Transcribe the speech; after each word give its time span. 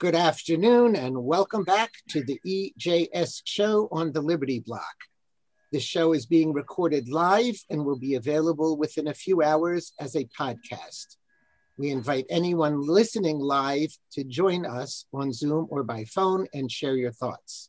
Good 0.00 0.14
afternoon 0.14 0.94
and 0.94 1.24
welcome 1.24 1.64
back 1.64 1.90
to 2.10 2.22
the 2.22 2.40
EJS 2.46 3.42
show 3.44 3.88
on 3.90 4.12
the 4.12 4.20
Liberty 4.20 4.60
Block. 4.60 4.94
This 5.72 5.82
show 5.82 6.12
is 6.12 6.24
being 6.24 6.52
recorded 6.52 7.08
live 7.08 7.60
and 7.68 7.84
will 7.84 7.98
be 7.98 8.14
available 8.14 8.76
within 8.76 9.08
a 9.08 9.12
few 9.12 9.42
hours 9.42 9.92
as 9.98 10.14
a 10.14 10.26
podcast. 10.26 11.16
We 11.76 11.90
invite 11.90 12.26
anyone 12.30 12.80
listening 12.80 13.40
live 13.40 13.88
to 14.12 14.22
join 14.22 14.64
us 14.64 15.04
on 15.12 15.32
Zoom 15.32 15.66
or 15.68 15.82
by 15.82 16.04
phone 16.04 16.46
and 16.54 16.70
share 16.70 16.94
your 16.94 17.10
thoughts. 17.10 17.68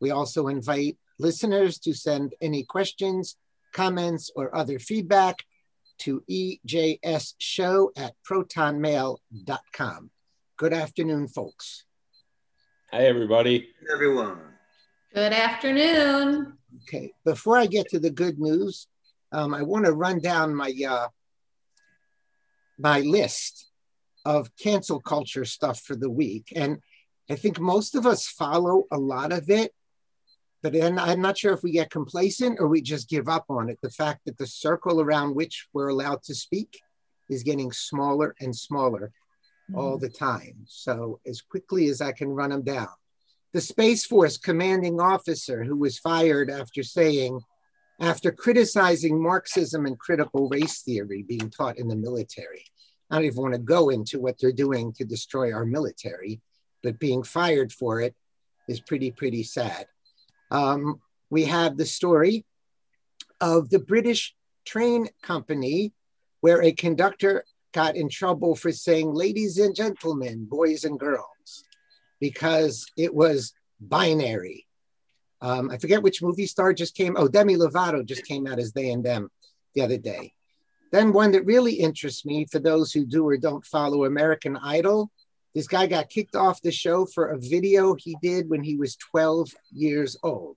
We 0.00 0.10
also 0.10 0.48
invite 0.48 0.98
listeners 1.20 1.78
to 1.84 1.94
send 1.94 2.34
any 2.40 2.64
questions, 2.64 3.36
comments, 3.72 4.28
or 4.34 4.56
other 4.56 4.80
feedback 4.80 5.44
to 5.98 6.24
ejsshow 6.28 7.90
at 7.96 8.14
protonmail.com. 8.28 10.10
Good 10.60 10.74
afternoon, 10.74 11.26
folks. 11.28 11.84
Hi, 12.92 13.06
everybody. 13.06 13.70
Everyone. 13.90 14.40
Good 15.14 15.32
afternoon. 15.32 16.58
Okay, 16.82 17.14
before 17.24 17.56
I 17.56 17.64
get 17.64 17.88
to 17.88 17.98
the 17.98 18.10
good 18.10 18.38
news, 18.38 18.86
um, 19.32 19.54
I 19.54 19.62
want 19.62 19.86
to 19.86 19.92
run 19.94 20.20
down 20.20 20.54
my 20.54 20.70
uh, 20.86 21.06
my 22.78 23.00
list 23.00 23.70
of 24.26 24.54
cancel 24.56 25.00
culture 25.00 25.46
stuff 25.46 25.80
for 25.80 25.96
the 25.96 26.10
week, 26.10 26.52
and 26.54 26.80
I 27.30 27.36
think 27.36 27.58
most 27.58 27.94
of 27.94 28.04
us 28.04 28.28
follow 28.28 28.84
a 28.92 28.98
lot 28.98 29.32
of 29.32 29.48
it, 29.48 29.72
but 30.62 30.74
then 30.74 30.98
I'm 30.98 31.22
not 31.22 31.38
sure 31.38 31.54
if 31.54 31.62
we 31.62 31.70
get 31.70 31.88
complacent 31.88 32.60
or 32.60 32.68
we 32.68 32.82
just 32.82 33.08
give 33.08 33.30
up 33.30 33.46
on 33.48 33.70
it. 33.70 33.78
The 33.80 33.88
fact 33.88 34.26
that 34.26 34.36
the 34.36 34.46
circle 34.46 35.00
around 35.00 35.34
which 35.34 35.68
we're 35.72 35.88
allowed 35.88 36.22
to 36.24 36.34
speak 36.34 36.82
is 37.30 37.44
getting 37.44 37.72
smaller 37.72 38.34
and 38.42 38.54
smaller 38.54 39.10
all 39.74 39.98
the 39.98 40.08
time. 40.08 40.64
So 40.66 41.20
as 41.26 41.40
quickly 41.40 41.88
as 41.88 42.00
I 42.00 42.12
can 42.12 42.28
run 42.28 42.50
them 42.50 42.62
down. 42.62 42.88
The 43.52 43.60
Space 43.60 44.04
Force 44.04 44.38
commanding 44.38 45.00
officer 45.00 45.64
who 45.64 45.76
was 45.76 45.98
fired 45.98 46.50
after 46.50 46.82
saying, 46.82 47.40
after 47.98 48.30
criticizing 48.30 49.22
Marxism 49.22 49.86
and 49.86 49.98
critical 49.98 50.48
race 50.48 50.82
theory 50.82 51.22
being 51.22 51.50
taught 51.50 51.78
in 51.78 51.88
the 51.88 51.96
military. 51.96 52.64
I 53.10 53.16
don't 53.16 53.24
even 53.24 53.42
want 53.42 53.54
to 53.54 53.60
go 53.60 53.88
into 53.88 54.20
what 54.20 54.38
they're 54.38 54.52
doing 54.52 54.92
to 54.94 55.04
destroy 55.04 55.52
our 55.52 55.66
military, 55.66 56.40
but 56.82 57.00
being 57.00 57.24
fired 57.24 57.72
for 57.72 58.00
it 58.00 58.14
is 58.68 58.80
pretty, 58.80 59.10
pretty 59.10 59.42
sad. 59.42 59.86
Um, 60.50 61.00
we 61.28 61.44
have 61.44 61.76
the 61.76 61.86
story 61.86 62.44
of 63.40 63.70
the 63.70 63.80
British 63.80 64.34
train 64.64 65.08
company 65.22 65.92
where 66.40 66.62
a 66.62 66.72
conductor 66.72 67.44
got 67.72 67.96
in 67.96 68.08
trouble 68.08 68.54
for 68.54 68.72
saying 68.72 69.12
ladies 69.12 69.58
and 69.58 69.74
gentlemen, 69.74 70.44
boys 70.44 70.84
and 70.84 70.98
girls, 70.98 71.64
because 72.20 72.86
it 72.96 73.14
was 73.14 73.52
binary. 73.80 74.66
Um, 75.40 75.70
I 75.70 75.78
forget 75.78 76.02
which 76.02 76.22
movie 76.22 76.46
star 76.46 76.72
just 76.72 76.94
came. 76.94 77.16
Oh, 77.16 77.28
Demi 77.28 77.56
Lovato 77.56 78.04
just 78.04 78.26
came 78.26 78.46
out 78.46 78.58
as 78.58 78.72
they 78.72 78.90
and 78.90 79.04
them 79.04 79.30
the 79.74 79.82
other 79.82 79.98
day. 79.98 80.34
Then 80.92 81.12
one 81.12 81.32
that 81.32 81.46
really 81.46 81.74
interests 81.74 82.26
me 82.26 82.46
for 82.46 82.58
those 82.58 82.92
who 82.92 83.06
do 83.06 83.26
or 83.26 83.36
don't 83.36 83.64
follow 83.64 84.04
American 84.04 84.56
Idol. 84.56 85.10
This 85.54 85.66
guy 85.66 85.86
got 85.86 86.10
kicked 86.10 86.36
off 86.36 86.62
the 86.62 86.72
show 86.72 87.06
for 87.06 87.28
a 87.28 87.38
video 87.38 87.94
he 87.94 88.16
did 88.22 88.50
when 88.50 88.62
he 88.62 88.76
was 88.76 88.96
12 88.96 89.54
years 89.72 90.16
old. 90.22 90.56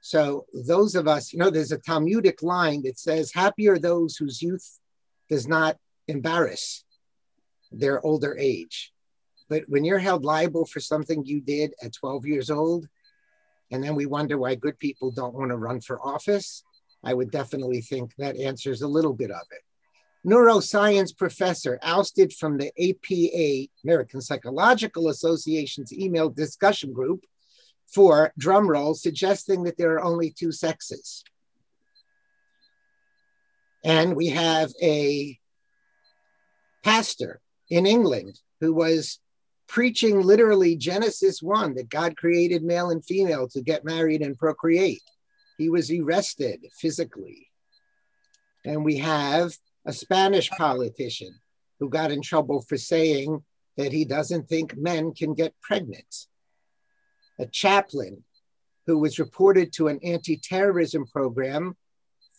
So 0.00 0.46
those 0.52 0.94
of 0.94 1.08
us, 1.08 1.32
you 1.32 1.38
know, 1.38 1.50
there's 1.50 1.72
a 1.72 1.78
Talmudic 1.78 2.42
line 2.42 2.82
that 2.82 2.98
says, 2.98 3.32
happy 3.32 3.68
are 3.68 3.78
those 3.78 4.16
whose 4.16 4.42
youth 4.42 4.78
does 5.28 5.48
not 5.48 5.76
embarrass 6.08 6.84
their 7.70 8.04
older 8.04 8.36
age. 8.38 8.92
But 9.48 9.64
when 9.68 9.84
you're 9.84 9.98
held 9.98 10.24
liable 10.24 10.66
for 10.66 10.80
something 10.80 11.24
you 11.24 11.40
did 11.40 11.74
at 11.82 11.94
12 11.94 12.26
years 12.26 12.50
old, 12.50 12.88
and 13.70 13.82
then 13.82 13.94
we 13.94 14.06
wonder 14.06 14.38
why 14.38 14.54
good 14.54 14.78
people 14.78 15.10
don't 15.10 15.34
want 15.34 15.50
to 15.50 15.56
run 15.56 15.80
for 15.80 16.00
office, 16.00 16.62
I 17.04 17.14
would 17.14 17.30
definitely 17.30 17.80
think 17.80 18.14
that 18.16 18.36
answers 18.36 18.82
a 18.82 18.88
little 18.88 19.12
bit 19.12 19.30
of 19.30 19.42
it. 19.50 19.62
Neuroscience 20.26 21.16
professor 21.16 21.78
ousted 21.82 22.32
from 22.32 22.58
the 22.58 22.72
APA, 22.78 23.70
American 23.84 24.20
Psychological 24.20 25.08
Association's 25.08 25.92
email 25.92 26.28
discussion 26.28 26.92
group 26.92 27.24
for 27.86 28.32
drumroll 28.38 28.96
suggesting 28.96 29.62
that 29.62 29.78
there 29.78 29.94
are 29.94 30.02
only 30.02 30.30
two 30.30 30.52
sexes. 30.52 31.24
And 33.84 34.16
we 34.16 34.26
have 34.28 34.72
a 34.82 35.37
pastor 36.88 37.38
in 37.68 37.84
England 37.84 38.40
who 38.60 38.72
was 38.72 39.20
preaching 39.68 40.22
literally 40.22 40.74
Genesis 40.74 41.42
1 41.42 41.74
that 41.74 41.90
God 41.90 42.16
created 42.16 42.62
male 42.62 42.88
and 42.88 43.04
female 43.04 43.46
to 43.48 43.60
get 43.60 43.84
married 43.84 44.22
and 44.22 44.38
procreate. 44.38 45.02
He 45.58 45.68
was 45.68 45.90
arrested 45.90 46.64
physically. 46.80 47.48
And 48.64 48.86
we 48.86 48.96
have 48.96 49.52
a 49.84 49.92
Spanish 49.92 50.48
politician 50.50 51.38
who 51.78 51.90
got 51.90 52.10
in 52.10 52.22
trouble 52.22 52.62
for 52.62 52.78
saying 52.78 53.44
that 53.76 53.92
he 53.92 54.06
doesn't 54.06 54.48
think 54.48 54.74
men 54.74 55.12
can 55.12 55.34
get 55.34 55.60
pregnant. 55.60 56.26
A 57.38 57.44
chaplain 57.44 58.24
who 58.86 58.98
was 58.98 59.18
reported 59.18 59.74
to 59.74 59.88
an 59.88 60.00
anti 60.02 60.38
terrorism 60.38 61.04
program 61.06 61.76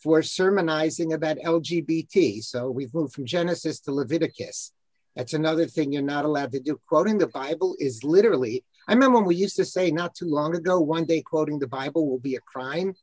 for 0.02 0.22
sermonizing 0.22 1.12
about 1.12 1.38
LGBT. 1.38 2.42
So 2.42 2.70
we've 2.70 2.94
moved 2.94 3.14
from 3.14 3.26
Genesis 3.26 3.80
to 3.80 3.92
Leviticus. 3.92 4.72
That's 5.16 5.34
another 5.34 5.66
thing 5.66 5.92
you're 5.92 6.02
not 6.02 6.24
allowed 6.24 6.52
to 6.52 6.60
do. 6.60 6.80
Quoting 6.88 7.18
the 7.18 7.26
Bible 7.26 7.76
is 7.78 8.04
literally, 8.04 8.64
I 8.88 8.92
remember 8.94 9.18
when 9.18 9.26
we 9.26 9.36
used 9.36 9.56
to 9.56 9.64
say 9.64 9.90
not 9.90 10.14
too 10.14 10.28
long 10.28 10.54
ago, 10.54 10.80
one 10.80 11.04
day 11.04 11.20
quoting 11.20 11.58
the 11.58 11.66
Bible 11.66 12.08
will 12.08 12.18
be 12.18 12.36
a 12.36 12.40
crime. 12.40 12.94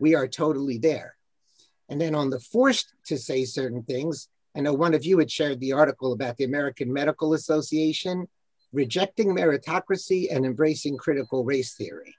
We 0.00 0.14
are 0.14 0.26
totally 0.26 0.78
there. 0.78 1.16
And 1.88 2.00
then 2.00 2.14
on 2.14 2.30
the 2.30 2.40
forced 2.40 2.94
to 3.06 3.18
say 3.18 3.44
certain 3.44 3.82
things, 3.82 4.28
I 4.56 4.60
know 4.60 4.74
one 4.74 4.94
of 4.94 5.04
you 5.04 5.18
had 5.18 5.30
shared 5.30 5.60
the 5.60 5.72
article 5.72 6.12
about 6.12 6.36
the 6.36 6.44
American 6.44 6.92
Medical 6.92 7.34
Association 7.34 8.26
rejecting 8.72 9.28
meritocracy 9.28 10.34
and 10.34 10.46
embracing 10.46 10.96
critical 10.96 11.44
race 11.44 11.74
theory. 11.74 12.14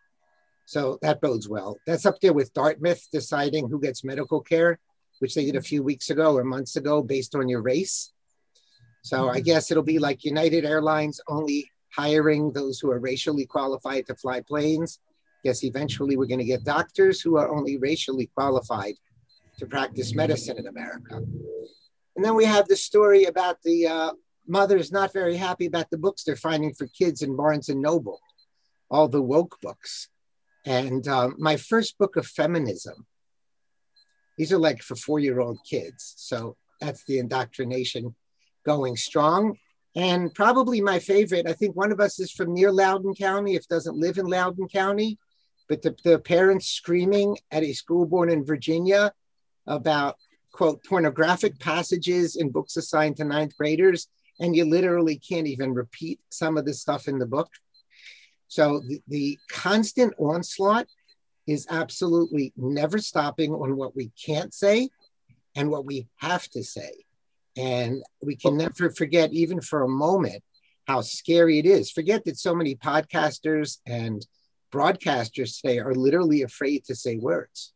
So 0.71 0.97
that 1.01 1.19
bodes 1.19 1.49
well. 1.49 1.81
That's 1.85 2.05
up 2.05 2.21
there 2.21 2.31
with 2.31 2.53
Dartmouth 2.53 3.05
deciding 3.11 3.67
who 3.67 3.77
gets 3.77 4.05
medical 4.05 4.39
care, 4.39 4.79
which 5.19 5.35
they 5.35 5.43
did 5.43 5.57
a 5.57 5.61
few 5.61 5.83
weeks 5.83 6.09
ago 6.09 6.37
or 6.37 6.45
months 6.45 6.77
ago 6.77 7.03
based 7.03 7.35
on 7.35 7.49
your 7.49 7.61
race. 7.61 8.13
So 9.01 9.27
I 9.27 9.39
mm-hmm. 9.39 9.43
guess 9.43 9.69
it'll 9.69 9.83
be 9.83 9.99
like 9.99 10.23
United 10.23 10.63
Airlines 10.63 11.19
only 11.27 11.69
hiring 11.93 12.53
those 12.53 12.79
who 12.79 12.89
are 12.89 12.99
racially 12.99 13.45
qualified 13.45 14.05
to 14.05 14.15
fly 14.15 14.39
planes. 14.39 14.99
Guess 15.43 15.65
eventually 15.65 16.15
we're 16.15 16.25
going 16.25 16.39
to 16.39 16.45
get 16.45 16.63
doctors 16.63 17.19
who 17.19 17.35
are 17.35 17.53
only 17.53 17.77
racially 17.77 18.27
qualified 18.27 18.93
to 19.57 19.65
practice 19.65 20.15
medicine 20.15 20.57
in 20.57 20.67
America. 20.67 21.15
And 22.15 22.23
then 22.23 22.35
we 22.35 22.45
have 22.45 22.69
the 22.69 22.77
story 22.77 23.25
about 23.25 23.57
the 23.65 23.87
uh, 23.87 24.11
mothers 24.47 24.89
not 24.89 25.11
very 25.11 25.35
happy 25.35 25.65
about 25.65 25.89
the 25.89 25.97
books 25.97 26.23
they're 26.23 26.37
finding 26.37 26.73
for 26.73 26.87
kids 26.87 27.23
in 27.23 27.35
Barnes 27.35 27.67
and 27.67 27.81
Noble, 27.81 28.21
all 28.89 29.09
the 29.09 29.21
woke 29.21 29.59
books. 29.61 30.07
And 30.65 31.07
um, 31.07 31.35
my 31.39 31.57
first 31.57 31.97
book 31.97 32.15
of 32.15 32.27
feminism, 32.27 33.05
these 34.37 34.53
are 34.53 34.59
like 34.59 34.81
for 34.81 34.95
four 34.95 35.19
year 35.19 35.39
old 35.39 35.59
kids. 35.69 36.13
So 36.17 36.55
that's 36.79 37.03
the 37.05 37.19
indoctrination 37.19 38.15
going 38.65 38.95
strong. 38.95 39.57
And 39.95 40.33
probably 40.33 40.79
my 40.81 40.99
favorite, 40.99 41.47
I 41.47 41.53
think 41.53 41.75
one 41.75 41.91
of 41.91 41.99
us 41.99 42.19
is 42.19 42.31
from 42.31 42.53
near 42.53 42.71
Loudoun 42.71 43.13
County, 43.13 43.55
if 43.55 43.67
doesn't 43.67 43.97
live 43.97 44.17
in 44.17 44.25
Loudoun 44.25 44.69
County, 44.69 45.17
but 45.67 45.81
the, 45.81 45.95
the 46.03 46.19
parents 46.19 46.67
screaming 46.67 47.37
at 47.51 47.63
a 47.63 47.73
school 47.73 48.05
board 48.05 48.31
in 48.31 48.45
Virginia 48.45 49.11
about, 49.67 50.15
quote, 50.53 50.83
pornographic 50.85 51.59
passages 51.59 52.35
in 52.35 52.51
books 52.51 52.77
assigned 52.77 53.17
to 53.17 53.25
ninth 53.25 53.57
graders. 53.57 54.07
And 54.39 54.55
you 54.55 54.65
literally 54.65 55.17
can't 55.17 55.47
even 55.47 55.73
repeat 55.73 56.19
some 56.29 56.57
of 56.57 56.65
the 56.65 56.73
stuff 56.73 57.07
in 57.07 57.19
the 57.19 57.25
book 57.25 57.49
so 58.51 58.81
the, 58.85 59.01
the 59.07 59.39
constant 59.49 60.13
onslaught 60.19 60.85
is 61.47 61.65
absolutely 61.69 62.51
never 62.57 62.97
stopping 62.97 63.53
on 63.53 63.77
what 63.77 63.95
we 63.95 64.11
can't 64.21 64.53
say 64.53 64.89
and 65.55 65.69
what 65.69 65.85
we 65.85 66.09
have 66.17 66.49
to 66.49 66.61
say. 66.61 66.91
And 67.55 68.03
we 68.21 68.35
can 68.35 68.57
never 68.57 68.89
forget, 68.89 69.31
even 69.31 69.61
for 69.61 69.83
a 69.83 69.87
moment, 69.87 70.43
how 70.85 70.99
scary 70.99 71.59
it 71.59 71.65
is. 71.65 71.91
Forget 71.91 72.25
that 72.25 72.37
so 72.37 72.53
many 72.53 72.75
podcasters 72.75 73.77
and 73.85 74.27
broadcasters 74.69 75.61
today 75.61 75.79
are 75.79 75.95
literally 75.95 76.41
afraid 76.41 76.83
to 76.85 76.95
say 76.95 77.15
words. 77.15 77.71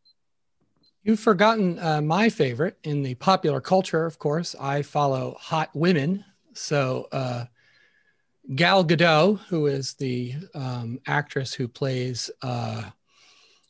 You've 1.04 1.22
forgotten 1.22 1.80
uh, 1.80 2.02
my 2.02 2.28
favorite 2.28 2.78
in 2.84 3.02
the 3.02 3.16
popular 3.16 3.62
culture, 3.62 4.06
of 4.06 4.20
course. 4.20 4.58
I 4.60 4.82
follow 4.82 5.38
hot 5.40 5.70
women. 5.74 6.26
So, 6.52 7.08
uh, 7.14 7.46
Gal 8.54 8.86
Gadot, 8.86 9.40
who 9.48 9.68
is 9.68 9.94
the 9.96 10.36
um, 10.54 11.00
actress 11.08 11.54
who 11.54 11.68
plays 11.68 12.30
uh, 12.42 12.84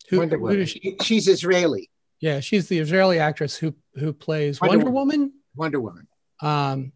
who, 0.10 0.20
Wonder 0.20 0.38
Woman. 0.38 0.66
She? 0.66 0.98
She's 1.02 1.28
Israeli. 1.28 1.90
Yeah, 2.20 2.40
she's 2.40 2.68
the 2.68 2.80
Israeli 2.80 3.20
actress 3.20 3.56
who 3.56 3.74
who 3.96 4.12
plays 4.14 4.60
Wonder, 4.60 4.78
Wonder 4.78 4.92
Woman. 4.92 5.34
Wonder 5.56 5.80
Woman. 5.80 6.08
Um, 6.42 6.92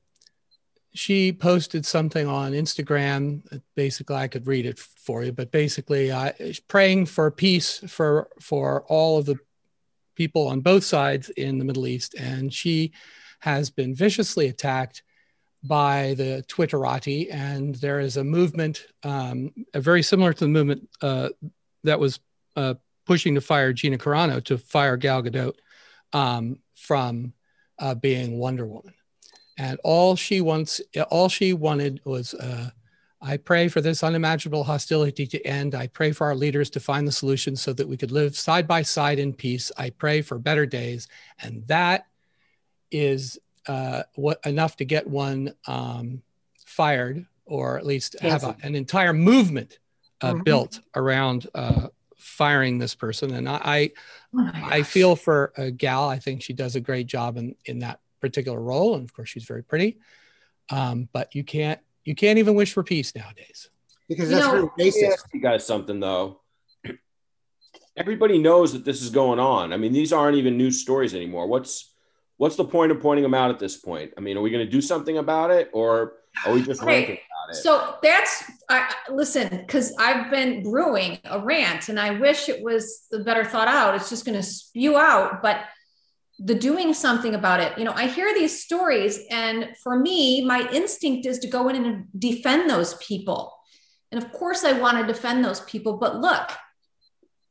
she 0.93 1.31
posted 1.31 1.85
something 1.85 2.27
on 2.27 2.51
Instagram. 2.51 3.43
Basically, 3.75 4.15
I 4.15 4.27
could 4.27 4.47
read 4.47 4.65
it 4.65 4.79
for 4.79 5.23
you, 5.23 5.31
but 5.31 5.51
basically, 5.51 6.11
I 6.11 6.33
praying 6.67 7.05
for 7.05 7.31
peace 7.31 7.79
for 7.87 8.29
for 8.39 8.83
all 8.87 9.17
of 9.19 9.25
the 9.25 9.37
people 10.15 10.47
on 10.47 10.59
both 10.59 10.83
sides 10.83 11.29
in 11.29 11.59
the 11.59 11.65
Middle 11.65 11.87
East, 11.87 12.15
and 12.15 12.53
she 12.53 12.91
has 13.39 13.69
been 13.69 13.95
viciously 13.95 14.47
attacked 14.47 15.03
by 15.63 16.13
the 16.17 16.43
Twitterati, 16.47 17.33
and 17.33 17.75
there 17.75 17.99
is 17.99 18.17
a 18.17 18.23
movement, 18.23 18.87
um, 19.03 19.51
very 19.73 20.01
similar 20.01 20.33
to 20.33 20.45
the 20.45 20.49
movement 20.49 20.89
uh, 21.01 21.29
that 21.83 21.99
was 21.99 22.19
uh, 22.55 22.75
pushing 23.05 23.35
to 23.35 23.41
fire 23.41 23.73
Gina 23.73 23.97
Carano 23.97 24.43
to 24.45 24.57
fire 24.57 24.95
Gal 24.95 25.21
Gadot 25.23 25.53
um, 26.13 26.59
from 26.75 27.33
uh, 27.77 27.95
being 27.95 28.37
Wonder 28.37 28.65
Woman. 28.65 28.93
And 29.57 29.79
all 29.83 30.15
she 30.15 30.39
wants, 30.39 30.79
all 31.09 31.27
she 31.27 31.51
wanted 31.51 31.99
was, 32.05 32.33
uh, 32.33 32.69
I 33.21 33.35
pray 33.35 33.67
for 33.67 33.81
this 33.81 34.01
unimaginable 34.01 34.63
hostility 34.63 35.27
to 35.27 35.45
end. 35.45 35.75
I 35.75 35.87
pray 35.87 36.13
for 36.13 36.27
our 36.27 36.35
leaders 36.35 36.69
to 36.69 36.79
find 36.79 37.05
the 37.05 37.11
solution 37.11 37.57
so 37.57 37.73
that 37.73 37.87
we 37.87 37.97
could 37.97 38.11
live 38.11 38.37
side 38.37 38.65
by 38.65 38.83
side 38.83 39.19
in 39.19 39.33
peace. 39.33 39.69
I 39.77 39.89
pray 39.89 40.21
for 40.21 40.39
better 40.39 40.65
days, 40.65 41.09
and 41.41 41.67
that 41.67 42.07
is 42.91 43.37
uh, 43.67 44.03
what 44.15 44.39
enough 44.45 44.77
to 44.77 44.85
get 44.85 45.07
one 45.07 45.53
um, 45.67 46.21
fired, 46.65 47.25
or 47.45 47.77
at 47.77 47.85
least 47.85 48.19
have 48.21 48.43
a, 48.43 48.55
an 48.63 48.75
entire 48.75 49.13
movement 49.13 49.79
uh, 50.21 50.33
mm-hmm. 50.33 50.43
built 50.43 50.79
around 50.95 51.47
uh, 51.55 51.87
firing 52.17 52.77
this 52.77 52.95
person. 52.95 53.33
And 53.33 53.47
I, 53.47 53.61
I, 53.63 53.91
oh 54.37 54.51
I 54.53 54.83
feel 54.83 55.15
for 55.15 55.53
a 55.57 55.71
Gal. 55.71 56.07
I 56.07 56.19
think 56.19 56.41
she 56.41 56.53
does 56.53 56.75
a 56.75 56.79
great 56.79 57.07
job 57.07 57.37
in 57.37 57.55
in 57.65 57.79
that 57.79 57.99
particular 58.19 58.59
role, 58.59 58.95
and 58.95 59.03
of 59.03 59.13
course 59.13 59.29
she's 59.29 59.45
very 59.45 59.63
pretty. 59.63 59.97
Um, 60.69 61.09
but 61.11 61.33
you 61.33 61.43
can't 61.43 61.79
you 62.03 62.15
can't 62.15 62.39
even 62.39 62.55
wish 62.55 62.73
for 62.73 62.83
peace 62.83 63.15
nowadays. 63.15 63.69
Because 64.07 64.29
that's 64.29 64.45
you 64.47 64.53
know, 64.53 64.71
really 64.77 65.05
Ask 65.05 65.27
you 65.33 65.41
guys 65.41 65.65
something 65.65 65.99
though. 65.99 66.41
Everybody 67.97 68.39
knows 68.39 68.73
that 68.73 68.85
this 68.85 69.01
is 69.01 69.09
going 69.09 69.39
on. 69.39 69.73
I 69.73 69.77
mean, 69.77 69.93
these 69.93 70.11
aren't 70.11 70.37
even 70.37 70.57
news 70.57 70.81
stories 70.81 71.13
anymore. 71.13 71.47
What's 71.47 71.93
what's 72.39 72.55
the 72.55 72.65
point 72.65 72.89
of 72.89 73.01
pointing 73.01 73.21
them 73.21 73.33
out 73.33 73.51
at 73.51 73.59
this 73.59 73.75
point? 73.75 74.13
I 74.17 74.21
mean, 74.21 74.37
are 74.37 74.41
we 74.41 74.49
going 74.49 74.65
to 74.65 74.71
do 74.71 74.81
something 74.81 75.17
about 75.17 75.51
it, 75.51 75.69
or 75.73 76.13
are 76.45 76.53
we 76.53 76.63
just 76.63 76.81
ranting 76.81 77.17
about 77.17 77.51
it? 77.51 77.55
So 77.55 77.97
that's 78.01 78.45
I, 78.69 78.93
listen 79.11 79.49
because 79.49 79.93
I've 79.99 80.31
been 80.31 80.63
brewing 80.63 81.19
a 81.25 81.39
rant, 81.39 81.89
and 81.89 81.99
I 81.99 82.17
wish 82.17 82.47
it 82.47 82.63
was 82.63 83.07
the 83.11 83.19
better 83.19 83.43
thought 83.43 83.67
out. 83.67 83.93
It's 83.93 84.09
just 84.09 84.25
going 84.25 84.37
to 84.37 84.43
spew 84.43 84.97
out, 84.97 85.43
but 85.43 85.65
the 86.39 86.55
doing 86.55 86.93
something 86.93 87.35
about 87.35 87.59
it. 87.59 87.77
You 87.77 87.83
know, 87.83 87.91
I 87.93 88.07
hear 88.07 88.33
these 88.33 88.63
stories, 88.63 89.19
and 89.29 89.75
for 89.83 89.99
me, 89.99 90.43
my 90.45 90.67
instinct 90.71 91.25
is 91.27 91.39
to 91.39 91.47
go 91.47 91.67
in 91.67 91.75
and 91.75 92.05
defend 92.17 92.69
those 92.69 92.93
people. 92.95 93.53
And 94.13 94.23
of 94.23 94.31
course, 94.31 94.63
I 94.63 94.71
want 94.71 94.97
to 94.97 95.05
defend 95.05 95.43
those 95.43 95.59
people. 95.59 95.97
But 95.97 96.15
look, 96.15 96.49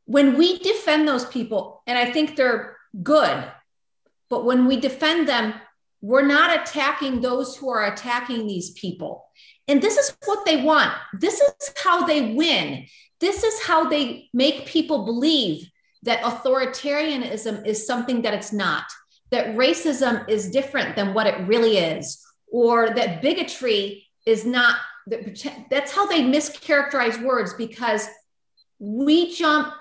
when 0.07 0.39
we 0.39 0.59
defend 0.61 1.07
those 1.07 1.27
people, 1.27 1.83
and 1.87 1.99
I 1.99 2.11
think 2.11 2.37
they're 2.37 2.79
good, 3.03 3.53
but 4.31 4.45
when 4.45 4.67
we 4.67 4.79
defend 4.79 5.29
them, 5.29 5.55
we're 6.01 6.27
not 6.27 6.61
attacking 6.61 7.21
those 7.21 7.57
who 7.57 7.69
are 7.69 7.93
attacking 7.93 8.47
these 8.47 8.71
people. 8.73 9.25
And 9.67 9.83
this 9.83 9.97
is 9.97 10.17
what 10.25 10.47
they 10.47 10.63
want. 10.63 10.93
This 11.13 11.41
is 11.41 11.73
how 11.83 12.07
they 12.07 12.35
win. 12.35 12.87
This 13.21 13.43
is 13.43 13.63
how 13.63 13.89
they 13.89 14.29
make 14.33 14.67
people 14.67 15.05
believe 15.05 15.69
that 16.05 16.23
authoritarianism 16.23 17.67
is 17.67 17.87
something 17.87 18.23
that 18.23 18.35
it's 18.35 18.53
not, 18.53 18.85
that 19.31 19.57
racism 19.57 20.29
is 20.29 20.51
different 20.51 20.95
than 20.95 21.13
what 21.13 21.27
it 21.27 21.47
really 21.49 21.79
is, 21.79 22.25
or 22.51 22.91
that 22.91 23.21
bigotry 23.21 24.07
is 24.25 24.47
not. 24.47 24.77
That's 25.71 25.93
how 25.93 26.07
they 26.07 26.23
mischaracterize 26.23 27.21
words 27.23 27.55
because 27.55 28.07
we 28.79 29.35
jump, 29.35 29.75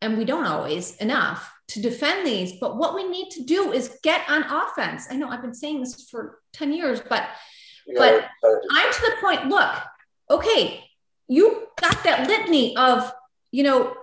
and 0.00 0.16
we 0.16 0.24
don't 0.24 0.46
always 0.46 0.96
enough 0.96 1.52
to 1.68 1.80
defend 1.80 2.26
these. 2.26 2.54
But 2.60 2.76
what 2.76 2.94
we 2.94 3.08
need 3.08 3.30
to 3.30 3.44
do 3.44 3.72
is 3.72 3.98
get 4.02 4.28
on 4.28 4.42
offense. 4.42 5.06
I 5.10 5.16
know 5.16 5.28
I've 5.28 5.42
been 5.42 5.54
saying 5.54 5.80
this 5.80 6.08
for 6.10 6.40
10 6.54 6.72
years, 6.72 7.00
but 7.08 7.28
but 7.96 8.26
I'm 8.70 8.92
to 8.92 9.00
the 9.00 9.16
point, 9.20 9.48
look, 9.48 9.74
okay, 10.30 10.84
you 11.26 11.66
got 11.80 12.02
that 12.04 12.26
litany 12.28 12.76
of, 12.76 13.10
you 13.50 13.62
know, 13.62 13.94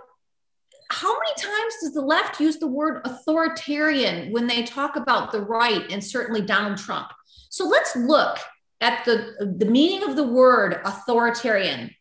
how 0.90 1.14
many 1.14 1.34
times 1.38 1.74
does 1.82 1.94
the 1.94 2.02
left 2.02 2.40
use 2.40 2.58
the 2.58 2.68
word 2.68 3.02
authoritarian 3.06 4.32
when 4.32 4.48
they 4.48 4.64
talk 4.64 4.96
about 4.96 5.32
the 5.32 5.42
right 5.42 5.92
and 5.92 6.04
certainly 6.04 6.42
Donald 6.42 6.78
Trump? 6.78 7.08
So 7.50 7.68
let's 7.68 7.96
look 7.96 8.38
at 8.82 9.04
the, 9.06 9.56
the 9.58 9.66
meaning 9.66 10.08
of 10.08 10.16
the 10.16 10.28
word 10.28 10.80
authoritarian, 10.84 11.92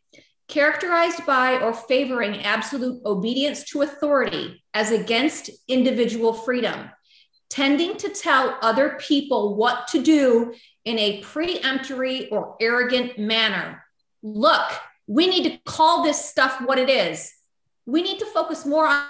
characterized 0.49 1.25
by 1.27 1.59
or 1.59 1.73
favoring 1.73 2.43
absolute 2.43 3.01
obedience 3.05 3.65
to 3.65 3.83
authority 3.83 4.63
as 4.75 4.91
against 4.91 5.51
individual 5.69 6.33
freedom, 6.33 6.91
tending 7.49 7.97
to 7.97 8.09
tell 8.09 8.59
other 8.63 8.99
people 9.01 9.57
what 9.57 9.89
to 9.89 10.03
do 10.03 10.55
in 10.85 10.99
a 10.99 11.23
preemptory 11.23 12.29
or 12.31 12.57
arrogant 12.61 13.19
manner. 13.19 13.83
Look, 14.23 14.71
we 15.07 15.27
need 15.27 15.45
to 15.45 15.59
call 15.65 16.03
this 16.03 16.25
stuff 16.25 16.61
what 16.61 16.79
it 16.79 16.91
is 16.91 17.33
we 17.87 18.03
need 18.03 18.19
to 18.19 18.27
focus 18.27 18.65
more 18.65 18.87
on 18.87 19.05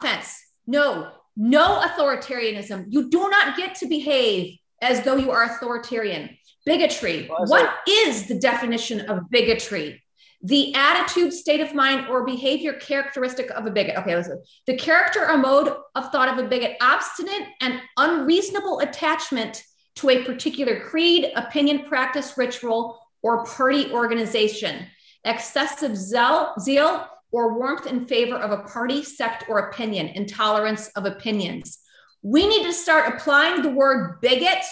offense. 0.00 0.38
No, 0.66 1.10
no 1.36 1.80
authoritarianism. 1.80 2.86
You 2.88 3.08
do 3.08 3.28
not 3.28 3.56
get 3.56 3.76
to 3.76 3.86
behave 3.86 4.58
as 4.80 5.02
though 5.02 5.16
you 5.16 5.30
are 5.30 5.44
authoritarian. 5.44 6.36
Bigotry. 6.64 7.28
Well, 7.28 7.46
what 7.46 7.70
is 7.88 8.26
the 8.26 8.38
definition 8.38 9.00
of 9.02 9.30
bigotry? 9.30 10.02
The 10.44 10.74
attitude, 10.74 11.32
state 11.32 11.60
of 11.60 11.74
mind, 11.74 12.08
or 12.08 12.24
behavior 12.24 12.72
characteristic 12.74 13.50
of 13.50 13.66
a 13.66 13.70
bigot. 13.70 13.96
Okay, 13.98 14.16
listen. 14.16 14.42
The 14.66 14.76
character 14.76 15.28
or 15.28 15.38
mode 15.38 15.72
of 15.94 16.10
thought 16.10 16.28
of 16.28 16.44
a 16.44 16.48
bigot, 16.48 16.76
obstinate 16.80 17.48
and 17.60 17.80
unreasonable 17.96 18.80
attachment 18.80 19.62
to 19.96 20.10
a 20.10 20.24
particular 20.24 20.80
creed, 20.80 21.30
opinion, 21.36 21.84
practice, 21.84 22.34
ritual, 22.36 22.98
or 23.22 23.44
party 23.44 23.90
organization 23.92 24.86
excessive 25.24 25.96
zeal, 25.96 26.52
zeal 26.60 27.06
or 27.30 27.54
warmth 27.54 27.86
in 27.86 28.06
favor 28.06 28.36
of 28.36 28.50
a 28.50 28.64
party, 28.64 29.02
sect, 29.02 29.44
or 29.48 29.70
opinion, 29.70 30.08
intolerance 30.08 30.88
of 30.88 31.06
opinions. 31.06 31.78
We 32.22 32.46
need 32.46 32.64
to 32.64 32.72
start 32.72 33.14
applying 33.14 33.62
the 33.62 33.70
word 33.70 34.20
bigot 34.20 34.64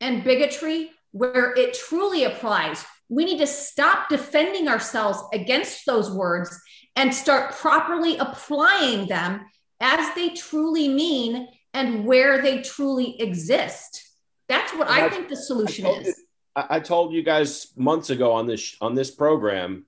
and 0.00 0.24
bigotry 0.24 0.90
where 1.12 1.54
it 1.54 1.74
truly 1.74 2.24
applies. 2.24 2.84
We 3.08 3.24
need 3.24 3.38
to 3.38 3.46
stop 3.46 4.08
defending 4.08 4.68
ourselves 4.68 5.18
against 5.32 5.86
those 5.86 6.10
words 6.10 6.58
and 6.96 7.14
start 7.14 7.52
properly 7.52 8.18
applying 8.18 9.06
them 9.08 9.46
as 9.80 10.14
they 10.14 10.30
truly 10.30 10.88
mean 10.88 11.48
and 11.72 12.04
where 12.04 12.42
they 12.42 12.62
truly 12.62 13.20
exist. 13.20 14.04
That's 14.48 14.72
what 14.74 14.88
I, 14.88 15.06
I, 15.06 15.08
think 15.08 15.28
the 15.28 15.36
solution 15.36 15.86
I 15.86 15.90
is. 15.90 16.06
You, 16.06 16.14
I 16.56 16.80
told 16.80 17.12
you 17.12 17.22
guys 17.22 17.68
months 17.76 18.10
ago 18.10 18.32
on 18.32 18.46
this 18.46 18.76
on 18.80 18.94
this 18.94 19.10
program 19.10 19.86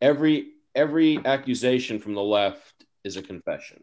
every 0.00 0.52
every 0.74 1.18
accusation 1.24 1.98
from 1.98 2.14
the 2.14 2.22
left 2.22 2.84
is 3.04 3.16
a 3.16 3.22
confession. 3.22 3.82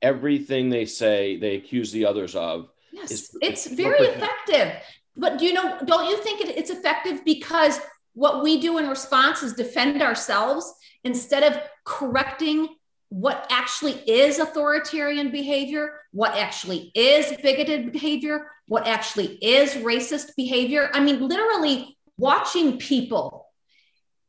Everything 0.00 0.68
they 0.68 0.84
say, 0.84 1.36
they 1.36 1.56
accuse 1.56 1.92
the 1.92 2.06
others 2.06 2.34
of. 2.34 2.68
Yes, 2.92 3.10
is, 3.10 3.36
it's 3.40 3.66
very 3.66 4.06
effective. 4.06 4.74
But 5.16 5.38
do 5.38 5.46
you 5.46 5.52
know? 5.52 5.78
Don't 5.84 6.08
you 6.08 6.18
think 6.22 6.40
it, 6.40 6.56
it's 6.56 6.70
effective 6.70 7.24
because 7.24 7.80
what 8.14 8.42
we 8.42 8.60
do 8.60 8.78
in 8.78 8.88
response 8.88 9.42
is 9.42 9.54
defend 9.54 10.02
ourselves 10.02 10.72
instead 11.04 11.42
of 11.42 11.60
correcting 11.84 12.68
what 13.08 13.46
actually 13.50 13.92
is 14.08 14.38
authoritarian 14.38 15.30
behavior, 15.30 16.00
what 16.12 16.34
actually 16.34 16.90
is 16.94 17.34
bigoted 17.42 17.92
behavior, 17.92 18.46
what 18.66 18.86
actually 18.86 19.34
is 19.42 19.74
racist 19.74 20.34
behavior. 20.34 20.90
I 20.94 21.00
mean, 21.00 21.28
literally 21.28 21.98
watching 22.16 22.78
people 22.78 23.48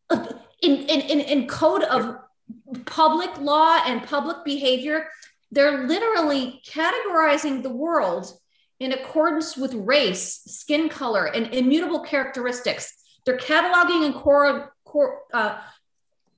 uh, 0.10 0.26
in, 0.62 0.72
in, 0.90 1.02
in, 1.02 1.20
in 1.22 1.48
code 1.48 1.84
of 1.84 2.18
public 2.86 3.38
law 3.40 3.82
and 3.86 4.04
public 4.04 4.44
behavior, 4.44 5.08
they're 5.52 5.88
literally 5.88 6.62
categorizing 6.68 7.64
the 7.64 7.70
world 7.70 8.34
in 8.80 8.92
accordance 8.92 9.56
with 9.56 9.74
race, 9.74 10.42
skin 10.46 10.90
color, 10.90 11.26
and 11.26 11.54
immutable 11.54 12.02
characteristics. 12.02 12.94
They're 13.26 13.38
cataloging 13.38 14.06
and 14.06 14.16
core, 14.16 14.74
core, 14.84 15.22
uh, 15.34 15.60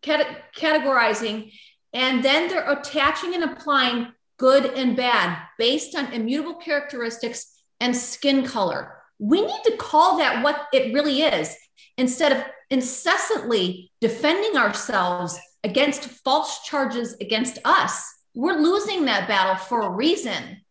cat- 0.02 0.44
categorizing, 0.56 1.52
and 1.94 2.24
then 2.24 2.48
they're 2.48 2.70
attaching 2.70 3.34
and 3.34 3.44
applying 3.44 4.08
good 4.38 4.66
and 4.66 4.96
bad 4.96 5.40
based 5.58 5.96
on 5.96 6.14
immutable 6.14 6.56
characteristics 6.56 7.56
and 7.80 7.96
skin 7.96 8.46
color. 8.46 8.98
We 9.18 9.42
need 9.42 9.64
to 9.66 9.78
call 9.78 10.18
that 10.18 10.44
what 10.44 10.68
it 10.74 10.94
really 10.94 11.22
is 11.22 11.56
instead 11.98 12.32
of 12.32 12.44
incessantly 12.70 13.92
defending 14.02 14.58
ourselves 14.58 15.40
against 15.64 16.06
false 16.06 16.64
charges 16.64 17.16
against 17.22 17.60
us. 17.66 18.14
We're 18.34 18.60
losing 18.60 19.06
that 19.06 19.28
battle 19.28 19.56
for 19.56 19.82
a 19.82 19.90
reason. 19.90 20.62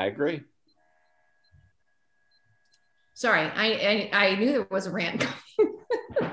I 0.00 0.06
agree. 0.06 0.40
Sorry, 3.12 3.42
I, 3.42 4.08
I, 4.14 4.26
I 4.28 4.36
knew 4.36 4.50
there 4.50 4.66
was 4.70 4.86
a 4.86 4.90
rant 4.90 5.20
coming. 5.20 5.74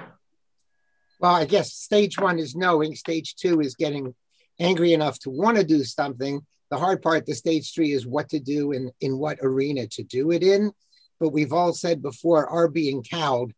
well, 1.19 1.35
I 1.35 1.43
guess 1.43 1.73
stage 1.73 2.17
one 2.17 2.39
is 2.39 2.55
knowing. 2.55 2.95
Stage 2.95 3.35
two 3.35 3.59
is 3.59 3.75
getting 3.75 4.15
angry 4.57 4.93
enough 4.93 5.19
to 5.19 5.29
want 5.29 5.57
to 5.57 5.65
do 5.65 5.83
something. 5.83 6.45
The 6.71 6.77
hard 6.77 7.01
part, 7.01 7.25
the 7.25 7.35
stage 7.35 7.73
three, 7.75 7.91
is 7.91 8.07
what 8.07 8.29
to 8.29 8.39
do 8.39 8.71
and 8.71 8.89
in 9.01 9.17
what 9.17 9.39
arena 9.41 9.85
to 9.87 10.03
do 10.03 10.31
it 10.31 10.43
in. 10.43 10.71
But 11.19 11.33
we've 11.33 11.51
all 11.51 11.73
said 11.73 12.01
before, 12.01 12.47
our 12.47 12.69
being 12.69 13.03
cowed 13.03 13.51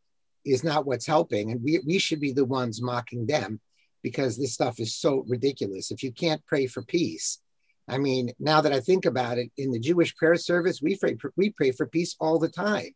is 0.44 0.64
not 0.64 0.88
what's 0.88 1.06
helping, 1.06 1.52
and 1.52 1.62
we, 1.62 1.82
we 1.86 2.00
should 2.00 2.20
be 2.20 2.34
the 2.34 2.46
ones 2.46 2.82
mocking 2.82 3.28
them 3.28 3.60
because 4.02 4.40
this 4.40 4.54
stuff 4.54 4.80
is 4.80 4.96
so 4.96 5.24
ridiculous. 5.28 5.92
If 5.92 6.02
you 6.02 6.12
can't 6.12 6.44
pray 6.48 6.66
for 6.66 6.82
peace, 6.82 7.40
I 7.90 7.98
mean, 7.98 8.32
now 8.40 8.62
that 8.62 8.72
I 8.72 8.80
think 8.80 9.06
about 9.06 9.38
it, 9.38 9.52
in 9.58 9.72
the 9.72 9.80
Jewish 9.80 10.16
prayer 10.16 10.36
service, 10.36 10.82
we 10.82 10.96
pray, 10.96 11.18
we 11.36 11.50
pray 11.50 11.72
for 11.72 11.88
peace 11.88 12.16
all 12.20 12.38
the 12.38 12.50
time. 12.50 12.92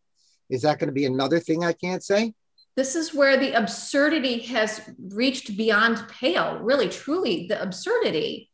Is 0.50 0.62
that 0.62 0.78
going 0.80 0.88
to 0.88 0.94
be 0.94 1.06
another 1.06 1.40
thing 1.40 1.64
I 1.64 1.74
can't 1.74 2.04
say? 2.04 2.34
This 2.76 2.96
is 2.96 3.14
where 3.14 3.38
the 3.38 3.54
absurdity 3.54 4.40
has 4.40 4.82
reached 5.10 5.58
beyond 5.58 6.04
pale, 6.10 6.60
really, 6.60 6.90
truly, 6.90 7.48
the 7.48 7.62
absurdity. 7.62 8.50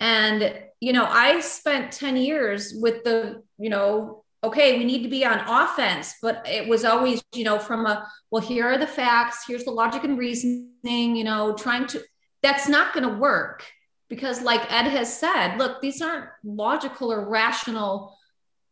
And, 0.00 0.54
you 0.80 0.92
know, 0.92 1.04
I 1.04 1.40
spent 1.40 1.92
10 1.92 2.16
years 2.16 2.74
with 2.74 3.04
the, 3.04 3.42
you 3.58 3.70
know, 3.70 4.24
okay, 4.42 4.78
we 4.78 4.84
need 4.84 5.02
to 5.02 5.10
be 5.10 5.24
on 5.24 5.40
offense, 5.40 6.14
but 6.22 6.46
it 6.46 6.68
was 6.68 6.84
always, 6.84 7.22
you 7.34 7.44
know, 7.44 7.58
from 7.58 7.84
a, 7.84 8.06
well, 8.30 8.42
here 8.42 8.66
are 8.66 8.78
the 8.78 8.86
facts, 8.86 9.44
here's 9.46 9.64
the 9.64 9.70
logic 9.70 10.04
and 10.04 10.18
reasoning, 10.18 11.16
you 11.16 11.24
know, 11.24 11.54
trying 11.54 11.86
to, 11.88 12.02
that's 12.42 12.66
not 12.66 12.94
going 12.94 13.06
to 13.06 13.14
work 13.14 13.64
because, 14.10 14.42
like 14.42 14.60
Ed 14.70 14.88
has 14.90 15.18
said, 15.18 15.56
look, 15.56 15.80
these 15.80 16.02
aren't 16.02 16.26
logical 16.44 17.10
or 17.10 17.26
rational 17.26 18.14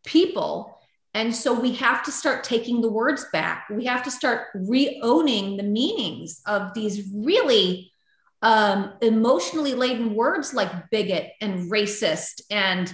people. 0.04 0.78
And 1.14 1.34
so 1.34 1.58
we 1.58 1.72
have 1.76 2.02
to 2.04 2.12
start 2.12 2.44
taking 2.44 2.82
the 2.82 2.90
words 2.90 3.24
back. 3.32 3.68
We 3.70 3.86
have 3.86 4.02
to 4.02 4.10
start 4.10 4.48
re 4.54 5.00
owning 5.02 5.56
the 5.56 5.62
meanings 5.62 6.42
of 6.46 6.74
these 6.74 7.08
really 7.14 7.90
um, 8.42 8.92
emotionally 9.00 9.74
laden 9.74 10.14
words 10.14 10.52
like 10.52 10.90
bigot 10.90 11.32
and 11.40 11.70
racist 11.70 12.42
and 12.50 12.92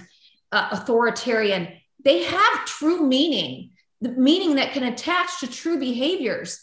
uh, 0.53 0.69
authoritarian 0.71 1.67
they 2.05 2.23
have 2.23 2.65
true 2.65 3.05
meaning, 3.05 3.71
the 3.99 4.11
meaning 4.11 4.55
that 4.55 4.71
can 4.71 4.83
attach 4.83 5.39
to 5.39 5.47
true 5.47 5.79
behaviors. 5.79 6.61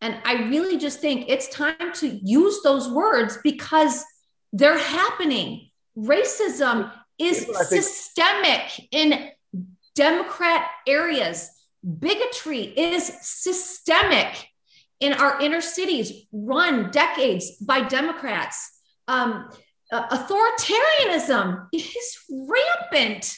And 0.00 0.16
I 0.24 0.44
really 0.44 0.78
just 0.78 1.00
think 1.00 1.26
it's 1.28 1.48
time 1.48 1.92
to 1.94 2.08
use 2.08 2.60
those 2.62 2.88
words 2.88 3.38
because 3.42 4.04
they're 4.54 4.78
happening. 4.78 5.68
Racism 5.98 6.90
is 7.18 7.46
systemic 7.68 8.88
in 8.92 9.30
Democrat 9.94 10.68
areas. 10.86 11.50
Bigotry 11.98 12.62
is 12.62 13.12
systemic 13.20 14.48
in 15.00 15.12
our 15.12 15.40
inner 15.40 15.60
cities, 15.60 16.26
run 16.32 16.90
decades 16.92 17.56
by 17.56 17.80
Democrats. 17.80 18.80
Um, 19.08 19.50
uh, 19.92 20.08
authoritarianism 20.08 21.66
is 21.72 22.18
rampant 22.30 23.36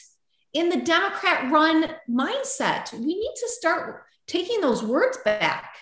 in 0.53 0.69
the 0.69 0.77
Democrat 0.77 1.51
run 1.51 1.93
mindset. 2.09 2.93
We 2.93 3.05
need 3.05 3.33
to 3.35 3.49
start 3.49 4.03
taking 4.27 4.61
those 4.61 4.83
words 4.83 5.17
back. 5.25 5.75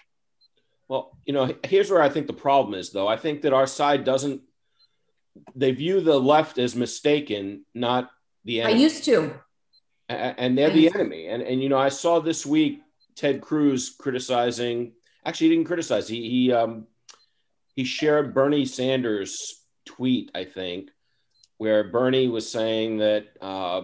Well, 0.87 1.17
you 1.25 1.33
know, 1.33 1.53
here's 1.65 1.91
where 1.91 2.01
I 2.01 2.09
think 2.09 2.27
the 2.27 2.33
problem 2.33 2.79
is, 2.79 2.91
though. 2.91 3.07
I 3.07 3.17
think 3.17 3.41
that 3.41 3.53
our 3.53 3.67
side 3.67 4.05
doesn't, 4.05 4.41
they 5.55 5.71
view 5.71 6.01
the 6.01 6.19
left 6.19 6.57
as 6.57 6.75
mistaken, 6.75 7.65
not 7.73 8.11
the 8.43 8.61
enemy. 8.61 8.73
I 8.75 8.77
used 8.77 9.03
to. 9.05 9.33
And 10.07 10.57
they're 10.57 10.69
the 10.69 10.93
enemy. 10.93 11.27
And, 11.27 11.41
and, 11.41 11.61
you 11.61 11.69
know, 11.69 11.79
I 11.79 11.89
saw 11.89 12.19
this 12.19 12.45
week 12.45 12.81
Ted 13.15 13.41
Cruz 13.41 13.95
criticizing, 13.97 14.93
actually, 15.25 15.49
he 15.49 15.55
didn't 15.55 15.67
criticize, 15.67 16.07
he, 16.07 16.29
he, 16.29 16.51
um, 16.51 16.85
he 17.75 17.83
shared 17.83 18.33
Bernie 18.33 18.65
Sanders' 18.65 19.63
tweet, 19.85 20.31
I 20.35 20.45
think, 20.45 20.91
where 21.57 21.85
Bernie 21.85 22.27
was 22.27 22.49
saying 22.49 22.99
that, 22.99 23.27
uh, 23.41 23.83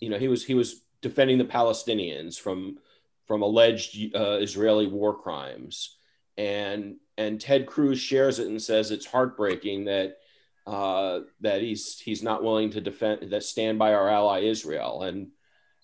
you 0.00 0.10
know, 0.10 0.18
he 0.18 0.28
was 0.28 0.44
he 0.44 0.54
was 0.54 0.82
defending 1.00 1.38
the 1.38 1.44
Palestinians 1.44 2.38
from 2.38 2.78
from 3.26 3.42
alleged 3.42 4.14
uh, 4.14 4.38
Israeli 4.40 4.86
war 4.86 5.14
crimes, 5.14 5.96
and 6.36 6.96
and 7.16 7.40
Ted 7.40 7.66
Cruz 7.66 7.98
shares 7.98 8.38
it 8.38 8.48
and 8.48 8.60
says 8.60 8.90
it's 8.90 9.06
heartbreaking 9.06 9.84
that 9.84 10.18
uh, 10.66 11.20
that 11.40 11.60
he's 11.60 11.98
he's 11.98 12.22
not 12.22 12.42
willing 12.42 12.70
to 12.70 12.80
defend 12.80 13.30
that 13.30 13.42
stand 13.42 13.78
by 13.78 13.94
our 13.94 14.08
ally 14.08 14.40
Israel, 14.40 15.02
and 15.02 15.28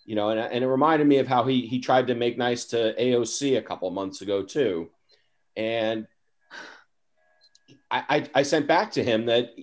you 0.05 0.15
know, 0.15 0.31
and, 0.31 0.41
and 0.41 0.65
it 0.65 0.69
reminded 0.69 1.07
me 1.07 1.19
of 1.19 1.29
how 1.29 1.45
he 1.45 1.67
he 1.67 1.81
tried 1.81 2.07
to 2.09 2.15
make 2.15 2.39
nice 2.39 2.65
to 2.67 2.95
AOC 2.99 3.59
a 3.59 3.63
couple 3.63 3.91
months 3.91 4.23
ago 4.23 4.43
too, 4.43 4.91
and 5.57 6.07
I, 7.91 8.05
I, 8.09 8.31
I 8.37 8.43
sent 8.43 8.67
back 8.67 8.93
to 8.93 9.05
him 9.05 9.27
that 9.27 9.55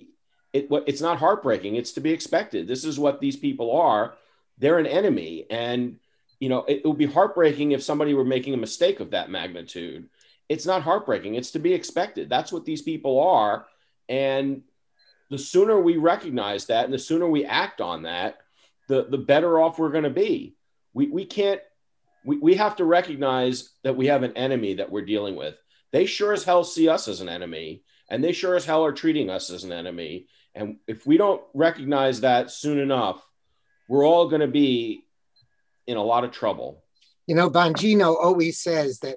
it 0.52 0.68
it's 0.86 1.00
not 1.00 1.18
heartbreaking; 1.18 1.76
it's 1.76 1.92
to 1.92 2.00
be 2.00 2.12
expected. 2.12 2.68
This 2.68 2.84
is 2.84 2.98
what 2.98 3.20
these 3.20 3.36
people 3.36 3.76
are 3.76 4.14
they're 4.58 4.78
an 4.78 4.86
enemy. 4.86 5.46
And, 5.50 5.98
you 6.40 6.48
know, 6.48 6.64
it, 6.64 6.82
it 6.84 6.86
would 6.86 6.98
be 6.98 7.06
heartbreaking 7.06 7.72
if 7.72 7.82
somebody 7.82 8.14
were 8.14 8.24
making 8.24 8.54
a 8.54 8.58
mistake 8.58 9.00
of 9.00 9.10
that 9.10 9.30
magnitude. 9.30 10.08
It's 10.48 10.66
not 10.66 10.82
heartbreaking, 10.82 11.34
it's 11.34 11.52
to 11.52 11.58
be 11.58 11.74
expected. 11.74 12.28
That's 12.28 12.52
what 12.52 12.64
these 12.64 12.82
people 12.82 13.20
are. 13.20 13.66
And 14.08 14.62
the 15.30 15.38
sooner 15.38 15.80
we 15.80 15.96
recognize 15.96 16.66
that 16.66 16.84
and 16.84 16.94
the 16.94 16.98
sooner 16.98 17.28
we 17.28 17.44
act 17.44 17.80
on 17.80 18.02
that, 18.02 18.38
the, 18.88 19.06
the 19.10 19.18
better 19.18 19.60
off 19.60 19.78
we're 19.78 19.90
going 19.90 20.04
to 20.04 20.10
be. 20.10 20.56
We, 20.94 21.08
we 21.08 21.24
can't, 21.24 21.60
we, 22.24 22.38
we 22.38 22.54
have 22.54 22.76
to 22.76 22.84
recognize 22.84 23.70
that 23.84 23.96
we 23.96 24.06
have 24.06 24.22
an 24.22 24.36
enemy 24.36 24.74
that 24.74 24.90
we're 24.90 25.04
dealing 25.04 25.36
with. 25.36 25.54
They 25.92 26.06
sure 26.06 26.32
as 26.32 26.44
hell 26.44 26.64
see 26.64 26.88
us 26.88 27.08
as 27.08 27.20
an 27.20 27.28
enemy, 27.28 27.82
and 28.10 28.22
they 28.22 28.32
sure 28.32 28.56
as 28.56 28.64
hell 28.64 28.84
are 28.84 28.92
treating 28.92 29.30
us 29.30 29.50
as 29.50 29.64
an 29.64 29.72
enemy. 29.72 30.26
And 30.54 30.76
if 30.86 31.06
we 31.06 31.16
don't 31.16 31.42
recognize 31.54 32.22
that 32.22 32.50
soon 32.50 32.78
enough, 32.78 33.22
we're 33.88 34.06
all 34.06 34.28
going 34.28 34.40
to 34.40 34.48
be 34.48 35.04
in 35.86 35.96
a 35.96 36.02
lot 36.02 36.24
of 36.24 36.30
trouble. 36.30 36.82
You 37.26 37.34
know, 37.34 37.50
Bongino 37.50 38.16
always 38.16 38.60
says 38.60 39.00
that 39.00 39.16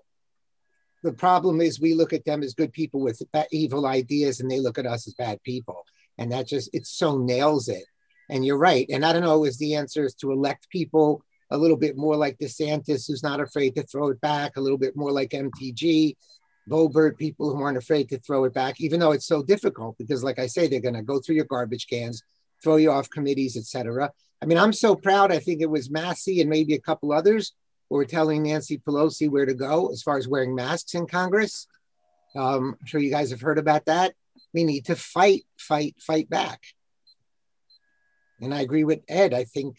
the 1.04 1.14
problem 1.14 1.62
is 1.62 1.80
we 1.80 1.94
look 1.94 2.14
at 2.14 2.26
them 2.26 2.44
as 2.44 2.54
good 2.54 2.72
people 2.72 3.02
with 3.02 3.22
evil 3.52 3.86
ideas 3.86 4.40
and 4.40 4.50
they 4.50 4.60
look 4.60 4.78
at 4.78 4.86
us 4.86 5.08
as 5.08 5.14
bad 5.14 5.42
people. 5.44 5.86
And 6.22 6.32
that 6.32 6.48
just, 6.48 6.70
it 6.72 6.86
so 6.86 7.18
nails 7.18 7.68
it. 7.68 7.84
And 8.30 8.46
you're 8.46 8.60
right. 8.60 8.86
And 8.90 9.04
I 9.04 9.12
don't 9.12 9.24
know, 9.24 9.44
is 9.44 9.58
the 9.58 9.74
answer 9.74 10.06
is 10.06 10.14
to 10.16 10.32
elect 10.32 10.70
people 10.70 11.24
a 11.50 11.58
little 11.58 11.76
bit 11.76 11.98
more 11.98 12.16
like 12.16 12.38
DeSantis, 12.38 13.08
who's 13.08 13.24
not 13.24 13.42
afraid 13.42 13.74
to 13.76 13.84
throw 13.84 14.10
it 14.10 14.22
back, 14.22 14.56
a 14.56 14.62
little 14.62 14.78
bit 14.78 14.96
more 14.96 15.12
like 15.12 15.32
MTG, 15.32 16.16
Boebert, 16.70 17.18
people 17.18 17.54
who 17.54 17.62
aren't 17.62 17.80
afraid 17.80 18.08
to 18.10 18.20
throw 18.20 18.46
it 18.46 18.54
back, 18.54 18.80
even 18.80 19.00
though 19.00 19.14
it's 19.14 19.26
so 19.26 19.42
difficult 19.42 19.98
because, 19.98 20.24
like 20.24 20.38
I 20.38 20.46
say, 20.46 20.68
they're 20.68 20.80
going 20.80 20.94
to 20.94 21.02
go 21.02 21.20
through 21.20 21.36
your 21.36 21.46
garbage 21.46 21.88
cans, 21.88 22.24
throw 22.64 22.76
you 22.76 22.92
off 22.92 23.10
committees, 23.10 23.58
etc. 23.58 24.12
I 24.44 24.46
mean, 24.46 24.60
I'm 24.60 24.74
so 24.74 24.96
proud. 24.96 25.32
I 25.32 25.40
think 25.40 25.62
it 25.62 25.70
was 25.70 25.90
Massie 25.90 26.40
and 26.40 26.50
maybe 26.50 26.76
a 26.76 26.80
couple 26.80 27.12
others 27.12 27.54
who 27.90 27.96
were 27.96 28.06
telling 28.06 28.44
Nancy 28.44 28.78
Pelosi 28.78 29.28
where 29.28 29.48
to 29.48 29.56
go 29.56 29.92
as 29.92 30.04
far 30.04 30.20
as 30.20 30.28
wearing 30.28 30.54
masks 30.54 30.94
in 30.94 31.08
Congress. 31.08 31.68
Um, 32.36 32.78
I'm 32.80 32.86
sure 32.86 33.02
you 33.02 33.12
guys 33.12 33.32
have 33.32 33.42
heard 33.42 33.58
about 33.58 33.86
that. 33.86 34.14
We 34.54 34.64
need 34.64 34.86
to 34.86 34.96
fight, 34.96 35.44
fight, 35.58 35.96
fight 36.00 36.30
back. 36.30 36.62
And 38.42 38.54
I 38.54 38.62
agree 38.62 38.84
with 38.84 39.02
Ed. 39.08 39.34
I 39.34 39.44
think 39.44 39.78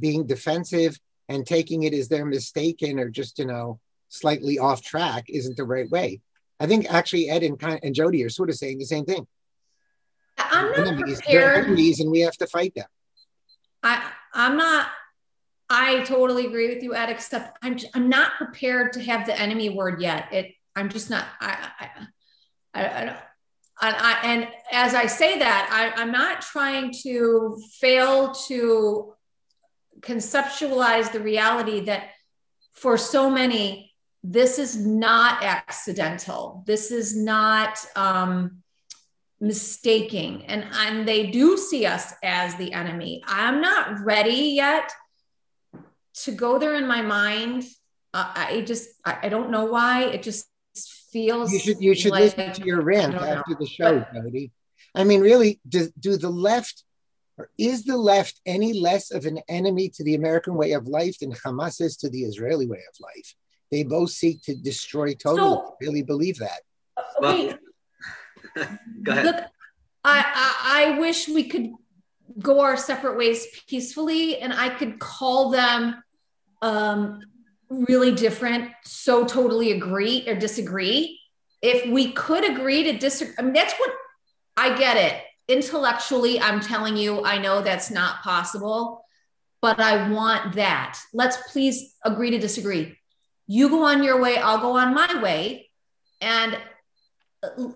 being 0.00 0.26
defensive 0.26 0.98
and 1.28 1.46
taking 1.46 1.84
it 1.84 1.94
as 1.94 2.08
they're 2.08 2.26
mistaken 2.26 2.98
or 2.98 3.08
just, 3.08 3.38
you 3.38 3.46
know, 3.46 3.78
slightly 4.08 4.58
off 4.58 4.82
track 4.82 5.24
isn't 5.28 5.56
the 5.56 5.64
right 5.64 5.88
way. 5.90 6.20
I 6.58 6.66
think 6.66 6.92
actually 6.92 7.30
Ed 7.30 7.42
and, 7.42 7.62
and 7.82 7.94
Jody 7.94 8.24
are 8.24 8.28
sort 8.28 8.50
of 8.50 8.56
saying 8.56 8.78
the 8.78 8.84
same 8.84 9.04
thing. 9.04 9.26
I'm 10.38 10.70
not 10.70 10.78
enemies, 10.78 11.20
prepared. 11.20 11.64
enemies 11.64 12.00
and 12.00 12.10
we 12.10 12.20
have 12.20 12.36
to 12.38 12.46
fight 12.46 12.74
them. 12.74 12.86
I 13.82 14.10
I'm 14.34 14.56
not. 14.56 14.88
I 15.68 16.02
totally 16.02 16.46
agree 16.46 16.68
with 16.68 16.82
you, 16.82 16.94
Ed. 16.94 17.10
Except 17.10 17.56
I'm 17.62 17.78
I'm 17.94 18.08
not 18.08 18.32
prepared 18.36 18.92
to 18.94 19.02
have 19.02 19.26
the 19.26 19.38
enemy 19.38 19.70
word 19.70 20.00
yet. 20.00 20.32
It 20.32 20.52
I'm 20.76 20.88
just 20.88 21.10
not. 21.10 21.24
I 21.40 21.70
I 21.78 21.88
I, 22.74 23.02
I 23.02 23.04
don't. 23.06 23.16
And, 23.82 23.96
I, 23.96 24.20
and 24.24 24.48
as 24.72 24.94
I 24.94 25.06
say 25.06 25.38
that, 25.38 25.68
I, 25.96 26.00
I'm 26.00 26.12
not 26.12 26.42
trying 26.42 26.92
to 27.02 27.60
fail 27.78 28.32
to 28.48 29.14
conceptualize 30.00 31.12
the 31.12 31.20
reality 31.20 31.80
that 31.80 32.10
for 32.72 32.96
so 32.96 33.30
many, 33.30 33.92
this 34.22 34.58
is 34.58 34.76
not 34.76 35.42
accidental. 35.42 36.62
This 36.66 36.90
is 36.90 37.16
not 37.16 37.78
um, 37.96 38.62
mistaking. 39.40 40.44
And 40.46 40.66
and 40.72 41.08
they 41.08 41.30
do 41.30 41.56
see 41.56 41.86
us 41.86 42.12
as 42.22 42.54
the 42.56 42.72
enemy. 42.72 43.22
I'm 43.26 43.60
not 43.60 44.00
ready 44.00 44.52
yet 44.54 44.92
to 46.24 46.32
go 46.32 46.58
there 46.58 46.74
in 46.74 46.86
my 46.86 47.02
mind. 47.02 47.64
Uh, 48.12 48.32
i 48.34 48.60
just 48.66 48.88
I, 49.04 49.18
I, 49.22 49.28
don't 49.28 49.50
know 49.50 49.66
why. 49.66 50.04
It 50.04 50.22
just 50.22 50.46
feels 51.12 51.52
you 51.52 51.58
should 51.58 51.80
you 51.80 51.94
should 51.94 52.12
like, 52.12 52.36
listen 52.36 52.52
to 52.52 52.64
your 52.64 52.82
rant 52.82 53.14
after 53.14 53.54
the 53.58 53.66
show 53.66 53.98
but, 54.12 54.22
Jody. 54.22 54.52
i 54.94 55.04
mean 55.04 55.20
really 55.20 55.60
do, 55.68 55.88
do 55.98 56.16
the 56.16 56.30
left 56.30 56.84
or 57.38 57.50
is 57.58 57.84
the 57.84 57.96
left 57.96 58.40
any 58.46 58.72
less 58.78 59.10
of 59.10 59.26
an 59.26 59.40
enemy 59.48 59.88
to 59.88 60.04
the 60.04 60.14
american 60.14 60.54
way 60.54 60.72
of 60.72 60.86
life 60.86 61.18
than 61.18 61.32
hamas 61.32 61.80
is 61.80 61.96
to 61.96 62.08
the 62.08 62.22
israeli 62.22 62.66
way 62.66 62.82
of 62.88 62.94
life 63.00 63.34
They 63.70 63.84
both 63.84 64.10
seek 64.10 64.42
to 64.42 64.54
destroy 64.54 65.14
totally. 65.14 65.56
So- 65.56 65.76
really 65.80 66.02
believe 66.02 66.38
that. 66.38 66.60
Okay, 67.22 67.54
Go 69.02 69.12
ahead. 69.12 69.24
Look, 69.24 69.36
I, 70.04 70.18
I 70.34 70.94
I 70.94 70.98
wish 70.98 71.28
we 71.28 71.44
could 71.48 71.70
go 72.38 72.60
our 72.60 72.76
separate 72.76 73.16
ways 73.16 73.46
peacefully, 73.68 74.38
and 74.38 74.52
I 74.52 74.68
could 74.70 74.98
call 74.98 75.50
them 75.50 76.02
um, 76.62 77.20
really 77.70 78.12
different. 78.14 78.70
So 78.84 79.24
totally 79.24 79.72
agree 79.72 80.28
or 80.28 80.34
disagree. 80.34 81.20
If 81.62 81.90
we 81.90 82.12
could 82.12 82.48
agree 82.48 82.82
to 82.84 82.98
disagree, 82.98 83.34
I 83.38 83.42
mean 83.42 83.52
that's 83.52 83.74
what 83.74 83.90
I 84.56 84.76
get 84.76 84.96
it. 84.96 85.22
Intellectually, 85.48 86.40
I'm 86.40 86.60
telling 86.60 86.96
you, 86.96 87.24
I 87.24 87.38
know 87.38 87.62
that's 87.62 87.90
not 87.90 88.22
possible, 88.22 89.04
but 89.62 89.80
I 89.80 90.10
want 90.10 90.54
that. 90.54 90.98
Let's 91.12 91.36
please 91.50 91.94
agree 92.04 92.30
to 92.30 92.38
disagree. 92.38 92.96
You 93.46 93.68
go 93.68 93.84
on 93.84 94.02
your 94.02 94.20
way, 94.20 94.36
I'll 94.36 94.60
go 94.60 94.76
on 94.76 94.94
my 94.94 95.20
way, 95.20 95.70
and 96.20 96.58
uh, 97.42 97.68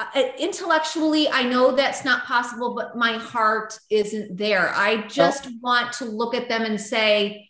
I, 0.00 0.32
intellectually 0.38 1.28
i 1.28 1.42
know 1.42 1.74
that's 1.74 2.04
not 2.04 2.24
possible 2.24 2.74
but 2.74 2.96
my 2.96 3.14
heart 3.14 3.78
isn't 3.90 4.36
there 4.36 4.72
i 4.74 5.06
just 5.08 5.48
want 5.60 5.92
to 5.94 6.04
look 6.04 6.34
at 6.34 6.48
them 6.48 6.62
and 6.62 6.80
say 6.80 7.47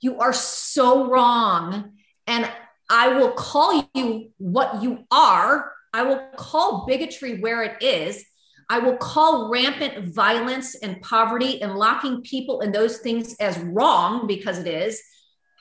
you 0.00 0.18
are 0.18 0.32
so 0.32 1.10
wrong. 1.10 1.92
And 2.26 2.50
i 2.90 3.08
will 3.08 3.32
call 3.32 3.88
you 3.94 4.30
what 4.38 4.82
you 4.82 5.04
are. 5.10 5.72
I 5.92 6.02
will 6.02 6.20
call 6.36 6.86
bigotry 6.86 7.40
where 7.40 7.62
it 7.62 7.82
is. 7.82 8.24
I 8.70 8.78
will 8.78 8.96
call 8.96 9.50
rampant 9.50 10.14
violence 10.14 10.74
and 10.74 11.00
poverty 11.00 11.62
and 11.62 11.74
locking 11.74 12.22
people 12.22 12.60
in 12.60 12.70
those 12.70 12.98
things 12.98 13.34
as 13.40 13.58
wrong 13.58 14.26
because 14.26 14.58
it 14.58 14.66
is. 14.66 15.02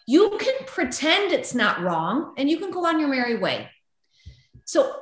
You 0.08 0.38
can 0.40 0.66
pretend 0.66 1.32
it's 1.32 1.54
not 1.54 1.82
wrong 1.82 2.34
and 2.38 2.50
you 2.50 2.58
can 2.58 2.72
go 2.72 2.86
on 2.86 3.00
your 3.00 3.10
merry 3.10 3.38
way. 3.38 3.70
So 4.66 4.94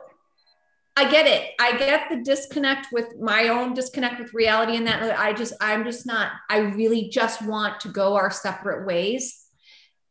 I 0.97 1.11
get 1.11 1.27
it. 1.27 1.51
I 1.59 1.77
get 1.77 2.09
the 2.09 2.23
disconnect 2.23 2.87
with 2.91 3.19
my 3.19 3.49
own 3.49 3.73
disconnect 3.73 4.19
with 4.19 4.33
reality 4.33 4.77
and 4.77 4.87
that 4.87 5.19
I 5.19 5.33
just 5.33 5.53
I'm 5.59 5.83
just 5.83 6.05
not 6.05 6.31
I 6.49 6.59
really 6.59 7.09
just 7.09 7.41
want 7.41 7.81
to 7.81 7.89
go 7.89 8.15
our 8.15 8.31
separate 8.31 8.85
ways 8.85 9.45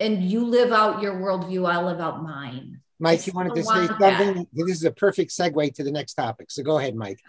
and 0.01 0.23
you 0.23 0.45
live 0.45 0.73
out 0.73 1.01
your 1.01 1.15
worldview, 1.15 1.71
I 1.71 1.83
live 1.83 2.01
out 2.01 2.23
mine. 2.23 2.81
Mike, 2.99 3.27
you 3.27 3.33
wanted 3.33 3.55
to 3.55 3.63
still 3.63 3.75
say 3.75 3.87
want 3.87 4.01
that. 4.01 4.19
something? 4.19 4.47
This 4.53 4.77
is 4.77 4.85
a 4.85 4.91
perfect 4.91 5.31
segue 5.31 5.75
to 5.75 5.85
the 5.85 5.93
next 5.93 6.15
topic. 6.15 6.51
So 6.51 6.63
go 6.63 6.79
ahead, 6.79 6.95
Mike. 6.95 7.21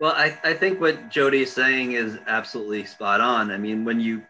Well, 0.00 0.12
I, 0.12 0.36
I 0.42 0.54
think 0.54 0.80
what 0.80 1.08
Jody 1.08 1.42
is 1.42 1.52
saying 1.52 1.92
is 1.92 2.18
absolutely 2.26 2.84
spot 2.84 3.20
on. 3.20 3.52
I 3.52 3.56
mean, 3.56 3.84
when 3.84 4.00
you 4.00 4.22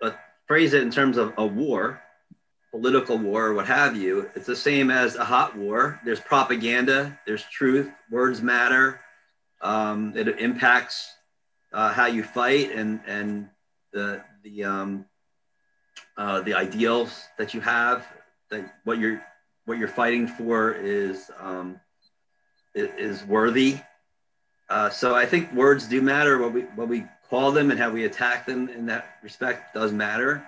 uh, 0.00 0.12
phrase 0.46 0.72
it 0.72 0.82
in 0.82 0.90
terms 0.90 1.16
of 1.16 1.34
a 1.36 1.44
war, 1.44 2.00
political 2.74 3.16
war, 3.16 3.46
or 3.46 3.54
what 3.54 3.68
have 3.68 3.94
you, 3.94 4.28
it's 4.34 4.46
the 4.46 4.56
same 4.56 4.90
as 4.90 5.14
a 5.14 5.24
hot 5.24 5.56
war. 5.56 6.00
There's 6.04 6.18
propaganda, 6.18 7.16
there's 7.24 7.44
truth, 7.44 7.88
words 8.10 8.42
matter. 8.42 9.00
Um, 9.60 10.12
it 10.16 10.26
impacts 10.40 11.08
uh, 11.72 11.92
how 11.92 12.06
you 12.06 12.24
fight 12.24 12.72
and 12.72 12.98
and 13.06 13.48
the 13.92 14.24
the 14.42 14.64
um, 14.64 15.04
uh, 16.16 16.40
the 16.40 16.54
ideals 16.54 17.22
that 17.38 17.54
you 17.54 17.60
have. 17.60 18.04
That 18.50 18.74
what 18.82 18.98
you're 18.98 19.22
what 19.66 19.78
you're 19.78 19.86
fighting 19.86 20.26
for 20.26 20.72
is 20.72 21.30
um, 21.38 21.78
is 22.74 23.24
worthy. 23.24 23.78
Uh, 24.68 24.90
so 24.90 25.14
I 25.14 25.26
think 25.26 25.52
words 25.52 25.86
do 25.86 26.02
matter. 26.02 26.38
What 26.38 26.52
we 26.52 26.62
what 26.62 26.88
we 26.88 27.04
call 27.30 27.52
them 27.52 27.70
and 27.70 27.78
how 27.78 27.90
we 27.90 28.04
attack 28.04 28.46
them 28.46 28.68
in 28.68 28.86
that 28.86 29.18
respect 29.22 29.74
does 29.74 29.92
matter. 29.92 30.44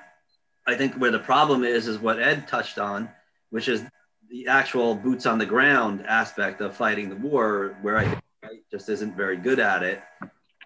I 0.66 0.75
think 0.75 0.94
where 0.94 1.11
the 1.11 1.18
problem 1.18 1.64
is 1.64 1.87
is 1.87 1.99
what 1.99 2.20
Ed 2.20 2.49
touched 2.49 2.78
on, 2.78 3.08
which 3.50 3.68
is 3.68 3.85
the 4.28 4.49
actual 4.49 4.94
boots 4.94 5.26
on 5.26 5.38
the 5.38 5.46
ground 5.46 6.04
aspect 6.06 6.61
of 6.61 6.76
fighting 6.76 7.09
the 7.09 7.16
war, 7.16 7.76
where 7.83 7.98
I 7.98 8.20
just 8.70 8.88
isn't 8.88 9.16
very 9.16 9.37
good 9.37 9.61
at 9.61 9.83
it. 9.83 10.02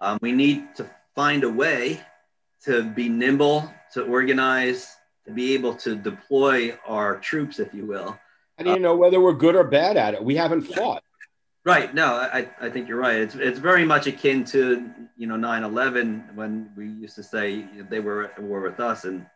Um, 0.01 0.17
we 0.21 0.31
need 0.31 0.75
to 0.75 0.89
find 1.15 1.43
a 1.43 1.49
way 1.49 2.01
to 2.65 2.83
be 2.83 3.09
nimble, 3.09 3.71
to 3.93 4.03
organize, 4.03 4.95
to 5.25 5.31
be 5.31 5.53
able 5.53 5.75
to 5.75 5.95
deploy 5.95 6.77
our 6.85 7.19
troops, 7.19 7.59
if 7.59 7.73
you 7.73 7.85
will, 7.85 8.17
How 8.57 8.63
do 8.63 8.71
you 8.71 8.79
know 8.79 8.95
whether 8.95 9.19
we're 9.19 9.33
good 9.33 9.55
or 9.55 9.63
bad 9.63 9.97
at 9.97 10.13
it? 10.13 10.23
We 10.23 10.35
haven't 10.35 10.63
fought. 10.63 11.03
Right. 11.63 11.93
No, 11.93 12.15
I, 12.15 12.49
I 12.59 12.69
think 12.69 12.87
you're 12.87 12.97
right. 12.97 13.17
It's, 13.17 13.35
it's 13.35 13.59
very 13.59 13.85
much 13.85 14.07
akin 14.07 14.43
to, 14.45 14.89
you 15.15 15.27
know, 15.27 15.35
9-11 15.35 16.33
when 16.33 16.71
we 16.75 16.87
used 16.87 17.15
to 17.15 17.23
say 17.23 17.67
they 17.89 17.99
were 17.99 18.25
at 18.25 18.41
war 18.41 18.61
with 18.61 18.79
us 18.79 19.05
and 19.05 19.27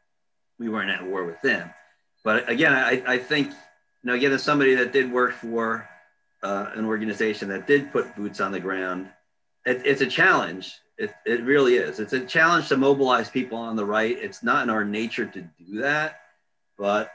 we 0.59 0.69
weren't 0.69 0.89
at 0.89 1.05
war 1.05 1.23
with 1.23 1.41
them. 1.41 1.69
But 2.23 2.49
again, 2.49 2.73
I, 2.73 3.03
I 3.05 3.17
think, 3.17 3.49
you 3.49 3.55
know, 4.03 4.13
again, 4.13 4.31
as 4.31 4.43
somebody 4.43 4.75
that 4.75 4.91
did 4.91 5.11
work 5.11 5.33
for 5.33 5.87
uh, 6.43 6.71
an 6.75 6.85
organization 6.85 7.49
that 7.49 7.67
did 7.67 7.91
put 7.91 8.15
boots 8.15 8.39
on 8.39 8.51
the 8.51 8.59
ground, 8.59 9.09
it, 9.65 9.81
it's 9.85 10.01
a 10.01 10.07
challenge. 10.07 10.75
It, 10.97 11.13
it 11.25 11.43
really 11.43 11.75
is. 11.75 11.99
It's 11.99 12.13
a 12.13 12.25
challenge 12.25 12.69
to 12.69 12.77
mobilize 12.77 13.29
people 13.29 13.57
on 13.57 13.75
the 13.75 13.85
right. 13.85 14.17
It's 14.17 14.43
not 14.43 14.63
in 14.63 14.69
our 14.69 14.85
nature 14.85 15.25
to 15.25 15.41
do 15.41 15.81
that, 15.81 16.21
but 16.77 17.11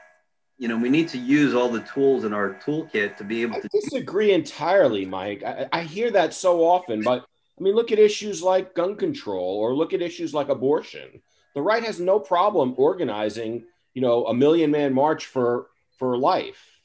you 0.57 0.67
know, 0.67 0.77
we 0.77 0.89
need 0.89 1.09
to 1.09 1.17
use 1.17 1.55
all 1.55 1.69
the 1.69 1.79
tools 1.79 2.23
in 2.23 2.33
our 2.33 2.53
toolkit 2.63 3.17
to 3.17 3.23
be 3.23 3.41
able 3.41 3.59
to 3.59 3.67
I 3.73 3.79
disagree 3.79 4.31
entirely, 4.31 5.07
Mike. 5.07 5.41
I, 5.43 5.67
I 5.73 5.81
hear 5.81 6.11
that 6.11 6.35
so 6.35 6.63
often, 6.63 7.01
but 7.01 7.25
I 7.59 7.63
mean, 7.63 7.73
look 7.73 7.91
at 7.91 7.97
issues 7.97 8.43
like 8.43 8.75
gun 8.75 8.95
control 8.95 9.57
or 9.57 9.73
look 9.73 9.93
at 9.93 10.03
issues 10.03 10.35
like 10.35 10.49
abortion. 10.49 11.23
The 11.53 11.61
right 11.61 11.83
has 11.83 11.99
no 11.99 12.19
problem 12.19 12.73
organizing, 12.77 13.65
you 13.93 14.01
know, 14.01 14.25
a 14.27 14.33
million 14.33 14.71
man 14.71 14.93
march 14.93 15.25
for 15.25 15.67
for 15.97 16.17
life, 16.17 16.81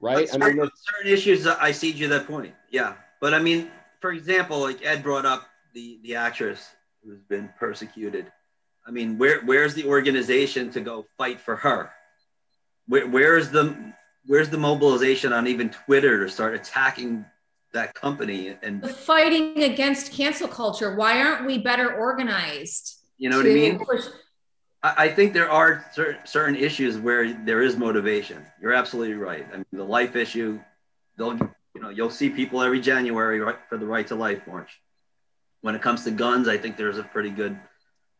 right? 0.00 0.28
I 0.30 0.34
On 0.34 0.40
mean, 0.40 0.56
certain, 0.56 0.70
certain 0.74 1.12
issues, 1.12 1.46
uh, 1.46 1.56
I 1.60 1.72
see 1.72 1.90
you 1.90 2.08
that 2.08 2.26
point. 2.26 2.54
Yeah, 2.70 2.94
but 3.20 3.34
I 3.34 3.38
mean, 3.38 3.70
for 4.00 4.12
example, 4.12 4.60
like 4.60 4.84
Ed 4.84 5.02
brought 5.02 5.26
up 5.26 5.46
the 5.74 5.98
the 6.02 6.16
actress 6.16 6.74
who's 7.04 7.20
been 7.28 7.50
persecuted. 7.58 8.32
I 8.86 8.90
mean, 8.90 9.18
where 9.18 9.40
where's 9.42 9.74
the 9.74 9.84
organization 9.84 10.70
to 10.70 10.80
go 10.80 11.06
fight 11.18 11.40
for 11.40 11.56
her? 11.56 11.90
Where 12.88 13.06
where's 13.06 13.50
the 13.50 13.92
where's 14.26 14.48
the 14.48 14.58
mobilization 14.58 15.32
on 15.32 15.46
even 15.46 15.70
Twitter 15.70 16.24
to 16.24 16.30
start 16.30 16.54
attacking 16.54 17.24
that 17.72 17.94
company? 17.94 18.56
And 18.62 18.80
The 18.80 18.88
fighting 18.88 19.62
against 19.62 20.12
cancel 20.12 20.48
culture. 20.48 20.94
Why 20.94 21.20
aren't 21.20 21.46
we 21.46 21.58
better 21.58 21.94
organized? 21.94 22.95
You 23.18 23.30
know 23.30 23.38
what 23.38 23.46
I 23.46 23.50
mean? 23.50 23.80
I, 24.82 24.94
I 25.04 25.08
think 25.08 25.32
there 25.32 25.50
are 25.50 25.84
cer- 25.92 26.18
certain 26.24 26.56
issues 26.56 26.98
where 26.98 27.32
there 27.32 27.62
is 27.62 27.76
motivation. 27.76 28.44
You're 28.60 28.74
absolutely 28.74 29.14
right. 29.14 29.46
I 29.52 29.56
mean, 29.56 29.66
the 29.72 29.84
life 29.84 30.16
issue, 30.16 30.60
they'll, 31.16 31.36
you 31.74 31.80
know, 31.80 31.88
you'll 31.88 32.10
see 32.10 32.28
people 32.30 32.62
every 32.62 32.80
January 32.80 33.40
right, 33.40 33.56
for 33.68 33.78
the 33.78 33.86
Right 33.86 34.06
to 34.08 34.14
Life 34.14 34.46
March. 34.46 34.80
When 35.62 35.74
it 35.74 35.82
comes 35.82 36.04
to 36.04 36.10
guns, 36.10 36.48
I 36.48 36.58
think 36.58 36.76
there's 36.76 36.98
a 36.98 37.02
pretty 37.02 37.30
good, 37.30 37.58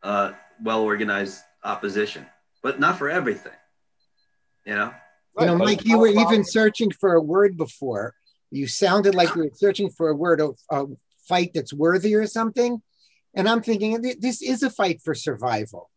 uh, 0.03 0.33
well 0.61 0.81
organized 0.81 1.41
opposition, 1.63 2.25
but 2.63 2.79
not 2.79 2.97
for 2.97 3.09
everything. 3.09 3.53
You 4.65 4.75
know, 4.75 4.93
You 5.39 5.45
know, 5.45 5.55
Mike, 5.55 5.85
you 5.85 5.97
were 5.99 6.07
even 6.07 6.43
searching 6.43 6.91
for 6.91 7.13
a 7.13 7.21
word 7.21 7.55
before. 7.57 8.15
You 8.49 8.67
sounded 8.67 9.13
like 9.13 9.35
you 9.35 9.43
were 9.43 9.51
searching 9.53 9.89
for 9.91 10.09
a 10.09 10.15
word 10.15 10.41
of 10.41 10.57
a 10.71 10.85
fight 11.27 11.51
that's 11.53 11.73
worthy 11.73 12.15
or 12.15 12.25
something. 12.25 12.81
And 13.37 13.47
I'm 13.47 13.61
thinking 13.61 14.01
this 14.19 14.41
is 14.41 14.63
a 14.63 14.69
fight 14.69 14.99
for 15.03 15.13
survival. 15.13 15.91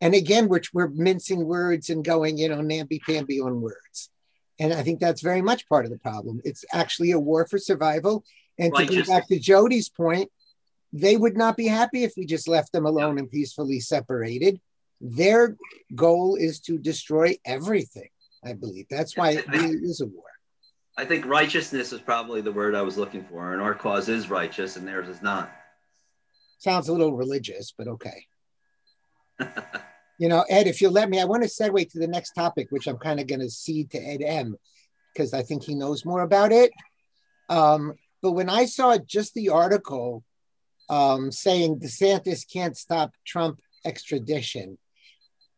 And 0.00 0.14
again, 0.14 0.48
which 0.48 0.72
we're 0.72 0.88
mincing 0.88 1.44
words 1.44 1.90
and 1.90 2.02
going, 2.02 2.38
you 2.38 2.48
know, 2.48 2.62
namby 2.62 2.98
pamby 2.98 3.40
on 3.40 3.60
words. 3.60 4.10
And 4.58 4.72
I 4.72 4.82
think 4.82 4.98
that's 4.98 5.20
very 5.20 5.42
much 5.42 5.68
part 5.68 5.84
of 5.84 5.90
the 5.90 5.98
problem. 5.98 6.40
It's 6.44 6.64
actually 6.72 7.10
a 7.10 7.20
war 7.20 7.46
for 7.46 7.58
survival. 7.58 8.24
And 8.58 8.74
to 8.74 8.86
go 8.86 9.04
back 9.04 9.28
to 9.28 9.38
Jody's 9.38 9.90
point, 9.90 10.30
they 10.92 11.18
would 11.18 11.36
not 11.36 11.58
be 11.58 11.66
happy 11.66 12.04
if 12.04 12.14
we 12.16 12.24
just 12.24 12.48
left 12.48 12.72
them 12.72 12.86
alone 12.86 13.18
and 13.18 13.30
peacefully 13.30 13.80
separated. 13.80 14.58
Their 15.02 15.56
goal 15.94 16.36
is 16.36 16.58
to 16.60 16.78
destroy 16.78 17.36
everything. 17.44 18.08
I 18.42 18.54
believe 18.54 18.86
that's 18.88 19.14
why 19.14 19.32
it 19.32 19.46
really 19.48 19.76
is 19.76 20.00
a 20.00 20.06
war. 20.06 20.24
I 20.96 21.04
think 21.04 21.26
righteousness 21.26 21.92
is 21.92 22.00
probably 22.00 22.40
the 22.40 22.50
word 22.50 22.74
I 22.74 22.82
was 22.82 22.96
looking 22.96 23.24
for, 23.24 23.52
and 23.52 23.60
our 23.60 23.74
cause 23.74 24.08
is 24.08 24.30
righteous, 24.30 24.76
and 24.76 24.88
theirs 24.88 25.08
is 25.08 25.20
not. 25.20 25.52
Sounds 26.58 26.88
a 26.88 26.92
little 26.92 27.16
religious, 27.16 27.72
but 27.76 27.88
okay. 27.88 28.26
you 30.18 30.28
know, 30.28 30.44
Ed, 30.48 30.66
if 30.66 30.82
you'll 30.82 30.92
let 30.92 31.08
me, 31.08 31.20
I 31.20 31.24
want 31.24 31.44
to 31.44 31.48
segue 31.48 31.90
to 31.92 31.98
the 31.98 32.08
next 32.08 32.32
topic, 32.32 32.68
which 32.70 32.88
I'm 32.88 32.98
kind 32.98 33.20
of 33.20 33.28
going 33.28 33.40
to 33.40 33.50
cede 33.50 33.90
to 33.92 33.98
Ed 33.98 34.22
M, 34.22 34.56
because 35.12 35.32
I 35.32 35.42
think 35.42 35.62
he 35.62 35.74
knows 35.74 36.04
more 36.04 36.22
about 36.22 36.50
it. 36.50 36.72
Um, 37.48 37.94
but 38.20 38.32
when 38.32 38.50
I 38.50 38.64
saw 38.64 38.98
just 38.98 39.34
the 39.34 39.50
article 39.50 40.24
um, 40.90 41.30
saying 41.30 41.78
DeSantis 41.78 42.44
can't 42.52 42.76
stop 42.76 43.12
Trump 43.24 43.60
extradition, 43.84 44.78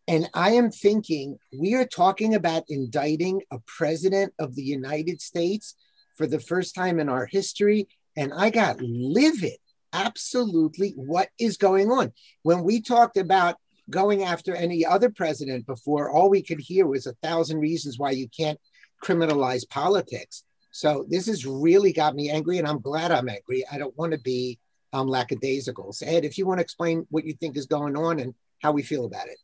and 0.06 0.28
I 0.34 0.50
am 0.52 0.70
thinking 0.70 1.38
we 1.56 1.74
are 1.74 1.86
talking 1.86 2.34
about 2.34 2.64
indicting 2.68 3.42
a 3.50 3.60
president 3.60 4.34
of 4.38 4.54
the 4.56 4.62
United 4.62 5.22
States 5.22 5.76
for 6.16 6.26
the 6.26 6.40
first 6.40 6.74
time 6.74 6.98
in 6.98 7.08
our 7.08 7.26
history. 7.26 7.88
And 8.16 8.32
I 8.34 8.50
got 8.50 8.80
livid 8.80 9.59
absolutely 9.92 10.92
what 10.96 11.28
is 11.38 11.56
going 11.56 11.90
on. 11.90 12.12
When 12.42 12.62
we 12.62 12.80
talked 12.80 13.16
about 13.16 13.56
going 13.88 14.22
after 14.22 14.54
any 14.54 14.86
other 14.86 15.10
president 15.10 15.66
before, 15.66 16.10
all 16.10 16.30
we 16.30 16.42
could 16.42 16.60
hear 16.60 16.86
was 16.86 17.06
a 17.06 17.14
thousand 17.22 17.58
reasons 17.58 17.98
why 17.98 18.12
you 18.12 18.28
can't 18.28 18.58
criminalize 19.02 19.68
politics. 19.68 20.44
So 20.72 21.04
this 21.08 21.26
has 21.26 21.46
really 21.46 21.92
got 21.92 22.14
me 22.14 22.30
angry, 22.30 22.58
and 22.58 22.68
I'm 22.68 22.80
glad 22.80 23.10
I'm 23.10 23.28
angry. 23.28 23.64
I 23.70 23.78
don't 23.78 23.96
want 23.98 24.12
to 24.12 24.20
be 24.20 24.58
um, 24.92 25.08
lackadaisical. 25.08 25.92
So 25.92 26.06
Ed, 26.06 26.24
if 26.24 26.38
you 26.38 26.46
want 26.46 26.58
to 26.58 26.62
explain 26.62 27.06
what 27.10 27.24
you 27.24 27.34
think 27.34 27.56
is 27.56 27.66
going 27.66 27.96
on 27.96 28.20
and 28.20 28.34
how 28.62 28.72
we 28.72 28.82
feel 28.82 29.04
about 29.04 29.26
it. 29.26 29.38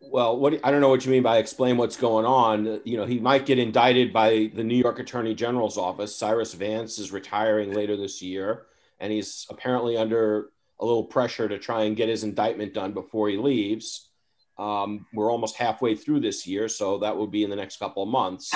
Well, 0.00 0.38
what 0.38 0.60
I 0.62 0.70
don't 0.70 0.80
know 0.80 0.88
what 0.88 1.04
you 1.04 1.10
mean 1.10 1.22
by 1.22 1.38
explain 1.38 1.76
what's 1.76 1.96
going 1.96 2.26
on. 2.26 2.80
You 2.84 2.96
know, 2.96 3.06
he 3.06 3.18
might 3.18 3.46
get 3.46 3.58
indicted 3.58 4.12
by 4.12 4.50
the 4.54 4.62
New 4.62 4.76
York 4.76 4.98
Attorney 4.98 5.34
General's 5.34 5.78
office. 5.78 6.14
Cyrus 6.14 6.54
Vance 6.54 6.98
is 6.98 7.12
retiring 7.12 7.72
later 7.72 7.96
this 7.96 8.22
year, 8.22 8.66
and 9.00 9.12
he's 9.12 9.46
apparently 9.50 9.96
under 9.96 10.50
a 10.80 10.84
little 10.84 11.04
pressure 11.04 11.48
to 11.48 11.58
try 11.58 11.84
and 11.84 11.96
get 11.96 12.08
his 12.08 12.24
indictment 12.24 12.74
done 12.74 12.92
before 12.92 13.28
he 13.28 13.36
leaves. 13.36 14.10
Um, 14.58 15.06
we're 15.12 15.30
almost 15.30 15.56
halfway 15.56 15.94
through 15.94 16.20
this 16.20 16.46
year, 16.46 16.68
so 16.68 16.98
that 16.98 17.16
will 17.16 17.26
be 17.26 17.44
in 17.44 17.50
the 17.50 17.56
next 17.56 17.78
couple 17.78 18.02
of 18.02 18.08
months. 18.08 18.54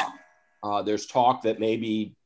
Uh, 0.62 0.82
there's 0.82 1.06
talk 1.06 1.42
that 1.42 1.58
maybe 1.58 2.16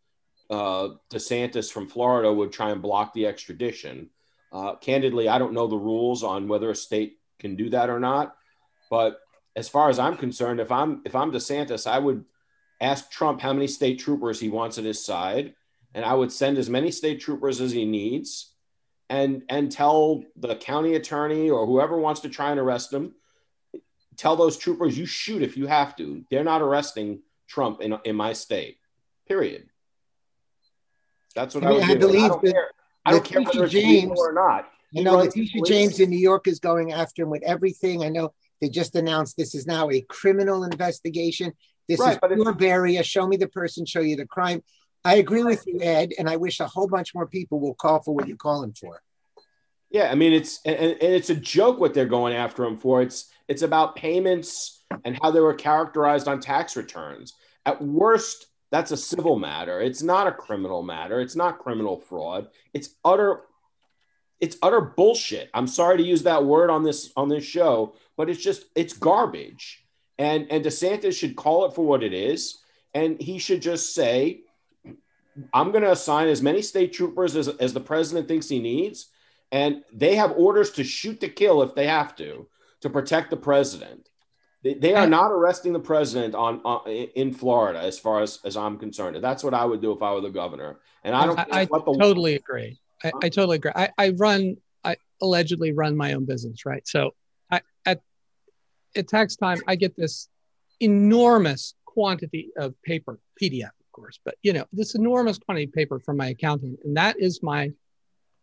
uh, 0.51 0.89
DeSantis 1.11 1.73
from 1.73 1.89
Florida 1.89 2.33
would 2.33 2.53
try 2.53 2.71
and 2.71 2.83
block 2.83 3.13
the 3.15 3.27
extradition. 3.27 4.11
Uh, 4.53 4.75
candidly, 4.77 5.29
I 5.29 5.39
don't 5.39 5.53
know 5.53 5.67
the 5.67 5.77
rules 5.77 6.23
on 6.23 6.49
whether 6.49 6.71
a 6.71 6.77
state 6.77 7.19
can 7.39 7.57
do 7.57 7.71
that 7.71 7.91
or 7.91 7.99
not. 7.99 8.37
But 8.91 9.21
as 9.57 9.69
far 9.69 9.89
as 9.89 9.99
I'm 9.99 10.17
concerned, 10.17 10.61
if 10.61 10.71
I'm 10.73 11.03
if 11.05 11.15
I'm 11.15 11.33
DeSantis, 11.33 11.87
I 11.87 11.99
would 11.99 12.25
ask 12.81 13.11
Trump 13.11 13.41
how 13.41 13.53
many 13.53 13.67
state 13.67 13.99
troopers 13.99 14.41
he 14.41 14.49
wants 14.49 14.79
at 14.79 14.85
his 14.85 15.05
side, 15.05 15.55
and 15.95 16.05
I 16.05 16.15
would 16.15 16.33
send 16.33 16.59
as 16.59 16.69
many 16.69 16.91
state 16.91 17.21
troopers 17.21 17.61
as 17.61 17.73
he 17.73 17.85
needs, 17.85 18.53
and 19.09 19.43
and 19.49 19.71
tell 19.71 20.25
the 20.37 20.57
county 20.57 20.95
attorney 20.95 21.51
or 21.51 21.67
whoever 21.67 21.99
wants 21.99 22.21
to 22.23 22.29
try 22.29 22.51
and 22.51 22.61
arrest 22.61 22.93
him, 22.93 23.15
tell 24.17 24.37
those 24.37 24.57
troopers 24.57 24.99
you 24.99 25.07
shoot 25.07 25.43
if 25.43 25.57
you 25.57 25.67
have 25.67 25.97
to. 25.97 26.25
They're 26.31 26.45
not 26.45 26.63
arresting 26.63 27.21
Trump 27.49 27.81
in 27.81 27.97
in 28.05 28.17
my 28.17 28.33
state. 28.33 28.79
Period. 29.29 29.69
That's 31.35 31.55
what 31.55 31.65
I, 31.65 31.71
mean, 31.71 31.83
I 31.83 31.89
would 31.89 32.01
do. 32.01 32.07
believe 32.07 32.25
I 32.25 32.29
don't 32.29 32.45
care. 32.45 32.71
I 33.07 33.11
don't 33.11 33.25
care 33.25 33.43
whether 33.43 33.65
it's 33.65 33.73
James, 33.73 34.19
or 34.19 34.33
not. 34.33 34.69
He 34.93 34.99
you 34.99 35.05
know, 35.05 35.17
Letitia 35.17 35.63
James 35.67 36.01
in 36.01 36.11
New 36.11 36.19
York 36.19 36.47
is 36.47 36.61
going 36.61 36.93
after 36.93 37.23
him 37.23 37.31
with 37.31 37.43
everything. 37.43 38.05
I 38.05 38.09
know 38.09 38.33
they 38.61 38.69
just 38.69 38.95
announced 38.97 39.37
this 39.37 39.55
is 39.55 39.67
now 39.67 39.91
a 39.91 40.01
criminal 40.03 40.65
investigation. 40.65 41.53
This 41.89 42.01
right, 42.01 42.13
is 42.13 42.19
pure 42.19 42.55
Beria. 42.55 43.05
Show 43.05 43.27
me 43.27 43.37
the 43.37 43.49
person, 43.49 43.85
show 43.85 44.01
you 44.01 44.17
the 44.17 44.27
crime. 44.27 44.63
I 45.05 45.17
agree 45.17 45.45
with 45.45 45.65
you, 45.67 45.81
Ed, 45.83 46.13
and 46.19 46.31
I 46.31 46.37
wish 46.37 46.61
a 46.61 46.67
whole 46.67 46.89
bunch 46.89 47.15
more 47.15 47.27
people 47.27 47.61
will 47.61 47.75
call 47.75 48.03
for 48.03 48.15
what 48.15 48.27
you're 48.27 48.39
calling 48.39 48.73
for. 48.73 49.03
Yeah, 49.91 50.11
I 50.11 50.15
mean 50.15 50.33
it's 50.33 50.61
and, 50.65 50.77
and 50.77 50.97
it's 51.01 51.31
a 51.31 51.37
joke 51.37 51.79
what 51.79 51.95
they're 51.95 52.07
going 52.07 52.35
after 52.35 52.65
him 52.65 52.79
for. 52.79 53.03
It's 53.03 53.31
it's 53.49 53.63
about 53.63 53.97
payments 53.97 54.83
and 55.05 55.19
how 55.23 55.31
they 55.31 55.41
were 55.41 55.55
characterized 55.55 56.27
on 56.27 56.41
tax 56.41 56.77
returns. 56.77 57.35
At 57.67 57.81
worst, 57.83 58.47
that's 58.71 58.91
a 58.91 58.97
civil 58.97 59.39
matter. 59.39 59.81
It's 59.81 60.03
not 60.03 60.27
a 60.27 60.33
criminal 60.33 60.83
matter. 60.83 61.21
It's 61.21 61.37
not 61.37 61.59
criminal 61.59 61.99
fraud. 61.99 62.49
It's 62.73 62.91
utter 63.05 63.43
it's 64.41 64.57
utter 64.63 64.81
bullshit. 64.81 65.51
I'm 65.55 65.67
sorry 65.67 65.99
to 65.99 66.03
use 66.03 66.25
that 66.25 66.45
word 66.45 66.71
on 66.71 66.83
this 66.83 67.13
on 67.17 67.29
this 67.29 67.45
show, 67.45 67.95
but 68.17 68.29
it's 68.29 68.43
just 68.43 68.67
it's 68.75 68.93
garbage. 68.93 69.85
And 70.19 70.47
and 70.51 70.65
DeSantis 70.65 71.19
should 71.19 71.37
call 71.37 71.67
it 71.67 71.75
for 71.75 71.85
what 71.85 72.03
it 72.03 72.13
is, 72.13 72.59
and 72.93 73.21
he 73.21 73.39
should 73.39 73.63
just 73.63 73.95
say, 73.95 74.43
"I'm 75.53 75.71
going 75.71 75.83
to 75.85 75.93
assign 75.93 76.29
as 76.29 76.43
many 76.43 76.63
state 76.63 76.93
troopers 76.93 77.37
as, 77.37 77.49
as 77.49 77.73
the 77.73 77.81
president 77.81 78.29
thinks 78.29 78.49
he 78.49 78.61
needs, 78.61 79.09
and 79.51 79.83
they 79.93 80.15
have 80.17 80.33
orders 80.33 80.71
to 80.73 80.85
shoot 80.85 81.21
to 81.21 81.29
kill 81.29 81.63
if 81.63 81.75
they 81.75 81.87
have 81.87 82.15
to 82.17 82.47
to 82.81 82.91
protect 82.91 83.31
the 83.31 83.37
president." 83.37 84.09
They, 84.63 84.75
they 84.75 84.95
are 84.95 85.07
not 85.07 85.31
arresting 85.31 85.75
the 85.75 85.81
president 85.81 86.35
on, 86.35 86.63
on, 86.65 86.89
in 86.89 87.35
Florida, 87.35 87.81
as 87.81 87.99
far 87.99 88.23
as, 88.23 88.39
as 88.47 88.57
I'm 88.57 88.79
concerned. 88.79 89.23
That's 89.23 89.45
what 89.45 89.53
I 89.53 89.63
would 89.63 89.83
do 89.83 89.93
if 89.93 90.03
I 90.03 90.15
were 90.15 90.23
the 90.23 90.31
governor. 90.31 90.79
And 91.03 91.15
I 91.15 91.27
don't. 91.27 91.39
I, 91.39 91.61
I 91.61 91.65
totally 91.67 92.35
agree. 92.35 92.81
I, 93.05 93.13
I, 93.23 93.29
totally 93.29 93.57
agree. 93.57 93.73
I, 93.75 93.91
I 93.99 94.09
run. 94.11 94.57
I 94.83 94.97
allegedly 95.21 95.73
run 95.73 95.97
my 95.97 96.15
own 96.15 96.25
business, 96.25 96.65
right? 96.65 96.87
So, 96.87 97.15
I, 97.51 97.61
at 97.85 98.01
at 98.97 99.09
tax 99.09 99.37
time, 99.37 99.59
I 99.67 99.77
get 99.77 99.97
this 99.97 100.29
enormous 100.81 101.75
quantity 101.85 102.51
of 102.57 102.75
paper, 102.83 103.19
PDF, 103.41 103.67
of 103.67 103.93
course, 103.93 104.19
but 104.25 104.37
you 104.43 104.53
know 104.53 104.65
this 104.73 104.95
enormous 104.95 105.39
quantity 105.39 105.65
of 105.65 105.73
paper 105.73 105.99
from 105.99 106.17
my 106.17 106.29
accountant, 106.29 106.81
and 106.85 106.97
that 106.97 107.17
is 107.19 107.43
my 107.43 107.73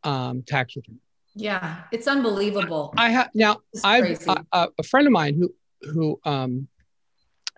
um, 0.03 0.43
tax 0.43 0.75
return. 0.75 0.99
Yeah, 1.33 1.83
it's 1.91 2.07
unbelievable. 2.07 2.93
I 2.97 3.09
have 3.09 3.29
now. 3.33 3.61
I 3.83 4.17
uh, 4.51 4.67
a 4.77 4.83
friend 4.83 5.07
of 5.07 5.13
mine 5.13 5.35
who 5.35 5.53
who 5.91 6.19
um, 6.25 6.67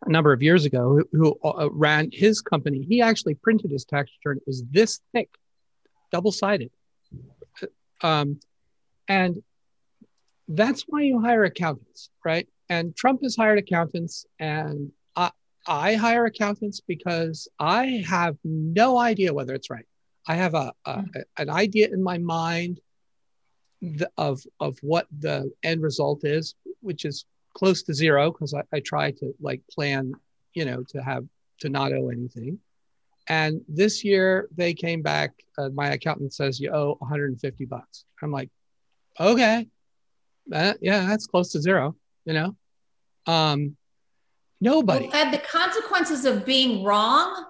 a 0.06 0.10
number 0.10 0.34
of 0.34 0.42
years 0.42 0.66
ago 0.66 1.00
who, 1.12 1.18
who 1.18 1.40
uh, 1.44 1.70
ran 1.72 2.10
his 2.12 2.42
company. 2.42 2.84
He 2.84 3.02
actually 3.02 3.36
printed 3.36 3.72
his 3.72 3.86
tax 3.86 4.12
return. 4.20 4.38
It 4.38 4.44
was 4.48 4.64
this 4.70 5.00
thick, 5.14 5.30
double 6.12 6.32
sided, 6.32 6.72
um, 8.04 8.40
and 9.08 9.42
that's 10.48 10.84
why 10.88 11.02
you 11.02 11.20
hire 11.20 11.46
accountants, 11.46 12.10
right? 12.24 12.48
And 12.70 12.96
Trump 12.96 13.24
has 13.24 13.36
hired 13.36 13.58
accountants, 13.58 14.26
and 14.40 14.92
I, 15.16 15.32
I 15.66 15.96
hire 15.96 16.26
accountants 16.26 16.82
because 16.82 17.48
I 17.60 18.04
have 18.08 18.38
no 18.44 18.98
idea 18.98 19.34
whether 19.34 19.54
it's 19.54 19.70
right. 19.70 19.86
I 20.28 20.36
have 20.36 20.54
a, 20.54 20.74
a 20.86 20.98
mm-hmm. 20.98 21.20
an 21.38 21.50
idea 21.50 21.90
in 21.90 22.02
my 22.02 22.18
mind 22.18 22.80
of 24.18 24.42
of 24.60 24.78
what 24.82 25.08
the 25.20 25.52
end 25.64 25.82
result 25.82 26.24
is, 26.24 26.56
which 26.82 27.06
is 27.06 27.26
close 27.54 27.84
to 27.84 27.94
zero 27.94 28.32
because 28.32 28.54
I, 28.54 28.64
I 28.72 28.80
try 28.80 29.12
to 29.12 29.34
like 29.42 29.62
plan, 29.70 30.14
you 30.54 30.66
know, 30.66 30.84
to 30.90 31.04
have 31.04 31.26
to 31.60 31.70
not 31.70 31.94
owe 31.94 32.10
anything. 32.10 32.60
And 33.28 33.62
this 33.68 34.04
year 34.04 34.50
they 34.56 34.74
came 34.74 35.02
back. 35.02 35.32
Uh, 35.58 35.70
my 35.70 35.90
accountant 35.90 36.34
says 36.34 36.60
you 36.60 36.72
owe 36.72 36.96
150 37.00 37.66
bucks. 37.66 38.06
I'm 38.22 38.32
like, 38.32 38.50
okay, 39.20 39.68
that, 40.48 40.78
yeah, 40.82 41.06
that's 41.06 41.28
close 41.28 41.52
to 41.54 41.62
zero. 41.62 41.96
You 42.26 42.34
know, 42.34 42.56
um, 43.28 43.76
nobody. 44.62 45.10
Well, 45.12 45.32
the 45.32 45.40
consequences 45.40 46.26
of 46.26 46.46
being 46.46 46.84
wrong, 46.84 47.46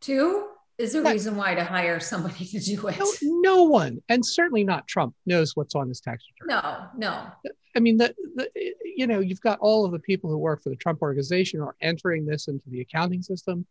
too, 0.00 0.48
is 0.78 0.94
a 0.94 1.02
reason 1.02 1.36
why 1.36 1.54
to 1.54 1.64
hire 1.64 1.98
somebody 1.98 2.44
to 2.46 2.60
do 2.60 2.86
it. 2.86 2.98
No, 2.98 3.40
no, 3.40 3.62
one, 3.64 4.02
and 4.08 4.24
certainly 4.24 4.64
not 4.64 4.86
Trump, 4.86 5.14
knows 5.26 5.56
what's 5.56 5.74
on 5.74 5.88
his 5.88 6.00
tax 6.00 6.24
return. 6.40 6.62
No, 6.62 6.86
no. 6.96 7.52
I 7.76 7.80
mean, 7.80 7.96
the, 7.96 8.14
the, 8.36 8.48
you 8.84 9.06
know, 9.06 9.20
you've 9.20 9.40
got 9.40 9.58
all 9.60 9.84
of 9.84 9.92
the 9.92 9.98
people 9.98 10.30
who 10.30 10.38
work 10.38 10.62
for 10.62 10.70
the 10.70 10.76
Trump 10.76 11.02
organization 11.02 11.60
are 11.60 11.76
entering 11.80 12.26
this 12.26 12.48
into 12.48 12.68
the 12.70 12.80
accounting 12.80 13.22
system. 13.22 13.66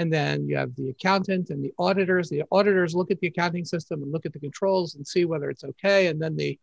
And 0.00 0.10
then 0.10 0.48
you 0.48 0.56
have 0.56 0.74
the 0.76 0.88
accountant 0.88 1.50
and 1.50 1.62
the 1.62 1.74
auditors. 1.78 2.30
The 2.30 2.44
auditors 2.50 2.94
look 2.94 3.10
at 3.10 3.20
the 3.20 3.26
accounting 3.26 3.66
system 3.66 4.02
and 4.02 4.10
look 4.10 4.24
at 4.24 4.32
the 4.32 4.38
controls 4.38 4.94
and 4.94 5.06
see 5.06 5.26
whether 5.26 5.50
it's 5.50 5.62
okay. 5.62 6.06
And 6.06 6.18
then 6.18 6.34
the 6.36 6.58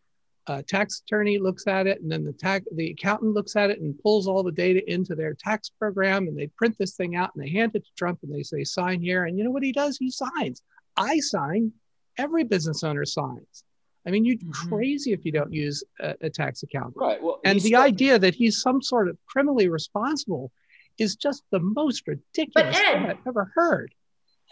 uh, 0.47 0.63
tax 0.67 1.03
attorney 1.05 1.37
looks 1.37 1.67
at 1.67 1.85
it, 1.85 2.01
and 2.01 2.11
then 2.11 2.23
the 2.23 2.33
tax 2.33 2.65
the 2.73 2.89
accountant 2.89 3.35
looks 3.35 3.55
at 3.55 3.69
it 3.69 3.79
and 3.79 3.99
pulls 3.99 4.27
all 4.27 4.41
the 4.41 4.51
data 4.51 4.81
into 4.91 5.13
their 5.13 5.35
tax 5.35 5.69
program, 5.69 6.27
and 6.27 6.35
they 6.35 6.47
print 6.47 6.75
this 6.79 6.95
thing 6.95 7.15
out 7.15 7.29
and 7.35 7.43
they 7.43 7.49
hand 7.49 7.73
it 7.75 7.85
to 7.85 7.91
Trump 7.95 8.17
and 8.23 8.33
they 8.33 8.41
say 8.41 8.63
sign 8.63 9.01
here. 9.01 9.25
And 9.25 9.37
you 9.37 9.43
know 9.43 9.51
what 9.51 9.61
he 9.61 9.71
does? 9.71 9.97
He 9.97 10.09
signs. 10.09 10.63
I 10.95 11.19
sign. 11.19 11.71
Every 12.17 12.43
business 12.43 12.83
owner 12.83 13.05
signs. 13.05 13.63
I 14.07 14.09
mean, 14.09 14.25
you're 14.25 14.37
mm-hmm. 14.37 14.69
crazy 14.69 15.13
if 15.13 15.25
you 15.25 15.31
don't 15.31 15.53
use 15.53 15.83
a, 15.99 16.15
a 16.21 16.29
tax 16.31 16.63
accountant. 16.63 16.97
Right. 16.97 17.21
Well, 17.21 17.39
and 17.43 17.59
the 17.59 17.75
idea 17.75 18.17
that 18.17 18.33
he's 18.33 18.59
some 18.59 18.81
sort 18.81 19.09
of 19.09 19.17
criminally 19.27 19.67
responsible 19.67 20.51
is 20.97 21.15
just 21.15 21.43
the 21.51 21.59
most 21.59 22.07
ridiculous 22.07 22.77
Ed, 22.77 22.93
thing 22.93 23.05
I've 23.05 23.27
ever 23.27 23.51
heard. 23.55 23.93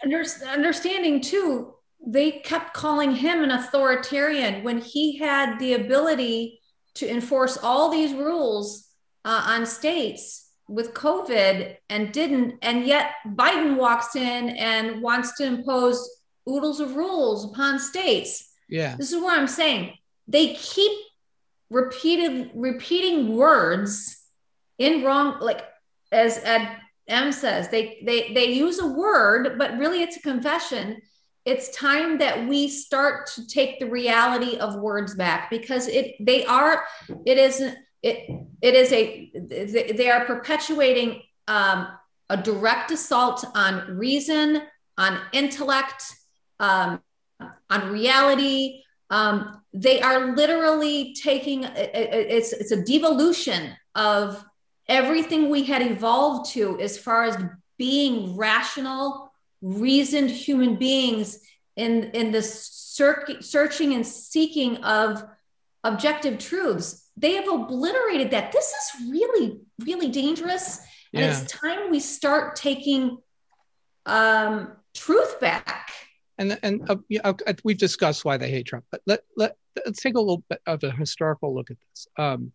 Understanding 0.02 1.20
too, 1.20 1.74
they 2.06 2.32
kept 2.32 2.74
calling 2.74 3.14
him 3.14 3.42
an 3.42 3.50
authoritarian 3.50 4.62
when 4.62 4.80
he 4.80 5.18
had 5.18 5.58
the 5.58 5.74
ability 5.74 6.60
to 6.94 7.10
enforce 7.10 7.56
all 7.56 7.90
these 7.90 8.12
rules 8.12 8.88
uh, 9.24 9.44
on 9.46 9.66
states 9.66 10.50
with 10.68 10.94
COVID 10.94 11.76
and 11.88 12.12
didn't. 12.12 12.58
And 12.62 12.86
yet 12.86 13.12
Biden 13.26 13.76
walks 13.76 14.16
in 14.16 14.50
and 14.50 15.02
wants 15.02 15.36
to 15.38 15.44
impose 15.44 16.08
oodles 16.48 16.80
of 16.80 16.96
rules 16.96 17.44
upon 17.44 17.78
states. 17.78 18.52
Yeah. 18.68 18.96
This 18.96 19.12
is 19.12 19.22
what 19.22 19.38
I'm 19.38 19.48
saying. 19.48 19.94
They 20.28 20.54
keep 20.54 20.92
repeated 21.70 22.50
repeating 22.54 23.36
words 23.36 24.22
in 24.78 25.02
wrong, 25.02 25.40
like 25.40 25.64
as 26.12 26.38
Ed 26.44 26.68
M 27.08 27.32
says, 27.32 27.68
they 27.68 28.02
they 28.04 28.32
they 28.34 28.46
use 28.52 28.78
a 28.78 28.86
word, 28.86 29.58
but 29.58 29.78
really 29.78 30.02
it's 30.02 30.16
a 30.16 30.20
confession. 30.20 31.00
It's 31.44 31.70
time 31.76 32.18
that 32.18 32.48
we 32.48 32.68
start 32.68 33.28
to 33.34 33.46
take 33.46 33.78
the 33.78 33.86
reality 33.86 34.56
of 34.56 34.76
words 34.76 35.14
back 35.14 35.50
because 35.50 35.86
it 35.86 36.14
they 36.20 36.44
are 36.46 36.84
it 37.24 37.38
isn't 37.38 37.76
it 38.02 38.28
it 38.60 38.74
is 38.74 38.92
a 38.92 39.30
they 39.92 40.10
are 40.10 40.24
perpetuating 40.24 41.22
um, 41.46 41.88
a 42.28 42.36
direct 42.36 42.90
assault 42.90 43.44
on 43.54 43.96
reason, 43.96 44.62
on 44.98 45.20
intellect, 45.32 46.02
um, 46.58 47.00
on 47.70 47.92
reality, 47.92 48.82
Um, 49.10 49.62
they 49.72 50.00
are 50.00 50.34
literally 50.34 51.14
taking 51.14 51.64
it's 51.64 52.52
it's 52.52 52.72
a 52.72 52.82
devolution 52.82 53.76
of 53.94 54.44
everything 54.88 55.48
we 55.48 55.64
had 55.64 55.82
evolved 55.82 56.50
to 56.52 56.78
as 56.80 56.98
far 56.98 57.24
as 57.24 57.36
being 57.78 58.36
rational, 58.36 59.32
reasoned 59.60 60.30
human 60.30 60.76
beings 60.76 61.40
in 61.76 62.04
in 62.12 62.32
the 62.32 62.42
searching 62.42 63.94
and 63.94 64.06
seeking 64.06 64.78
of 64.78 65.24
objective 65.84 66.38
truths. 66.38 67.08
They 67.16 67.34
have 67.34 67.48
obliterated 67.48 68.30
that. 68.32 68.52
This 68.52 68.66
is 68.66 69.10
really 69.10 69.60
really 69.80 70.08
dangerous, 70.08 70.78
and 71.12 71.24
yeah. 71.24 71.40
it's 71.40 71.52
time 71.52 71.90
we 71.90 72.00
start 72.00 72.56
taking 72.56 73.18
um, 74.06 74.72
truth 74.94 75.40
back. 75.40 75.90
And 76.38 76.58
and 76.62 76.88
uh, 76.90 76.96
know, 77.10 77.34
we've 77.64 77.78
discussed 77.78 78.24
why 78.24 78.36
they 78.36 78.50
hate 78.50 78.66
Trump, 78.66 78.84
but 78.90 79.00
let 79.06 79.20
let 79.36 79.56
let's 79.84 80.02
take 80.02 80.14
a 80.14 80.20
little 80.20 80.44
bit 80.48 80.60
of 80.66 80.82
a 80.84 80.90
historical 80.90 81.54
look 81.54 81.70
at 81.70 81.76
this, 81.90 82.06
um, 82.18 82.52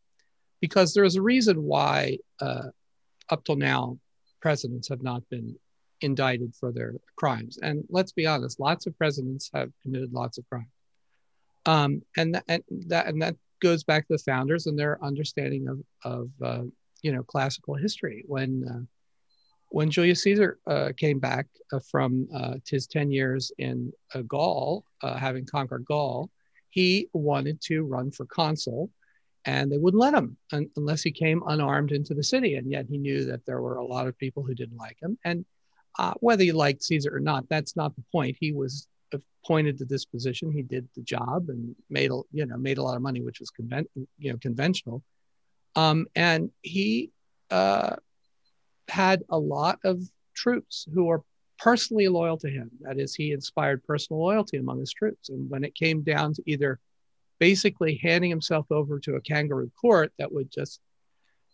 because 0.61 0.93
there's 0.93 1.15
a 1.15 1.21
reason 1.21 1.63
why 1.63 2.17
uh, 2.39 2.69
up 3.29 3.43
till 3.43 3.57
now 3.57 3.97
presidents 4.39 4.87
have 4.87 5.03
not 5.03 5.27
been 5.29 5.55
indicted 6.01 6.55
for 6.55 6.71
their 6.71 6.93
crimes. 7.15 7.59
And 7.61 7.83
let's 7.89 8.11
be 8.11 8.25
honest, 8.25 8.59
lots 8.59 8.85
of 8.85 8.97
presidents 8.97 9.49
have 9.53 9.71
committed 9.81 10.13
lots 10.13 10.37
of 10.37 10.47
crimes. 10.47 10.67
Um, 11.65 12.01
and, 12.17 12.33
th- 12.33 12.43
and 12.47 12.63
that 12.87 13.07
and 13.07 13.21
that 13.21 13.35
goes 13.61 13.83
back 13.83 14.07
to 14.07 14.13
the 14.13 14.23
founders 14.23 14.65
and 14.65 14.77
their 14.77 15.03
understanding 15.03 15.67
of 15.67 15.79
of 16.03 16.29
uh, 16.41 16.63
you 17.03 17.11
know 17.11 17.23
classical 17.23 17.75
history. 17.75 18.23
When 18.27 18.63
uh, 18.67 18.85
when 19.69 19.91
Julius 19.91 20.23
Caesar 20.23 20.57
uh, 20.67 20.89
came 20.97 21.19
back 21.19 21.47
uh, 21.71 21.79
from 21.89 22.27
uh, 22.35 22.55
his 22.67 22.87
10 22.87 23.09
years 23.09 23.51
in 23.57 23.93
Gaul, 24.27 24.83
having 25.01 25.45
conquered 25.45 25.85
Gaul, 25.85 26.29
he 26.71 27.07
wanted 27.13 27.61
to 27.61 27.83
run 27.83 28.11
for 28.11 28.25
consul 28.25 28.89
and 29.45 29.71
they 29.71 29.77
wouldn't 29.77 30.01
let 30.01 30.13
him 30.13 30.37
un- 30.51 30.69
unless 30.75 31.01
he 31.01 31.11
came 31.11 31.43
unarmed 31.47 31.91
into 31.91 32.13
the 32.13 32.23
city. 32.23 32.55
And 32.55 32.69
yet 32.69 32.85
he 32.89 32.97
knew 32.97 33.25
that 33.25 33.45
there 33.45 33.61
were 33.61 33.77
a 33.77 33.85
lot 33.85 34.07
of 34.07 34.17
people 34.17 34.43
who 34.43 34.53
didn't 34.53 34.77
like 34.77 34.97
him. 35.01 35.17
And 35.25 35.45
uh, 35.97 36.13
whether 36.19 36.43
you 36.43 36.53
liked 36.53 36.83
Caesar 36.83 37.15
or 37.15 37.19
not, 37.19 37.49
that's 37.49 37.75
not 37.75 37.95
the 37.95 38.03
point. 38.11 38.37
He 38.39 38.51
was 38.51 38.87
appointed 39.13 39.77
to 39.79 39.85
this 39.85 40.05
position. 40.05 40.51
He 40.51 40.61
did 40.61 40.87
the 40.95 41.01
job 41.01 41.49
and 41.49 41.75
made 41.89 42.11
a, 42.11 42.21
you 42.31 42.45
know, 42.45 42.57
made 42.57 42.77
a 42.77 42.83
lot 42.83 42.95
of 42.95 43.01
money, 43.01 43.21
which 43.21 43.39
was 43.39 43.51
you 44.17 44.31
know, 44.31 44.37
conventional. 44.37 45.03
Um, 45.75 46.07
and 46.15 46.51
he, 46.61 47.11
had 48.91 49.23
a 49.29 49.37
lot 49.37 49.79
of 49.83 50.01
troops 50.35 50.85
who 50.93 51.05
were 51.05 51.23
personally 51.57 52.07
loyal 52.07 52.37
to 52.37 52.49
him. 52.49 52.69
That 52.81 52.99
is, 52.99 53.15
he 53.15 53.31
inspired 53.31 53.83
personal 53.83 54.21
loyalty 54.21 54.57
among 54.57 54.79
his 54.79 54.93
troops. 54.93 55.29
And 55.29 55.49
when 55.49 55.63
it 55.63 55.75
came 55.75 56.01
down 56.01 56.33
to 56.33 56.43
either 56.45 56.79
basically 57.41 57.99
handing 58.03 58.29
himself 58.29 58.67
over 58.69 58.99
to 58.99 59.15
a 59.15 59.21
kangaroo 59.21 59.71
court 59.81 60.13
that 60.19 60.31
would 60.31 60.51
just, 60.51 60.79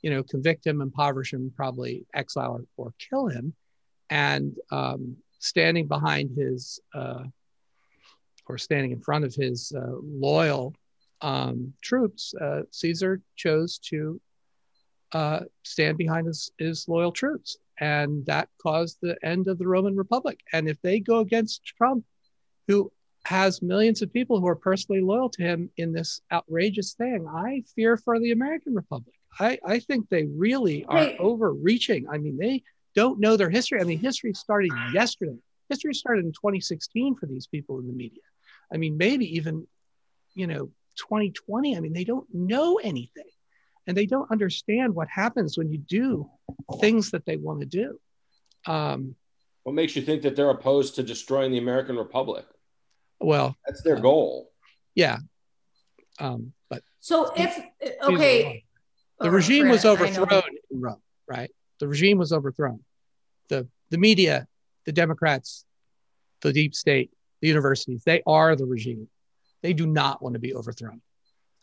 you 0.02 0.10
know, 0.10 0.22
convict 0.22 0.68
him, 0.68 0.82
impoverish 0.82 1.32
him, 1.32 1.50
probably 1.56 2.06
exile 2.14 2.60
or, 2.76 2.94
kill 3.00 3.28
him, 3.28 3.54
and 4.10 4.58
um, 4.70 5.16
standing 5.40 5.88
behind 5.88 6.30
his 6.38 6.82
uh, 6.94 7.24
or 8.48 8.58
standing 8.58 8.92
in 8.92 9.00
front 9.00 9.24
of 9.24 9.34
his 9.34 9.72
uh, 9.76 9.96
loyal 10.04 10.76
um, 11.22 11.74
troops, 11.82 12.34
uh, 12.40 12.64
Caesar 12.72 13.22
chose 13.38 13.78
to 13.78 14.20
uh, 15.14 15.40
stand 15.64 15.98
behind 15.98 16.28
his, 16.28 16.52
his 16.58 16.88
loyal 16.90 17.14
troops. 17.14 17.58
And 17.80 18.26
that 18.26 18.50
caused 18.62 18.98
the 19.02 19.16
end 19.24 19.48
of 19.48 19.58
the 19.58 19.68
Roman 19.68 19.96
Republic. 19.96 20.42
And 20.52 20.68
if 20.68 20.82
they 20.82 21.00
go 21.00 21.20
against 21.20 21.64
Trump, 21.66 22.04
who 22.68 22.92
has 23.28 23.62
millions 23.62 24.02
of 24.02 24.14
people 24.14 24.40
who 24.40 24.48
are 24.48 24.56
personally 24.56 25.02
loyal 25.02 25.28
to 25.28 25.42
him 25.42 25.70
in 25.76 25.92
this 25.92 26.22
outrageous 26.32 26.94
thing, 26.94 27.28
I 27.28 27.62
fear 27.76 27.98
for 27.98 28.22
the 28.22 28.32
American 28.32 28.74
Republic. 28.74 29.14
I, 29.38 29.60
I 29.66 29.80
think 29.80 30.08
they 30.08 30.24
really 30.24 30.86
are 30.86 31.00
hey. 31.00 31.18
overreaching. 31.20 32.08
I 32.10 32.20
mean, 32.20 32.38
they 32.38 32.64
don't 32.96 33.20
know 33.20 33.36
their 33.36 33.50
history. 33.50 33.82
I 33.82 33.84
mean, 33.84 34.00
history 34.00 34.34
started 34.34 34.72
yesterday. 34.94 35.36
History 35.68 35.94
started 35.94 36.24
in 36.24 36.32
2016 36.32 37.16
for 37.16 37.26
these 37.26 37.48
people 37.48 37.80
in 37.80 37.88
the 37.88 37.94
media. 37.94 38.24
I 38.74 38.78
mean, 38.78 38.96
maybe 38.96 39.36
even, 39.36 39.68
you 40.34 40.48
know, 40.48 40.72
2020. 40.96 41.76
I 41.76 41.82
mean, 41.82 41.92
they 41.92 42.06
don't 42.06 42.34
know 42.34 42.78
anything 42.78 43.30
and 43.88 43.98
they 43.98 44.06
don't 44.06 44.32
understand 44.32 44.96
what 44.96 45.10
happens 45.10 45.58
when 45.58 45.70
you 45.70 45.80
do 45.80 46.30
things 46.80 47.12
that 47.12 47.26
they 47.26 47.36
want 47.36 47.60
to 47.60 47.66
do. 47.66 48.00
Um, 48.66 49.16
what 49.64 49.76
makes 49.76 49.98
you 49.98 50.02
think 50.02 50.22
that 50.22 50.38
they're 50.38 50.50
opposed 50.50 50.96
to 50.96 51.04
destroying 51.04 51.52
the 51.52 51.58
American 51.58 51.98
Republic? 51.98 52.46
Well, 53.20 53.56
that's 53.66 53.82
their 53.82 53.98
uh, 53.98 54.02
goal. 54.02 54.52
Yeah. 54.96 55.18
Um, 56.20 56.54
but 56.70 56.82
so 57.00 57.32
if 57.36 57.58
okay, 58.04 58.64
the 59.20 59.28
oh, 59.28 59.32
regime 59.32 59.70
was 59.70 59.86
overthrown 59.86 60.44
in 60.72 60.82
Rome, 60.82 61.02
right? 61.28 61.52
The 61.80 61.88
regime 61.88 62.18
was 62.18 62.34
overthrown. 62.34 62.84
The 63.50 63.68
the 63.90 63.98
media, 63.98 64.48
the 64.86 64.92
Democrats, 64.92 65.66
the 66.42 66.54
deep 66.54 66.76
state, 66.76 67.12
the 67.42 67.48
universities, 67.48 68.04
they 68.06 68.22
are 68.26 68.56
the 68.56 68.66
regime. 68.66 69.08
They 69.62 69.74
do 69.74 69.88
not 69.88 70.22
want 70.22 70.34
to 70.34 70.40
be 70.40 70.54
overthrown. 70.54 71.02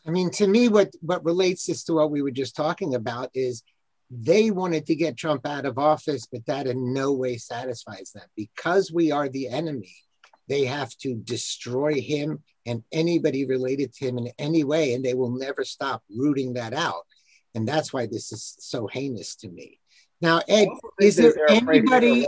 I 0.07 0.11
mean, 0.11 0.29
to 0.31 0.47
me, 0.47 0.69
what 0.69 0.93
what 1.01 1.25
relates 1.25 1.65
this 1.65 1.83
to 1.85 1.93
what 1.93 2.11
we 2.11 2.21
were 2.21 2.31
just 2.31 2.55
talking 2.55 2.95
about 2.95 3.29
is 3.33 3.63
they 4.11 4.51
wanted 4.51 4.85
to 4.85 4.95
get 4.95 5.17
Trump 5.17 5.47
out 5.47 5.65
of 5.65 5.79
office, 5.79 6.27
but 6.31 6.45
that 6.45 6.67
in 6.67 6.93
no 6.93 7.11
way 7.13 7.37
satisfies 7.37 8.11
them. 8.13 8.27
Because 8.35 8.91
we 8.91 9.11
are 9.11 9.27
the 9.27 9.47
enemy, 9.49 9.95
they 10.47 10.65
have 10.65 10.95
to 10.97 11.15
destroy 11.15 12.01
him 12.01 12.43
and 12.65 12.83
anybody 12.91 13.45
related 13.45 13.93
to 13.93 14.05
him 14.05 14.17
in 14.17 14.31
any 14.37 14.63
way, 14.63 14.93
and 14.93 15.03
they 15.03 15.13
will 15.13 15.31
never 15.31 15.63
stop 15.63 16.03
rooting 16.15 16.53
that 16.53 16.73
out. 16.73 17.03
And 17.53 17.67
that's 17.67 17.93
why 17.93 18.05
this 18.05 18.31
is 18.31 18.55
so 18.59 18.87
heinous 18.87 19.35
to 19.37 19.49
me. 19.49 19.79
Now, 20.21 20.41
Ed, 20.47 20.69
is 20.99 21.15
there 21.15 21.35
anybody, 21.49 22.25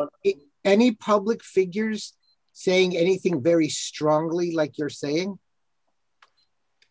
any 0.63 0.91
public 0.91 1.43
figures 1.43 2.13
saying 2.53 2.95
anything 2.95 3.41
very 3.41 3.69
strongly 3.69 4.53
like 4.53 4.77
you're 4.77 4.89
saying? 4.89 5.37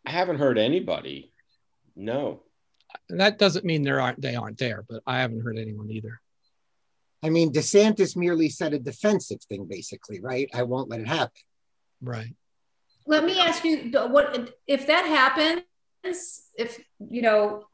I 0.05 0.11
haven't 0.11 0.39
heard 0.39 0.59
anybody. 0.59 1.33
No. 1.95 2.43
That 3.09 3.39
doesn't 3.39 3.65
mean 3.65 3.83
there 3.83 4.01
aren't 4.01 4.21
they 4.21 4.37
aren't 4.37 4.59
there, 4.59 4.85
but 4.89 5.03
I 5.07 5.19
haven't 5.19 5.43
heard 5.43 5.59
anyone 5.59 5.91
either. 5.91 6.21
I 7.27 7.31
mean, 7.31 7.53
DeSantis 7.53 8.17
merely 8.17 8.49
said 8.49 8.73
a 8.73 8.79
defensive 8.79 9.43
thing, 9.49 9.67
basically, 9.67 10.21
right? 10.21 10.49
I 10.55 10.63
won't 10.63 10.89
let 10.89 11.01
it 11.01 11.09
happen. 11.09 11.43
Right. 12.01 12.35
Let 13.05 13.25
me 13.25 13.41
ask 13.41 13.65
you 13.65 13.91
what 14.09 14.55
if 14.67 14.87
that 14.87 15.07
happens, 15.07 15.63
if 16.57 16.81
you 16.99 17.23
know, 17.23 17.65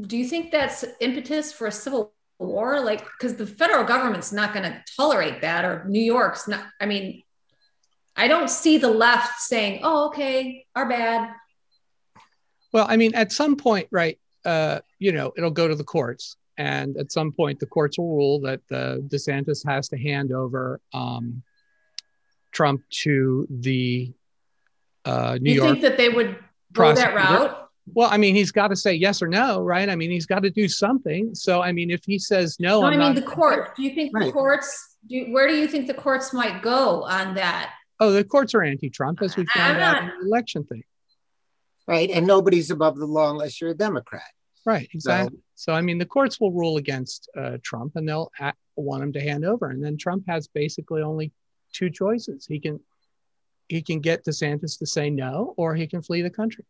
do 0.00 0.16
you 0.16 0.24
think 0.24 0.50
that's 0.50 0.84
impetus 1.00 1.52
for 1.52 1.68
a 1.68 1.72
civil 1.72 2.12
war? 2.40 2.80
Like, 2.80 3.04
because 3.04 3.36
the 3.36 3.46
federal 3.46 3.84
government's 3.84 4.32
not 4.32 4.52
going 4.52 4.64
to 4.64 4.82
tolerate 4.96 5.40
that, 5.42 5.64
or 5.64 5.84
New 5.88 6.02
York's 6.02 6.48
not. 6.48 6.64
I 6.80 6.86
mean, 6.86 7.22
I 8.16 8.26
don't 8.26 8.50
see 8.50 8.78
the 8.78 8.88
left 8.88 9.40
saying, 9.40 9.80
"Oh, 9.84 10.08
okay, 10.08 10.66
our 10.74 10.88
bad." 10.88 11.30
Well, 12.72 12.86
I 12.88 12.96
mean, 12.96 13.14
at 13.14 13.30
some 13.30 13.56
point, 13.56 13.86
right? 13.90 14.18
Uh, 14.44 14.80
you 14.98 15.12
know, 15.12 15.32
it'll 15.36 15.50
go 15.50 15.68
to 15.68 15.74
the 15.74 15.84
courts, 15.84 16.36
and 16.60 16.98
at 16.98 17.10
some 17.10 17.32
point, 17.32 17.58
the 17.58 17.64
courts 17.64 17.96
will 17.96 18.14
rule 18.14 18.40
that 18.40 18.60
uh, 18.70 18.96
DeSantis 19.08 19.66
has 19.66 19.88
to 19.88 19.96
hand 19.96 20.30
over 20.30 20.78
um, 20.92 21.42
Trump 22.52 22.82
to 22.90 23.46
the 23.48 24.12
uh, 25.06 25.38
New 25.40 25.52
you 25.52 25.56
York. 25.56 25.68
You 25.68 25.72
think 25.72 25.82
that 25.82 25.96
they 25.96 26.10
would 26.10 26.36
go 26.74 26.94
that 26.94 27.14
route? 27.14 27.70
Well, 27.94 28.10
I 28.12 28.18
mean, 28.18 28.34
he's 28.34 28.52
got 28.52 28.68
to 28.68 28.76
say 28.76 28.92
yes 28.92 29.22
or 29.22 29.26
no, 29.26 29.62
right? 29.62 29.88
I 29.88 29.96
mean, 29.96 30.10
he's 30.10 30.26
got 30.26 30.42
to 30.42 30.50
do 30.50 30.68
something. 30.68 31.34
So, 31.34 31.62
I 31.62 31.72
mean, 31.72 31.90
if 31.90 32.02
he 32.04 32.18
says 32.18 32.58
no, 32.60 32.82
no 32.82 32.88
i 32.88 32.90
mean, 32.90 32.98
not- 32.98 33.14
the 33.14 33.22
court. 33.22 33.74
Do 33.74 33.82
you 33.82 33.94
think 33.94 34.12
right. 34.14 34.26
the 34.26 34.32
courts? 34.32 34.96
Do, 35.08 35.32
where 35.32 35.48
do 35.48 35.54
you 35.54 35.66
think 35.66 35.86
the 35.86 35.94
courts 35.94 36.34
might 36.34 36.60
go 36.60 37.04
on 37.04 37.34
that? 37.36 37.72
Oh, 38.00 38.12
the 38.12 38.22
courts 38.22 38.54
are 38.54 38.62
anti-Trump, 38.62 39.22
as 39.22 39.34
we 39.34 39.46
found 39.46 39.78
I'm 39.78 39.82
out 39.82 39.92
not, 39.94 40.02
in 40.02 40.20
the 40.20 40.26
election 40.26 40.64
thing 40.64 40.82
right? 41.90 42.08
And 42.10 42.24
nobody's 42.24 42.70
above 42.70 42.96
the 42.96 43.06
law 43.06 43.30
unless 43.30 43.60
you're 43.60 43.70
a 43.70 43.74
Democrat. 43.74 44.22
Right, 44.66 44.88
exactly. 44.92 45.38
So, 45.54 45.72
so 45.72 45.76
I 45.76 45.80
mean, 45.80 45.98
the 45.98 46.06
courts 46.06 46.40
will 46.40 46.52
rule 46.52 46.76
against 46.76 47.28
uh, 47.36 47.58
Trump, 47.62 47.92
and 47.96 48.08
they'll 48.08 48.30
want 48.76 49.02
him 49.02 49.12
to 49.14 49.20
hand 49.20 49.44
over, 49.44 49.70
and 49.70 49.82
then 49.82 49.96
Trump 49.96 50.24
has 50.28 50.48
basically 50.48 51.02
only 51.02 51.32
two 51.72 51.90
choices. 51.90 52.46
He 52.46 52.60
can 52.60 52.80
he 53.68 53.82
can 53.82 54.00
get 54.00 54.24
DeSantis 54.24 54.78
to 54.78 54.86
say 54.86 55.10
no, 55.10 55.54
or 55.56 55.74
he 55.74 55.86
can 55.86 56.02
flee 56.02 56.22
the 56.22 56.30
country. 56.30 56.64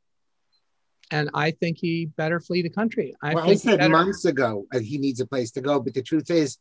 And 1.10 1.30
I 1.34 1.50
think 1.50 1.78
he 1.78 2.06
better 2.06 2.40
flee 2.40 2.62
the 2.62 2.70
country. 2.70 3.14
I 3.22 3.34
well, 3.34 3.44
think 3.44 3.54
I 3.54 3.56
said 3.56 3.78
better... 3.78 3.90
months 3.90 4.24
ago 4.24 4.66
uh, 4.72 4.78
he 4.78 4.98
needs 4.98 5.18
a 5.18 5.26
place 5.26 5.50
to 5.52 5.60
go, 5.60 5.80
but 5.80 5.94
the 5.94 6.02
truth 6.02 6.30
is, 6.30 6.58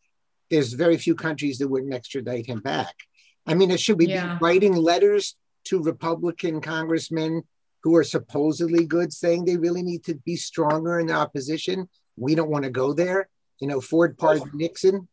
there's 0.49 0.73
very 0.73 0.97
few 0.97 1.13
countries 1.13 1.59
that 1.59 1.67
wouldn't 1.67 1.93
extradite 1.93 2.47
him 2.47 2.59
back. 2.59 2.95
I 3.45 3.53
mean, 3.53 3.75
should 3.77 3.99
we 3.99 4.07
yeah. 4.07 4.35
be 4.35 4.39
writing 4.41 4.75
letters 4.75 5.35
to 5.65 5.83
Republican 5.83 6.61
congressmen 6.61 7.43
who 7.83 7.95
are 7.95 8.03
supposedly 8.03 8.85
good 8.85 9.13
saying 9.13 9.45
they 9.45 9.57
really 9.57 9.83
need 9.83 10.03
to 10.05 10.15
be 10.15 10.35
stronger 10.35 10.99
in 10.99 11.07
the 11.07 11.13
opposition. 11.13 11.87
We 12.17 12.35
don't 12.35 12.49
want 12.49 12.65
to 12.65 12.69
go 12.69 12.93
there. 12.93 13.29
You 13.59 13.67
know, 13.67 13.81
Ford 13.81 14.17
pardoned 14.17 14.53
Nixon. 14.53 15.07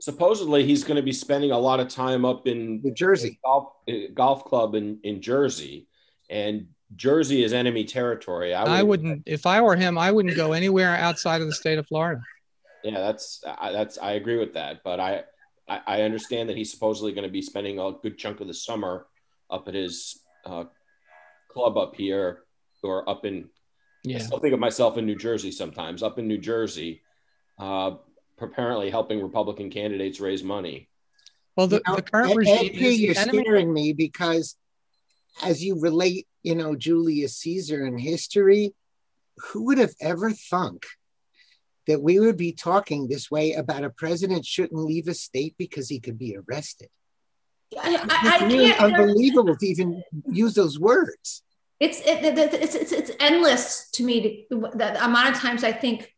Supposedly, 0.00 0.64
he's 0.64 0.84
going 0.84 0.96
to 0.96 1.02
be 1.02 1.12
spending 1.12 1.50
a 1.50 1.58
lot 1.58 1.80
of 1.80 1.88
time 1.88 2.24
up 2.24 2.46
in 2.46 2.80
New 2.82 2.92
Jersey 2.92 3.38
golf, 3.44 3.72
golf 4.14 4.44
club 4.44 4.74
in, 4.74 5.00
in 5.02 5.20
Jersey. 5.20 5.88
and 6.30 6.68
Jersey 6.96 7.44
is 7.44 7.52
enemy 7.52 7.84
territory. 7.84 8.54
I, 8.54 8.62
would, 8.62 8.70
I 8.70 8.82
wouldn't, 8.82 9.22
if 9.26 9.46
I 9.46 9.60
were 9.60 9.76
him, 9.76 9.98
I 9.98 10.10
wouldn't 10.10 10.36
go 10.36 10.52
anywhere 10.52 10.96
outside 10.96 11.40
of 11.40 11.46
the 11.46 11.54
state 11.54 11.78
of 11.78 11.86
Florida. 11.86 12.22
Yeah, 12.82 12.98
that's 13.00 13.42
I, 13.46 13.72
that's 13.72 13.98
I 13.98 14.12
agree 14.12 14.38
with 14.38 14.54
that, 14.54 14.82
but 14.84 15.00
I, 15.00 15.24
I, 15.68 15.80
I 15.86 16.02
understand 16.02 16.48
that 16.48 16.56
he's 16.56 16.70
supposedly 16.70 17.12
going 17.12 17.26
to 17.26 17.32
be 17.32 17.42
spending 17.42 17.78
a 17.78 17.92
good 18.02 18.16
chunk 18.16 18.40
of 18.40 18.46
the 18.46 18.54
summer 18.54 19.06
up 19.50 19.68
at 19.68 19.74
his 19.74 20.20
uh, 20.46 20.64
club 21.58 21.76
up 21.76 21.96
here 21.96 22.44
or 22.84 23.08
up 23.08 23.24
in. 23.24 23.48
Yeah. 24.04 24.16
I 24.16 24.20
still 24.20 24.38
think 24.38 24.54
of 24.54 24.60
myself 24.60 24.96
in 24.96 25.06
New 25.06 25.16
Jersey 25.16 25.50
sometimes. 25.50 26.02
Up 26.02 26.18
in 26.18 26.28
New 26.28 26.38
Jersey, 26.38 27.02
uh, 27.58 27.96
apparently 28.40 28.90
helping 28.90 29.20
Republican 29.20 29.70
candidates 29.70 30.20
raise 30.20 30.44
money. 30.44 30.88
Well, 31.56 31.66
the, 31.66 31.76
you 31.76 31.82
know, 31.88 31.96
the 31.96 32.02
current 32.02 32.36
regime. 32.36 32.70
you're 32.74 33.14
scaring 33.14 33.72
me 33.72 33.92
because 33.92 34.56
as 35.42 35.64
you 35.64 35.80
relate, 35.80 36.28
you 36.44 36.54
know, 36.54 36.76
Julius 36.76 37.36
Caesar 37.38 37.84
in 37.84 37.98
history, 37.98 38.72
who 39.38 39.64
would 39.64 39.78
have 39.78 39.94
ever 40.00 40.30
thunk 40.30 40.86
that 41.88 42.00
we 42.00 42.20
would 42.20 42.36
be 42.36 42.52
talking 42.52 43.08
this 43.08 43.30
way 43.30 43.54
about 43.54 43.82
a 43.82 43.90
president 43.90 44.44
shouldn't 44.44 44.84
leave 44.84 45.08
a 45.08 45.14
state 45.14 45.56
because 45.58 45.88
he 45.88 45.98
could 45.98 46.18
be 46.18 46.36
arrested? 46.36 46.88
I, 47.76 47.96
I, 48.08 48.36
it's 48.36 48.54
really 48.54 48.74
unbelievable 48.74 49.56
to 49.56 49.66
even 49.66 50.02
use 50.30 50.54
those 50.54 50.78
words. 50.78 51.42
It's 51.80 52.00
it, 52.00 52.38
it's, 52.38 52.74
it's 52.74 52.92
it's 52.92 53.10
endless 53.20 53.90
to 53.92 54.04
me. 54.04 54.46
To, 54.50 54.70
the 54.74 55.04
amount 55.04 55.34
of 55.34 55.40
times 55.40 55.62
I 55.62 55.72
think, 55.72 56.12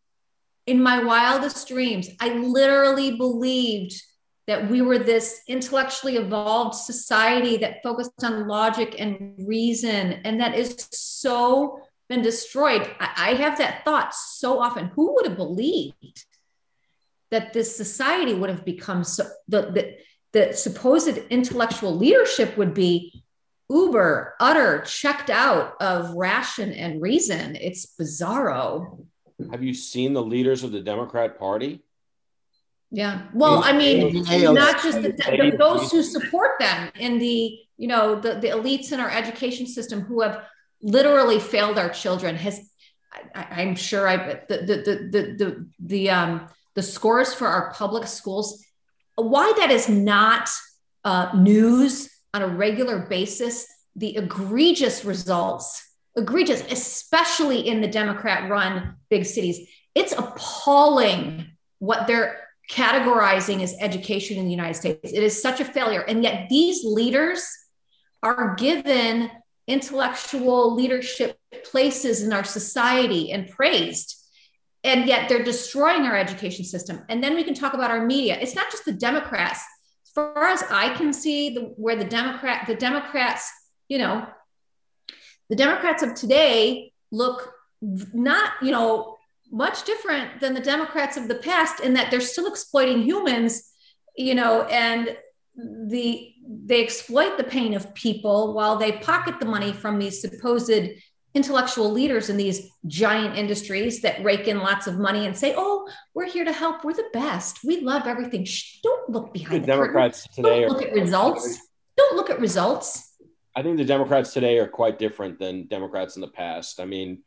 in 0.66 0.82
my 0.82 1.02
wildest 1.02 1.68
dreams, 1.68 2.08
I 2.18 2.30
literally 2.34 3.16
believed 3.16 4.00
that 4.46 4.70
we 4.70 4.82
were 4.82 4.98
this 4.98 5.42
intellectually 5.46 6.16
evolved 6.16 6.74
society 6.74 7.58
that 7.58 7.82
focused 7.82 8.24
on 8.24 8.48
logic 8.48 8.96
and 8.98 9.34
reason, 9.46 10.20
and 10.24 10.40
that 10.40 10.56
is 10.56 10.88
so 10.92 11.80
been 12.08 12.22
destroyed. 12.22 12.90
I, 12.98 13.30
I 13.30 13.34
have 13.34 13.58
that 13.58 13.84
thought 13.84 14.14
so 14.14 14.60
often. 14.60 14.90
Who 14.96 15.14
would 15.14 15.26
have 15.26 15.36
believed 15.36 16.24
that 17.30 17.52
this 17.52 17.76
society 17.76 18.34
would 18.34 18.50
have 18.50 18.64
become 18.64 19.04
so 19.04 19.28
the, 19.46 19.70
the 19.70 19.96
the 20.32 20.52
supposed 20.52 21.18
intellectual 21.28 21.96
leadership 21.96 22.56
would 22.56 22.72
be 22.72 23.19
uber, 23.70 24.34
utter, 24.40 24.82
checked 24.82 25.30
out 25.30 25.80
of 25.80 26.10
ration 26.14 26.72
and 26.72 27.00
reason? 27.00 27.56
It's 27.56 27.86
bizarro. 27.98 29.06
Have 29.50 29.62
you 29.62 29.72
seen 29.72 30.12
the 30.12 30.22
leaders 30.22 30.64
of 30.64 30.72
the 30.72 30.80
Democrat 30.80 31.38
Party? 31.38 31.80
Yeah. 32.90 33.22
Well, 33.32 33.62
I 33.64 33.72
mean, 33.72 34.24
not 34.24 34.82
just 34.82 35.00
the, 35.00 35.56
those 35.56 35.92
who 35.92 36.02
support 36.02 36.58
them 36.58 36.90
in 36.98 37.18
the, 37.18 37.58
you 37.76 37.86
know, 37.86 38.20
the, 38.20 38.34
the 38.34 38.48
elites 38.48 38.92
in 38.92 38.98
our 38.98 39.10
education 39.10 39.66
system 39.66 40.00
who 40.00 40.22
have 40.22 40.42
literally 40.82 41.38
failed 41.38 41.78
our 41.78 41.88
children 41.88 42.34
has, 42.34 42.68
I, 43.34 43.62
am 43.62 43.76
sure 43.76 44.08
I, 44.08 44.16
the, 44.16 44.42
the, 44.48 44.56
the, 44.66 45.08
the, 45.10 45.34
the, 45.36 45.66
the, 45.78 46.10
um, 46.10 46.48
the 46.74 46.82
scores 46.82 47.32
for 47.32 47.46
our 47.46 47.72
public 47.74 48.08
schools, 48.08 48.64
why 49.14 49.52
that 49.58 49.70
is 49.70 49.88
not 49.88 50.50
uh, 51.04 51.30
news 51.36 52.09
on 52.34 52.42
a 52.42 52.48
regular 52.48 52.98
basis, 52.98 53.66
the 53.96 54.16
egregious 54.16 55.04
results, 55.04 55.84
egregious, 56.16 56.62
especially 56.70 57.66
in 57.66 57.80
the 57.80 57.88
Democrat 57.88 58.50
run 58.50 58.96
big 59.08 59.24
cities. 59.24 59.68
It's 59.94 60.12
appalling 60.12 61.46
what 61.78 62.06
they're 62.06 62.46
categorizing 62.70 63.62
as 63.62 63.74
education 63.80 64.38
in 64.38 64.44
the 64.44 64.50
United 64.50 64.74
States. 64.74 65.12
It 65.12 65.22
is 65.22 65.42
such 65.42 65.60
a 65.60 65.64
failure. 65.64 66.02
And 66.02 66.22
yet 66.22 66.48
these 66.48 66.84
leaders 66.84 67.44
are 68.22 68.54
given 68.54 69.30
intellectual 69.66 70.74
leadership 70.74 71.36
places 71.64 72.22
in 72.22 72.32
our 72.32 72.44
society 72.44 73.32
and 73.32 73.48
praised. 73.48 74.16
And 74.84 75.06
yet 75.06 75.28
they're 75.28 75.42
destroying 75.42 76.02
our 76.02 76.16
education 76.16 76.64
system. 76.64 77.04
And 77.08 77.22
then 77.22 77.34
we 77.34 77.44
can 77.44 77.54
talk 77.54 77.74
about 77.74 77.90
our 77.90 78.04
media. 78.04 78.38
It's 78.40 78.54
not 78.54 78.70
just 78.70 78.84
the 78.84 78.92
Democrats. 78.92 79.62
Far 80.14 80.44
as 80.44 80.64
I 80.70 80.94
can 80.94 81.12
see, 81.12 81.54
the, 81.54 81.60
where 81.76 81.96
the 81.96 82.04
Democrat, 82.04 82.66
the 82.66 82.74
Democrats, 82.74 83.50
you 83.88 83.98
know, 83.98 84.26
the 85.48 85.56
Democrats 85.56 86.02
of 86.02 86.14
today 86.14 86.92
look 87.12 87.52
not, 87.80 88.52
you 88.62 88.70
know, 88.72 89.16
much 89.50 89.84
different 89.84 90.40
than 90.40 90.54
the 90.54 90.60
Democrats 90.60 91.16
of 91.16 91.28
the 91.28 91.34
past 91.36 91.80
in 91.80 91.94
that 91.94 92.10
they're 92.10 92.20
still 92.20 92.46
exploiting 92.46 93.02
humans, 93.02 93.72
you 94.16 94.34
know, 94.34 94.62
and 94.64 95.16
the 95.88 96.32
they 96.42 96.82
exploit 96.82 97.36
the 97.36 97.44
pain 97.44 97.74
of 97.74 97.94
people 97.94 98.54
while 98.54 98.76
they 98.76 98.92
pocket 98.92 99.38
the 99.38 99.46
money 99.46 99.72
from 99.72 99.98
these 99.98 100.20
supposed 100.20 100.70
intellectual 101.34 101.90
leaders 101.90 102.28
in 102.28 102.36
these 102.36 102.70
giant 102.86 103.36
industries 103.36 104.02
that 104.02 104.22
rake 104.24 104.48
in 104.48 104.58
lots 104.58 104.86
of 104.86 104.98
money 104.98 105.26
and 105.26 105.36
say, 105.36 105.54
"Oh, 105.56 105.88
we're 106.14 106.26
here 106.26 106.44
to 106.44 106.52
help. 106.52 106.84
We're 106.84 106.94
the 106.94 107.10
best. 107.12 107.58
We 107.64 107.80
love 107.80 108.06
everything." 108.06 108.44
Shh, 108.44 108.80
don't 108.82 109.10
look 109.10 109.32
behind 109.32 109.62
the, 109.62 109.66
the 109.66 109.72
Democrats 109.72 110.26
curtain. 110.26 110.44
today. 110.44 110.60
Don't 110.62 110.72
look 110.72 110.82
at 110.82 110.92
results. 110.92 111.58
Don't 111.96 112.16
look 112.16 112.30
at 112.30 112.40
results. 112.40 113.14
I 113.54 113.62
think 113.62 113.76
the 113.76 113.84
Democrats 113.84 114.32
today 114.32 114.58
are 114.58 114.68
quite 114.68 114.98
different 114.98 115.38
than 115.38 115.66
Democrats 115.66 116.16
in 116.16 116.22
the 116.22 116.28
past. 116.28 116.80
I 116.80 116.84
mean, 116.84 117.22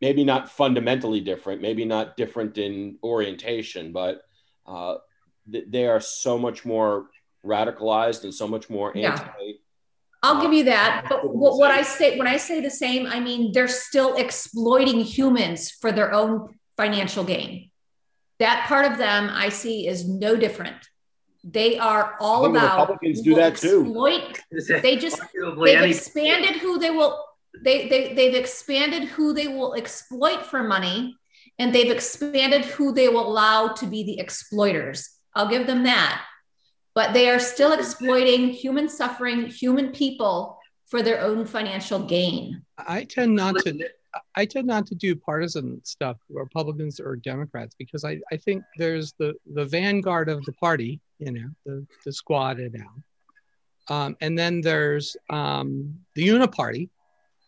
maybe 0.00 0.24
not 0.24 0.50
fundamentally 0.50 1.20
different, 1.20 1.60
maybe 1.60 1.84
not 1.84 2.16
different 2.16 2.58
in 2.58 2.98
orientation, 3.02 3.92
but 3.92 4.22
uh, 4.66 4.96
th- 5.50 5.66
they 5.68 5.86
are 5.86 6.00
so 6.00 6.38
much 6.38 6.64
more 6.64 7.06
radicalized 7.44 8.24
and 8.24 8.34
so 8.34 8.48
much 8.48 8.68
more 8.68 8.92
yeah. 8.94 9.28
Anti. 10.26 10.36
I'll 10.36 10.42
give 10.42 10.52
you 10.52 10.64
that, 10.64 11.06
but 11.08 11.34
what 11.34 11.70
I 11.70 11.82
say 11.82 12.18
when 12.18 12.26
I 12.26 12.36
say 12.36 12.60
the 12.60 12.70
same, 12.70 13.06
I 13.06 13.20
mean 13.20 13.52
they're 13.52 13.68
still 13.68 14.16
exploiting 14.16 15.00
humans 15.00 15.70
for 15.70 15.92
their 15.92 16.12
own 16.12 16.58
financial 16.76 17.24
gain. 17.24 17.70
That 18.38 18.66
part 18.68 18.90
of 18.90 18.98
them 18.98 19.30
I 19.32 19.48
see 19.48 19.86
is 19.86 20.08
no 20.08 20.36
different. 20.36 20.76
They 21.42 21.78
are 21.78 22.16
all 22.20 22.46
about 22.46 22.80
Republicans 22.80 23.22
do 23.22 23.36
that 23.36 23.52
exploit. 23.52 24.40
too. 24.52 24.78
They 24.82 24.96
just 24.96 25.20
they've 25.64 25.82
expanded 25.82 26.56
who 26.56 26.78
they 26.78 26.90
will 26.90 27.24
they, 27.62 27.88
they 27.88 28.14
they've 28.14 28.34
expanded 28.34 29.04
who 29.04 29.32
they 29.32 29.48
will 29.48 29.74
exploit 29.74 30.44
for 30.44 30.62
money 30.62 31.16
and 31.58 31.74
they've 31.74 31.90
expanded 31.90 32.64
who 32.64 32.92
they 32.92 33.08
will 33.08 33.26
allow 33.26 33.68
to 33.68 33.86
be 33.86 34.02
the 34.04 34.18
exploiters 34.20 35.10
i'll 35.34 35.48
give 35.48 35.66
them 35.66 35.84
that 35.84 36.22
but 36.96 37.12
they 37.12 37.30
are 37.30 37.38
still 37.38 37.72
exploiting 37.72 38.48
human 38.48 38.88
suffering 38.88 39.46
human 39.46 39.92
people 39.92 40.58
for 40.86 41.02
their 41.02 41.20
own 41.20 41.44
financial 41.44 42.00
gain. 42.00 42.62
I 42.76 43.04
tend 43.04 43.36
not 43.36 43.56
to 43.60 43.88
i 44.34 44.46
tend 44.46 44.66
not 44.66 44.86
to 44.86 44.94
do 44.94 45.14
partisan 45.14 45.78
stuff 45.84 46.16
republicans 46.30 46.98
or 47.00 47.16
democrats 47.16 47.76
because 47.78 48.02
i, 48.02 48.18
I 48.32 48.38
think 48.38 48.62
there's 48.78 49.12
the 49.18 49.34
the 49.52 49.66
vanguard 49.66 50.30
of 50.30 50.42
the 50.46 50.54
party 50.54 51.00
you 51.18 51.32
know 51.32 51.50
the, 51.66 51.86
the 52.02 52.12
squad 52.14 52.58
and 52.58 52.72
now 52.72 52.94
um, 53.94 54.16
and 54.22 54.36
then 54.38 54.62
there's 54.62 55.18
um, 55.28 55.94
the 56.14 56.26
uniparty 56.26 56.88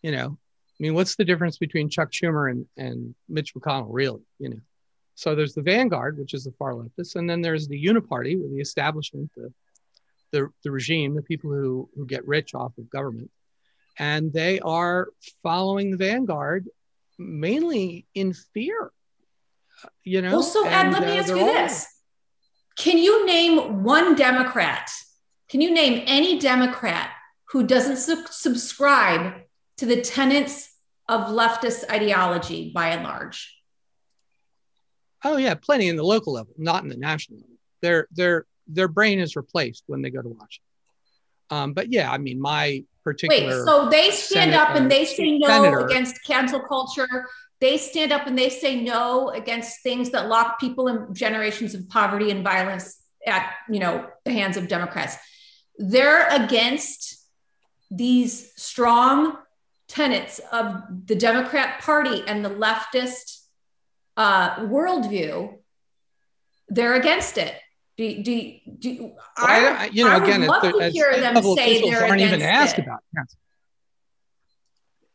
you 0.01 0.11
know, 0.11 0.37
I 0.37 0.77
mean, 0.79 0.93
what's 0.93 1.15
the 1.15 1.25
difference 1.25 1.57
between 1.57 1.89
Chuck 1.89 2.11
Schumer 2.11 2.51
and, 2.51 2.65
and 2.77 3.13
Mitch 3.27 3.53
McConnell, 3.53 3.87
really? 3.89 4.21
You 4.39 4.49
know, 4.49 4.59
so 5.19 5.35
there's 5.35 5.53
the 5.53 5.61
vanguard, 5.61 6.17
which 6.17 6.33
is 6.33 6.45
the 6.45 6.53
far 6.53 6.71
leftists, 6.71 7.17
and 7.17 7.29
then 7.29 7.41
there's 7.41 7.67
the 7.67 7.85
uniparty, 7.85 8.41
with 8.41 8.51
the 8.51 8.61
establishment, 8.61 9.29
the, 9.35 9.51
the 10.31 10.49
the 10.63 10.71
regime, 10.71 11.13
the 11.13 11.21
people 11.21 11.51
who 11.51 11.89
who 11.93 12.05
get 12.05 12.25
rich 12.25 12.55
off 12.55 12.77
of 12.77 12.89
government, 12.89 13.29
and 13.97 14.31
they 14.31 14.61
are 14.61 15.09
following 15.43 15.91
the 15.91 15.97
vanguard 15.97 16.69
mainly 17.17 18.05
in 18.15 18.31
fear. 18.31 18.93
You 20.05 20.21
know. 20.21 20.31
Well, 20.31 20.43
so 20.43 20.65
Ed, 20.65 20.93
let 20.93 21.01
me 21.01 21.17
uh, 21.17 21.21
ask 21.21 21.27
you 21.27 21.35
this: 21.35 21.85
Can 22.77 22.97
you 22.97 23.25
name 23.25 23.83
one 23.83 24.15
Democrat? 24.15 24.89
Can 25.49 25.59
you 25.59 25.69
name 25.69 26.01
any 26.07 26.39
Democrat 26.39 27.09
who 27.49 27.67
doesn't 27.67 27.97
su- 27.97 28.23
subscribe 28.31 29.33
to 29.79 29.85
the 29.85 29.99
tenets 29.99 30.69
of 31.09 31.27
leftist 31.27 31.89
ideology 31.89 32.71
by 32.73 32.91
and 32.91 33.03
large? 33.03 33.58
Oh 35.23 35.37
yeah, 35.37 35.55
plenty 35.55 35.87
in 35.87 35.95
the 35.95 36.03
local 36.03 36.33
level, 36.33 36.53
not 36.57 36.83
in 36.83 36.89
the 36.89 36.97
national 36.97 37.39
level. 37.39 37.55
Their 37.81 38.07
their 38.11 38.45
their 38.67 38.87
brain 38.87 39.19
is 39.19 39.35
replaced 39.35 39.83
when 39.87 40.01
they 40.01 40.09
go 40.09 40.21
to 40.21 40.29
Washington. 40.29 40.63
Um, 41.49 41.73
but 41.73 41.91
yeah, 41.91 42.11
I 42.11 42.17
mean, 42.17 42.39
my 42.39 42.83
particular 43.03 43.57
wait, 43.57 43.65
so 43.65 43.89
they 43.89 44.11
stand 44.11 44.53
up 44.53 44.75
and 44.75 44.89
they 44.89 45.05
say 45.05 45.37
no 45.37 45.47
senator, 45.47 45.85
against 45.85 46.23
cancel 46.25 46.59
culture. 46.59 47.27
They 47.59 47.77
stand 47.77 48.13
up 48.13 48.27
and 48.27 48.37
they 48.37 48.49
say 48.49 48.79
no 48.79 49.29
against 49.29 49.81
things 49.81 50.11
that 50.11 50.27
lock 50.27 50.59
people 50.59 50.87
in 50.87 51.13
generations 51.13 51.73
of 51.73 51.89
poverty 51.89 52.31
and 52.31 52.43
violence 52.43 53.01
at 53.25 53.53
you 53.69 53.79
know 53.79 54.07
the 54.25 54.31
hands 54.31 54.57
of 54.57 54.67
Democrats. 54.67 55.17
They're 55.77 56.27
against 56.27 57.25
these 57.89 58.53
strong 58.55 59.37
tenets 59.87 60.39
of 60.51 60.83
the 61.05 61.15
Democrat 61.15 61.81
Party 61.81 62.23
and 62.27 62.45
the 62.45 62.49
leftist 62.49 63.38
uh, 64.19 64.57
worldview, 64.57 65.57
they're 66.67 66.95
against 66.95 67.37
it. 67.37 67.55
Do, 67.97 68.21
do, 68.21 68.51
do 68.77 69.11
I, 69.37 69.67
I, 69.67 69.89
you 69.91 70.03
know, 70.03 70.11
I 70.11 70.17
again, 70.17 70.41
would 70.41 70.49
love 70.49 70.61
to 70.61 70.89
hear 70.89 71.19
them 71.19 71.41
say 71.55 71.81
they're 71.89 72.05
aren't 72.05 72.21
even 72.21 72.41
asked 72.41 72.77
it. 72.77 72.85
about. 72.85 72.99
Yes. 73.15 73.35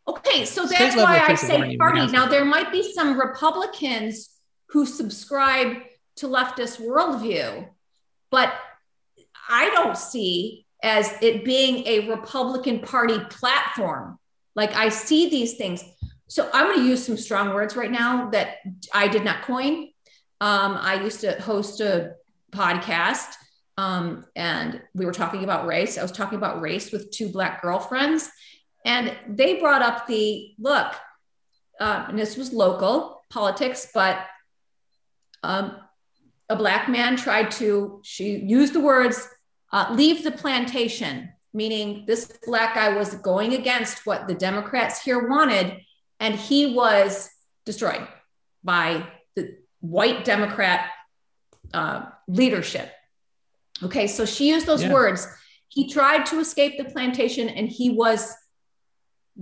Okay, 0.09 0.45
so 0.45 0.67
that's 0.67 0.97
why 0.97 1.23
I 1.27 1.35
say 1.35 1.77
party. 1.77 2.07
Now, 2.09 2.27
there 2.27 2.45
might 2.45 2.73
be 2.73 2.93
some 2.93 3.19
Republicans 3.19 4.31
who 4.71 4.85
subscribe 4.85 5.77
to 6.17 6.27
leftist 6.27 6.81
worldview, 6.81 7.69
but 8.31 8.53
I 9.49 9.71
don't 9.71 9.97
see 9.97 10.67
as 10.83 11.15
it 11.23 11.45
being 11.45 11.87
a 11.87 12.09
Republican 12.09 12.81
Party 12.81 13.19
platform. 13.31 14.19
Like 14.55 14.75
I 14.75 14.89
see 14.89 15.29
these 15.29 15.55
things. 15.55 15.83
So 16.29 16.49
I'm 16.53 16.67
going 16.67 16.79
to 16.79 16.85
use 16.85 17.05
some 17.05 17.17
strong 17.17 17.55
words 17.55 17.77
right 17.77 17.91
now 17.91 18.31
that 18.31 18.59
I 18.93 19.09
did 19.09 19.25
not 19.25 19.43
coin. 19.43 19.91
Um, 20.41 20.77
I 20.81 21.03
used 21.03 21.21
to 21.21 21.41
host 21.41 21.81
a 21.81 22.15
podcast 22.51 23.35
um, 23.77 24.25
and 24.37 24.81
we 24.95 25.05
were 25.05 25.13
talking 25.13 25.45
about 25.45 25.67
race. 25.67 25.99
I 25.99 26.03
was 26.03 26.13
talking 26.13 26.39
about 26.39 26.61
race 26.61 26.93
with 26.93 27.11
two 27.11 27.29
Black 27.29 27.63
girlfriends. 27.63 28.31
And 28.85 29.17
they 29.29 29.61
brought 29.61 29.83
up 29.83 30.07
the 30.07 30.55
look, 30.59 30.95
uh, 31.81 32.07
and 32.09 32.19
this 32.19 32.37
was 32.37 32.53
local 32.53 33.23
politics, 33.31 33.89
but 33.95 34.19
um, 35.43 35.77
a 36.49 36.57
black 36.57 36.89
man 36.89 37.17
tried 37.17 37.51
to, 37.53 38.01
she 38.05 38.37
used 38.37 38.75
the 38.75 38.81
words, 38.81 39.27
uh, 39.73 39.87
leave 39.93 40.23
the 40.23 40.31
plantation, 40.31 41.31
meaning 41.55 42.05
this 42.07 42.39
black 42.47 42.75
guy 42.75 42.91
was 42.97 43.15
going 43.15 43.55
against 43.55 44.07
what 44.07 44.29
the 44.29 44.35
Democrats 44.35 45.03
here 45.03 45.29
wanted, 45.29 45.81
and 46.21 46.35
he 46.35 46.75
was 46.75 47.31
destroyed 47.65 48.07
by 48.63 49.07
the 49.37 49.57
white 49.81 50.25
Democrat 50.25 50.91
uh, 51.73 52.07
leadership. 52.29 52.91
Okay, 53.83 54.07
so 54.07 54.25
she 54.25 54.49
used 54.49 54.67
those 54.67 54.83
Yeah. 54.83 54.93
words. 54.93 55.27
He 55.69 55.89
tried 55.89 56.27
to 56.27 56.39
escape 56.39 56.79
the 56.79 56.85
plantation 56.85 57.49
and 57.49 57.69
he 57.69 57.91
was 57.91 58.33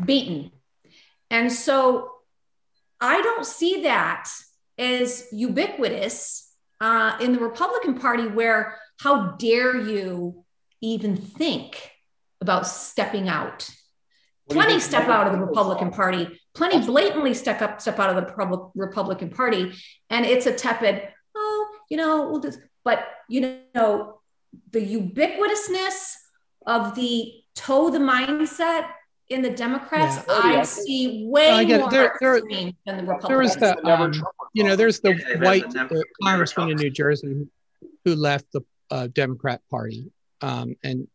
beaten. 0.05 0.51
And 1.31 1.53
so 1.53 2.11
I 3.01 3.20
don't 3.20 3.47
see 3.47 3.83
that 3.83 4.29
as 4.79 5.29
ubiquitous 5.33 6.51
uh, 6.81 7.16
in 7.20 7.33
the 7.33 7.39
Republican 7.39 7.99
Party, 7.99 8.27
where 8.27 8.79
how 8.99 9.33
dare 9.33 9.77
you 9.77 10.45
even 10.81 11.16
think 11.16 11.91
about 12.41 12.66
stepping 12.66 13.29
out? 13.29 13.68
What 14.47 14.55
do 14.55 14.59
you 14.59 14.64
Plenty 14.64 14.81
step 14.81 15.09
out 15.09 15.27
of 15.27 15.33
the 15.35 15.39
Republican? 15.39 15.91
Party, 15.91 16.41
plenty 16.55 16.85
blatantly 16.85 17.35
step 17.35 17.63
up, 17.63 17.81
step 17.81 17.99
out 17.99 18.11
of 18.11 18.17
the 18.17 18.71
Republican 18.75 19.31
Party, 19.31 19.73
and 20.11 20.25
it's 20.27 20.47
a 20.47 20.53
tepid. 20.55 21.03
Oh, 21.35 21.69
you 21.91 21.97
know, 21.97 22.31
we'll 22.31 22.41
just. 22.41 22.59
But 22.85 23.07
you 23.29 23.61
know, 23.75 24.21
the 24.71 24.81
ubiquitousness 24.81 26.15
of 26.67 26.95
the 26.95 27.33
toe 27.55 27.91
the 27.91 27.99
mindset 27.99 28.87
in 29.29 29.41
the 29.43 29.51
Democrats, 29.51 30.17
Yeah. 30.17 30.25
Oh, 30.29 30.49
yeah. 30.51 30.61
I 30.61 30.63
see 30.65 31.25
way 31.27 31.51
I 31.51 31.65
get 31.65 31.81
more 31.81 31.91
There- 31.91 32.17
there- 32.21 32.41
than 32.41 32.49
the 32.51 32.75
there 32.85 33.07
Republicans. 33.07 33.51
is 33.53 33.57
the 33.57 33.87
um, 33.87 34.13
you 34.53 34.65
know 34.65 34.77
there's 34.77 35.01
the 35.01 35.15
Yeah, 35.15 35.45
white 35.45 35.73
never 35.73 36.03
congressman 36.23 36.71
in. 36.71 36.77
New 36.77 36.91
Jersey 36.91 37.47
who, 38.05 38.15
left 38.15 38.51
the 38.53 38.61
uh, 38.91 39.07
Democrat 39.07 39.63
Party 39.71 40.11
um, 40.43 40.75
and 40.83 41.07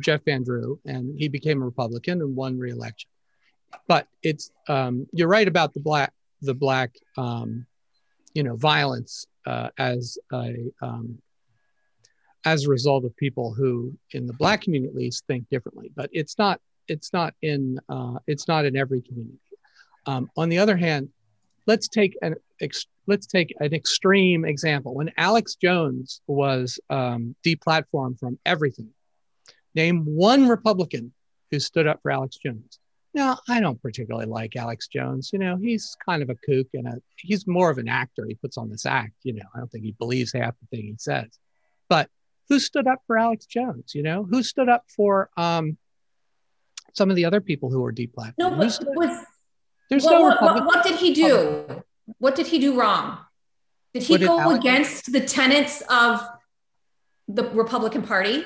Jeff 0.00 0.22
Van 0.24 0.42
Drew 0.44 0.78
and 0.86 1.18
he 1.18 1.28
became 1.28 1.60
a 1.60 1.64
Republican 1.64 2.22
and 2.22 2.34
won 2.36 2.56
re-election. 2.58 3.10
But 3.88 4.08
it's 4.22 4.50
um, 4.68 5.06
you're 5.12 5.28
right 5.28 5.46
about 5.46 5.74
the 5.74 5.80
black 5.80 6.12
the 6.42 6.54
black 6.54 6.96
um, 7.16 7.66
you 8.34 8.42
know 8.42 8.56
violence 8.56 9.26
uh, 9.46 9.70
as 9.78 10.18
a 10.32 10.72
um, 10.82 11.18
as 12.44 12.64
a 12.64 12.70
result 12.70 13.04
of 13.04 13.16
people 13.16 13.52
who 13.52 13.92
in 14.12 14.26
the 14.26 14.32
black 14.34 14.62
community 14.62 14.88
at 14.88 14.94
least 14.94 15.24
think 15.26 15.48
differently. 15.50 15.90
But 15.94 16.10
it's 16.12 16.38
not 16.38 16.60
it's 16.88 17.12
not 17.12 17.34
in 17.42 17.78
uh, 17.88 18.18
it's 18.26 18.48
not 18.48 18.64
in 18.64 18.76
every 18.76 19.02
community. 19.02 19.38
Um, 20.06 20.30
on 20.36 20.48
the 20.48 20.58
other 20.58 20.76
hand, 20.76 21.08
let's 21.66 21.88
take 21.88 22.16
an 22.22 22.36
ex- 22.60 22.86
let's 23.06 23.26
take 23.26 23.54
an 23.60 23.74
extreme 23.74 24.44
example. 24.44 24.94
When 24.94 25.10
Alex 25.16 25.56
Jones 25.56 26.20
was 26.26 26.78
um, 26.90 27.34
deplatformed 27.44 28.18
from 28.18 28.38
everything, 28.46 28.90
name 29.74 30.04
one 30.04 30.48
Republican 30.48 31.12
who 31.50 31.60
stood 31.60 31.86
up 31.86 32.00
for 32.02 32.10
Alex 32.10 32.36
Jones. 32.36 32.78
Now, 33.16 33.38
I 33.48 33.60
don't 33.60 33.80
particularly 33.80 34.26
like 34.26 34.56
Alex 34.56 34.88
Jones. 34.88 35.30
You 35.32 35.38
know, 35.38 35.56
he's 35.56 35.96
kind 36.04 36.22
of 36.22 36.28
a 36.28 36.34
kook 36.34 36.66
and 36.74 36.86
a, 36.86 37.00
he's 37.16 37.46
more 37.46 37.70
of 37.70 37.78
an 37.78 37.88
actor. 37.88 38.26
He 38.28 38.34
puts 38.34 38.58
on 38.58 38.68
this 38.68 38.84
act. 38.84 39.14
You 39.22 39.32
know, 39.32 39.46
I 39.54 39.58
don't 39.58 39.72
think 39.72 39.84
he 39.84 39.92
believes 39.92 40.34
half 40.34 40.54
the 40.60 40.76
thing 40.76 40.86
he 40.86 40.96
says. 40.98 41.38
But 41.88 42.10
who 42.50 42.60
stood 42.60 42.86
up 42.86 43.00
for 43.06 43.16
Alex 43.16 43.46
Jones? 43.46 43.94
You 43.94 44.02
know, 44.02 44.22
who 44.22 44.42
stood 44.42 44.68
up 44.68 44.84
for 44.94 45.30
um, 45.38 45.78
some 46.92 47.08
of 47.08 47.16
the 47.16 47.24
other 47.24 47.40
people 47.40 47.70
who 47.70 47.80
were 47.80 47.92
deplatformed? 47.92 48.34
no, 48.38 48.50
but 48.50 48.58
was, 48.58 49.24
there's 49.88 50.04
what, 50.04 50.10
no 50.10 50.20
what, 50.20 50.66
what, 50.66 50.84
did 50.84 50.96
he 50.96 51.14
do? 51.14 51.82
What 52.18 52.34
did 52.34 52.46
he 52.46 52.58
do 52.58 52.78
wrong? 52.78 53.16
Did 53.94 54.02
he 54.02 54.12
What 54.12 54.20
did 54.20 54.26
go 54.26 54.40
Alex- 54.40 54.58
against 54.58 55.12
the 55.12 55.20
tenets 55.22 55.82
of 55.88 56.22
the 57.28 57.44
Republican 57.44 58.02
Party? 58.02 58.44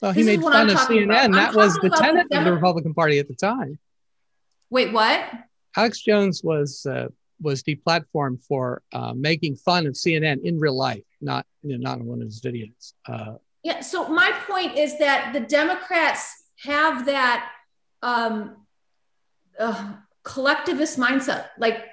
Well, 0.00 0.12
he 0.12 0.22
This 0.22 0.38
made 0.38 0.42
fun 0.42 0.70
I'm 0.70 0.70
of 0.70 0.76
CNN. 0.76 1.34
That 1.34 1.54
was 1.54 1.74
the 1.74 1.90
tenet 1.90 2.26
of 2.30 2.44
the 2.44 2.52
Republican 2.52 2.94
Party 2.94 3.18
at 3.18 3.28
the 3.28 3.34
time. 3.34 3.78
Wait, 4.70 4.92
what? 4.92 5.24
Alex 5.76 6.00
Jones 6.00 6.42
was 6.44 6.86
uh, 6.86 7.08
was 7.40 7.62
deplatformed 7.62 8.42
for 8.44 8.82
uh, 8.92 9.12
making 9.14 9.56
fun 9.56 9.86
of 9.86 9.94
CNN 9.94 10.42
in 10.44 10.58
real 10.58 10.76
life, 10.76 11.04
not 11.20 11.46
you 11.62 11.76
know, 11.76 11.90
not 11.90 11.98
in 11.98 12.06
one 12.06 12.20
of 12.20 12.26
his 12.26 12.40
videos. 12.40 12.92
Uh, 13.06 13.34
Yeah. 13.62 13.80
So 13.80 14.08
my 14.08 14.32
point 14.46 14.76
is 14.76 14.98
that 14.98 15.32
the 15.32 15.40
Democrats 15.40 16.32
have 16.64 17.06
that 17.06 17.50
um, 18.02 18.56
uh, 19.58 19.94
collectivist 20.22 20.98
mindset. 20.98 21.46
Like 21.58 21.84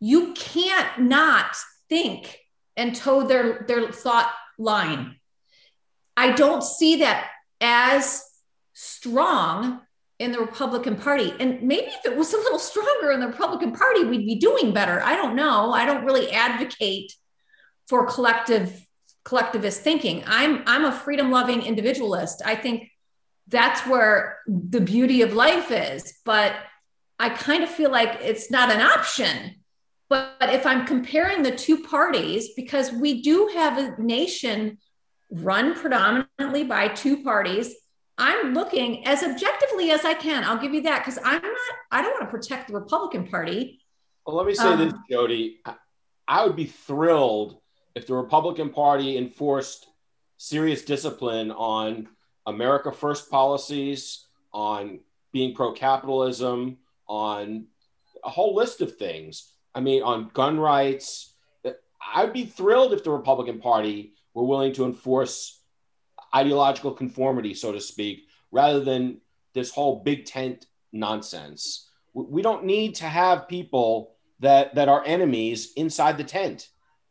you 0.00 0.32
can't 0.34 1.00
not 1.00 1.54
think 1.88 2.38
and 2.76 2.94
toe 2.94 3.26
their 3.26 3.64
their 3.68 3.92
thought 3.92 4.32
line. 4.58 5.16
I 6.16 6.32
don't 6.32 6.62
see 6.62 6.96
that 6.96 7.30
as 7.62 8.22
strong 8.74 9.80
in 10.18 10.32
the 10.32 10.38
Republican 10.38 10.96
Party. 10.96 11.32
And 11.40 11.62
maybe 11.62 11.86
if 11.86 12.04
it 12.04 12.16
was 12.16 12.34
a 12.34 12.36
little 12.36 12.58
stronger 12.58 13.12
in 13.12 13.20
the 13.20 13.28
Republican 13.28 13.72
Party, 13.72 14.04
we'd 14.04 14.26
be 14.26 14.34
doing 14.34 14.72
better. 14.72 15.00
I 15.02 15.16
don't 15.16 15.34
know. 15.34 15.72
I 15.72 15.86
don't 15.86 16.04
really 16.04 16.30
advocate 16.30 17.12
for 17.88 18.06
collective 18.06 18.86
collectivist 19.24 19.82
thinking. 19.82 20.24
I'm 20.26 20.62
I'm 20.66 20.84
a 20.84 20.92
freedom 20.92 21.30
loving 21.30 21.62
individualist. 21.62 22.42
I 22.44 22.56
think 22.56 22.90
that's 23.48 23.86
where 23.86 24.38
the 24.46 24.80
beauty 24.80 25.22
of 25.22 25.34
life 25.34 25.70
is, 25.70 26.14
but 26.24 26.54
I 27.18 27.28
kind 27.28 27.62
of 27.62 27.70
feel 27.70 27.90
like 27.90 28.18
it's 28.20 28.50
not 28.50 28.70
an 28.70 28.80
option. 28.80 29.56
But, 30.08 30.38
but 30.40 30.50
if 30.50 30.66
I'm 30.66 30.86
comparing 30.86 31.42
the 31.42 31.54
two 31.54 31.82
parties, 31.84 32.50
because 32.54 32.92
we 32.92 33.22
do 33.22 33.50
have 33.54 33.78
a 33.78 34.00
nation 34.02 34.78
run 35.32 35.74
predominantly 35.74 36.64
by 36.64 36.88
two 36.88 37.22
parties, 37.22 37.74
I'm 38.18 38.52
looking 38.54 39.06
as 39.06 39.22
objectively 39.22 39.90
as 39.90 40.04
I 40.04 40.14
can. 40.14 40.44
I'll 40.44 40.58
give 40.58 40.74
you 40.74 40.82
that 40.82 41.00
because 41.04 41.18
I'm 41.24 41.40
not, 41.42 41.58
I 41.90 42.02
don't 42.02 42.12
want 42.12 42.24
to 42.24 42.30
protect 42.30 42.68
the 42.68 42.74
Republican 42.74 43.26
Party. 43.26 43.80
Well, 44.26 44.36
let 44.36 44.46
me 44.46 44.54
say 44.54 44.68
Um, 44.68 44.78
this, 44.78 44.92
Jody. 45.10 45.60
I- 45.64 45.76
I 46.28 46.46
would 46.46 46.54
be 46.54 46.66
thrilled 46.66 47.60
if 47.96 48.06
the 48.06 48.14
Republican 48.14 48.70
Party 48.70 49.18
enforced 49.18 49.88
serious 50.36 50.82
discipline 50.84 51.50
on 51.50 52.08
America 52.46 52.92
First 52.92 53.28
policies, 53.30 54.26
on 54.52 55.00
being 55.32 55.54
pro 55.54 55.72
capitalism, 55.72 56.78
on 57.08 57.66
a 58.22 58.30
whole 58.30 58.54
list 58.54 58.80
of 58.80 58.96
things. 58.96 59.52
I 59.74 59.80
mean, 59.80 60.02
on 60.02 60.30
gun 60.32 60.60
rights. 60.60 61.34
I'd 62.14 62.32
be 62.32 62.44
thrilled 62.44 62.92
if 62.92 63.04
the 63.04 63.10
Republican 63.10 63.60
Party 63.60 64.11
were 64.34 64.44
willing 64.44 64.72
to 64.74 64.84
enforce 64.84 65.60
ideological 66.34 66.92
conformity, 66.92 67.54
so 67.54 67.72
to 67.72 67.80
speak, 67.80 68.26
rather 68.50 68.80
than 68.80 69.20
this 69.54 69.70
whole 69.70 70.02
big 70.02 70.24
tent 70.24 70.66
nonsense. 70.92 71.88
We- 72.14 72.42
don't 72.42 72.64
need 72.64 72.96
to 72.96 73.06
have 73.06 73.48
people 73.48 74.14
that 74.40 74.74
that 74.74 74.88
are 74.88 75.04
enemies 75.04 75.72
inside 75.76 76.18
the 76.18 76.24
tent. 76.24 76.68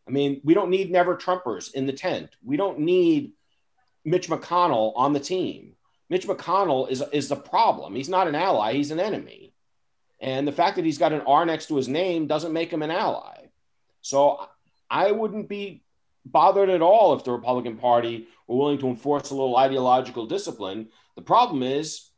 I 0.08 0.12
mean, 0.12 0.42
we 0.44 0.54
don't 0.54 0.70
need 0.70 0.92
never 0.92 1.16
Trumpers 1.16 1.74
in 1.74 1.86
the 1.86 1.94
tent. 1.94 2.36
We 2.44 2.58
don't 2.58 2.80
need 2.80 3.34
Mitch 4.04 4.30
McConnell 4.30 4.94
on 4.96 5.14
the 5.14 5.20
team. 5.20 5.76
Mitch 6.10 6.28
McConnell 6.28 6.90
is 6.90 7.04
is 7.14 7.30
the 7.30 7.36
problem. 7.36 7.96
He's 7.96 8.10
not 8.10 8.28
an 8.28 8.36
ally. 8.36 8.74
He's 8.74 8.92
an 8.92 9.00
enemy. 9.00 9.54
And 10.20 10.48
the 10.48 10.52
fact 10.52 10.76
that 10.76 10.86
he's 10.86 11.00
got 11.00 11.14
an 11.14 11.22
R 11.22 11.46
next 11.46 11.68
to 11.68 11.76
his 11.76 11.88
name 11.88 12.28
doesn't 12.28 12.54
make 12.54 12.72
him 12.72 12.84
an 12.84 12.92
ally. 12.92 13.48
So 14.02 14.46
I 14.90 15.12
wouldn't 15.12 15.50
be 15.50 15.84
bothered 16.26 16.70
at 16.70 16.82
all 16.82 17.14
if 17.14 17.24
the 17.24 17.32
Republican 17.32 17.78
Party 17.78 18.28
were 18.48 18.58
willing 18.58 18.78
to 18.80 18.88
enforce 18.88 19.32
a 19.32 19.36
little 19.36 19.58
ideological 19.58 20.26
discipline. 20.26 20.90
The 21.16 21.22
problem 21.22 21.64
is 21.64 22.10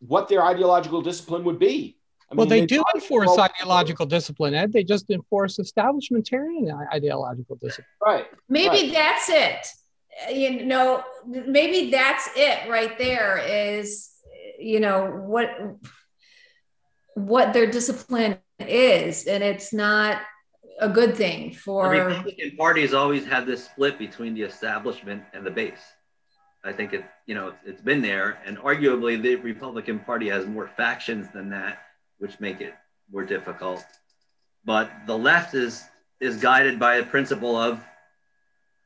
what 0.00 0.28
their 0.28 0.44
ideological 0.44 1.02
discipline 1.02 1.44
would 1.44 1.58
be. 1.58 1.96
I 2.30 2.36
well, 2.36 2.46
mean, 2.46 2.50
they 2.50 2.60
they 2.60 2.66
do 2.66 2.84
enforce 2.94 3.26
well, 3.26 3.40
ideological 3.40 4.06
discipline, 4.06 4.54
Ed. 4.54 4.72
They 4.72 4.84
just 4.84 5.10
enforce 5.10 5.58
establishmentarian 5.58 6.72
ideological 6.92 7.56
discipline. 7.56 7.86
Right. 8.00 8.26
Maybe 8.48 8.68
Right. 8.68 8.92
that's 8.92 9.28
it. 9.28 9.66
You 10.32 10.64
know, 10.64 11.02
maybe 11.26 11.90
that's 11.90 12.28
it 12.36 12.68
right 12.68 12.96
there 12.98 13.38
is, 13.38 14.10
you 14.58 14.78
know, 14.78 15.06
what 15.06 15.50
what 17.14 17.52
their 17.52 17.66
discipline 17.66 18.38
is, 18.60 19.26
and 19.26 19.42
it's 19.42 19.72
not 19.72 20.22
a 20.80 20.88
good 20.88 21.16
thing 21.16 21.52
for. 21.52 21.94
The 21.94 22.04
Republican 22.04 22.56
Party 22.56 22.82
has 22.82 22.94
always 22.94 23.24
had 23.24 23.46
this 23.46 23.64
split 23.64 23.98
between 23.98 24.34
the 24.34 24.42
establishment 24.42 25.22
and 25.32 25.44
the 25.44 25.50
base. 25.50 25.80
I 26.64 26.72
think 26.72 26.92
it, 26.92 27.04
you 27.26 27.34
know, 27.34 27.54
it's 27.64 27.80
been 27.80 28.02
there, 28.02 28.38
and 28.44 28.58
arguably 28.58 29.20
the 29.20 29.36
Republican 29.36 29.98
Party 30.00 30.28
has 30.28 30.46
more 30.46 30.68
factions 30.68 31.28
than 31.32 31.48
that, 31.50 31.78
which 32.18 32.38
make 32.38 32.60
it 32.60 32.74
more 33.10 33.24
difficult. 33.24 33.84
But 34.64 34.90
the 35.06 35.16
left 35.16 35.54
is 35.54 35.84
is 36.20 36.36
guided 36.36 36.78
by 36.78 36.96
a 36.96 37.04
principle 37.04 37.56
of 37.56 37.80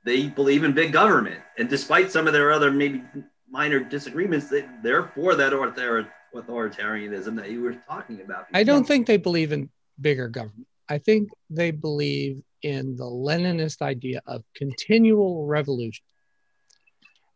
they 0.05 0.29
believe 0.29 0.63
in 0.65 0.73
big 0.73 0.93
government, 0.93 1.41
and 1.59 1.69
despite 1.69 2.13
some 2.13 2.27
of 2.27 2.33
their 2.33 2.53
other 2.53 2.71
maybe 2.71 3.03
minor 3.51 3.81
disagreements, 3.81 4.49
they, 4.49 4.67
they're 4.83 5.05
for 5.15 5.35
that 5.35 5.53
author, 5.53 6.07
authoritarianism 6.35 7.37
that 7.37 7.51
you 7.51 7.63
were 7.63 7.75
talking 7.89 8.21
about. 8.21 8.47
I 8.53 8.65
don't 8.65 8.87
think 8.87 9.07
they 9.07 9.17
believe 9.17 9.51
in 9.53 9.71
bigger 10.01 10.29
government. 10.29 10.67
I 10.89 10.99
think 10.99 11.31
they 11.51 11.71
believe 11.71 12.43
in 12.63 12.97
the 12.97 13.05
Leninist 13.05 13.83
idea 13.83 14.23
of 14.27 14.43
continual 14.55 15.47
revolution. 15.47 16.05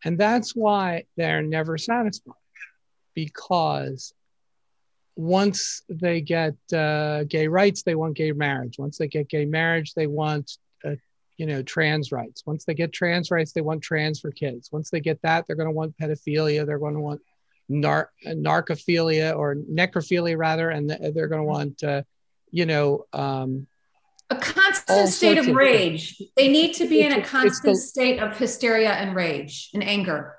And 0.03 0.17
that's 0.17 0.55
why 0.55 1.05
they're 1.17 1.41
never 1.41 1.77
satisfied 1.77 2.33
because 3.13 4.13
once 5.15 5.81
they 5.89 6.21
get 6.21 6.55
uh, 6.73 7.25
gay 7.25 7.47
rights, 7.47 7.83
they 7.83 7.95
want 7.95 8.15
gay 8.15 8.31
marriage. 8.31 8.79
Once 8.79 8.97
they 8.97 9.07
get 9.07 9.27
gay 9.27 9.45
marriage, 9.45 9.93
they 9.93 10.07
want, 10.07 10.57
uh, 10.85 10.95
you 11.37 11.45
know, 11.45 11.61
trans 11.61 12.11
rights. 12.11 12.43
Once 12.45 12.63
they 12.63 12.73
get 12.73 12.93
trans 12.93 13.29
rights, 13.29 13.51
they 13.51 13.61
want 13.61 13.81
trans 13.81 14.21
for 14.21 14.31
kids. 14.31 14.69
Once 14.71 14.89
they 14.89 15.01
get 15.01 15.21
that, 15.21 15.45
they're 15.45 15.57
going 15.57 15.67
to 15.67 15.73
want 15.73 15.97
pedophilia. 15.97 16.65
They're 16.65 16.79
going 16.79 16.93
to 16.93 17.01
want 17.01 17.21
nar- 17.67 18.11
narcophilia 18.25 19.35
or 19.35 19.55
necrophilia 19.55 20.37
rather, 20.37 20.69
and 20.69 20.89
they're 20.89 21.27
going 21.27 21.41
to 21.41 21.43
want, 21.43 21.83
uh, 21.83 22.03
you 22.51 22.65
know, 22.65 23.05
um, 23.13 23.67
a 24.29 24.35
constant 24.35 25.09
state 25.09 25.37
of 25.37 25.47
rage. 25.47 26.17
Things. 26.17 26.31
They 26.35 26.47
need 26.47 26.73
to 26.75 26.87
be 26.87 27.01
in 27.01 27.13
a 27.13 27.23
constant 27.23 27.75
the, 27.75 27.81
state 27.81 28.19
of 28.19 28.37
hysteria 28.37 28.91
and 28.91 29.15
rage 29.15 29.69
and 29.73 29.83
anger. 29.83 30.35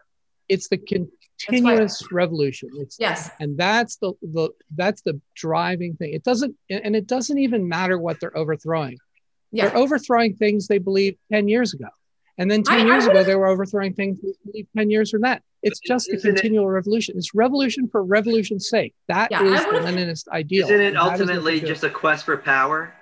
It's 0.49 0.69
the 0.69 0.79
continuous 0.79 2.03
revolution. 2.13 2.71
It's, 2.75 2.97
yes, 3.01 3.31
and 3.41 3.57
that's 3.57 3.97
the 3.97 4.13
the 4.23 4.51
that's 4.75 5.03
the 5.03 5.21
driving 5.35 5.97
thing. 5.97 6.13
It 6.13 6.25
doesn't, 6.25 6.55
and 6.69 6.95
it 6.95 7.07
doesn't 7.07 7.39
even 7.39 7.69
matter 7.69 7.99
what 7.99 8.21
they're 8.21 8.37
overthrowing. 8.37 8.99
Yeah. 9.53 9.69
They're 9.69 9.79
overthrowing 9.79 10.37
things 10.37 10.69
they 10.69 10.79
believed 10.79 11.19
ten 11.33 11.49
years 11.49 11.75
ago, 11.75 11.89
and 12.39 12.51
then 12.51 12.63
ten 12.63 12.81
I, 12.81 12.85
years 12.85 13.07
I 13.07 13.11
ago 13.11 13.25
they 13.25 13.37
were 13.37 13.49
overthrowing 13.49 13.95
things 13.95 14.21
they 14.21 14.33
believed 14.45 14.69
ten 14.77 14.91
years 14.91 15.11
from 15.11 15.23
that. 15.23 15.43
It's 15.63 15.81
just 15.81 16.09
a 16.09 16.17
continual 16.17 16.65
it, 16.65 16.73
revolution. 16.73 17.17
It's 17.19 17.35
revolution 17.35 17.89
for 17.89 18.03
revolution's 18.03 18.69
sake. 18.69 18.95
That 19.09 19.31
yeah, 19.31 19.43
is 19.43 19.65
the 19.65 19.71
Leninist 19.73 20.29
ideal. 20.29 20.67
Isn't 20.67 20.81
it 20.81 20.97
ultimately 20.97 21.61
just 21.61 21.85
a 21.85 21.91
quest 21.91 22.25
for 22.25 22.37
power? 22.37 22.95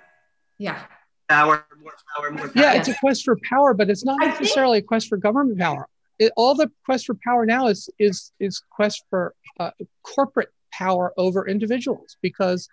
Yeah. 0.57 0.81
Power, 1.29 1.65
more 1.81 1.93
power, 2.15 2.31
more 2.31 2.49
power. 2.49 2.51
Yeah, 2.55 2.73
it's 2.73 2.87
a 2.87 2.95
quest 2.95 3.23
for 3.23 3.37
power, 3.47 3.73
but 3.73 3.89
it's 3.89 4.03
not 4.03 4.19
necessarily 4.19 4.79
a 4.79 4.81
quest 4.81 5.07
for 5.07 5.17
government 5.17 5.59
power. 5.59 5.87
It, 6.17 6.33
all 6.35 6.53
the 6.53 6.69
quest 6.85 7.05
for 7.05 7.15
power 7.23 7.45
now 7.45 7.67
is 7.67 7.89
is 7.97 8.33
is 8.39 8.61
quest 8.69 9.03
for 9.09 9.33
uh, 9.59 9.71
corporate 10.03 10.49
power 10.73 11.13
over 11.17 11.47
individuals 11.47 12.17
because 12.21 12.67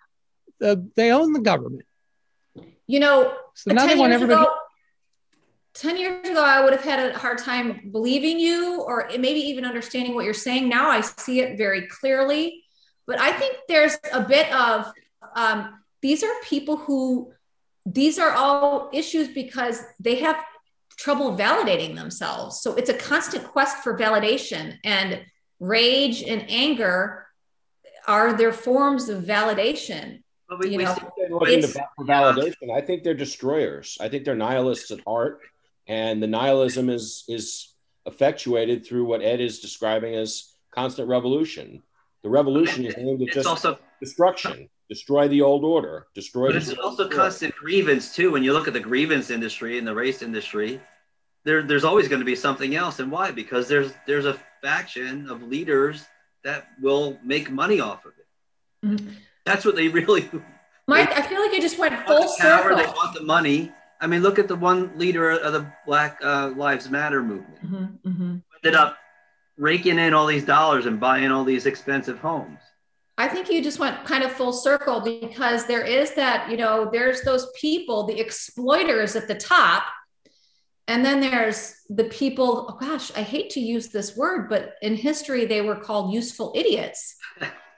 uh, 0.61 0.75
they 0.95 1.11
own 1.11 1.31
the 1.31 1.39
government. 1.39 1.85
You 2.87 2.99
know, 2.99 3.33
so 3.53 3.73
now 3.73 3.85
they 3.85 3.95
want 3.95 4.11
everybody. 4.11 4.41
Ago, 4.41 4.53
10 5.77 5.97
years 5.97 6.27
ago, 6.27 6.43
I 6.43 6.63
would 6.63 6.73
have 6.73 6.83
had 6.83 7.11
a 7.11 7.17
hard 7.17 7.37
time 7.37 7.89
believing 7.91 8.39
you 8.39 8.81
or 8.81 9.09
maybe 9.19 9.39
even 9.39 9.63
understanding 9.63 10.15
what 10.15 10.25
you're 10.25 10.33
saying. 10.33 10.67
Now 10.67 10.89
I 10.89 11.01
see 11.01 11.41
it 11.41 11.57
very 11.57 11.87
clearly. 11.87 12.63
But 13.05 13.19
I 13.19 13.31
think 13.31 13.55
there's 13.67 13.97
a 14.11 14.21
bit 14.21 14.51
of 14.53 14.91
um, 15.35 15.79
these 16.01 16.23
are 16.23 16.33
people 16.43 16.77
who 16.77 17.31
these 17.85 18.19
are 18.19 18.31
all 18.31 18.89
issues 18.91 19.29
because 19.29 19.81
they 19.99 20.15
have 20.15 20.43
trouble 20.97 21.37
validating 21.37 21.95
themselves. 21.95 22.59
So 22.59 22.73
it's 22.75 22.89
a 22.89 22.93
constant 22.93 23.45
quest 23.45 23.77
for 23.77 23.97
validation, 23.97 24.77
and 24.83 25.21
rage 25.59 26.21
and 26.23 26.43
anger 26.49 27.27
are 28.07 28.33
their 28.33 28.51
forms 28.51 29.09
of 29.09 29.23
validation. 29.23 30.21
But 30.49 30.59
we, 30.59 30.71
you 30.71 30.77
we 30.77 30.83
know, 30.85 30.95
they're 31.17 31.29
looking 31.29 31.61
for 31.61 32.05
validation. 32.05 32.71
I 32.75 32.81
think 32.81 33.03
they're 33.03 33.13
destroyers. 33.13 33.97
I 34.01 34.09
think 34.09 34.25
they're 34.25 34.35
nihilists 34.35 34.91
at 34.91 34.99
heart, 35.05 35.39
and 35.87 36.21
the 36.21 36.27
nihilism 36.27 36.89
is 36.89 37.23
is 37.27 37.73
effectuated 38.05 38.85
through 38.85 39.05
what 39.05 39.21
Ed 39.21 39.41
is 39.41 39.59
describing 39.59 40.15
as 40.15 40.53
constant 40.71 41.09
revolution. 41.09 41.83
The 42.23 42.29
revolution 42.29 42.85
is 42.85 42.95
aimed 42.97 43.21
at 43.21 43.33
just 43.33 43.47
also 43.47 43.79
destruction 43.99 44.69
destroy 44.89 45.27
the 45.27 45.41
old 45.41 45.63
order, 45.63 46.07
destroy. 46.13 46.47
But 46.47 46.57
it's 46.57 46.73
also 46.73 47.03
order. 47.03 47.15
constant 47.15 47.55
grievance 47.55 48.15
too. 48.15 48.31
When 48.31 48.43
you 48.43 48.53
look 48.53 48.67
at 48.67 48.73
the 48.73 48.79
grievance 48.79 49.29
industry 49.29 49.77
and 49.77 49.87
the 49.87 49.93
race 49.93 50.21
industry, 50.21 50.81
there, 51.43 51.63
there's 51.63 51.83
always 51.83 52.07
going 52.07 52.19
to 52.19 52.25
be 52.25 52.35
something 52.35 52.75
else. 52.75 52.99
And 52.99 53.11
why? 53.11 53.31
Because 53.31 53.67
there's 53.67 53.93
there's 54.05 54.25
a 54.25 54.39
faction 54.61 55.29
of 55.29 55.43
leaders 55.43 56.05
that 56.43 56.67
will 56.81 57.17
make 57.23 57.51
money 57.51 57.79
off 57.79 58.05
of 58.05 58.13
it. 58.17 58.87
Mm-hmm. 58.87 59.13
That's 59.45 59.65
what 59.65 59.75
they 59.75 59.87
really. 59.89 60.29
Mike, 60.87 61.11
I 61.17 61.21
feel 61.21 61.41
like 61.41 61.53
you 61.53 61.61
just 61.61 61.77
went 61.77 61.93
full 62.05 62.21
the 62.21 62.35
power, 62.39 62.61
circle. 62.63 62.77
They 62.77 62.85
want 62.85 63.13
the 63.13 63.23
money. 63.23 63.71
I 63.99 64.07
mean, 64.07 64.21
look 64.21 64.39
at 64.39 64.47
the 64.47 64.55
one 64.55 64.97
leader 64.97 65.31
of 65.31 65.53
the 65.53 65.71
Black 65.85 66.19
uh, 66.23 66.51
Lives 66.55 66.89
Matter 66.89 67.21
movement. 67.23 67.65
Mm-hmm, 67.65 68.09
mm-hmm. 68.09 68.37
Ended 68.63 68.75
up 68.79 68.97
raking 69.57 69.97
in 69.99 70.13
all 70.13 70.27
these 70.27 70.45
dollars 70.45 70.85
and 70.85 70.99
buying 70.99 71.31
all 71.31 71.43
these 71.43 71.65
expensive 71.65 72.19
homes. 72.19 72.59
I 73.17 73.27
think 73.27 73.49
you 73.49 73.63
just 73.63 73.79
went 73.79 74.05
kind 74.05 74.23
of 74.23 74.31
full 74.31 74.53
circle 74.53 75.01
because 75.01 75.65
there 75.65 75.83
is 75.83 76.13
that, 76.13 76.51
you 76.51 76.57
know, 76.57 76.89
there's 76.91 77.21
those 77.21 77.47
people, 77.59 78.05
the 78.05 78.19
exploiters 78.19 79.15
at 79.15 79.27
the 79.27 79.33
top. 79.33 79.83
And 80.87 81.03
then 81.03 81.19
there's 81.19 81.81
the 81.89 82.05
people, 82.05 82.67
oh 82.69 82.77
gosh, 82.79 83.11
I 83.15 83.21
hate 83.21 83.49
to 83.51 83.59
use 83.59 83.87
this 83.87 84.15
word, 84.15 84.47
but 84.47 84.75
in 84.83 84.95
history, 84.95 85.45
they 85.45 85.61
were 85.61 85.75
called 85.75 86.13
useful 86.13 86.53
idiots. 86.55 87.15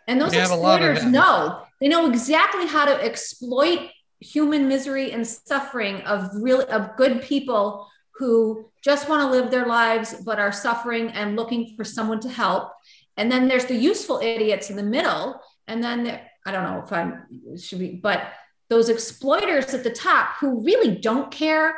And 0.07 0.19
those 0.19 0.33
exploiters 0.33 1.05
know, 1.05 1.63
they 1.79 1.87
know 1.87 2.09
exactly 2.09 2.67
how 2.67 2.85
to 2.85 3.03
exploit 3.03 3.89
human 4.19 4.67
misery 4.67 5.11
and 5.11 5.25
suffering 5.25 6.01
of 6.01 6.29
really 6.33 6.65
of 6.65 6.95
good 6.97 7.21
people 7.21 7.87
who 8.15 8.65
just 8.83 9.07
want 9.07 9.21
to 9.21 9.29
live 9.29 9.49
their 9.49 9.65
lives 9.65 10.15
but 10.25 10.39
are 10.39 10.51
suffering 10.51 11.09
and 11.11 11.37
looking 11.37 11.73
for 11.77 11.85
someone 11.85 12.19
to 12.19 12.29
help 12.29 12.73
and 13.19 13.29
then 13.29 13.49
there's 13.49 13.65
the 13.65 13.75
useful 13.75 14.21
idiots 14.23 14.69
in 14.69 14.77
the 14.77 14.83
middle. 14.83 15.41
And 15.67 15.83
then 15.83 16.05
there, 16.05 16.25
I 16.45 16.53
don't 16.53 16.63
know 16.63 16.81
if 16.85 16.93
I'm 16.93 17.57
should 17.57 17.79
be, 17.79 17.99
but 18.01 18.31
those 18.69 18.87
exploiters 18.87 19.73
at 19.73 19.83
the 19.83 19.89
top 19.89 20.37
who 20.39 20.63
really 20.63 20.95
don't 20.95 21.29
care. 21.29 21.75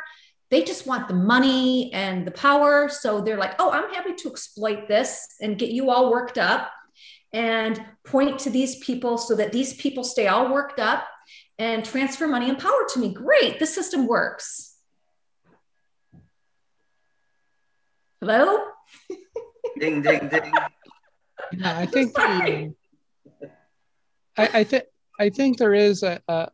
They 0.52 0.62
just 0.62 0.86
want 0.86 1.08
the 1.08 1.14
money 1.14 1.92
and 1.92 2.24
the 2.24 2.30
power. 2.30 2.88
So 2.88 3.20
they're 3.20 3.38
like, 3.38 3.56
oh, 3.58 3.72
I'm 3.72 3.92
happy 3.92 4.14
to 4.14 4.30
exploit 4.30 4.86
this 4.86 5.26
and 5.40 5.58
get 5.58 5.70
you 5.70 5.90
all 5.90 6.12
worked 6.12 6.38
up 6.38 6.70
and 7.32 7.84
point 8.04 8.38
to 8.40 8.50
these 8.50 8.76
people 8.76 9.18
so 9.18 9.34
that 9.34 9.50
these 9.50 9.74
people 9.74 10.04
stay 10.04 10.28
all 10.28 10.52
worked 10.52 10.78
up 10.78 11.08
and 11.62 11.84
transfer 11.84 12.26
money 12.26 12.48
and 12.48 12.58
power 12.58 12.86
to 12.92 12.98
me. 12.98 13.14
Great, 13.14 13.60
this 13.60 13.72
system 13.72 14.06
works. 14.06 14.74
Hello? 18.20 18.64
Ding, 19.78 20.02
ding, 20.02 20.28
ding. 20.28 20.52
Yeah, 21.52 21.78
I 21.78 21.86
think 21.86 22.14
the, 22.14 22.74
I, 24.36 24.48
I 24.60 24.64
think 24.64 24.84
I 25.18 25.28
think 25.30 25.56
there 25.56 25.74
is 25.74 26.02
a, 26.02 26.20
a, 26.28 26.48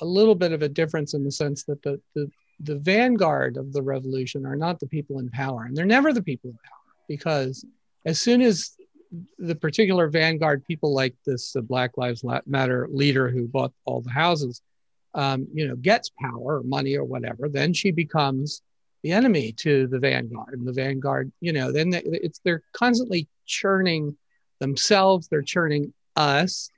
a 0.00 0.04
little 0.04 0.34
bit 0.34 0.52
of 0.52 0.62
a 0.62 0.68
difference 0.68 1.14
in 1.14 1.24
the 1.24 1.30
sense 1.30 1.64
that 1.64 1.82
the, 1.82 2.00
the 2.14 2.30
the 2.60 2.76
vanguard 2.76 3.56
of 3.56 3.72
the 3.72 3.82
revolution 3.82 4.44
are 4.44 4.56
not 4.56 4.80
the 4.80 4.86
people 4.86 5.20
in 5.20 5.30
power, 5.30 5.64
and 5.64 5.76
they're 5.76 5.86
never 5.86 6.12
the 6.12 6.22
people 6.22 6.50
in 6.50 6.56
power 6.56 6.94
because 7.08 7.64
as 8.04 8.20
soon 8.20 8.42
as 8.42 8.72
the 9.38 9.54
particular 9.54 10.08
vanguard 10.08 10.64
people 10.64 10.92
like 10.94 11.14
this 11.24 11.54
uh, 11.56 11.60
Black 11.60 11.96
Lives 11.96 12.24
Matter 12.46 12.88
leader 12.90 13.28
who 13.28 13.46
bought 13.46 13.72
all 13.84 14.00
the 14.00 14.10
houses, 14.10 14.62
um, 15.14 15.46
you 15.52 15.66
know, 15.66 15.76
gets 15.76 16.10
power 16.10 16.58
or 16.58 16.62
money 16.62 16.96
or 16.96 17.04
whatever, 17.04 17.48
then 17.48 17.72
she 17.72 17.90
becomes 17.90 18.62
the 19.02 19.12
enemy 19.12 19.52
to 19.52 19.86
the 19.86 19.98
vanguard. 19.98 20.58
And 20.58 20.66
the 20.66 20.72
vanguard, 20.72 21.32
you 21.40 21.52
know, 21.52 21.72
then 21.72 21.90
they, 21.90 22.02
it's 22.04 22.40
they're 22.44 22.62
constantly 22.72 23.28
churning 23.46 24.16
themselves, 24.58 25.28
they're 25.28 25.42
churning 25.42 25.92
us. 26.16 26.70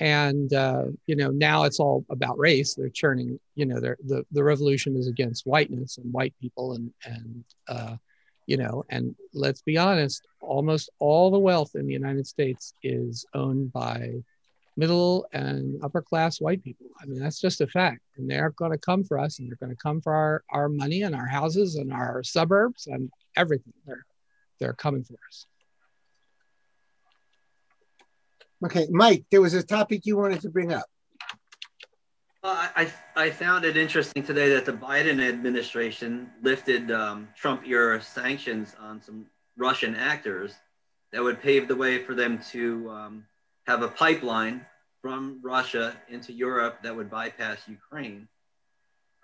And 0.00 0.52
uh, 0.52 0.86
you 1.06 1.14
know 1.14 1.30
now 1.30 1.62
it's 1.64 1.78
all 1.78 2.04
about 2.10 2.36
race. 2.36 2.74
They're 2.74 2.88
churning. 2.88 3.38
You 3.54 3.66
know, 3.66 3.78
the 3.78 4.24
the 4.32 4.42
revolution 4.42 4.96
is 4.96 5.06
against 5.06 5.46
whiteness 5.46 5.98
and 5.98 6.12
white 6.12 6.34
people, 6.40 6.72
and 6.72 6.92
and 7.04 7.44
uh, 7.68 7.96
you 8.46 8.56
know, 8.56 8.84
and 8.90 9.14
let's 9.32 9.62
be 9.62 9.78
honest, 9.78 10.26
almost 10.40 10.90
all 10.98 11.30
the 11.30 11.38
wealth 11.38 11.72
in 11.74 11.86
the 11.86 11.92
United 11.92 12.26
States 12.26 12.74
is 12.82 13.24
owned 13.34 13.72
by 13.72 14.12
middle 14.76 15.26
and 15.32 15.82
upper 15.82 16.02
class 16.02 16.40
white 16.40 16.62
people. 16.62 16.86
I 17.00 17.06
mean, 17.06 17.20
that's 17.20 17.40
just 17.40 17.60
a 17.60 17.66
fact. 17.66 18.00
And 18.16 18.28
they're 18.28 18.50
going 18.50 18.72
to 18.72 18.78
come 18.78 19.04
for 19.04 19.18
us 19.18 19.38
and 19.38 19.48
they're 19.48 19.56
going 19.56 19.74
to 19.74 19.82
come 19.82 20.00
for 20.00 20.12
our, 20.12 20.44
our 20.50 20.68
money 20.68 21.02
and 21.02 21.14
our 21.14 21.26
houses 21.26 21.76
and 21.76 21.92
our 21.92 22.22
suburbs 22.22 22.86
and 22.86 23.10
everything. 23.36 23.72
They're, 23.86 24.04
they're 24.58 24.72
coming 24.72 25.04
for 25.04 25.16
us. 25.28 25.46
Okay, 28.64 28.86
Mike, 28.90 29.24
there 29.30 29.42
was 29.42 29.54
a 29.54 29.62
topic 29.62 30.06
you 30.06 30.16
wanted 30.16 30.40
to 30.40 30.48
bring 30.48 30.72
up. 30.72 30.86
Well, 32.44 32.58
I, 32.76 32.92
I 33.16 33.30
found 33.30 33.64
it 33.64 33.78
interesting 33.78 34.22
today 34.22 34.50
that 34.50 34.66
the 34.66 34.72
Biden 34.74 35.26
administration 35.26 36.30
lifted 36.42 36.90
um, 36.90 37.26
Trump 37.34 37.66
era 37.66 38.02
sanctions 38.02 38.76
on 38.78 39.00
some 39.00 39.24
Russian 39.56 39.96
actors 39.96 40.52
that 41.10 41.22
would 41.22 41.40
pave 41.40 41.68
the 41.68 41.74
way 41.74 42.04
for 42.04 42.14
them 42.14 42.38
to 42.50 42.90
um, 42.90 43.26
have 43.66 43.80
a 43.80 43.88
pipeline 43.88 44.66
from 45.00 45.40
Russia 45.42 45.96
into 46.10 46.34
Europe 46.34 46.82
that 46.82 46.94
would 46.94 47.10
bypass 47.10 47.60
Ukraine. 47.66 48.28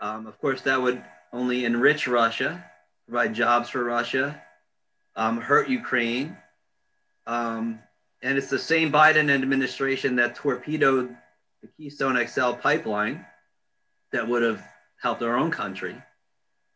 Um, 0.01 0.27
of 0.27 0.41
course, 0.41 0.63
that 0.63 0.81
would 0.81 1.05
only 1.31 1.67
enrich 1.67 2.09
Russia, 2.09 2.65
provide 3.07 3.35
jobs 3.35 3.69
for 3.69 3.85
Russia, 3.85 4.41
um, 5.15 5.43
hurt 5.43 5.69
Ukraine. 5.69 6.39
Um, 7.27 7.81
and 8.23 8.39
it's 8.39 8.49
the 8.49 8.59
same 8.59 8.91
Biden 8.91 9.31
administration 9.31 10.17
that 10.17 10.37
torpedoed 10.37 11.15
the 11.63 11.69
Keystone 11.77 12.27
XL 12.27 12.53
pipeline 12.53 13.25
that 14.13 14.27
would 14.27 14.43
have 14.43 14.63
helped 15.01 15.23
our 15.23 15.37
own 15.37 15.51
country. 15.51 15.97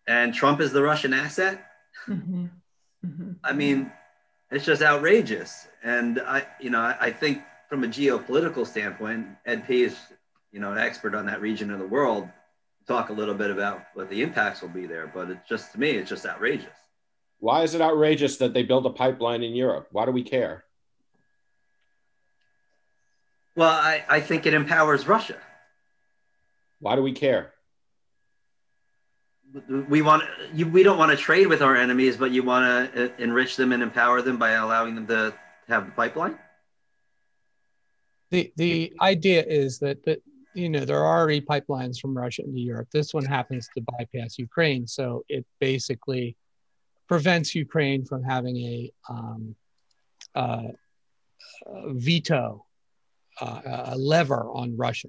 And 0.06 0.34
Trump 0.34 0.60
is 0.60 0.72
the 0.72 0.82
Russian 0.82 1.14
asset. 1.14 1.64
Mm-hmm. 2.06 2.46
Mm-hmm. 3.04 3.32
I 3.42 3.52
mean, 3.52 3.90
it's 4.50 4.64
just 4.64 4.82
outrageous. 4.82 5.68
And 5.82 6.20
I, 6.20 6.46
you 6.60 6.70
know, 6.70 6.80
I, 6.80 6.96
I 7.00 7.10
think 7.10 7.42
from 7.68 7.84
a 7.84 7.88
geopolitical 7.88 8.66
standpoint, 8.66 9.26
Ed 9.46 9.66
P 9.66 9.82
is, 9.82 9.96
you 10.52 10.60
know, 10.60 10.72
an 10.72 10.78
expert 10.78 11.14
on 11.14 11.26
that 11.26 11.40
region 11.40 11.70
of 11.70 11.78
the 11.78 11.86
world. 11.86 12.28
Talk 12.86 13.08
a 13.08 13.14
little 13.14 13.34
bit 13.34 13.50
about 13.50 13.84
what 13.94 14.10
the 14.10 14.20
impacts 14.20 14.60
will 14.60 14.68
be 14.68 14.86
there, 14.86 15.10
but 15.12 15.30
it's 15.30 15.48
just 15.48 15.72
to 15.72 15.80
me, 15.80 15.92
it's 15.92 16.10
just 16.10 16.26
outrageous. 16.26 16.76
Why 17.38 17.62
is 17.62 17.74
it 17.74 17.80
outrageous 17.80 18.36
that 18.38 18.52
they 18.52 18.62
build 18.62 18.86
a 18.86 18.90
pipeline 18.90 19.42
in 19.42 19.54
Europe? 19.54 19.88
Why 19.90 20.04
do 20.04 20.12
we 20.12 20.22
care? 20.22 20.63
Well, 23.56 23.70
I, 23.70 24.04
I 24.08 24.20
think 24.20 24.46
it 24.46 24.54
empowers 24.54 25.06
Russia. 25.06 25.36
Why 26.80 26.96
do 26.96 27.02
we 27.02 27.12
care? 27.12 27.52
We 29.88 30.02
want 30.02 30.24
you, 30.52 30.66
we 30.66 30.82
don't 30.82 30.98
want 30.98 31.12
to 31.12 31.16
trade 31.16 31.46
with 31.46 31.62
our 31.62 31.76
enemies, 31.76 32.16
but 32.16 32.32
you 32.32 32.42
want 32.42 32.92
to 32.94 33.22
enrich 33.22 33.56
them 33.56 33.70
and 33.72 33.82
empower 33.82 34.20
them 34.20 34.36
by 34.36 34.50
allowing 34.50 34.96
them 34.96 35.06
to 35.06 35.34
have 35.68 35.86
the 35.86 35.92
pipeline. 35.92 36.36
The 38.32 38.52
the 38.56 38.92
idea 39.00 39.44
is 39.46 39.78
that 39.78 40.04
that 40.06 40.20
you 40.54 40.68
know 40.68 40.84
there 40.84 40.98
are 41.04 41.20
already 41.20 41.40
pipelines 41.40 42.00
from 42.00 42.18
Russia 42.18 42.42
into 42.42 42.58
Europe. 42.58 42.88
This 42.92 43.14
one 43.14 43.24
happens 43.24 43.68
to 43.76 43.84
bypass 43.96 44.38
Ukraine, 44.38 44.88
so 44.88 45.24
it 45.28 45.46
basically 45.60 46.36
prevents 47.06 47.54
Ukraine 47.54 48.04
from 48.04 48.22
having 48.22 48.56
a, 48.56 48.92
um, 49.08 49.54
uh, 50.34 50.68
a 51.66 51.92
veto, 51.92 52.63
uh, 53.40 53.60
a 53.86 53.98
lever 53.98 54.48
on 54.50 54.76
Russia. 54.76 55.08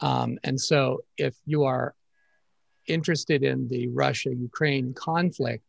Um, 0.00 0.38
and 0.42 0.60
so, 0.60 1.04
if 1.16 1.34
you 1.46 1.64
are 1.64 1.94
interested 2.86 3.44
in 3.44 3.68
the 3.68 3.88
Russia 3.88 4.34
Ukraine 4.34 4.94
conflict, 4.94 5.64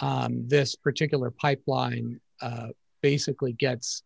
um, 0.00 0.46
this 0.46 0.76
particular 0.76 1.30
pipeline 1.30 2.20
uh, 2.42 2.68
basically 3.00 3.52
gets 3.52 4.02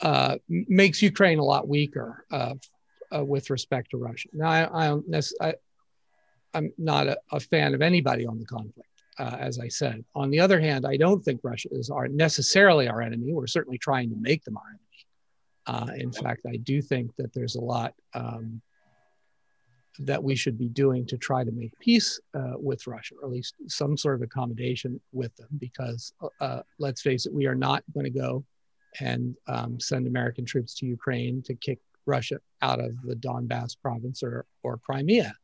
uh, 0.00 0.36
makes 0.48 1.00
Ukraine 1.02 1.38
a 1.38 1.44
lot 1.44 1.68
weaker 1.68 2.24
uh, 2.30 2.54
uh, 3.14 3.24
with 3.24 3.50
respect 3.50 3.90
to 3.92 3.96
Russia. 3.96 4.28
Now, 4.32 4.50
I, 4.50 4.92
I, 5.40 5.54
I'm 6.52 6.72
not 6.78 7.06
a, 7.06 7.18
a 7.32 7.40
fan 7.40 7.74
of 7.74 7.82
anybody 7.82 8.26
on 8.26 8.38
the 8.38 8.44
conflict, 8.44 8.88
uh, 9.18 9.36
as 9.38 9.58
I 9.58 9.68
said. 9.68 10.04
On 10.14 10.30
the 10.30 10.40
other 10.40 10.60
hand, 10.60 10.84
I 10.86 10.96
don't 10.96 11.22
think 11.22 11.40
Russia 11.42 11.68
is 11.72 11.90
our, 11.90 12.08
necessarily 12.08 12.88
our 12.88 13.00
enemy. 13.00 13.32
We're 13.32 13.46
certainly 13.46 13.78
trying 13.78 14.10
to 14.10 14.16
make 14.16 14.44
them 14.44 14.56
our 14.56 14.68
enemy. 14.68 14.83
Uh, 15.66 15.88
in 15.96 16.12
fact, 16.12 16.42
I 16.46 16.56
do 16.56 16.82
think 16.82 17.14
that 17.16 17.32
there's 17.32 17.56
a 17.56 17.60
lot 17.60 17.94
um, 18.12 18.60
that 20.00 20.22
we 20.22 20.34
should 20.34 20.58
be 20.58 20.68
doing 20.68 21.06
to 21.06 21.16
try 21.16 21.44
to 21.44 21.52
make 21.52 21.78
peace 21.78 22.20
uh, 22.34 22.54
with 22.56 22.86
Russia, 22.86 23.14
or 23.20 23.28
at 23.28 23.32
least 23.32 23.54
some 23.68 23.96
sort 23.96 24.16
of 24.16 24.22
accommodation 24.22 25.00
with 25.12 25.34
them, 25.36 25.48
because 25.58 26.12
uh, 26.40 26.60
let's 26.78 27.00
face 27.00 27.26
it, 27.26 27.32
we 27.32 27.46
are 27.46 27.54
not 27.54 27.82
going 27.94 28.04
to 28.04 28.10
go 28.10 28.44
and 29.00 29.36
um, 29.46 29.78
send 29.80 30.06
American 30.06 30.44
troops 30.44 30.74
to 30.76 30.86
Ukraine 30.86 31.42
to 31.42 31.54
kick 31.54 31.78
Russia 32.06 32.38
out 32.62 32.80
of 32.80 33.00
the 33.02 33.16
Donbass 33.16 33.76
province 33.80 34.22
or, 34.22 34.44
or 34.62 34.78
Crimea. 34.78 35.34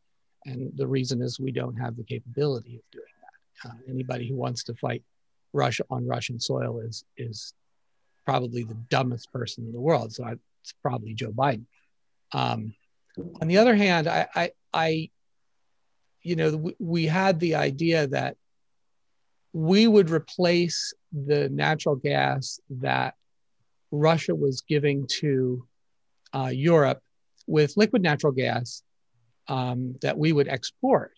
And 0.47 0.73
the 0.77 0.87
reason 0.87 1.23
is 1.23 1.39
we 1.41 1.53
don't 1.53 1.77
have 1.77 1.97
the 1.97 2.05
capability 2.05 2.77
of 2.77 2.83
doing 2.93 3.05
that. 3.23 3.71
Uh, 3.71 3.75
anybody 3.89 4.29
who 4.29 4.37
wants 4.37 4.65
to 4.65 4.75
fight 4.75 5.03
Russia 5.53 5.85
on 5.91 6.07
Russian 6.07 6.39
soil 6.39 6.81
is 6.81 7.05
is 7.17 7.55
probably 8.31 8.63
the 8.63 8.79
dumbest 8.89 9.33
person 9.33 9.67
in 9.67 9.73
the 9.73 9.81
world. 9.81 10.13
So 10.13 10.25
I, 10.25 10.35
it's 10.63 10.73
probably 10.83 11.15
Joe 11.15 11.33
Biden. 11.33 11.65
Um, 12.33 12.75
on 13.43 13.49
the 13.49 13.59
other 13.59 13.75
hand, 13.75 14.07
I, 14.07 14.29
I, 14.33 14.51
I 14.73 15.11
you 16.23 16.37
know, 16.37 16.57
we, 16.57 16.77
we 16.79 17.07
had 17.07 17.41
the 17.41 17.57
idea 17.57 18.07
that 18.07 18.37
we 19.53 19.89
would 19.89 20.11
replace 20.11 20.95
the 21.13 21.49
natural 21.49 21.97
gas 21.97 22.61
that 22.71 23.15
Russia 23.91 24.37
was 24.37 24.61
giving 24.61 25.09
to 25.09 25.67
uh, 26.33 26.53
Europe 26.55 27.01
with 27.49 27.77
liquid 27.77 28.01
natural 28.01 28.33
gas 28.33 28.85
um, 29.49 29.97
that 30.03 30.17
we 30.17 30.33
would 30.33 30.47
export 30.47 31.15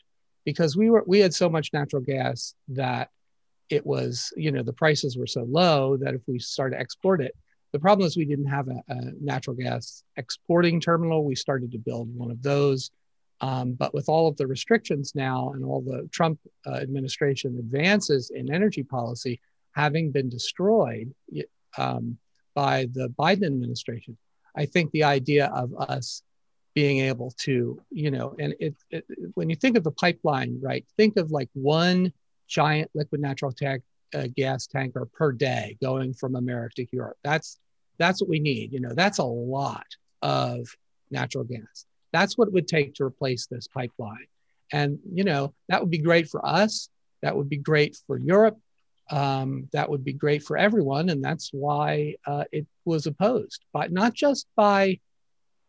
because 0.46 0.78
we 0.78 0.88
were 0.88 1.04
we 1.06 1.18
had 1.18 1.34
so 1.34 1.50
much 1.50 1.74
natural 1.74 2.00
gas 2.00 2.54
that 2.68 3.10
it 3.70 3.84
was 3.86 4.32
you 4.36 4.50
know 4.50 4.62
the 4.62 4.72
prices 4.72 5.16
were 5.16 5.26
so 5.26 5.44
low 5.44 5.96
that 5.96 6.14
if 6.14 6.20
we 6.26 6.38
started 6.38 6.76
to 6.76 6.80
export 6.80 7.20
it 7.20 7.34
the 7.72 7.78
problem 7.78 8.06
is 8.06 8.16
we 8.16 8.26
didn't 8.26 8.46
have 8.46 8.68
a, 8.68 8.82
a 8.88 9.12
natural 9.20 9.56
gas 9.56 10.04
exporting 10.16 10.78
terminal. 10.78 11.24
We 11.24 11.34
started 11.34 11.72
to 11.72 11.78
build 11.78 12.14
one 12.14 12.30
of 12.30 12.42
those. 12.42 12.90
Um, 13.40 13.72
but 13.72 13.92
with 13.92 14.08
all 14.08 14.28
of 14.28 14.36
the 14.36 14.46
restrictions 14.46 15.14
now 15.16 15.52
and 15.54 15.64
all 15.64 15.80
the 15.80 16.08
trump 16.12 16.38
uh, 16.64 16.74
administration 16.74 17.56
advances 17.58 18.30
in 18.30 18.54
energy 18.54 18.84
policy 18.84 19.40
having 19.72 20.12
been 20.12 20.28
destroyed 20.28 21.12
um, 21.76 22.18
by 22.54 22.86
the 22.92 23.08
biden 23.18 23.46
administration 23.46 24.16
i 24.54 24.64
think 24.64 24.92
the 24.92 25.02
idea 25.02 25.46
of 25.46 25.74
us 25.74 26.22
being 26.74 27.00
able 27.00 27.32
to, 27.38 27.80
you 27.90 28.10
know, 28.10 28.34
and 28.38 28.54
it, 28.58 28.74
it, 28.90 29.04
when 29.34 29.50
you 29.50 29.56
think 29.56 29.76
of 29.76 29.84
the 29.84 29.90
pipeline, 29.90 30.58
right, 30.62 30.86
think 30.96 31.16
of 31.16 31.30
like 31.30 31.50
one 31.52 32.12
giant 32.48 32.90
liquid 32.94 33.20
natural 33.20 33.52
tank, 33.52 33.82
uh, 34.14 34.26
gas 34.36 34.66
tanker 34.66 35.06
per 35.06 35.32
day 35.32 35.76
going 35.82 36.14
from 36.14 36.36
America 36.36 36.74
to 36.76 36.86
Europe. 36.92 37.16
That's 37.22 37.58
that's 37.98 38.20
what 38.20 38.28
we 38.28 38.40
need. 38.40 38.72
You 38.72 38.80
know, 38.80 38.94
that's 38.94 39.18
a 39.18 39.24
lot 39.24 39.86
of 40.22 40.68
natural 41.10 41.44
gas. 41.44 41.86
That's 42.12 42.36
what 42.36 42.48
it 42.48 42.54
would 42.54 42.68
take 42.68 42.94
to 42.94 43.04
replace 43.04 43.46
this 43.46 43.68
pipeline. 43.68 44.26
And 44.72 44.98
you 45.12 45.24
know, 45.24 45.54
that 45.68 45.80
would 45.80 45.90
be 45.90 45.98
great 45.98 46.28
for 46.28 46.44
us. 46.46 46.88
That 47.22 47.36
would 47.36 47.48
be 47.48 47.58
great 47.58 47.96
for 48.06 48.18
Europe. 48.18 48.58
Um, 49.10 49.68
that 49.72 49.90
would 49.90 50.04
be 50.04 50.12
great 50.12 50.42
for 50.42 50.56
everyone, 50.56 51.10
and 51.10 51.22
that's 51.22 51.50
why 51.52 52.14
uh, 52.26 52.44
it 52.52 52.66
was 52.84 53.06
opposed, 53.06 53.64
but 53.72 53.92
not 53.92 54.14
just 54.14 54.46
by 54.56 54.98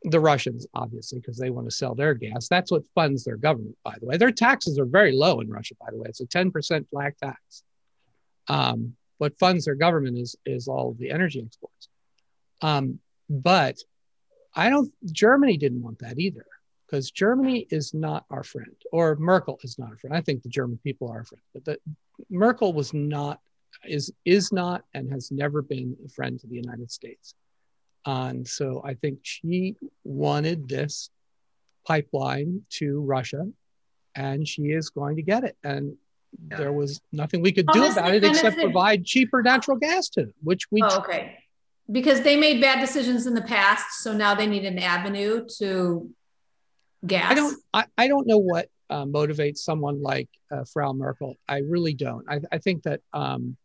the 0.03 0.19
Russians, 0.19 0.67
obviously, 0.73 1.19
because 1.19 1.37
they 1.37 1.49
want 1.49 1.67
to 1.67 1.75
sell 1.75 1.95
their 1.95 2.13
gas. 2.13 2.47
That's 2.47 2.71
what 2.71 2.83
funds 2.93 3.23
their 3.23 3.37
government, 3.37 3.77
by 3.83 3.95
the 3.99 4.05
way. 4.05 4.17
Their 4.17 4.31
taxes 4.31 4.77
are 4.77 4.85
very 4.85 5.13
low 5.13 5.39
in 5.39 5.49
Russia, 5.49 5.75
by 5.79 5.91
the 5.91 5.97
way. 5.97 6.07
It's 6.09 6.21
a 6.21 6.25
10% 6.25 6.89
flat 6.89 7.17
tax. 7.17 7.63
Um, 8.47 8.95
what 9.17 9.39
funds 9.39 9.65
their 9.65 9.75
government 9.75 10.17
is 10.17 10.35
is 10.45 10.67
all 10.67 10.95
the 10.99 11.11
energy 11.11 11.41
exports. 11.45 11.87
Um, 12.61 12.99
but 13.29 13.77
I 14.53 14.69
don't. 14.69 14.91
Germany 15.11 15.57
didn't 15.57 15.81
want 15.81 15.99
that 15.99 16.19
either, 16.19 16.45
because 16.85 17.09
Germany 17.09 17.65
is 17.69 17.93
not 17.93 18.25
our 18.29 18.43
friend, 18.43 18.75
or 18.91 19.15
Merkel 19.15 19.59
is 19.63 19.79
not 19.79 19.91
our 19.91 19.97
friend. 19.97 20.15
I 20.15 20.21
think 20.21 20.43
the 20.43 20.49
German 20.49 20.77
people 20.83 21.09
are 21.09 21.19
our 21.19 21.23
friend, 21.23 21.41
but 21.53 21.65
the, 21.65 21.77
Merkel 22.29 22.73
was 22.73 22.93
not, 22.93 23.39
is 23.85 24.11
is 24.25 24.51
not, 24.51 24.83
and 24.93 25.09
has 25.11 25.31
never 25.31 25.61
been 25.61 25.95
a 26.05 26.09
friend 26.09 26.39
to 26.41 26.47
the 26.47 26.55
United 26.55 26.91
States. 26.91 27.33
And 28.05 28.47
so 28.47 28.81
I 28.83 28.95
think 28.95 29.19
she 29.23 29.75
wanted 30.03 30.67
this 30.67 31.09
pipeline 31.85 32.61
to 32.71 33.01
Russia 33.01 33.47
and 34.15 34.47
she 34.47 34.63
is 34.63 34.89
going 34.89 35.15
to 35.15 35.21
get 35.21 35.43
it. 35.43 35.57
And 35.63 35.95
yeah. 36.49 36.57
there 36.57 36.73
was 36.73 37.01
nothing 37.11 37.41
we 37.41 37.51
could 37.51 37.67
do 37.67 37.85
about 37.85 38.13
it 38.13 38.23
except 38.23 38.57
provide 38.57 39.05
cheaper 39.05 39.41
natural 39.41 39.77
gas 39.77 40.09
to 40.09 40.21
them, 40.21 40.33
which 40.43 40.71
we. 40.71 40.81
Oh, 40.83 40.99
okay. 40.99 41.37
Because 41.91 42.21
they 42.21 42.37
made 42.37 42.61
bad 42.61 42.79
decisions 42.79 43.27
in 43.27 43.33
the 43.33 43.41
past. 43.41 44.01
So 44.01 44.13
now 44.13 44.33
they 44.33 44.47
need 44.47 44.65
an 44.65 44.79
avenue 44.79 45.45
to 45.59 46.09
gas. 47.05 47.31
I 47.31 47.35
don't, 47.35 47.59
I, 47.73 47.85
I 47.97 48.07
don't 48.07 48.25
know 48.25 48.37
what 48.37 48.69
uh, 48.89 49.05
motivates 49.05 49.57
someone 49.57 50.01
like 50.01 50.29
uh, 50.51 50.63
Frau 50.71 50.93
Merkel. 50.93 51.35
I 51.47 51.59
really 51.59 51.93
don't. 51.93 52.25
I, 52.29 52.39
I 52.51 52.57
think 52.57 52.83
that 52.83 53.01
um, 53.11 53.57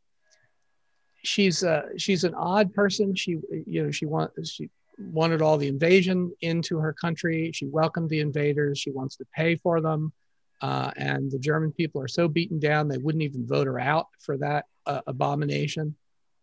she's 1.28 1.62
uh, 1.62 1.82
she's 1.96 2.24
an 2.24 2.34
odd 2.34 2.72
person. 2.72 3.14
She 3.14 3.38
you 3.66 3.84
know 3.84 3.90
she 3.90 4.06
want 4.06 4.32
she 4.46 4.70
wanted 4.98 5.42
all 5.42 5.58
the 5.58 5.68
invasion 5.68 6.32
into 6.40 6.78
her 6.78 6.92
country. 6.92 7.52
She 7.54 7.66
welcomed 7.66 8.10
the 8.10 8.20
invaders. 8.20 8.78
She 8.78 8.90
wants 8.90 9.16
to 9.16 9.26
pay 9.34 9.54
for 9.56 9.80
them. 9.80 10.12
Uh, 10.60 10.90
and 10.96 11.30
the 11.30 11.38
German 11.38 11.70
people 11.70 12.02
are 12.02 12.08
so 12.08 12.26
beaten 12.26 12.58
down 12.58 12.88
they 12.88 12.98
wouldn't 12.98 13.22
even 13.22 13.46
vote 13.46 13.68
her 13.68 13.78
out 13.78 14.08
for 14.18 14.36
that 14.38 14.64
uh, 14.86 15.02
abomination. 15.06 15.94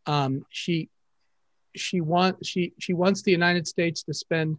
Um, 0.05 0.45
she 0.49 0.89
she 1.75 1.99
wants 1.99 2.47
she 2.47 2.73
she 2.79 2.93
wants 2.93 3.23
the 3.23 3.31
United 3.31 3.67
States 3.67 4.03
to 4.03 4.13
spend 4.13 4.57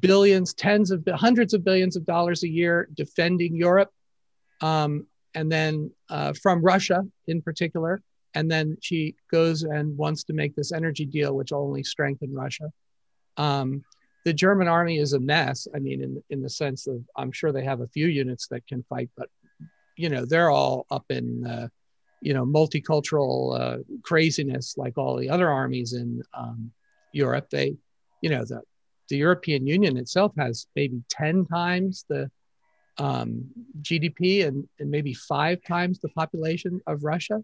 billions, 0.00 0.54
tens 0.54 0.90
of 0.90 1.06
hundreds 1.14 1.52
of 1.52 1.64
billions 1.64 1.96
of 1.96 2.06
dollars 2.06 2.44
a 2.44 2.48
year 2.48 2.88
defending 2.94 3.56
Europe, 3.56 3.90
um, 4.62 5.06
and 5.34 5.50
then 5.50 5.90
uh, 6.08 6.32
from 6.32 6.62
Russia 6.62 7.04
in 7.26 7.42
particular. 7.42 8.00
And 8.38 8.48
then 8.48 8.76
she 8.80 9.16
goes 9.32 9.64
and 9.64 9.98
wants 9.98 10.22
to 10.24 10.32
make 10.32 10.54
this 10.54 10.70
energy 10.70 11.04
deal, 11.04 11.34
which 11.34 11.50
will 11.50 11.64
only 11.64 11.82
strengthen 11.82 12.32
Russia. 12.32 12.70
Um, 13.36 13.84
the 14.24 14.32
German 14.32 14.68
army 14.68 14.98
is 14.98 15.12
a 15.12 15.18
mess. 15.18 15.66
I 15.74 15.80
mean, 15.80 16.00
in 16.04 16.22
in 16.30 16.40
the 16.40 16.48
sense 16.48 16.86
of 16.86 17.02
I'm 17.16 17.32
sure 17.32 17.50
they 17.50 17.64
have 17.64 17.80
a 17.80 17.88
few 17.88 18.06
units 18.06 18.46
that 18.48 18.64
can 18.68 18.84
fight, 18.84 19.10
but 19.16 19.28
you 19.96 20.08
know 20.08 20.24
they're 20.24 20.50
all 20.50 20.86
up 20.88 21.06
in 21.10 21.44
uh, 21.44 21.66
you 22.20 22.32
know 22.32 22.46
multicultural 22.46 23.58
uh, 23.60 23.78
craziness 24.04 24.76
like 24.76 24.96
all 24.96 25.16
the 25.16 25.30
other 25.30 25.50
armies 25.50 25.92
in 25.94 26.22
um, 26.32 26.70
Europe. 27.12 27.48
They, 27.50 27.76
you 28.22 28.30
know, 28.30 28.44
the 28.44 28.62
the 29.08 29.16
European 29.16 29.66
Union 29.66 29.96
itself 29.96 30.32
has 30.38 30.68
maybe 30.76 31.02
ten 31.08 31.44
times 31.44 32.04
the 32.08 32.30
um, 32.98 33.46
GDP 33.82 34.46
and, 34.46 34.68
and 34.78 34.88
maybe 34.90 35.12
five 35.14 35.58
times 35.66 35.98
the 35.98 36.10
population 36.10 36.80
of 36.86 37.02
Russia. 37.02 37.42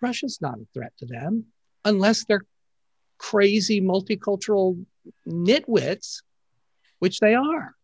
Russia's 0.00 0.38
not 0.40 0.58
a 0.58 0.66
threat 0.74 0.92
to 0.98 1.06
them 1.06 1.46
unless 1.84 2.24
they're 2.24 2.44
crazy 3.18 3.80
multicultural 3.80 4.84
nitwits, 5.26 6.22
which 6.98 7.20
they 7.20 7.34
are. 7.34 7.74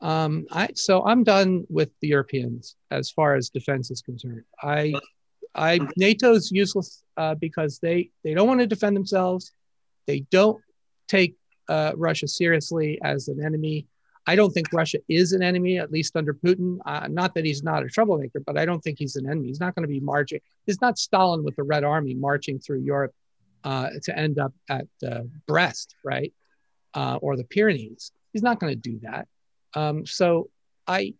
Um, 0.00 0.46
I, 0.50 0.70
so 0.74 1.04
I'm 1.04 1.22
done 1.22 1.64
with 1.68 1.90
the 2.00 2.08
Europeans 2.08 2.76
as 2.90 3.10
far 3.10 3.36
as 3.36 3.50
defense 3.50 3.90
is 3.90 4.02
concerned. 4.02 4.42
I, 4.60 4.94
I 5.54 5.78
NATO's 5.96 6.50
useless 6.50 7.04
uh, 7.16 7.36
because 7.36 7.78
they 7.78 8.10
they 8.24 8.34
don't 8.34 8.48
want 8.48 8.60
to 8.60 8.66
defend 8.66 8.96
themselves. 8.96 9.52
They 10.06 10.20
don't 10.30 10.60
take 11.06 11.36
uh, 11.68 11.92
Russia 11.94 12.26
seriously 12.26 12.98
as 13.04 13.28
an 13.28 13.44
enemy. 13.44 13.86
I 14.26 14.36
don't 14.36 14.52
think 14.52 14.72
Russia 14.72 14.98
is 15.08 15.32
an 15.32 15.42
enemy, 15.42 15.78
at 15.78 15.90
least 15.90 16.16
under 16.16 16.32
Putin. 16.32 16.78
Uh, 16.86 17.08
not 17.08 17.34
that 17.34 17.44
he's 17.44 17.62
not 17.62 17.82
a 17.82 17.88
troublemaker, 17.88 18.40
but 18.40 18.56
I 18.56 18.64
don't 18.64 18.80
think 18.80 18.98
he's 18.98 19.16
an 19.16 19.26
enemy. 19.26 19.48
He's 19.48 19.60
not 19.60 19.74
going 19.74 19.82
to 19.82 19.88
be 19.88 20.00
marching. 20.00 20.40
He's 20.64 20.80
not 20.80 20.98
Stalin 20.98 21.42
with 21.42 21.56
the 21.56 21.64
Red 21.64 21.82
Army 21.82 22.14
marching 22.14 22.60
through 22.60 22.80
Europe 22.80 23.12
uh, 23.64 23.88
to 24.04 24.16
end 24.16 24.38
up 24.38 24.52
at 24.68 24.86
uh, 25.06 25.22
Brest, 25.46 25.96
right, 26.04 26.32
uh, 26.94 27.18
or 27.20 27.36
the 27.36 27.44
Pyrenees. 27.44 28.12
He's 28.32 28.42
not 28.42 28.60
going 28.60 28.72
to 28.72 28.78
do 28.78 29.00
that. 29.02 29.26
Um, 29.74 30.06
so 30.06 30.50
I, 30.86 31.14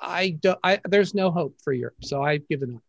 I 0.00 0.30
don't. 0.30 0.58
I, 0.64 0.80
there's 0.84 1.14
no 1.14 1.30
hope 1.30 1.56
for 1.62 1.72
Europe. 1.72 2.02
So 2.02 2.22
I've 2.22 2.48
given 2.48 2.76
up. 2.76 2.82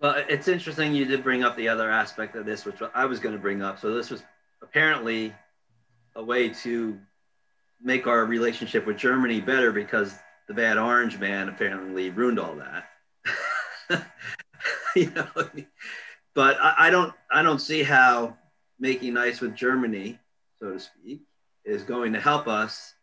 Well, 0.00 0.24
it's 0.28 0.48
interesting 0.48 0.94
you 0.94 1.04
did 1.04 1.22
bring 1.22 1.44
up 1.44 1.56
the 1.56 1.68
other 1.68 1.90
aspect 1.90 2.34
of 2.34 2.46
this, 2.46 2.64
which 2.64 2.76
I 2.94 3.04
was 3.04 3.20
going 3.20 3.34
to 3.34 3.40
bring 3.40 3.62
up. 3.62 3.78
So 3.78 3.94
this 3.94 4.10
was 4.10 4.22
apparently 4.62 5.34
a 6.16 6.22
way 6.22 6.48
to 6.48 6.98
make 7.82 8.06
our 8.06 8.24
relationship 8.24 8.86
with 8.86 8.96
Germany 8.96 9.40
better 9.40 9.72
because 9.72 10.14
the 10.48 10.54
bad 10.54 10.78
orange 10.78 11.18
man 11.18 11.48
apparently 11.48 12.10
ruined 12.10 12.38
all 12.38 12.56
that. 12.56 12.86
you 14.96 15.10
know, 15.10 15.26
but 16.34 16.56
I, 16.60 16.74
I, 16.78 16.90
don't 16.90 17.12
I 17.30 17.42
don't 17.42 17.60
see 17.60 17.82
how 17.82 18.36
making 18.78 19.14
nice 19.14 19.40
with 19.40 19.54
Germany, 19.54 20.18
so 20.58 20.72
to 20.72 20.80
speak, 20.80 21.20
is 21.64 21.82
going 21.82 22.12
to 22.12 22.20
help 22.20 22.48
us 22.48 22.94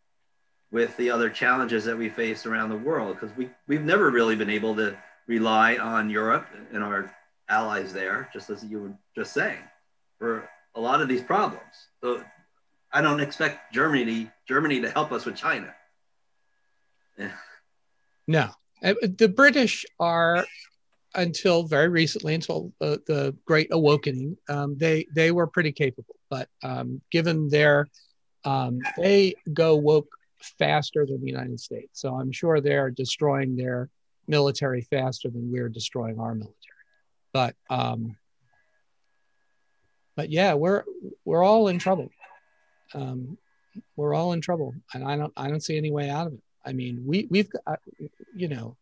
with 0.70 0.96
the 0.96 1.10
other 1.10 1.30
challenges 1.30 1.84
that 1.84 1.96
we 1.96 2.08
face 2.08 2.44
around 2.44 2.68
the 2.68 2.76
world 2.76 3.18
because 3.18 3.34
we 3.36 3.50
we've 3.66 3.84
never 3.84 4.10
really 4.10 4.36
been 4.36 4.50
able 4.50 4.76
to 4.76 4.96
rely 5.26 5.76
on 5.76 6.10
Europe 6.10 6.46
and 6.72 6.82
our 6.82 7.14
allies 7.48 7.92
there, 7.92 8.28
just 8.32 8.50
as 8.50 8.64
you 8.64 8.80
were 8.80 8.92
just 9.14 9.32
saying, 9.32 9.62
for 10.18 10.48
a 10.74 10.80
lot 10.80 11.00
of 11.00 11.08
these 11.08 11.22
problems. 11.22 11.62
So 12.02 12.22
I 12.92 13.02
don't 13.02 13.20
expect 13.20 13.72
Germany 13.72 14.30
Germany 14.46 14.80
to 14.80 14.90
help 14.90 15.12
us 15.12 15.24
with 15.24 15.36
China. 15.36 15.74
No, 18.26 18.50
uh, 18.82 18.94
the 19.02 19.28
British 19.28 19.84
are 19.98 20.46
until 21.14 21.64
very 21.64 21.88
recently, 21.88 22.34
until 22.34 22.72
the, 22.78 23.02
the 23.06 23.36
Great 23.44 23.68
Awakening, 23.72 24.36
um, 24.48 24.76
they 24.76 25.06
they 25.14 25.32
were 25.32 25.46
pretty 25.46 25.72
capable. 25.72 26.16
But 26.30 26.48
um, 26.62 27.00
given 27.10 27.48
their 27.48 27.88
um, 28.44 28.80
they 28.96 29.34
go 29.52 29.76
woke 29.76 30.08
faster 30.58 31.04
than 31.06 31.20
the 31.20 31.30
United 31.30 31.58
States, 31.58 32.00
so 32.00 32.14
I'm 32.14 32.32
sure 32.32 32.60
they're 32.60 32.90
destroying 32.90 33.56
their 33.56 33.90
military 34.26 34.82
faster 34.82 35.28
than 35.30 35.50
we're 35.50 35.68
destroying 35.68 36.20
our 36.20 36.34
military. 36.34 36.54
But 37.32 37.56
um, 37.68 38.16
but 40.16 40.30
yeah, 40.30 40.54
we're 40.54 40.84
we're 41.24 41.42
all 41.42 41.68
in 41.68 41.78
trouble 41.78 42.10
um, 42.94 43.38
we're 43.96 44.14
all 44.14 44.32
in 44.32 44.40
trouble, 44.40 44.74
and 44.94 45.04
I 45.04 45.16
don't 45.16 45.32
I 45.36 45.48
don't 45.48 45.62
see 45.62 45.76
any 45.76 45.90
way 45.90 46.10
out 46.10 46.26
of 46.26 46.34
it. 46.34 46.42
I 46.64 46.72
mean, 46.72 47.02
we 47.06 47.26
we've 47.30 47.50
got, 47.50 47.80
you 48.34 48.48
know, 48.48 48.76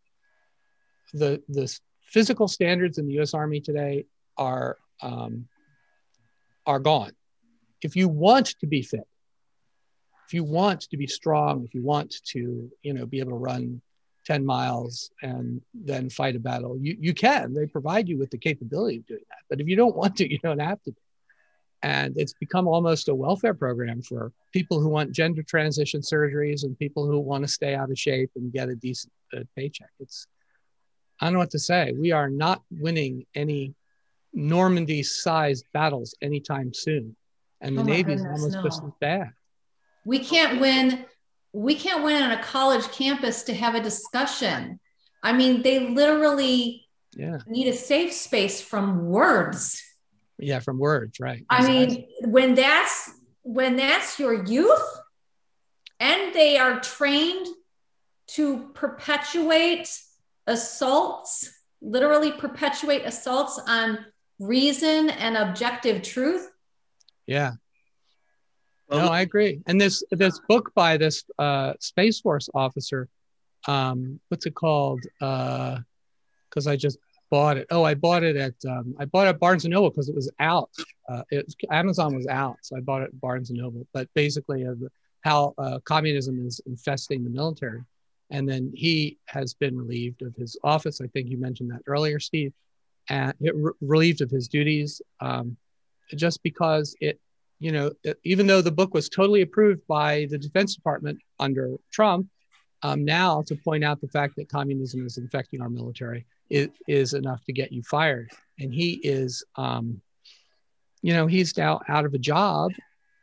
the 1.13 1.41
the 1.49 1.71
physical 2.01 2.47
standards 2.47 2.97
in 2.97 3.07
the 3.07 3.13
U.S. 3.13 3.33
Army 3.33 3.61
today 3.61 4.05
are 4.37 4.77
um, 5.01 5.47
are 6.65 6.79
gone. 6.79 7.11
If 7.81 7.95
you 7.95 8.07
want 8.09 8.55
to 8.59 8.67
be 8.67 8.81
fit, 8.81 9.07
if 10.27 10.33
you 10.33 10.43
want 10.43 10.81
to 10.81 10.97
be 10.97 11.07
strong, 11.07 11.63
if 11.63 11.73
you 11.73 11.81
want 11.81 12.13
to, 12.25 12.69
you 12.81 12.93
know, 12.93 13.05
be 13.05 13.19
able 13.19 13.31
to 13.31 13.37
run 13.37 13.81
10 14.25 14.45
miles 14.45 15.09
and 15.21 15.61
then 15.73 16.09
fight 16.09 16.35
a 16.35 16.39
battle, 16.39 16.77
you, 16.77 16.97
you 16.99 17.13
can. 17.13 17.53
They 17.53 17.65
provide 17.65 18.09
you 18.09 18.17
with 18.17 18.29
the 18.29 18.37
capability 18.37 18.97
of 18.97 19.07
doing 19.07 19.21
that. 19.29 19.37
But 19.49 19.61
if 19.61 19.67
you 19.67 19.77
don't 19.77 19.95
want 19.95 20.17
to, 20.17 20.29
you 20.29 20.37
don't 20.39 20.59
have 20.59 20.83
to. 20.83 20.93
And 21.83 22.17
it's 22.17 22.33
become 22.33 22.67
almost 22.67 23.07
a 23.07 23.15
welfare 23.15 23.53
program 23.53 24.01
for 24.01 24.31
people 24.51 24.79
who 24.79 24.89
want 24.89 25.11
gender 25.11 25.43
transition 25.43 26.01
surgeries 26.01 26.63
and 26.63 26.77
people 26.77 27.05
who 27.05 27.19
want 27.19 27.43
to 27.43 27.47
stay 27.47 27.75
out 27.75 27.91
of 27.91 27.99
shape 27.99 28.31
and 28.35 28.51
get 28.51 28.69
a 28.69 28.75
decent 28.75 29.13
uh, 29.35 29.41
paycheck. 29.55 29.91
It's, 29.99 30.27
I 31.21 31.27
don't 31.27 31.33
know 31.33 31.39
what 31.39 31.51
to 31.51 31.59
say. 31.59 31.93
We 31.93 32.11
are 32.11 32.29
not 32.29 32.63
winning 32.71 33.25
any 33.35 33.75
Normandy 34.33 35.03
sized 35.03 35.65
battles 35.73 36.15
anytime 36.21 36.73
soon. 36.73 37.15
And 37.61 37.77
the 37.77 37.81
oh 37.81 37.85
Navy 37.85 38.13
is 38.13 38.25
almost 38.25 38.53
no. 38.53 38.63
just 38.63 38.83
as 38.83 38.91
bad. 38.99 39.31
We 40.05 40.19
can't 40.19 40.59
win. 40.59 41.05
We 41.53 41.75
can't 41.75 42.03
win 42.03 42.21
on 42.21 42.31
a 42.31 42.43
college 42.43 42.87
campus 42.91 43.43
to 43.43 43.53
have 43.53 43.75
a 43.75 43.81
discussion. 43.81 44.79
I 45.23 45.33
mean, 45.33 45.63
they 45.63 45.79
literally 45.79 46.87
yeah. 47.15 47.39
need 47.47 47.67
a 47.67 47.73
safe 47.73 48.13
space 48.13 48.61
from 48.61 49.07
words 49.07 49.83
yeah 50.39 50.59
from 50.59 50.77
words 50.77 51.19
right 51.19 51.43
i 51.49 51.65
mean 51.67 52.05
when 52.21 52.55
that's 52.55 53.11
when 53.43 53.75
that's 53.75 54.19
your 54.19 54.45
youth 54.45 54.99
and 55.99 56.33
they 56.33 56.57
are 56.57 56.79
trained 56.79 57.47
to 58.27 58.69
perpetuate 58.73 59.89
assaults 60.45 61.57
literally 61.81 62.31
perpetuate 62.31 63.03
assaults 63.05 63.59
on 63.67 64.05
reason 64.39 65.09
and 65.09 65.37
objective 65.37 66.01
truth. 66.01 66.49
Yeah. 67.25 67.53
No 68.89 69.07
i 69.07 69.21
agree. 69.21 69.61
And 69.67 69.81
this 69.81 70.01
this 70.11 70.39
book 70.47 70.71
by 70.73 70.95
this 70.95 71.25
uh 71.37 71.73
space 71.79 72.21
force 72.21 72.49
officer 72.53 73.09
um 73.67 74.19
what's 74.29 74.45
it 74.45 74.55
called? 74.55 75.01
Uh 75.19 75.79
because 76.49 76.67
i 76.67 76.77
just 76.77 76.97
bought 77.29 77.57
it. 77.57 77.67
Oh, 77.71 77.83
I 77.83 77.93
bought 77.93 78.23
it 78.23 78.35
at 78.35 78.53
um, 78.67 78.95
I 78.99 79.05
bought 79.05 79.27
it 79.27 79.31
at 79.31 79.39
Barnes 79.39 79.65
and 79.65 79.73
Noble 79.73 79.89
because 79.89 80.09
it 80.09 80.15
was 80.15 80.31
out. 80.39 80.69
Uh, 81.09 81.23
it, 81.29 81.53
Amazon 81.71 82.15
was 82.15 82.27
out, 82.27 82.57
so 82.61 82.77
I 82.77 82.81
bought 82.81 83.01
it 83.01 83.05
at 83.05 83.21
Barnes 83.21 83.49
and 83.49 83.59
Noble. 83.59 83.87
But 83.93 84.07
basically, 84.13 84.63
of 84.63 84.81
how 85.21 85.53
uh, 85.57 85.79
communism 85.83 86.45
is 86.45 86.61
infesting 86.65 87.23
the 87.23 87.29
military, 87.29 87.81
and 88.29 88.47
then 88.47 88.71
he 88.73 89.17
has 89.27 89.53
been 89.53 89.77
relieved 89.77 90.21
of 90.21 90.35
his 90.35 90.57
office. 90.63 91.01
I 91.01 91.07
think 91.07 91.29
you 91.29 91.37
mentioned 91.37 91.71
that 91.71 91.81
earlier, 91.87 92.19
Steve, 92.19 92.53
and 93.09 93.33
re- 93.39 93.73
relieved 93.81 94.21
of 94.21 94.29
his 94.29 94.47
duties 94.47 95.01
um, 95.19 95.57
just 96.15 96.41
because 96.43 96.95
it, 97.01 97.19
you 97.59 97.71
know, 97.71 97.91
even 98.23 98.47
though 98.47 98.61
the 98.61 98.71
book 98.71 98.93
was 98.93 99.09
totally 99.09 99.41
approved 99.41 99.81
by 99.87 100.27
the 100.29 100.37
Defense 100.37 100.75
Department 100.75 101.19
under 101.39 101.75
Trump, 101.91 102.27
um, 102.83 103.05
now 103.05 103.41
to 103.43 103.55
point 103.55 103.83
out 103.83 104.01
the 104.01 104.07
fact 104.07 104.35
that 104.35 104.49
communism 104.49 105.05
is 105.05 105.17
infecting 105.17 105.61
our 105.61 105.69
military 105.69 106.25
is, 106.49 106.69
is 106.87 107.13
enough 107.13 107.43
to 107.45 107.53
get 107.53 107.71
you 107.71 107.83
fired. 107.83 108.29
And 108.59 108.73
he 108.73 108.93
is, 108.93 109.43
um, 109.55 110.01
you 111.01 111.13
know, 111.13 111.27
he's 111.27 111.57
now 111.57 111.81
out 111.87 112.05
of 112.05 112.13
a 112.13 112.19
job 112.19 112.71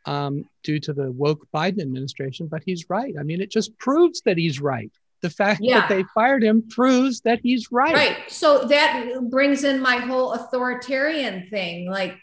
um, 0.06 0.44
due 0.62 0.78
to 0.80 0.92
the 0.92 1.10
woke 1.10 1.46
Biden 1.54 1.80
administration, 1.80 2.46
but 2.46 2.62
he's 2.64 2.90
right. 2.90 3.14
I 3.18 3.22
mean, 3.22 3.40
it 3.40 3.50
just 3.50 3.76
proves 3.78 4.20
that 4.22 4.36
he's 4.36 4.60
right. 4.60 4.92
The 5.22 5.30
fact 5.30 5.60
yeah. 5.62 5.80
that 5.80 5.88
they 5.88 6.04
fired 6.14 6.44
him 6.44 6.64
proves 6.68 7.22
that 7.22 7.40
he's 7.42 7.72
right. 7.72 7.94
Right. 7.94 8.18
So 8.28 8.66
that 8.66 9.06
brings 9.30 9.64
in 9.64 9.80
my 9.80 9.96
whole 9.96 10.32
authoritarian 10.32 11.48
thing. 11.48 11.90
Like, 11.90 12.18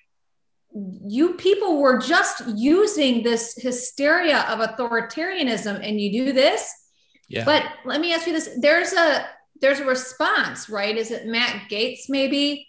you 0.73 1.33
people 1.33 1.81
were 1.81 1.97
just 1.97 2.43
using 2.55 3.23
this 3.23 3.55
hysteria 3.57 4.41
of 4.41 4.59
authoritarianism, 4.59 5.85
and 5.85 5.99
you 5.99 6.25
do 6.25 6.31
this. 6.31 6.71
Yeah. 7.31 7.45
But 7.45 7.65
let 7.85 8.01
me 8.01 8.13
ask 8.13 8.27
you 8.27 8.33
this: 8.33 8.49
there's 8.59 8.93
a 8.93 9.25
there's 9.61 9.79
a 9.79 9.85
response, 9.85 10.69
right? 10.69 10.97
Is 10.97 11.11
it 11.11 11.27
Matt 11.27 11.69
Gaetz 11.69 12.09
maybe 12.09 12.67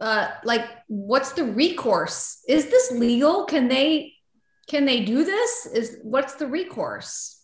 uh, 0.00 0.28
like 0.44 0.64
what's 0.86 1.32
the 1.32 1.44
recourse? 1.44 2.42
Is 2.48 2.66
this 2.66 2.92
legal? 2.92 3.44
Can 3.44 3.68
they 3.68 4.14
can 4.68 4.84
they 4.84 5.04
do 5.04 5.24
this? 5.24 5.66
Is 5.66 5.98
what's 6.02 6.34
the 6.34 6.46
recourse? 6.46 7.42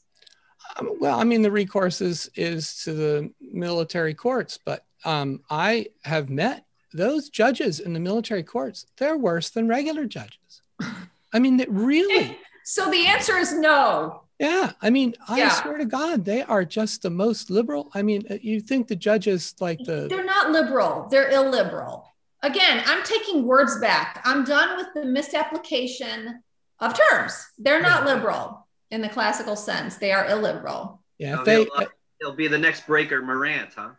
Um, 0.77 0.99
well, 1.01 1.19
I 1.19 1.25
mean, 1.25 1.43
the 1.43 1.51
recourse 1.51 2.01
is 2.01 2.31
is 2.35 2.83
to 2.85 2.93
the 2.93 3.31
military 3.41 4.15
courts, 4.15 4.59
but 4.65 4.85
um, 5.05 5.43
I 5.51 5.89
have 6.05 6.31
met 6.31 6.65
those 6.93 7.29
judges 7.29 7.81
in 7.81 7.93
the 7.93 8.01
military 8.01 8.43
courts. 8.43 8.87
They're 8.99 9.19
worse 9.19 9.51
than 9.51 9.69
regular 9.69 10.05
judges. 10.07 10.63
I 11.33 11.39
mean, 11.39 11.57
that 11.59 11.71
really. 11.71 12.39
So 12.65 12.91
the 12.91 13.07
answer 13.07 13.37
is 13.37 13.53
no. 13.53 14.24
Yeah, 14.39 14.73
I 14.83 14.91
mean, 14.91 15.15
I 15.29 15.39
Yeah. 15.39 15.63
swear 15.63 15.79
to 15.79 15.85
God, 15.85 16.25
they 16.25 16.43
are 16.43 16.65
just 16.65 17.03
the 17.03 17.11
most 17.11 17.51
liberal. 17.51 17.91
I 17.95 18.03
mean, 18.03 18.25
uh, 18.29 18.39
you 18.43 18.61
think 18.61 18.89
the 18.89 18.97
judges 18.97 19.55
like 19.61 19.79
the 19.85 20.09
They're 20.09 20.25
not 20.25 20.51
liberal. 20.51 21.07
They're 21.09 21.31
illiberal. 21.31 22.09
Again, 22.43 22.83
I'm 22.85 23.03
taking 23.05 23.45
words 23.47 23.79
back. 23.81 24.21
I'm 24.25 24.45
done 24.45 24.77
with 24.77 24.89
the 24.95 25.05
misapplication 25.05 26.43
of 26.81 26.99
terms. 26.99 27.47
They're 27.59 27.81
not 27.81 28.05
liberal 28.05 28.67
in 28.91 29.01
the 29.01 29.09
classical 29.09 29.57
sense. 29.57 29.97
They 29.97 30.13
are 30.13 30.27
illiberal. 30.27 31.03
yeah, 31.19 31.39
if 31.39 31.45
they 31.45 31.65
he'll, 31.65 31.87
he'll 32.21 32.33
be 32.35 32.49
the 32.49 32.59
next 32.59 32.87
breaker 32.87 33.23
Morant, 33.23 33.71
huh? 33.75 33.91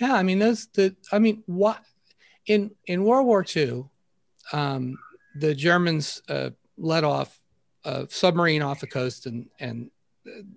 Yeah, 0.00 0.14
I 0.14 0.22
mean 0.22 0.38
those 0.40 0.66
the 0.74 0.96
I 1.12 1.18
mean 1.20 1.42
what 1.46 1.80
in 2.46 2.72
in 2.86 3.04
World 3.04 3.26
War 3.26 3.44
II, 3.56 3.84
um, 4.52 4.98
the 5.36 5.54
Germans 5.54 6.20
uh, 6.28 6.50
let 6.76 7.04
off 7.04 7.40
a 7.84 8.06
submarine 8.08 8.62
off 8.62 8.80
the 8.80 8.86
coast 8.86 9.26
and 9.26 9.48
and 9.58 9.90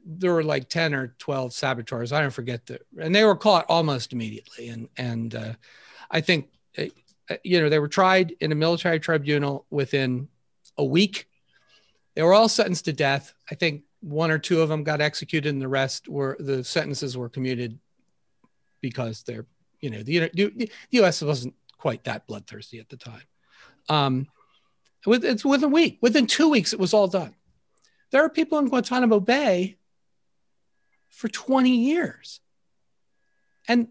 there 0.05 0.31
were 0.31 0.43
like 0.43 0.69
10 0.69 0.93
or 0.93 1.15
12 1.17 1.51
saboteurs. 1.51 2.11
I 2.11 2.21
don't 2.21 2.29
forget 2.29 2.65
the 2.67 2.79
and 2.99 3.15
they 3.15 3.23
were 3.23 3.35
caught 3.35 3.65
almost 3.67 4.13
immediately 4.13 4.69
and 4.69 4.89
and 4.97 5.35
uh, 5.35 5.53
I 6.11 6.21
think 6.21 6.49
uh, 6.77 6.85
you 7.43 7.59
know 7.59 7.69
they 7.69 7.79
were 7.79 7.87
tried 7.87 8.35
in 8.39 8.51
a 8.51 8.55
military 8.55 8.99
tribunal 8.99 9.65
within 9.69 10.27
a 10.77 10.85
week. 10.85 11.27
They 12.15 12.21
were 12.21 12.33
all 12.33 12.49
sentenced 12.49 12.85
to 12.85 12.93
death. 12.93 13.33
I 13.49 13.55
think 13.55 13.83
one 14.01 14.29
or 14.29 14.37
two 14.37 14.61
of 14.61 14.69
them 14.69 14.83
got 14.83 15.01
executed 15.01 15.49
and 15.49 15.61
the 15.61 15.67
rest 15.67 16.07
were 16.07 16.37
the 16.39 16.63
sentences 16.63 17.17
were 17.17 17.29
commuted 17.29 17.79
because 18.81 19.23
they're 19.23 19.47
you 19.81 19.89
know 19.89 20.03
the, 20.03 20.29
the 20.33 20.69
U.S. 20.91 21.21
wasn't 21.21 21.55
quite 21.77 22.03
that 22.03 22.27
bloodthirsty 22.27 22.79
at 22.79 22.89
the 22.89 22.97
time. 22.97 23.23
Um, 23.89 24.27
it's 25.07 25.45
within 25.45 25.69
a 25.69 25.73
week, 25.73 25.99
within 26.01 26.27
two 26.27 26.49
weeks, 26.49 26.73
it 26.73 26.79
was 26.79 26.93
all 26.93 27.07
done. 27.07 27.35
There 28.11 28.23
are 28.23 28.29
people 28.29 28.59
in 28.59 28.67
Guantanamo 28.67 29.19
Bay 29.19 29.77
for 31.09 31.27
20 31.27 31.69
years, 31.69 32.39
and 33.67 33.87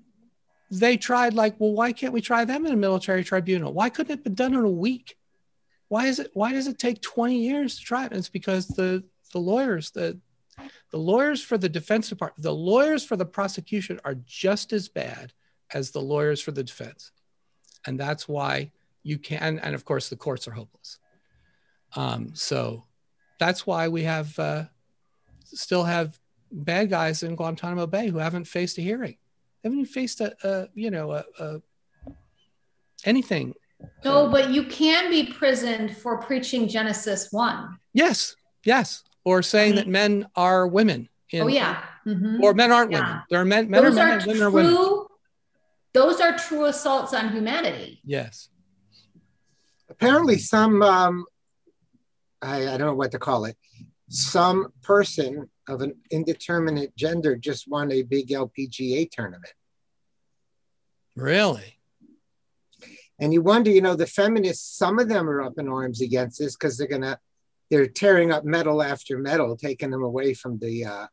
they 0.71 0.97
tried 0.97 1.35
like, 1.35 1.59
well, 1.59 1.73
why 1.73 1.93
can't 1.93 2.13
we 2.13 2.21
try 2.21 2.45
them 2.45 2.67
in 2.67 2.73
a 2.73 2.77
military 2.77 3.25
tribunal? 3.25 3.73
Why 3.73 3.91
couldn't 3.91 4.19
it 4.19 4.25
be 4.25 4.31
done 4.31 4.55
in 4.55 4.65
a 4.65 4.71
week? 4.71 5.17
Why 5.89 6.07
is 6.07 6.19
it? 6.19 6.31
Why 6.35 6.53
does 6.53 6.67
it 6.67 6.79
take 6.79 7.01
20 7.01 7.39
years 7.39 7.79
to 7.79 7.85
try 7.85 8.05
it? 8.05 8.11
And 8.13 8.19
it's 8.19 8.29
because 8.29 8.67
the 8.67 9.05
the 9.33 9.39
lawyers, 9.39 9.91
the 9.91 10.19
the 10.91 10.99
lawyers 10.99 11.43
for 11.43 11.59
the 11.59 11.69
defense 11.69 12.09
department, 12.09 12.43
the 12.43 12.55
lawyers 12.55 13.05
for 13.05 13.17
the 13.17 13.27
prosecution 13.27 14.01
are 14.05 14.15
just 14.27 14.73
as 14.73 14.89
bad 14.89 15.33
as 15.73 15.91
the 15.91 16.01
lawyers 16.01 16.41
for 16.41 16.53
the 16.53 16.63
defense. 16.63 17.11
And 17.87 17.99
that's 17.99 18.29
why 18.29 18.71
you 19.03 19.19
can, 19.19 19.59
and 19.59 19.75
of 19.75 19.85
course, 19.85 20.09
the 20.09 20.17
courts 20.17 20.49
are 20.49 20.53
hopeless. 20.53 20.99
Um, 21.97 22.35
so 22.35 22.85
that's 23.39 23.67
why 23.67 23.89
we 23.89 24.03
have 24.03 24.37
uh, 24.39 24.65
still 25.45 25.85
have 25.85 26.19
bad 26.51 26.91
guys 26.91 27.23
in 27.23 27.37
Guantanamo 27.37 27.87
Bay 27.87 28.09
who 28.09 28.19
haven't 28.19 28.47
faced 28.47 28.79
a 28.79 28.81
hearing, 28.81 29.17
haven't 29.63 29.79
even 29.81 29.91
faced 29.93 30.21
a, 30.21 30.35
a 30.43 30.69
you 30.75 30.91
know, 30.91 31.13
a, 31.13 31.25
a 31.39 31.61
anything. 33.05 33.55
No, 34.05 34.29
but 34.31 34.51
you 34.51 34.65
can 34.65 35.11
be 35.11 35.27
prisoned 35.33 35.97
for 35.97 36.19
preaching 36.19 36.69
Genesis 36.69 37.29
1. 37.33 37.79
Yes, 37.93 38.35
yes, 38.65 39.03
or 39.25 39.43
saying 39.43 39.73
I 39.75 39.77
that 39.77 39.89
men 39.89 40.27
are 40.37 40.67
women. 40.67 41.09
in- 41.31 41.43
oh, 41.43 41.47
yeah. 41.49 41.83
Mhm. 42.07 42.41
Or 42.41 42.55
men 42.55 42.71
aren't 42.73 42.93
Yeah. 42.93 43.01
women. 43.01 43.23
There 43.31 43.41
are 43.41 43.45
men. 43.45 43.71
Men 43.71 43.83
those 43.83 43.93
are 43.93 43.97
men. 43.97 44.09
are 44.09 44.19
and 44.19 44.27
women 44.27 44.43
are 44.43 44.51
women. 44.51 44.75
true. 44.75 45.07
Those 45.93 46.21
are 46.21 46.37
true 46.37 46.65
assaults 46.67 47.13
on 47.15 47.31
humanity. 47.33 48.01
Yes. 48.05 48.49
apparently 49.91 50.39
some 50.39 50.83
um, 50.83 51.25
I, 52.45 52.75
I 52.75 52.77
don't 52.77 52.87
know 52.89 52.95
what 52.95 53.13
to 53.13 53.19
call 53.19 53.45
it 53.47 53.57
some 54.11 54.69
person 54.83 55.49
of 55.67 55.81
an 55.81 55.95
indeterminate 56.11 56.95
gender 56.97 57.37
just 57.37 57.67
won 57.69 57.91
a 57.91 58.03
big 58.03 58.29
lpga 58.29 59.11
tournament 59.11 59.53
Really. 61.17 61.79
and 63.21 63.33
you 63.33 63.41
wonder 63.41 63.71
you 63.71 63.81
know 63.81 63.95
the 63.97 64.07
feminists 64.07 64.77
some 64.77 64.99
of 64.99 65.09
them 65.09 65.29
are 65.29 65.43
up 65.43 65.59
in 65.59 65.69
arms 65.69 66.01
against 66.01 66.39
this 66.39 66.55
because 66.57 66.77
they're 66.77 66.89
gonna 66.89 67.19
they're 67.71 67.87
tearing 67.87 68.31
up 68.31 68.45
medal 68.45 68.83
after 68.83 69.17
medal 69.19 69.57
taking 69.57 69.91
them 69.91 70.03
away 70.03 70.35
from 70.35 70.59
the 70.59 70.85
uh, 70.85 71.07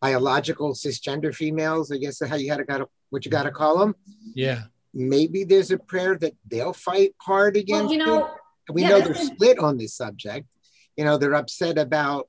biological 0.00 0.74
cisgender 0.74 1.34
females 1.34 1.90
i 1.92 1.96
guess 1.96 2.20
is 2.20 2.28
how 2.28 2.36
you 2.36 2.48
gotta, 2.48 2.64
gotta 2.64 2.86
what 3.10 3.24
you 3.24 3.30
gotta 3.30 3.50
call 3.50 3.78
them 3.78 3.94
Yeah. 4.34 4.64
maybe 4.92 5.44
there's 5.44 5.70
a 5.70 5.78
prayer 5.78 6.18
that 6.18 6.34
they'll 6.46 6.72
fight 6.74 7.14
hard 7.22 7.56
against 7.56 7.96
Well, 7.96 8.06
you 8.08 8.18
it. 8.26 8.30
Know, 8.68 8.74
we 8.74 8.82
yeah, 8.82 8.88
know 8.90 9.00
they're 9.00 9.14
split 9.14 9.58
on 9.58 9.76
this 9.76 9.94
subject. 9.94 10.46
You 10.96 11.04
know, 11.04 11.18
they're 11.18 11.34
upset 11.34 11.78
about 11.78 12.28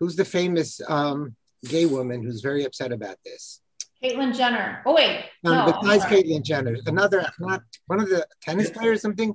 who's 0.00 0.16
the 0.16 0.24
famous 0.24 0.80
um, 0.88 1.36
gay 1.68 1.86
woman 1.86 2.22
who's 2.22 2.40
very 2.40 2.64
upset 2.64 2.92
about 2.92 3.16
this. 3.24 3.60
Caitlyn 4.02 4.36
Jenner. 4.36 4.82
Oh, 4.84 4.94
wait. 4.94 5.24
Um, 5.44 5.52
no, 5.52 5.60
I'm 5.64 5.80
besides. 5.80 6.04
Caitlyn 6.04 6.42
Jenner, 6.42 6.76
another 6.86 7.26
not 7.38 7.62
one 7.86 8.00
of 8.00 8.08
the 8.08 8.26
tennis 8.42 8.70
players, 8.70 9.00
something. 9.00 9.34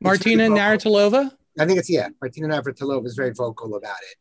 Martina 0.00 0.44
It's. 0.44 0.52
Navratilova. 0.52 1.30
I 1.58 1.66
think 1.66 1.78
it's 1.78 1.90
yeah. 1.90 2.08
Martina 2.20 2.48
Navratilova 2.48 3.06
is 3.06 3.14
very 3.14 3.32
vocal 3.32 3.74
about 3.76 3.98
it. 4.10 4.16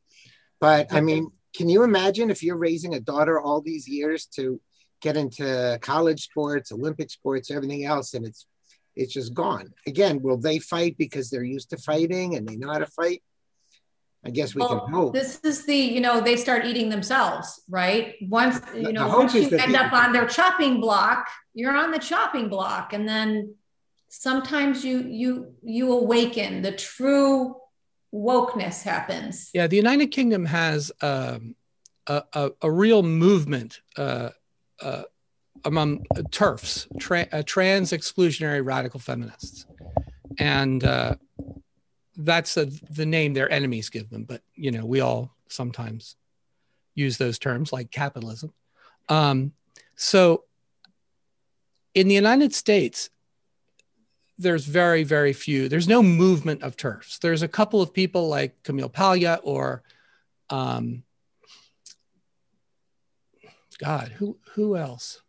But 0.60 0.94
I 0.94 1.02
mean, 1.02 1.32
can 1.56 1.70
you 1.70 1.84
imagine 1.84 2.30
if 2.30 2.44
you're 2.44 2.58
raising 2.58 2.94
a 2.96 3.00
daughter 3.00 3.40
all 3.40 3.62
these 3.62 3.88
years 3.88 4.26
to 4.36 4.60
get 5.02 5.16
into 5.16 5.80
college 5.82 6.24
sports, 6.24 6.72
Olympic 6.72 7.10
sports, 7.10 7.50
everything 7.50 7.86
else, 7.86 8.14
and 8.14 8.26
it's 8.26 8.46
it's 9.00 9.14
just 9.14 9.34
gone. 9.34 9.74
Again, 9.88 10.22
will 10.22 10.38
they 10.38 10.60
fight 10.60 10.98
because 10.98 11.30
they're 11.30 11.44
used 11.44 11.70
to 11.72 11.78
fighting 11.78 12.36
and 12.36 12.48
they 12.48 12.58
know 12.58 12.72
how 12.72 12.80
to 12.80 12.86
fight? 12.86 13.24
I 14.26 14.32
guess 14.32 14.54
we 14.54 14.60
Well, 14.60 14.82
can 14.82 14.94
hope. 14.94 15.14
This 15.14 15.40
is 15.46 15.66
the, 15.66 15.76
you 15.76 16.02
know, 16.02 16.20
they 16.20 16.36
start 16.36 16.66
eating 16.66 16.90
themselves, 16.90 17.62
right? 17.70 18.16
Once, 18.22 18.60
you 18.76 18.92
know, 18.92 19.08
once 19.08 19.34
you 19.34 19.50
end 19.58 19.76
up 19.78 19.94
on 19.94 20.12
their 20.12 20.28
chopping 20.28 20.82
block, 20.82 21.30
you're 21.54 21.76
on 21.76 21.92
the 21.92 22.00
chopping 22.00 22.50
block. 22.50 22.92
And 22.92 23.08
then 23.08 23.56
sometimes 24.10 24.84
you, 24.84 25.00
you, 25.08 25.54
you 25.64 25.94
awaken, 25.94 26.62
the 26.62 26.74
true 26.74 27.56
wokeness 28.14 28.84
happens. 28.84 29.50
Yeah, 29.54 29.68
the 29.68 29.78
United 29.78 30.08
Kingdom 30.08 30.44
has 30.46 30.92
um, 31.02 31.56
a, 32.06 32.24
a, 32.34 32.52
a 32.64 32.70
real 32.70 33.04
movement 33.04 33.80
uh, 33.96 34.32
uh, 34.82 35.04
among 35.66 36.06
TERFs, 36.32 36.88
tra- 37.00 37.28
uh, 37.32 37.44
trans 37.46 37.92
exclusionary 37.92 38.66
radical 38.66 39.00
feminists. 39.00 39.66
And 40.38 40.84
uh, 40.84 41.16
that's 42.18 42.54
the 42.54 42.66
the 42.90 43.06
name 43.06 43.34
their 43.34 43.52
enemies 43.52 43.90
give 43.90 44.10
them. 44.10 44.24
But, 44.24 44.42
you 44.56 44.72
know, 44.72 44.86
we 44.86 45.00
all 45.02 45.36
sometimes 45.48 46.16
use 46.96 47.18
those 47.18 47.40
terms 47.40 47.74
like 47.74 47.92
capitalism. 47.92 48.54
Um, 49.08 49.54
so 49.96 50.44
in 51.94 52.08
the 52.08 52.16
United 52.16 52.54
States, 52.54 53.10
there's 54.38 54.66
very, 54.66 55.04
very 55.04 55.34
few. 55.34 55.68
There's 55.68 55.88
no 55.88 56.02
movement 56.02 56.64
of 56.64 56.78
TERFs. 56.78 57.20
There's 57.20 57.42
a 57.42 57.48
couple 57.48 57.82
of 57.82 57.94
people 57.94 58.30
like 58.30 58.64
Camille 58.64 58.90
Paglia 58.90 59.40
or, 59.44 59.84
um, 60.50 61.04
God, 63.80 64.10
who 64.10 64.38
who 64.56 64.76
else? 64.76 65.22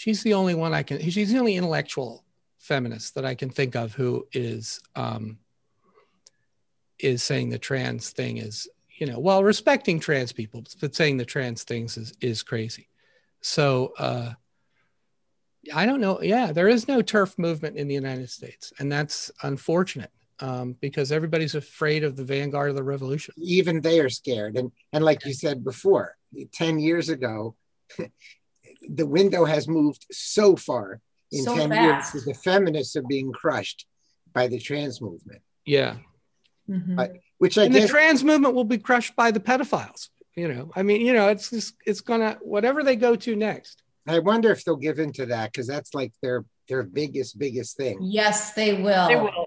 She's 0.00 0.22
the 0.22 0.32
only 0.32 0.54
one 0.54 0.72
I 0.72 0.82
can. 0.82 0.98
She's 1.10 1.30
the 1.30 1.38
only 1.38 1.56
intellectual 1.56 2.24
feminist 2.56 3.16
that 3.16 3.26
I 3.26 3.34
can 3.34 3.50
think 3.50 3.76
of 3.76 3.92
who 3.92 4.26
is 4.32 4.80
um, 4.96 5.36
is 6.98 7.22
saying 7.22 7.50
the 7.50 7.58
trans 7.58 8.08
thing 8.08 8.38
is, 8.38 8.66
you 8.96 9.06
know, 9.06 9.18
while 9.18 9.44
respecting 9.44 10.00
trans 10.00 10.32
people, 10.32 10.64
but 10.80 10.94
saying 10.94 11.18
the 11.18 11.26
trans 11.26 11.64
things 11.64 11.98
is 11.98 12.14
is 12.22 12.42
crazy. 12.42 12.88
So. 13.42 13.92
Uh, 13.98 14.32
I 15.74 15.84
don't 15.84 16.00
know. 16.00 16.22
Yeah, 16.22 16.52
there 16.52 16.68
is 16.68 16.88
no 16.88 17.02
TERF 17.02 17.38
movement 17.38 17.76
in 17.76 17.86
the 17.86 17.94
United 17.94 18.30
States, 18.30 18.72
and 18.78 18.90
that's 18.90 19.30
unfortunate 19.42 20.10
um, 20.40 20.74
because 20.80 21.12
everybody's 21.12 21.54
afraid 21.54 22.02
of 22.02 22.16
the 22.16 22.24
vanguard 22.24 22.70
of 22.70 22.76
the 22.76 22.82
revolution. 22.82 23.34
Even 23.36 23.82
they 23.82 24.00
are 24.00 24.08
scared. 24.08 24.56
And 24.56 24.72
and 24.94 25.04
like 25.04 25.26
you 25.26 25.34
said 25.34 25.62
before, 25.62 26.16
10 26.52 26.78
years 26.78 27.10
ago, 27.10 27.56
the 28.88 29.06
window 29.06 29.44
has 29.44 29.68
moved 29.68 30.06
so 30.10 30.56
far 30.56 31.00
in 31.32 31.44
So 31.44 31.54
10 31.56 31.68
fast. 31.70 32.14
years 32.14 32.24
that 32.24 32.30
the 32.32 32.38
feminists 32.38 32.96
are 32.96 33.02
being 33.02 33.32
crushed 33.32 33.86
by 34.32 34.46
the 34.48 34.58
trans 34.58 35.00
movement. 35.00 35.42
Yeah, 35.64 35.96
Mhm. 36.68 36.96
But- 36.96 37.16
Which 37.38 37.56
I 37.58 37.64
and 37.64 37.74
the 37.74 37.88
trans 37.88 38.22
movement 38.22 38.54
will 38.54 38.64
be 38.64 38.78
crushed 38.78 39.16
by 39.16 39.30
the 39.30 39.40
pedophiles. 39.40 40.08
You 40.36 40.48
know, 40.48 40.70
I 40.76 40.82
mean, 40.82 41.00
you 41.04 41.12
know, 41.12 41.28
it's 41.28 41.50
just 41.50 41.74
it's 41.86 42.00
gonna 42.00 42.38
whatever 42.42 42.82
they 42.84 42.96
go 42.96 43.16
to 43.16 43.34
next. 43.34 43.82
I 44.06 44.18
wonder 44.20 44.50
if 44.52 44.64
they'll 44.64 44.76
give 44.76 44.98
into 44.98 45.26
that 45.26 45.52
because 45.52 45.66
that's 45.66 45.94
like 45.94 46.12
their 46.22 46.44
their 46.68 46.82
biggest 46.84 47.38
biggest 47.38 47.76
thing. 47.76 47.98
Yes, 48.02 48.52
they 48.54 48.74
will. 48.80 49.08
They 49.08 49.16
will. 49.16 49.46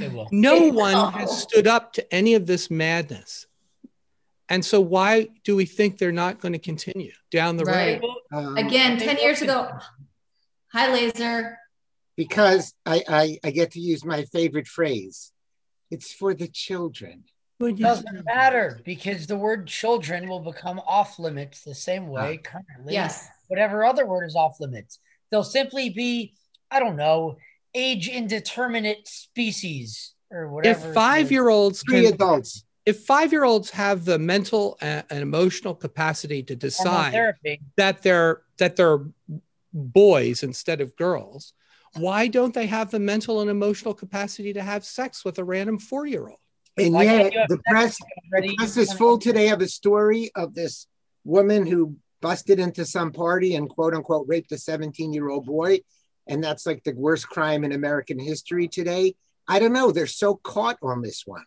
They 0.00 0.08
will. 0.08 0.28
No 0.32 0.58
They 0.58 0.70
one 0.70 0.94
will. 0.94 1.10
has 1.10 1.42
stood 1.42 1.66
up 1.66 1.92
to 1.94 2.14
any 2.14 2.34
of 2.34 2.46
this 2.46 2.70
madness. 2.70 3.46
And 4.48 4.64
so 4.64 4.80
why 4.80 5.28
do 5.44 5.56
we 5.56 5.64
think 5.64 5.98
they're 5.98 6.12
not 6.12 6.40
going 6.40 6.52
to 6.52 6.58
continue 6.58 7.12
down 7.30 7.56
the 7.56 7.64
Right. 7.64 8.00
road? 8.00 8.14
Um, 8.32 8.56
Again, 8.56 8.98
10 8.98 9.16
years 9.18 9.40
ago. 9.42 9.70
Hi, 10.72 10.92
Laser. 10.92 11.56
because 12.16 12.74
I, 12.84 13.02
I 13.08 13.38
I 13.44 13.50
get 13.50 13.72
to 13.72 13.80
use 13.80 14.04
my 14.04 14.24
favorite 14.24 14.66
phrase. 14.66 15.32
It's 15.90 16.12
for 16.12 16.34
the 16.34 16.48
children. 16.48 17.24
It 17.60 17.78
doesn't 17.78 18.24
matter 18.24 18.80
because 18.84 19.26
the 19.26 19.36
word 19.36 19.66
children 19.68 20.28
will 20.28 20.40
become 20.40 20.80
off 20.86 21.18
limits 21.18 21.62
the 21.62 21.74
same 21.74 22.08
way 22.08 22.38
currently. 22.38 22.92
Yes. 22.92 23.26
Whatever 23.48 23.84
other 23.84 24.04
word 24.06 24.24
is 24.24 24.34
off 24.36 24.58
limits. 24.60 24.98
They'll 25.30 25.44
simply 25.44 25.88
be, 25.90 26.34
I 26.70 26.80
don't 26.80 26.96
know, 26.96 27.36
age 27.74 28.08
indeterminate 28.08 29.06
species 29.08 30.14
or 30.30 30.48
whatever. 30.52 30.88
If 30.88 30.94
five 30.94 31.30
year 31.32 31.48
olds 31.48 31.82
Three 31.88 32.06
adults. 32.06 32.63
If 32.86 33.00
five 33.04 33.32
year 33.32 33.44
olds 33.44 33.70
have 33.70 34.04
the 34.04 34.18
mental 34.18 34.76
and, 34.80 35.04
and 35.10 35.20
emotional 35.20 35.74
capacity 35.74 36.42
to 36.42 36.56
decide 36.56 37.34
that 37.76 38.02
they're 38.02 38.42
that 38.58 38.76
they're 38.76 39.06
boys 39.72 40.42
instead 40.42 40.80
of 40.80 40.94
girls, 40.96 41.52
why 41.94 42.28
don't 42.28 42.54
they 42.54 42.66
have 42.66 42.90
the 42.90 43.00
mental 43.00 43.40
and 43.40 43.50
emotional 43.50 43.94
capacity 43.94 44.52
to 44.52 44.62
have 44.62 44.84
sex 44.84 45.24
with 45.24 45.38
a 45.38 45.44
random 45.44 45.78
four 45.78 46.06
year 46.06 46.28
old? 46.28 46.38
And 46.76 46.94
Why 46.94 47.04
yet 47.04 47.48
the 47.48 47.58
press 47.68 47.96
the 48.32 48.54
press 48.56 48.76
is 48.76 48.92
full 48.92 49.18
today 49.18 49.48
of 49.50 49.60
a 49.60 49.68
story 49.68 50.30
of 50.34 50.54
this 50.54 50.86
woman 51.24 51.66
who 51.66 51.96
busted 52.20 52.58
into 52.58 52.84
some 52.84 53.12
party 53.12 53.54
and 53.54 53.68
quote 53.68 53.94
unquote 53.94 54.26
raped 54.28 54.52
a 54.52 54.58
17 54.58 55.12
year 55.12 55.28
old 55.28 55.46
boy. 55.46 55.80
And 56.26 56.42
that's 56.42 56.66
like 56.66 56.82
the 56.84 56.94
worst 56.94 57.28
crime 57.28 57.64
in 57.64 57.72
American 57.72 58.18
history 58.18 58.66
today. 58.66 59.14
I 59.46 59.58
don't 59.58 59.74
know. 59.74 59.90
They're 59.90 60.06
so 60.06 60.36
caught 60.36 60.78
on 60.82 61.02
this 61.02 61.24
one. 61.26 61.44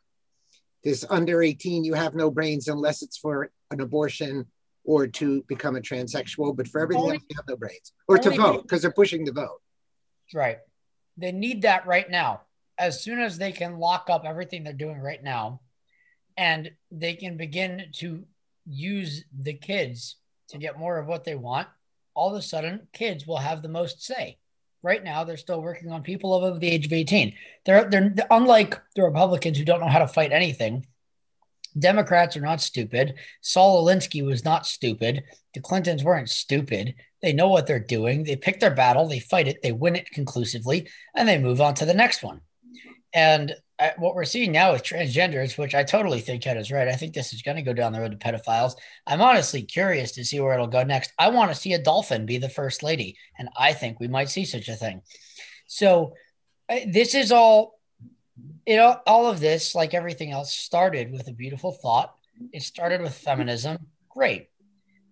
This 0.87 1.03
under 1.09 1.43
18, 1.43 1.83
you 1.83 1.95
have 1.95 2.15
no 2.15 2.31
brains 2.31 2.69
unless 2.69 3.01
it's 3.01 3.17
for 3.17 3.51
an 3.71 3.81
abortion 3.81 4.45
or 4.85 5.05
to 5.05 5.43
become 5.49 5.75
a 5.75 5.81
transsexual. 5.81 6.55
But 6.55 6.69
for 6.69 6.79
everything 6.79 7.03
Only- 7.03 7.15
else, 7.15 7.25
you 7.29 7.35
have 7.35 7.47
no 7.49 7.57
brains. 7.57 7.91
Or 8.07 8.17
to 8.17 8.29
vote 8.29 8.61
because 8.61 8.83
they're 8.83 8.93
pushing 8.93 9.25
the 9.25 9.33
vote. 9.33 9.61
Right. 10.33 10.59
They 11.17 11.33
need 11.33 11.63
that 11.63 11.85
right 11.87 12.09
now. 12.09 12.43
As 12.77 13.03
soon 13.03 13.19
as 13.19 13.37
they 13.37 13.51
can 13.51 13.79
lock 13.79 14.09
up 14.09 14.23
everything 14.23 14.63
they're 14.63 14.71
doing 14.71 14.99
right 14.99 15.21
now 15.21 15.59
and 16.37 16.71
they 16.89 17.15
can 17.15 17.35
begin 17.35 17.87
to 17.95 18.23
use 18.65 19.25
the 19.37 19.55
kids 19.55 20.15
to 20.51 20.57
get 20.57 20.79
more 20.79 20.99
of 20.99 21.07
what 21.07 21.25
they 21.25 21.35
want, 21.35 21.67
all 22.13 22.29
of 22.29 22.37
a 22.37 22.41
sudden 22.41 22.87
kids 22.93 23.27
will 23.27 23.39
have 23.39 23.61
the 23.61 23.67
most 23.67 24.05
say. 24.05 24.37
Right 24.87 25.03
now, 25.03 25.25
they're 25.25 25.35
still 25.35 25.61
working 25.61 25.91
on 25.91 26.01
people 26.01 26.33
over 26.33 26.57
the 26.57 26.69
age 26.69 26.85
of 26.85 26.93
18. 26.93 27.33
They're, 27.65 27.89
they're 27.89 28.15
unlike 28.31 28.81
the 28.95 29.03
Republicans 29.03 29.57
who 29.57 29.65
don't 29.65 29.81
know 29.81 29.89
how 29.89 29.99
to 29.99 30.07
fight 30.07 30.31
anything. 30.31 30.87
Democrats 31.77 32.37
are 32.37 32.41
not 32.41 32.61
stupid. 32.61 33.15
Saul 33.41 33.83
Alinsky 33.85 34.25
was 34.25 34.45
not 34.45 34.65
stupid. 34.65 35.25
The 35.53 35.59
Clintons 35.59 36.05
weren't 36.05 36.29
stupid. 36.29 36.95
They 37.21 37.33
know 37.33 37.49
what 37.49 37.67
they're 37.67 37.81
doing. 37.81 38.23
They 38.23 38.37
pick 38.37 38.61
their 38.61 38.73
battle, 38.73 39.09
they 39.09 39.19
fight 39.19 39.49
it, 39.49 39.61
they 39.61 39.73
win 39.73 39.97
it 39.97 40.09
conclusively, 40.09 40.87
and 41.13 41.27
they 41.27 41.37
move 41.37 41.59
on 41.59 41.73
to 41.75 41.85
the 41.85 41.93
next 41.93 42.23
one. 42.23 42.39
And 43.17 43.55
uh, 43.79 43.89
what 43.97 44.13
we're 44.13 44.25
seeing 44.25 44.51
now 44.51 44.73
with 44.73 44.83
transgenders, 44.83 45.57
which 45.57 45.73
I 45.73 45.83
totally 45.83 46.19
think 46.19 46.45
Ed 46.45 46.55
is 46.55 46.71
right. 46.71 46.87
I 46.87 46.93
think 46.93 47.15
this 47.15 47.33
is 47.33 47.41
going 47.41 47.57
to 47.57 47.63
go 47.63 47.73
down 47.73 47.91
the 47.91 47.99
road 47.99 48.11
to 48.11 48.17
pedophiles. 48.17 48.73
I'm 49.07 49.21
honestly 49.21 49.63
curious 49.63 50.11
to 50.11 50.23
see 50.23 50.39
where 50.39 50.53
it'll 50.53 50.67
go 50.67 50.83
next. 50.83 51.11
I 51.17 51.29
want 51.29 51.49
to 51.49 51.55
see 51.55 51.73
a 51.73 51.81
dolphin 51.81 52.27
be 52.27 52.37
the 52.37 52.47
first 52.47 52.83
lady, 52.83 53.17
and 53.39 53.49
I 53.57 53.73
think 53.73 53.99
we 53.99 54.07
might 54.07 54.29
see 54.29 54.45
such 54.45 54.69
a 54.69 54.75
thing. 54.75 55.01
So 55.65 56.13
uh, 56.69 56.81
this 56.87 57.15
is 57.15 57.31
all, 57.31 57.79
you 58.67 58.75
know, 58.75 58.99
all 59.07 59.25
of 59.25 59.39
this, 59.39 59.73
like 59.73 59.95
everything 59.95 60.31
else, 60.31 60.55
started 60.55 61.11
with 61.11 61.27
a 61.27 61.33
beautiful 61.33 61.71
thought. 61.71 62.13
It 62.53 62.61
started 62.61 63.01
with 63.01 63.15
feminism. 63.15 63.79
Great. 64.09 64.49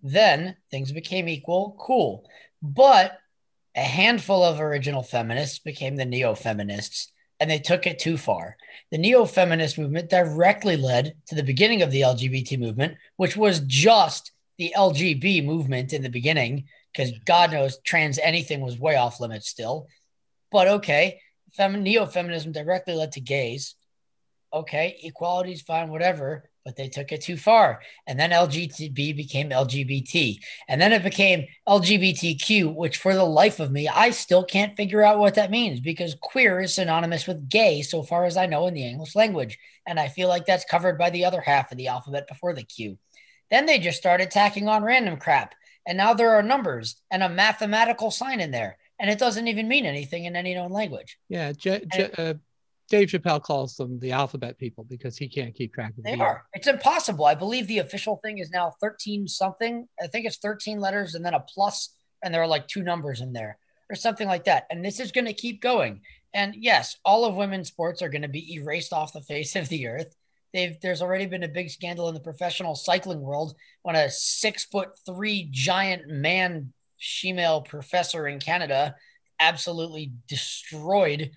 Then 0.04 0.54
things 0.70 0.92
became 0.92 1.28
equal. 1.28 1.76
Cool. 1.80 2.24
But 2.62 3.18
a 3.74 3.80
handful 3.80 4.44
of 4.44 4.60
original 4.60 5.02
feminists 5.02 5.58
became 5.58 5.96
the 5.96 6.04
neo 6.04 6.36
feminists 6.36 7.10
and 7.40 7.50
they 7.50 7.58
took 7.58 7.86
it 7.86 7.98
too 7.98 8.16
far. 8.16 8.56
The 8.90 8.98
neo 8.98 9.24
feminist 9.24 9.78
movement 9.78 10.10
directly 10.10 10.76
led 10.76 11.14
to 11.26 11.34
the 11.34 11.42
beginning 11.42 11.82
of 11.82 11.90
the 11.90 12.02
LGBT 12.02 12.58
movement, 12.58 12.96
which 13.16 13.36
was 13.36 13.60
just 13.60 14.32
the 14.58 14.72
LGB 14.76 15.44
movement 15.44 15.92
in 15.92 16.02
the 16.02 16.08
beginning, 16.08 16.64
because 16.92 17.12
God 17.24 17.52
knows 17.52 17.78
trans 17.84 18.18
anything 18.18 18.60
was 18.60 18.78
way 18.78 18.96
off 18.96 19.20
limits 19.20 19.48
still. 19.48 19.86
But 20.50 20.68
okay, 20.68 21.20
fem- 21.52 21.82
neo 21.82 22.06
feminism 22.06 22.52
directly 22.52 22.94
led 22.94 23.12
to 23.12 23.20
gays. 23.20 23.74
Okay, 24.52 24.98
equality 25.02 25.52
is 25.52 25.62
fine, 25.62 25.88
whatever, 25.88 26.48
but 26.64 26.76
they 26.76 26.88
took 26.88 27.12
it 27.12 27.20
too 27.20 27.36
far. 27.36 27.80
And 28.06 28.18
then 28.18 28.30
LGBT 28.30 29.16
became 29.16 29.50
LGBT. 29.50 30.38
And 30.68 30.80
then 30.80 30.92
it 30.92 31.02
became 31.04 31.46
LGBTQ, 31.68 32.74
which 32.74 32.96
for 32.96 33.14
the 33.14 33.24
life 33.24 33.60
of 33.60 33.70
me, 33.70 33.88
I 33.88 34.10
still 34.10 34.44
can't 34.44 34.76
figure 34.76 35.02
out 35.02 35.18
what 35.18 35.34
that 35.34 35.50
means 35.50 35.80
because 35.80 36.16
queer 36.20 36.60
is 36.60 36.74
synonymous 36.74 37.26
with 37.26 37.48
gay, 37.48 37.82
so 37.82 38.02
far 38.02 38.24
as 38.24 38.36
I 38.36 38.46
know 38.46 38.66
in 38.66 38.74
the 38.74 38.86
English 38.86 39.14
language. 39.14 39.58
And 39.86 40.00
I 40.00 40.08
feel 40.08 40.28
like 40.28 40.46
that's 40.46 40.64
covered 40.64 40.98
by 40.98 41.10
the 41.10 41.24
other 41.24 41.40
half 41.40 41.70
of 41.70 41.78
the 41.78 41.88
alphabet 41.88 42.26
before 42.26 42.52
the 42.52 42.64
Q. 42.64 42.98
Then 43.50 43.66
they 43.66 43.78
just 43.78 43.98
started 43.98 44.30
tacking 44.30 44.68
on 44.68 44.82
random 44.82 45.18
crap. 45.18 45.54
And 45.86 45.96
now 45.96 46.14
there 46.14 46.34
are 46.34 46.42
numbers 46.42 46.96
and 47.10 47.22
a 47.22 47.28
mathematical 47.28 48.10
sign 48.10 48.40
in 48.40 48.50
there. 48.50 48.76
And 48.98 49.10
it 49.10 49.18
doesn't 49.18 49.46
even 49.46 49.68
mean 49.68 49.86
anything 49.86 50.24
in 50.24 50.34
any 50.34 50.54
known 50.54 50.72
language. 50.72 51.18
Yeah, 51.28 51.52
J- 51.52 51.84
J- 51.92 52.10
uh, 52.16 52.34
Dave 52.88 53.08
Chappelle 53.08 53.42
calls 53.42 53.76
them 53.76 53.98
the 53.98 54.12
alphabet 54.12 54.58
people 54.58 54.84
because 54.84 55.16
he 55.16 55.28
can't 55.28 55.54
keep 55.54 55.74
track 55.74 55.90
of 55.90 55.96
them. 55.96 56.04
They 56.04 56.16
the 56.16 56.22
are. 56.22 56.44
It's 56.52 56.68
impossible. 56.68 57.24
I 57.24 57.34
believe 57.34 57.66
the 57.66 57.78
official 57.78 58.20
thing 58.22 58.38
is 58.38 58.50
now 58.50 58.74
13 58.80 59.26
something. 59.26 59.88
I 60.00 60.06
think 60.06 60.26
it's 60.26 60.36
13 60.36 60.78
letters 60.78 61.14
and 61.14 61.24
then 61.24 61.34
a 61.34 61.40
plus, 61.40 61.94
and 62.22 62.32
there 62.32 62.42
are 62.42 62.46
like 62.46 62.68
two 62.68 62.82
numbers 62.82 63.20
in 63.20 63.32
there 63.32 63.58
or 63.90 63.96
something 63.96 64.28
like 64.28 64.44
that. 64.44 64.66
And 64.70 64.84
this 64.84 65.00
is 65.00 65.12
going 65.12 65.26
to 65.26 65.32
keep 65.32 65.60
going. 65.60 66.02
And 66.32 66.54
yes, 66.56 66.96
all 67.04 67.24
of 67.24 67.34
women's 67.34 67.68
sports 67.68 68.02
are 68.02 68.08
going 68.08 68.22
to 68.22 68.28
be 68.28 68.54
erased 68.54 68.92
off 68.92 69.12
the 69.12 69.20
face 69.20 69.56
of 69.56 69.68
the 69.68 69.88
earth. 69.88 70.14
They've, 70.52 70.78
there's 70.80 71.02
already 71.02 71.26
been 71.26 71.42
a 71.42 71.48
big 71.48 71.70
scandal 71.70 72.08
in 72.08 72.14
the 72.14 72.20
professional 72.20 72.74
cycling 72.74 73.20
world 73.20 73.54
when 73.82 73.96
a 73.96 74.10
six 74.10 74.64
foot 74.64 74.90
three 75.04 75.48
giant 75.50 76.08
man 76.08 76.72
female 77.00 77.62
professor 77.62 78.26
in 78.26 78.38
Canada 78.38 78.94
absolutely 79.40 80.12
destroyed 80.28 81.30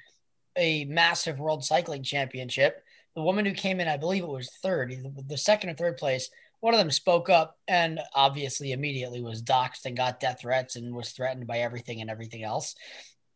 a 0.59 0.85
massive 0.85 1.39
world 1.39 1.63
cycling 1.63 2.03
championship. 2.03 2.83
The 3.15 3.23
woman 3.23 3.45
who 3.45 3.53
came 3.53 3.79
in, 3.79 3.87
I 3.87 3.97
believe 3.97 4.23
it 4.23 4.29
was 4.29 4.51
third, 4.61 4.93
the 5.27 5.37
second 5.37 5.71
or 5.71 5.73
third 5.73 5.97
place, 5.97 6.29
one 6.59 6.73
of 6.73 6.79
them 6.79 6.91
spoke 6.91 7.29
up 7.29 7.57
and 7.67 7.99
obviously 8.13 8.73
immediately 8.73 9.21
was 9.21 9.41
doxxed 9.41 9.85
and 9.85 9.95
got 9.95 10.19
death 10.19 10.41
threats 10.41 10.75
and 10.75 10.93
was 10.93 11.11
threatened 11.11 11.47
by 11.47 11.59
everything 11.59 12.01
and 12.01 12.09
everything 12.09 12.43
else. 12.43 12.75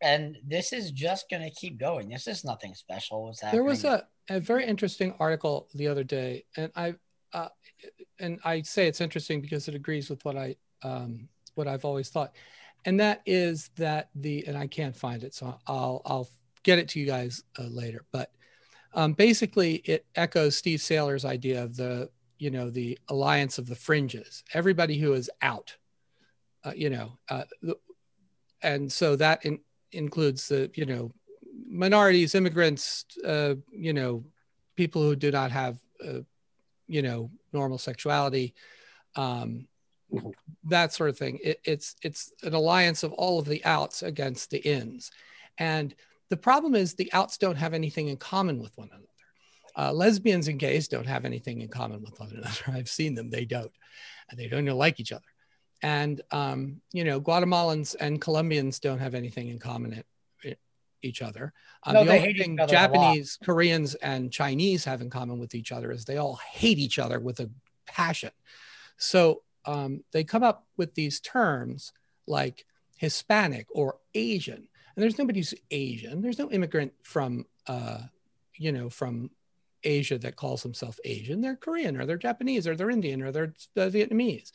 And 0.02 0.38
this 0.46 0.74
is 0.74 0.92
just 0.92 1.30
going 1.30 1.44
to 1.44 1.50
keep 1.50 1.80
going. 1.80 2.10
This 2.10 2.28
is 2.28 2.44
nothing 2.44 2.76
special. 2.76 3.24
What's 3.24 3.42
happening? 3.42 3.64
There 3.64 3.70
was 3.70 3.86
a, 3.86 4.06
a 4.30 4.40
very 4.42 4.66
interesting 4.66 5.16
article 5.18 5.70
the 5.74 5.88
other 5.88 6.04
day, 6.04 6.44
and 6.58 6.72
I 6.76 6.96
uh, 7.32 7.48
and 8.20 8.40
I 8.44 8.64
say 8.64 8.88
it's 8.88 9.00
interesting 9.00 9.40
because 9.40 9.70
it 9.70 9.76
agrees 9.76 10.10
with 10.10 10.24
what 10.26 10.36
I 10.36 10.58
um, 10.84 11.30
what 11.56 11.70
I've 11.70 11.86
always 11.86 12.10
thought, 12.10 12.36
and 12.84 13.00
that 13.00 13.22
is 13.26 13.70
that 13.78 14.10
the 14.14 14.46
and 14.46 14.58
I 14.58 14.68
can't 14.68 14.96
find 14.96 15.24
it, 15.24 15.34
so 15.34 15.58
I'll 15.66 16.02
I'll 16.06 16.30
get 16.64 16.80
it 16.80 16.90
to 16.90 17.00
you 17.00 17.06
guys 17.06 17.44
uh, 17.60 17.64
later. 17.64 18.06
But 18.12 18.32
um, 18.94 19.14
basically, 19.14 19.76
it 19.86 20.06
echoes 20.16 20.56
Steve 20.56 20.80
Sailer's 20.80 21.26
idea 21.26 21.64
of 21.64 21.76
the 21.76 22.10
you 22.40 22.52
know 22.52 22.70
the 22.70 22.98
alliance 23.10 23.58
of 23.58 23.68
the 23.68 23.76
fringes, 23.76 24.44
everybody 24.54 24.98
who 24.98 25.14
is 25.14 25.30
out, 25.42 25.76
uh, 26.64 26.74
you 26.76 26.90
know, 26.90 27.18
uh, 27.30 27.44
and 28.62 28.92
so 28.92 29.16
that 29.16 29.46
in, 29.46 29.60
includes 29.92 30.48
the 30.48 30.70
you 30.74 30.86
know 30.86 31.12
minorities, 31.68 32.36
immigrants, 32.36 33.06
uh, 33.26 33.56
you 33.72 33.94
know, 33.94 34.24
people 34.76 35.02
who 35.02 35.16
do 35.16 35.32
not 35.32 35.52
have, 35.52 35.78
uh, 36.06 36.20
you 36.88 37.02
know, 37.02 37.32
normal 37.52 37.78
sexuality, 37.78 38.54
um, 39.16 39.68
that 40.66 40.94
sort 40.94 41.10
of 41.10 41.18
thing. 41.18 41.40
It, 41.44 41.60
it's 41.64 41.96
it's 42.04 42.32
an 42.44 42.54
alliance 42.54 43.04
of 43.04 43.14
all 43.14 43.40
of 43.40 43.46
the 43.46 43.64
outs 43.66 44.04
against 44.04 44.52
the 44.52 44.60
ins, 44.60 45.12
and 45.58 45.94
the 46.34 46.38
problem 46.38 46.74
is 46.74 46.96
the 46.96 47.14
outs 47.14 47.38
don't 47.38 47.58
have 47.58 47.76
anything 47.76 48.08
in 48.08 48.18
common 48.18 48.60
with 48.60 48.76
one 48.76 48.90
another. 48.92 49.06
Uh, 49.78 49.94
lesbians 49.94 50.48
and 50.48 50.58
gays 50.58 50.88
don't 50.88 51.06
have 51.06 51.26
anything 51.26 51.62
in 51.62 51.68
common 51.68 52.02
with 52.02 52.20
one 52.20 52.32
another. 52.32 52.64
I've 52.68 52.90
seen 52.90 53.14
them; 53.14 53.30
they 53.30 53.46
don't, 53.46 53.72
and 54.32 54.40
they 54.40 54.48
don't 54.48 54.64
even 54.66 54.76
like 54.76 55.00
each 55.00 55.12
other. 55.12 55.22
And 55.84 56.22
um, 56.32 56.82
you 56.92 57.04
know, 57.04 57.22
Guatemalans 57.22 57.96
and 58.00 58.20
Colombians 58.20 58.80
don't 58.80 58.98
have 58.98 59.14
anything 59.14 59.50
in 59.50 59.60
common 59.60 59.94
at, 59.94 60.06
each 61.04 61.22
other. 61.22 61.54
Um, 61.84 61.94
No, 61.94 62.00
the 62.00 62.06
they 62.06 62.18
only 62.18 62.28
hate 62.28 62.36
each 62.38 62.42
thing 62.42 62.60
other 62.60 62.74
a 62.74 62.78
lot. 62.78 62.82
Japanese, 62.82 63.38
Koreans, 63.44 63.94
and 63.96 64.32
Chinese 64.32 64.86
have 64.86 65.02
in 65.02 65.12
common 65.12 65.38
with 65.38 65.54
each 65.54 65.72
other 65.72 65.92
is 65.92 66.06
they 66.06 66.18
all 66.18 66.40
hate 66.52 66.80
each 66.80 66.98
other 66.98 67.20
with 67.20 67.40
a 67.42 67.52
passion. 67.86 68.32
So 68.98 69.44
um, 69.66 70.04
they 70.14 70.24
come 70.24 70.42
up 70.42 70.66
with 70.78 70.96
these 70.96 71.20
terms 71.20 71.92
like 72.26 72.66
Hispanic 72.98 73.68
or 73.72 73.98
Asian. 74.16 74.68
And 74.96 75.04
there's 75.04 75.18
nobody 75.18 75.40
who's 75.40 75.54
Asian. 75.72 76.22
There's 76.22 76.40
no 76.40 76.52
immigrant 76.52 76.94
from, 77.04 77.46
uh, 77.68 78.00
you 78.56 78.72
know, 78.72 78.90
from 78.90 79.32
Asia 79.84 80.18
that 80.20 80.36
calls 80.36 80.64
themselves 80.64 81.00
Asian. 81.04 81.42
They're 81.42 81.56
Korean 81.56 82.00
or 82.00 82.06
they're 82.06 82.18
Japanese 82.18 82.68
or 82.68 82.76
they're 82.76 82.90
Indian 82.90 83.22
or 83.22 83.32
they're 83.32 83.54
uh, 83.78 83.90
Vietnamese. 83.90 84.52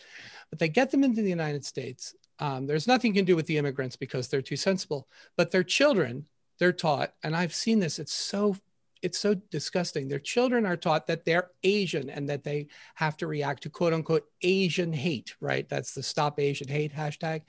But 0.51 0.59
they 0.59 0.69
get 0.69 0.91
them 0.91 1.05
into 1.05 1.23
the 1.23 1.31
United 1.31 1.65
States. 1.65 2.15
Um, 2.39 2.67
there's 2.67 2.87
nothing 2.87 3.11
you 3.13 3.21
can 3.21 3.25
do 3.25 3.37
with 3.37 3.47
the 3.47 3.59
immigrants 3.59 3.97
because 3.97 4.29
they're 4.29 4.43
too 4.43 4.57
sensible. 4.57 5.09
But 5.37 5.51
their 5.51 5.65
children, 5.65 6.27
they're 6.59 6.73
taught, 6.73 7.15
and 7.23 7.37
I've 7.37 7.55
seen 7.55 7.81
this. 7.81 7.99
It's 7.99 8.13
so 8.13 8.57
it's 9.03 9.19
so 9.19 9.35
disgusting. 9.35 10.09
Their 10.09 10.19
children 10.19 10.67
are 10.67 10.77
taught 10.77 11.07
that 11.07 11.25
they're 11.25 11.51
Asian 11.63 12.11
and 12.11 12.29
that 12.29 12.43
they 12.43 12.67
have 12.97 13.17
to 13.19 13.27
react 13.27 13.63
to 13.63 13.71
quote 13.71 13.93
unquote 13.93 14.27
Asian 14.43 14.93
hate, 14.93 15.37
right? 15.41 15.69
That's 15.69 15.95
the 15.95 16.03
stop 16.03 16.41
Asian 16.41 16.69
hate 16.69 16.93
hashtag. 16.93 17.43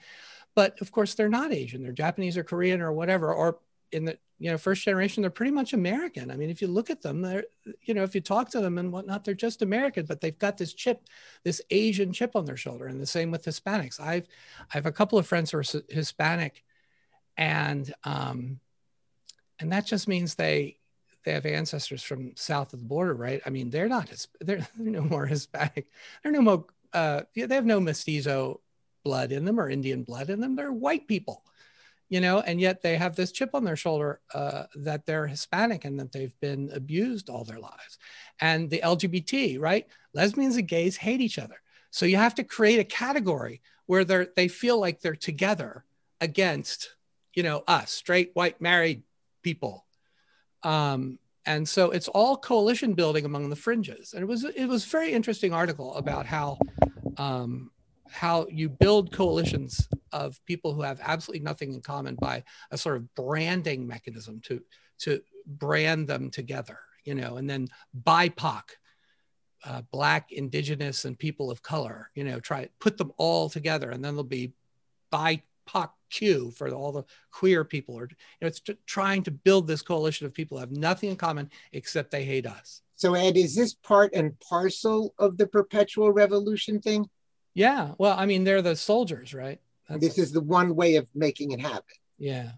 But 0.54 0.80
of 0.80 0.90
course, 0.92 1.14
they're 1.14 1.28
not 1.28 1.52
Asian. 1.52 1.82
They're 1.82 1.92
Japanese 1.92 2.36
or 2.36 2.44
Korean 2.44 2.80
or 2.80 2.92
whatever, 2.92 3.32
or 3.32 3.58
in 3.92 4.04
the 4.04 4.18
you 4.38 4.50
know 4.50 4.58
first 4.58 4.84
generation 4.84 5.20
they're 5.22 5.30
pretty 5.30 5.52
much 5.52 5.72
american. 5.72 6.30
I 6.30 6.36
mean 6.36 6.50
if 6.50 6.62
you 6.62 6.68
look 6.68 6.90
at 6.90 7.02
them 7.02 7.20
they're 7.20 7.44
you 7.82 7.94
know 7.94 8.02
if 8.02 8.14
you 8.14 8.20
talk 8.20 8.50
to 8.50 8.60
them 8.60 8.78
and 8.78 8.92
whatnot 8.92 9.24
they're 9.24 9.34
just 9.34 9.62
american 9.62 10.06
but 10.06 10.20
they've 10.20 10.38
got 10.38 10.56
this 10.56 10.72
chip 10.72 11.02
this 11.44 11.60
asian 11.70 12.12
chip 12.12 12.34
on 12.34 12.44
their 12.44 12.56
shoulder. 12.56 12.86
And 12.86 13.00
the 13.00 13.06
same 13.06 13.30
with 13.30 13.44
hispanics. 13.44 14.00
I've 14.00 14.26
i 14.72 14.76
have 14.76 14.86
a 14.86 14.92
couple 14.92 15.18
of 15.18 15.26
friends 15.26 15.50
who 15.50 15.58
are 15.58 15.64
hispanic 15.88 16.64
and 17.36 17.92
um 18.04 18.60
and 19.58 19.72
that 19.72 19.86
just 19.86 20.08
means 20.08 20.34
they 20.34 20.78
they 21.24 21.32
have 21.32 21.44
ancestors 21.44 22.02
from 22.02 22.32
south 22.36 22.72
of 22.72 22.80
the 22.80 22.86
border 22.86 23.14
right? 23.14 23.42
I 23.44 23.50
mean 23.50 23.70
they're 23.70 23.88
not 23.88 24.10
they're, 24.40 24.66
they're 24.78 24.92
no 24.92 25.02
more 25.02 25.26
hispanic. 25.26 25.88
They're 26.22 26.32
no 26.32 26.42
more 26.42 26.64
uh 26.92 27.22
they 27.34 27.54
have 27.54 27.66
no 27.66 27.80
mestizo 27.80 28.60
blood 29.02 29.32
in 29.32 29.44
them 29.44 29.58
or 29.58 29.68
indian 29.68 30.02
blood 30.02 30.30
in 30.30 30.40
them 30.40 30.56
they're 30.56 30.72
white 30.72 31.06
people 31.08 31.42
you 32.10 32.20
know, 32.20 32.40
and 32.40 32.60
yet 32.60 32.82
they 32.82 32.96
have 32.96 33.14
this 33.14 33.30
chip 33.30 33.50
on 33.54 33.64
their 33.64 33.76
shoulder 33.76 34.20
uh, 34.34 34.64
that 34.74 35.06
they're 35.06 35.28
Hispanic 35.28 35.84
and 35.84 35.98
that 36.00 36.10
they've 36.10 36.38
been 36.40 36.68
abused 36.74 37.30
all 37.30 37.44
their 37.44 37.60
lives. 37.60 37.98
And 38.40 38.68
the 38.68 38.80
LGBT, 38.84 39.60
right? 39.60 39.86
Lesbians 40.12 40.56
and 40.56 40.66
gays 40.66 40.96
hate 40.96 41.20
each 41.20 41.38
other. 41.38 41.62
So 41.92 42.06
you 42.06 42.16
have 42.16 42.34
to 42.34 42.44
create 42.44 42.80
a 42.80 42.84
category 42.84 43.62
where 43.86 44.04
they're, 44.04 44.26
they 44.34 44.48
feel 44.48 44.80
like 44.80 45.00
they're 45.00 45.14
together 45.14 45.84
against, 46.20 46.96
you 47.34 47.44
know, 47.44 47.62
us, 47.68 47.92
straight, 47.92 48.32
white, 48.34 48.60
married 48.60 49.04
people. 49.42 49.86
Um, 50.64 51.20
and 51.46 51.68
so 51.68 51.92
it's 51.92 52.08
all 52.08 52.36
coalition 52.36 52.94
building 52.94 53.24
among 53.24 53.50
the 53.50 53.56
fringes. 53.56 54.14
And 54.14 54.22
it 54.22 54.26
was 54.26 54.44
it 54.44 54.66
was 54.66 54.84
very 54.84 55.12
interesting 55.12 55.54
article 55.54 55.94
about 55.94 56.26
how 56.26 56.58
um, 57.16 57.70
how 58.10 58.46
you 58.50 58.68
build 58.68 59.12
coalitions 59.12 59.88
of 60.12 60.38
people 60.46 60.74
who 60.74 60.82
have 60.82 61.00
absolutely 61.02 61.44
nothing 61.44 61.72
in 61.74 61.80
common 61.80 62.14
by 62.16 62.42
a 62.70 62.78
sort 62.78 62.96
of 62.96 63.14
branding 63.14 63.86
mechanism 63.86 64.40
to 64.40 64.62
to 64.98 65.20
brand 65.46 66.06
them 66.06 66.30
together 66.30 66.78
you 67.04 67.14
know 67.14 67.36
and 67.36 67.48
then 67.48 67.66
bipoc 68.04 68.62
uh, 69.64 69.82
black 69.90 70.32
indigenous 70.32 71.04
and 71.04 71.18
people 71.18 71.50
of 71.50 71.62
color 71.62 72.10
you 72.14 72.24
know 72.24 72.40
try 72.40 72.68
put 72.80 72.96
them 72.96 73.12
all 73.16 73.48
together 73.48 73.90
and 73.90 74.04
then 74.04 74.14
there'll 74.14 74.24
be 74.24 74.52
bipoc 75.12 75.90
q 76.10 76.50
for 76.50 76.68
all 76.70 76.92
the 76.92 77.04
queer 77.30 77.64
people 77.64 77.94
or 77.94 78.02
you 78.02 78.16
know 78.42 78.48
it's 78.48 78.60
trying 78.86 79.22
to 79.22 79.30
build 79.30 79.66
this 79.66 79.82
coalition 79.82 80.26
of 80.26 80.34
people 80.34 80.56
who 80.56 80.60
have 80.60 80.72
nothing 80.72 81.10
in 81.10 81.16
common 81.16 81.50
except 81.72 82.10
they 82.10 82.24
hate 82.24 82.46
us. 82.46 82.82
So 82.96 83.14
ed 83.14 83.36
is 83.36 83.54
this 83.54 83.72
part 83.74 84.12
and 84.12 84.38
parcel 84.40 85.14
of 85.18 85.38
the 85.38 85.46
perpetual 85.46 86.12
revolution 86.12 86.80
thing 86.80 87.08
yeah. 87.54 87.92
Well, 87.98 88.16
I 88.18 88.26
mean, 88.26 88.44
they're 88.44 88.62
the 88.62 88.76
soldiers, 88.76 89.34
right? 89.34 89.60
That's 89.88 90.00
this 90.00 90.18
is 90.18 90.32
the 90.32 90.40
one 90.40 90.76
way 90.76 90.96
of 90.96 91.08
making 91.14 91.52
it 91.52 91.60
happen. 91.60 91.82
Yeah. 92.18 92.52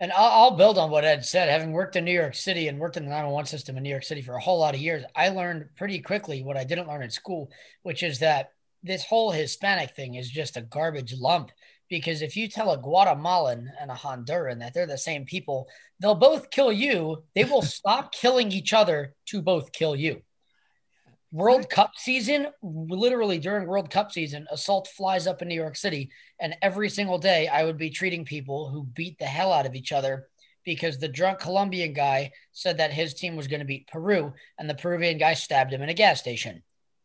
And 0.00 0.12
I'll, 0.12 0.42
I'll, 0.44 0.56
build 0.56 0.76
on 0.76 0.90
what 0.90 1.04
Ed 1.04 1.24
said. 1.24 1.48
Having 1.48 1.72
worked 1.72 1.96
in 1.96 2.04
New 2.04 2.12
York 2.12 2.34
City 2.34 2.68
and 2.68 2.78
worked 2.78 2.96
in 2.96 3.04
the 3.04 3.10
911 3.10 3.46
system 3.46 3.76
in 3.76 3.82
New 3.82 3.90
York 3.90 4.02
City 4.02 4.22
for 4.22 4.34
a 4.34 4.40
whole 4.40 4.58
lot 4.58 4.74
of 4.74 4.80
years, 4.80 5.04
I 5.14 5.28
learned 5.28 5.68
pretty 5.76 6.00
quickly 6.00 6.42
what 6.42 6.56
I 6.56 6.64
didn't 6.64 6.88
learn 6.88 7.02
in 7.02 7.10
school, 7.10 7.50
which 7.82 8.02
is 8.02 8.18
that 8.18 8.50
this 8.82 9.04
whole 9.04 9.30
Hispanic 9.30 9.94
thing 9.94 10.14
is 10.14 10.28
just 10.28 10.56
a 10.56 10.62
garbage 10.62 11.14
lump. 11.18 11.50
Because 11.88 12.22
if 12.22 12.36
you 12.36 12.48
tell 12.48 12.72
a 12.72 12.78
Guatemalan 12.78 13.70
and 13.80 13.90
a 13.90 13.94
Honduran 13.94 14.58
that 14.60 14.74
they're 14.74 14.86
the 14.86 14.98
same 14.98 15.26
people, 15.26 15.68
they'll 16.00 16.14
both 16.14 16.50
kill 16.50 16.72
you. 16.72 17.22
They 17.34 17.44
will 17.44 17.62
stop 17.78 18.12
killing 18.12 18.50
each 18.52 18.72
other 18.72 19.14
to 19.26 19.42
both 19.42 19.70
kill 19.70 19.94
you. 19.94 20.22
World 21.34 21.68
Cup 21.68 21.94
season, 21.96 22.46
literally 22.62 23.40
during 23.40 23.66
World 23.66 23.90
Cup 23.90 24.12
season, 24.12 24.46
assault 24.52 24.86
flies 24.86 25.26
up 25.26 25.42
in 25.42 25.48
New 25.48 25.56
York 25.56 25.74
City. 25.74 26.08
And 26.38 26.54
every 26.62 26.88
single 26.88 27.18
day, 27.18 27.48
I 27.48 27.64
would 27.64 27.76
be 27.76 27.90
treating 27.90 28.24
people 28.24 28.68
who 28.68 28.84
beat 28.84 29.18
the 29.18 29.24
hell 29.24 29.52
out 29.52 29.66
of 29.66 29.74
each 29.74 29.90
other 29.90 30.28
because 30.64 30.96
the 30.96 31.08
drunk 31.08 31.40
Colombian 31.40 31.92
guy 31.92 32.30
said 32.52 32.78
that 32.78 32.92
his 32.92 33.14
team 33.14 33.34
was 33.34 33.48
going 33.48 33.58
to 33.58 33.66
beat 33.66 33.88
Peru, 33.88 34.32
and 34.60 34.70
the 34.70 34.76
Peruvian 34.76 35.18
guy 35.18 35.34
stabbed 35.34 35.72
him 35.72 35.82
in 35.82 35.88
a 35.88 35.94
gas 35.94 36.20
station. 36.20 36.62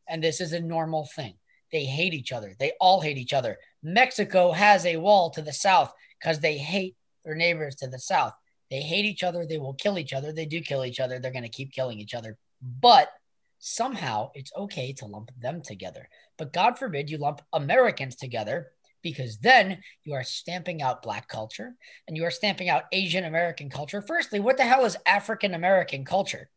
And 0.08 0.24
this 0.24 0.42
is 0.42 0.54
a 0.54 0.60
normal 0.60 1.10
thing. 1.16 1.34
They 1.72 1.86
hate 1.86 2.14
each 2.14 2.32
other. 2.32 2.54
They 2.60 2.74
all 2.80 3.02
hate 3.02 3.18
each 3.18 3.34
other. 3.34 3.58
Mexico 3.82 4.52
has 4.52 4.86
a 4.86 4.98
wall 4.98 5.32
to 5.32 5.42
the 5.42 5.54
south 5.54 5.92
because 6.22 6.40
they 6.40 6.60
hate 6.60 6.96
their 7.26 7.34
neighbors 7.34 7.78
to 7.78 7.88
the 7.88 7.98
south. 7.98 8.34
They 8.70 8.82
hate 8.82 9.06
each 9.06 9.24
other. 9.24 9.48
They 9.48 9.58
will 9.58 9.74
kill 9.74 9.98
each 9.98 10.14
other. 10.14 10.32
They 10.32 10.46
do 10.46 10.62
kill 10.62 10.86
each 10.86 11.00
other. 11.00 11.18
They're 11.18 11.32
going 11.32 11.42
to 11.42 11.50
keep 11.50 11.72
killing 11.72 12.00
each 12.00 12.14
other. 12.14 12.38
But 12.62 13.10
somehow 13.60 14.32
it's 14.34 14.52
okay 14.56 14.94
to 14.94 15.06
lump 15.06 15.32
them 15.40 15.62
together. 15.62 16.10
But 16.38 16.54
God 16.54 16.80
forbid 16.80 17.10
you 17.10 17.18
lump 17.18 17.42
Americans 17.54 18.16
together 18.16 18.72
because 19.02 19.38
then 19.38 19.80
you 20.04 20.14
are 20.14 20.24
stamping 20.24 20.82
out 20.82 21.04
Black 21.04 21.28
culture 21.28 21.76
and 22.08 22.18
you 22.18 22.24
are 22.26 22.32
stamping 22.32 22.70
out 22.70 22.84
Asian 22.92 23.26
American 23.26 23.70
culture. 23.70 24.02
Firstly, 24.02 24.40
what 24.40 24.58
the 24.58 24.64
hell 24.64 24.86
is 24.86 24.98
African 25.06 25.54
American 25.54 26.06
culture? 26.06 26.50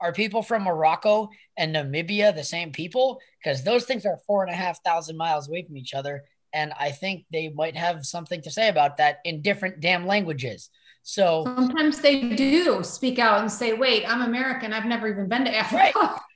Are 0.00 0.12
people 0.12 0.42
from 0.42 0.62
Morocco 0.62 1.28
and 1.58 1.74
Namibia 1.74 2.34
the 2.34 2.44
same 2.44 2.72
people? 2.72 3.20
Because 3.42 3.62
those 3.62 3.84
things 3.84 4.06
are 4.06 4.18
four 4.26 4.42
and 4.42 4.52
a 4.52 4.56
half 4.56 4.82
thousand 4.82 5.16
miles 5.16 5.48
away 5.48 5.64
from 5.64 5.76
each 5.76 5.92
other. 5.92 6.24
And 6.52 6.72
I 6.78 6.90
think 6.90 7.26
they 7.30 7.48
might 7.48 7.76
have 7.76 8.06
something 8.06 8.40
to 8.42 8.50
say 8.50 8.68
about 8.68 8.96
that 8.96 9.18
in 9.24 9.42
different 9.42 9.80
damn 9.80 10.06
languages. 10.06 10.70
So 11.02 11.44
sometimes 11.44 12.00
they 12.00 12.30
do 12.34 12.82
speak 12.82 13.18
out 13.18 13.40
and 13.40 13.50
say, 13.50 13.72
wait, 13.72 14.04
I'm 14.10 14.22
American. 14.22 14.72
I've 14.72 14.86
never 14.86 15.08
even 15.08 15.28
been 15.28 15.44
to 15.44 15.54
Africa. 15.54 15.92
Right. 15.94 16.20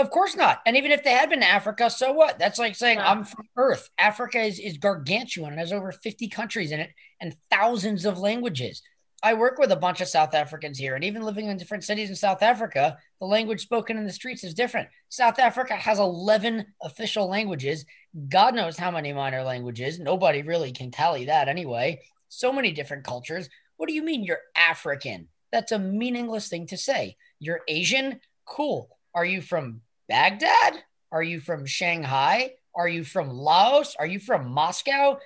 Of 0.00 0.10
course 0.10 0.34
not. 0.34 0.60
And 0.64 0.78
even 0.78 0.92
if 0.92 1.04
they 1.04 1.12
had 1.12 1.28
been 1.28 1.40
to 1.40 1.46
Africa, 1.46 1.90
so 1.90 2.12
what? 2.12 2.38
That's 2.38 2.58
like 2.58 2.74
saying 2.74 2.98
yeah. 2.98 3.10
I'm 3.10 3.24
from 3.24 3.46
Earth. 3.56 3.90
Africa 3.98 4.40
is, 4.40 4.58
is 4.58 4.78
gargantuan 4.78 5.50
and 5.50 5.60
has 5.60 5.74
over 5.74 5.92
50 5.92 6.28
countries 6.28 6.72
in 6.72 6.80
it 6.80 6.90
and 7.20 7.36
thousands 7.50 8.06
of 8.06 8.18
languages. 8.18 8.80
I 9.22 9.34
work 9.34 9.58
with 9.58 9.70
a 9.72 9.76
bunch 9.76 10.00
of 10.00 10.08
South 10.08 10.32
Africans 10.32 10.78
here, 10.78 10.94
and 10.94 11.04
even 11.04 11.20
living 11.20 11.48
in 11.48 11.58
different 11.58 11.84
cities 11.84 12.08
in 12.08 12.16
South 12.16 12.42
Africa, 12.42 12.96
the 13.20 13.26
language 13.26 13.60
spoken 13.60 13.98
in 13.98 14.06
the 14.06 14.12
streets 14.12 14.42
is 14.42 14.54
different. 14.54 14.88
South 15.10 15.38
Africa 15.38 15.74
has 15.74 15.98
11 15.98 16.64
official 16.82 17.28
languages. 17.28 17.84
God 18.30 18.54
knows 18.54 18.78
how 18.78 18.90
many 18.90 19.12
minor 19.12 19.42
languages. 19.42 20.00
Nobody 20.00 20.40
really 20.40 20.72
can 20.72 20.90
tally 20.90 21.26
that 21.26 21.48
anyway. 21.48 22.00
So 22.30 22.50
many 22.50 22.72
different 22.72 23.04
cultures. 23.04 23.50
What 23.76 23.88
do 23.88 23.94
you 23.94 24.02
mean 24.02 24.24
you're 24.24 24.40
African? 24.56 25.28
That's 25.52 25.72
a 25.72 25.78
meaningless 25.78 26.48
thing 26.48 26.66
to 26.68 26.78
say. 26.78 27.16
You're 27.38 27.60
Asian? 27.68 28.20
Cool. 28.46 28.88
Are 29.14 29.24
you 29.26 29.42
from 29.42 29.82
Baghdad? 30.10 30.82
Are 31.12 31.22
you 31.22 31.38
from 31.38 31.64
Shanghai? 31.66 32.54
Are 32.74 32.88
you 32.88 33.04
from 33.04 33.30
Laos? 33.30 33.94
Are 33.96 34.06
you 34.06 34.18
from 34.18 34.50
Moscow? 34.50 35.20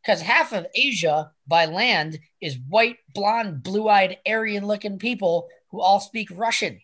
Because 0.00 0.22
half 0.22 0.52
of 0.52 0.68
Asia 0.76 1.32
by 1.48 1.66
land 1.66 2.20
is 2.40 2.56
white, 2.56 2.98
blonde, 3.12 3.64
blue 3.64 3.88
eyed, 3.88 4.18
Aryan 4.24 4.64
looking 4.64 5.00
people 5.00 5.48
who 5.70 5.80
all 5.80 5.98
speak 5.98 6.28
Russian. 6.32 6.80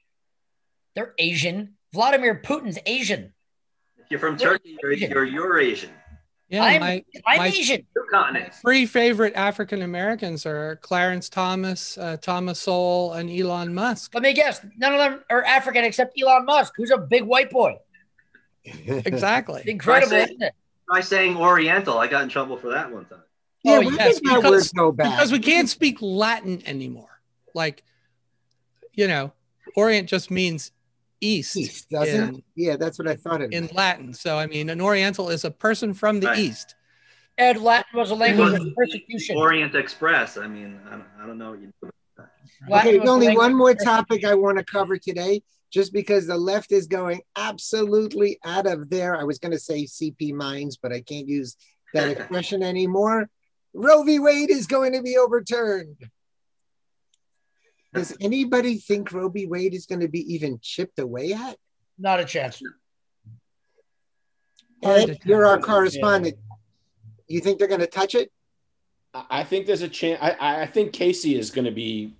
They're 0.96 1.14
Asian. 1.16 1.74
Vladimir 1.92 2.42
Putin's 2.44 2.78
Asian. 2.86 3.32
If 3.98 4.10
you're 4.10 4.18
from 4.18 4.36
Turkey, 4.36 4.76
you're, 4.82 4.92
you're 4.92 5.24
Eurasian. 5.24 5.90
Yeah, 6.48 6.62
I'm, 6.62 6.80
my, 6.80 7.04
I'm 7.26 7.38
my 7.38 7.46
Asian. 7.48 7.86
Three 8.60 8.86
favorite 8.86 9.34
African 9.34 9.82
Americans 9.82 10.46
are 10.46 10.76
Clarence 10.76 11.28
Thomas, 11.28 11.98
uh, 11.98 12.16
Thomas 12.18 12.60
Sowell, 12.60 13.14
and 13.14 13.30
Elon 13.30 13.74
Musk. 13.74 14.14
Let 14.14 14.22
me 14.22 14.32
guess. 14.34 14.64
None 14.76 14.92
of 14.92 14.98
them 14.98 15.24
are 15.30 15.42
African 15.44 15.84
except 15.84 16.20
Elon 16.20 16.44
Musk, 16.44 16.74
who's 16.76 16.90
a 16.90 16.98
big 16.98 17.24
white 17.24 17.50
boy. 17.50 17.76
exactly. 18.64 19.62
incredible, 19.66 20.10
try 20.10 20.26
saying, 20.26 20.38
Try 20.90 21.00
saying 21.00 21.36
Oriental. 21.36 21.98
I 21.98 22.06
got 22.06 22.22
in 22.22 22.28
trouble 22.28 22.56
for 22.56 22.70
that 22.70 22.90
one 22.92 23.04
time. 23.06 23.20
Yeah, 23.62 23.78
oh, 23.78 23.80
yes, 23.80 24.20
because, 24.20 24.72
because 24.72 25.32
we 25.32 25.38
can't 25.38 25.68
speak 25.68 25.96
Latin 26.02 26.62
anymore. 26.66 27.20
Like, 27.54 27.82
you 28.92 29.08
know, 29.08 29.32
Orient 29.74 30.08
just 30.08 30.30
means 30.30 30.70
east. 31.20 31.56
East, 31.56 31.90
doesn't 31.90 32.28
in, 32.28 32.34
it? 32.36 32.44
Yeah, 32.54 32.76
that's 32.76 32.98
what 32.98 33.08
I 33.08 33.16
thought 33.16 33.40
it 33.42 33.52
in 33.52 33.68
Latin. 33.72 34.14
So 34.14 34.38
I 34.38 34.46
mean, 34.46 34.70
an 34.70 34.80
Oriental 34.80 35.30
is 35.30 35.44
a 35.44 35.50
person 35.50 35.94
from 35.94 36.20
the 36.20 36.28
right. 36.28 36.38
east. 36.38 36.74
And 37.36 37.60
Latin 37.62 37.98
was 37.98 38.10
a 38.10 38.14
language 38.14 38.60
of 38.60 38.74
persecution. 38.74 39.36
Orient 39.36 39.74
Express. 39.74 40.36
I 40.36 40.46
mean, 40.46 40.78
I 40.86 40.90
don't, 40.92 41.04
I 41.20 41.26
don't 41.26 41.38
know. 41.38 41.56
Okay, 42.70 42.98
only 43.00 43.36
one 43.36 43.54
more 43.54 43.74
topic 43.74 44.24
I 44.24 44.34
want 44.34 44.58
to 44.58 44.64
cover 44.64 44.96
today, 44.98 45.42
just 45.70 45.92
because 45.92 46.26
the 46.26 46.36
left 46.36 46.70
is 46.70 46.86
going 46.86 47.22
absolutely 47.36 48.38
out 48.44 48.66
of 48.66 48.88
there. 48.88 49.16
I 49.18 49.24
was 49.24 49.38
going 49.38 49.52
to 49.52 49.58
say 49.58 49.84
CP 49.84 50.32
minds, 50.32 50.76
but 50.76 50.92
I 50.92 51.00
can't 51.00 51.26
use 51.26 51.56
that 51.92 52.08
expression 52.16 52.62
anymore. 52.62 53.28
Roe 53.74 54.04
v. 54.04 54.20
Wade 54.20 54.50
is 54.50 54.68
going 54.68 54.92
to 54.92 55.02
be 55.02 55.16
overturned. 55.16 55.96
Does 57.94 58.16
anybody 58.20 58.78
think 58.78 59.12
Roe 59.12 59.28
v. 59.28 59.46
Wade 59.46 59.72
is 59.72 59.86
going 59.86 60.00
to 60.00 60.08
be 60.08 60.34
even 60.34 60.58
chipped 60.60 60.98
away 60.98 61.32
at? 61.32 61.56
Not 61.96 62.18
a 62.18 62.24
chance. 62.24 62.60
Hard 64.82 65.06
to 65.06 65.12
Ed, 65.12 65.18
you're 65.24 65.46
our 65.46 65.60
correspondent. 65.60 66.36
You 67.28 67.40
think 67.40 67.58
they're 67.58 67.68
going 67.68 67.80
to 67.80 67.86
touch 67.86 68.14
it? 68.14 68.32
I 69.14 69.24
I 69.30 69.44
think 69.44 69.66
there's 69.66 69.82
a 69.82 69.88
chance. 69.88 70.18
I, 70.20 70.62
I 70.62 70.66
think 70.66 70.92
Casey 70.92 71.38
is 71.38 71.52
going 71.52 71.66
to 71.66 71.70
be 71.70 72.16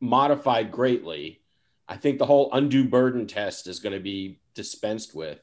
modified 0.00 0.72
greatly. 0.72 1.40
I 1.88 1.96
think 1.96 2.18
the 2.18 2.26
whole 2.26 2.50
undue 2.52 2.84
burden 2.84 3.26
test 3.28 3.68
is 3.68 3.78
going 3.78 3.92
to 3.92 4.00
be 4.00 4.40
dispensed 4.54 5.14
with. 5.14 5.40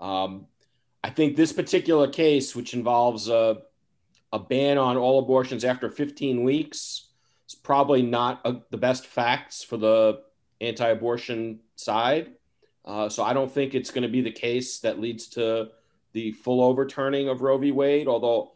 Um, 0.00 0.46
I 1.04 1.10
think 1.10 1.36
this 1.36 1.52
particular 1.52 2.08
case, 2.08 2.54
which 2.54 2.74
involves 2.74 3.28
a, 3.28 3.62
a 4.32 4.38
ban 4.38 4.78
on 4.78 4.96
all 4.96 5.20
abortions 5.20 5.64
after 5.64 5.88
15 5.88 6.42
weeks, 6.42 7.11
is 7.52 7.58
probably 7.58 8.02
not 8.02 8.40
a, 8.44 8.56
the 8.70 8.76
best 8.76 9.06
facts 9.06 9.62
for 9.62 9.76
the 9.76 10.22
anti 10.60 10.88
abortion 10.88 11.60
side. 11.76 12.32
Uh, 12.84 13.08
so 13.08 13.22
I 13.22 13.32
don't 13.32 13.50
think 13.50 13.74
it's 13.74 13.90
going 13.90 14.02
to 14.02 14.08
be 14.08 14.22
the 14.22 14.32
case 14.32 14.80
that 14.80 15.00
leads 15.00 15.28
to 15.28 15.68
the 16.12 16.32
full 16.32 16.62
overturning 16.62 17.28
of 17.28 17.42
Roe 17.42 17.58
v. 17.58 17.70
Wade, 17.70 18.08
although 18.08 18.52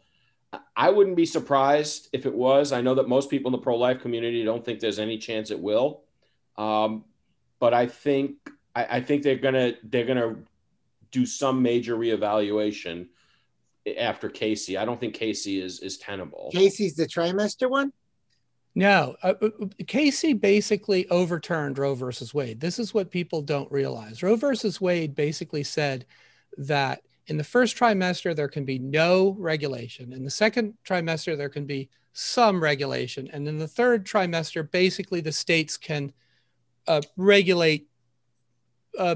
I 0.75 0.89
wouldn't 0.89 1.15
be 1.15 1.25
surprised 1.25 2.09
if 2.13 2.25
it 2.25 2.33
was. 2.33 2.71
I 2.71 2.81
know 2.81 2.95
that 2.95 3.07
most 3.07 3.29
people 3.29 3.49
in 3.49 3.53
the 3.53 3.63
pro 3.63 3.77
life 3.77 4.01
community 4.01 4.43
don't 4.43 4.63
think 4.63 4.79
there's 4.79 4.99
any 4.99 5.17
chance 5.17 5.51
it 5.51 5.59
will. 5.59 6.03
Um, 6.57 7.05
but 7.59 7.73
I 7.73 7.87
think 7.87 8.35
I, 8.75 8.97
I 8.97 9.01
think 9.01 9.23
they're 9.23 9.35
gonna 9.37 9.73
they're 9.83 10.05
gonna 10.05 10.35
do 11.11 11.25
some 11.25 11.61
major 11.61 11.95
reevaluation 11.95 13.07
after 13.97 14.29
Casey. 14.29 14.77
I 14.77 14.85
don't 14.85 14.99
think 14.99 15.13
Casey 15.13 15.61
is 15.61 15.79
is 15.79 15.97
tenable. 15.97 16.49
Casey's 16.53 16.95
the 16.95 17.05
trimester 17.05 17.69
one? 17.69 17.91
No, 18.77 19.15
uh, 19.23 19.33
uh, 19.41 19.49
Casey 19.87 20.33
basically 20.33 21.09
overturned 21.09 21.79
Roe 21.79 21.95
versus 21.95 22.31
Wade. 22.31 22.59
This 22.59 22.77
is 22.77 22.93
what 22.93 23.09
people 23.09 23.41
don't 23.41 23.71
realize. 23.71 24.21
Roe 24.21 24.35
versus 24.35 24.79
Wade 24.79 25.15
basically 25.15 25.63
said 25.63 26.05
that 26.59 27.01
in 27.25 27.37
the 27.37 27.43
first 27.43 27.75
trimester, 27.75 28.35
there 28.35 28.47
can 28.47 28.65
be 28.65 28.77
no 28.77 29.35
regulation. 29.39 30.13
In 30.13 30.23
the 30.23 30.29
second 30.29 30.75
trimester, 30.85 31.35
there 31.35 31.49
can 31.49 31.65
be 31.65 31.89
some 32.13 32.61
regulation. 32.61 33.27
And 33.33 33.47
in 33.47 33.57
the 33.57 33.67
third 33.67 34.05
trimester, 34.05 34.69
basically 34.69 35.21
the 35.21 35.31
states 35.31 35.75
can 35.75 36.13
uh, 36.87 37.01
regulate 37.15 37.87
uh, 38.99 39.15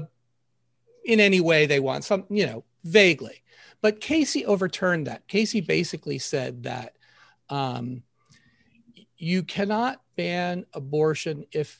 in 1.04 1.20
any 1.20 1.40
way 1.40 1.66
they 1.66 1.78
want, 1.78 2.02
some, 2.02 2.24
you 2.30 2.46
know, 2.46 2.64
vaguely. 2.82 3.44
But 3.80 4.00
Casey 4.00 4.44
overturned 4.44 5.06
that. 5.06 5.28
Casey 5.28 5.60
basically 5.60 6.18
said 6.18 6.64
that. 6.64 6.96
Um, 7.48 8.02
you 9.22 9.44
cannot 9.44 10.02
ban 10.16 10.66
abortion 10.72 11.46
if 11.52 11.78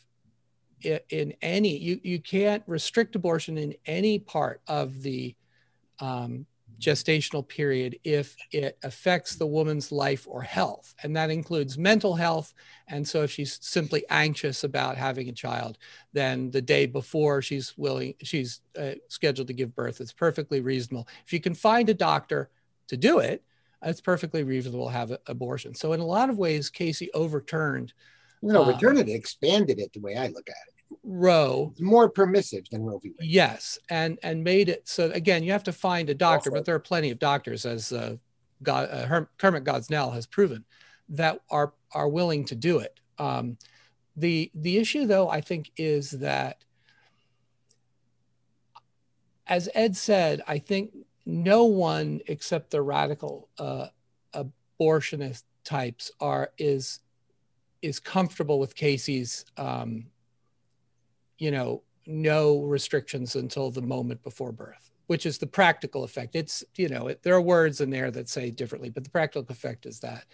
in 1.10 1.34
any 1.42 1.76
you, 1.76 2.00
you 2.04 2.20
can't 2.20 2.62
restrict 2.68 3.16
abortion 3.16 3.58
in 3.58 3.74
any 3.84 4.20
part 4.20 4.60
of 4.68 5.02
the 5.02 5.34
um, 5.98 6.46
gestational 6.80 7.46
period 7.46 7.98
if 8.04 8.36
it 8.52 8.78
affects 8.84 9.34
the 9.34 9.46
woman's 9.46 9.90
life 9.90 10.26
or 10.28 10.42
health. 10.42 10.94
And 11.02 11.16
that 11.16 11.30
includes 11.30 11.76
mental 11.76 12.14
health. 12.14 12.54
And 12.86 13.06
so 13.06 13.22
if 13.22 13.32
she's 13.32 13.58
simply 13.60 14.04
anxious 14.08 14.62
about 14.62 14.96
having 14.96 15.28
a 15.28 15.32
child 15.32 15.78
then 16.12 16.48
the 16.52 16.62
day 16.62 16.86
before 16.86 17.42
she's 17.42 17.76
willing 17.76 18.14
she's 18.22 18.60
uh, 18.78 18.92
scheduled 19.08 19.48
to 19.48 19.54
give 19.54 19.74
birth 19.74 20.00
it's 20.00 20.12
perfectly 20.12 20.60
reasonable. 20.60 21.08
If 21.26 21.32
you 21.32 21.40
can 21.40 21.54
find 21.54 21.88
a 21.88 21.94
doctor 21.94 22.50
to 22.86 22.96
do 22.96 23.18
it 23.18 23.42
it's 23.84 24.00
perfectly 24.00 24.42
reasonable 24.44 24.86
to 24.86 24.92
have 24.92 25.10
an 25.10 25.18
abortion. 25.26 25.74
So 25.74 25.92
in 25.92 26.00
a 26.00 26.06
lot 26.06 26.30
of 26.30 26.38
ways, 26.38 26.70
Casey 26.70 27.10
overturned 27.12 27.92
No, 28.42 28.62
Uh, 28.64 28.68
overturned 28.70 28.98
it, 28.98 29.08
expanded 29.08 29.78
it 29.78 29.92
the 29.92 30.00
way 30.00 30.16
I 30.16 30.26
look 30.28 30.48
at 30.48 30.56
it. 30.68 30.98
Roe. 31.04 31.70
It's 31.72 31.80
more 31.80 32.08
permissive 32.08 32.64
than 32.70 32.82
Roe 32.82 32.98
v. 32.98 33.10
Wade. 33.18 33.28
Yes, 33.28 33.78
and 33.88 34.18
and 34.22 34.42
made 34.44 34.68
it 34.68 34.86
so 34.88 35.10
again 35.12 35.42
you 35.42 35.52
have 35.52 35.64
to 35.64 35.72
find 35.72 36.10
a 36.10 36.14
doctor, 36.14 36.50
Also- 36.50 36.58
but 36.58 36.64
there 36.64 36.74
are 36.74 36.80
plenty 36.80 37.10
of 37.10 37.18
doctors, 37.18 37.64
as 37.64 37.92
uh, 37.92 38.16
God, 38.62 38.88
uh, 38.90 39.06
Herm, 39.06 39.28
Kermit 39.38 39.64
Gosnell 39.64 40.12
has 40.12 40.26
proven, 40.26 40.64
that 41.08 41.40
are 41.50 41.72
are 41.92 42.08
willing 42.08 42.44
to 42.46 42.54
do 42.54 42.78
it. 42.78 43.00
Um, 43.18 43.56
the 44.16 44.50
the 44.54 44.76
issue 44.76 45.06
though 45.06 45.28
I 45.30 45.40
think 45.40 45.70
is 45.76 46.10
that, 46.10 46.64
as 49.46 49.68
Ed 49.74 49.96
said, 49.96 50.42
I 50.46 50.58
think 50.58 50.92
no 51.24 51.64
one 51.64 52.20
except 52.26 52.70
the 52.70 52.82
radical 52.82 53.48
uh, 53.58 53.86
abortionist 54.34 55.44
types 55.64 56.10
are 56.20 56.50
is 56.58 57.00
is 57.80 57.98
comfortable 57.98 58.58
with 58.58 58.74
Casey's 58.74 59.44
um, 59.56 60.06
you 61.38 61.50
know 61.50 61.82
no 62.06 62.60
restrictions 62.62 63.36
until 63.36 63.70
the 63.70 63.82
moment 63.82 64.22
before 64.22 64.52
birth 64.52 64.90
which 65.08 65.26
is 65.26 65.36
the 65.36 65.46
practical 65.46 66.04
effect. 66.04 66.34
It's 66.34 66.64
you 66.76 66.88
know 66.88 67.08
it, 67.08 67.22
there 67.22 67.34
are 67.34 67.40
words 67.40 67.80
in 67.80 67.90
there 67.90 68.10
that 68.10 68.28
say 68.28 68.50
differently 68.50 68.88
but 68.88 69.04
the 69.04 69.10
practical 69.10 69.46
effect 69.48 69.86
is 69.86 70.00
that. 70.00 70.24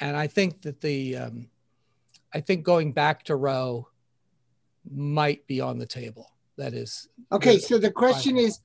And 0.00 0.16
i 0.16 0.28
think 0.28 0.62
that 0.62 0.80
the 0.80 1.16
um, 1.16 1.48
i 2.32 2.40
think 2.40 2.62
going 2.62 2.92
back 2.92 3.24
to 3.24 3.36
roe 3.36 3.88
might 4.90 5.46
be 5.46 5.60
on 5.60 5.78
the 5.78 5.86
table. 5.86 6.32
That 6.56 6.74
is 6.74 7.08
Okay, 7.30 7.58
so 7.58 7.78
the 7.78 7.90
question 7.90 8.36
is, 8.36 8.60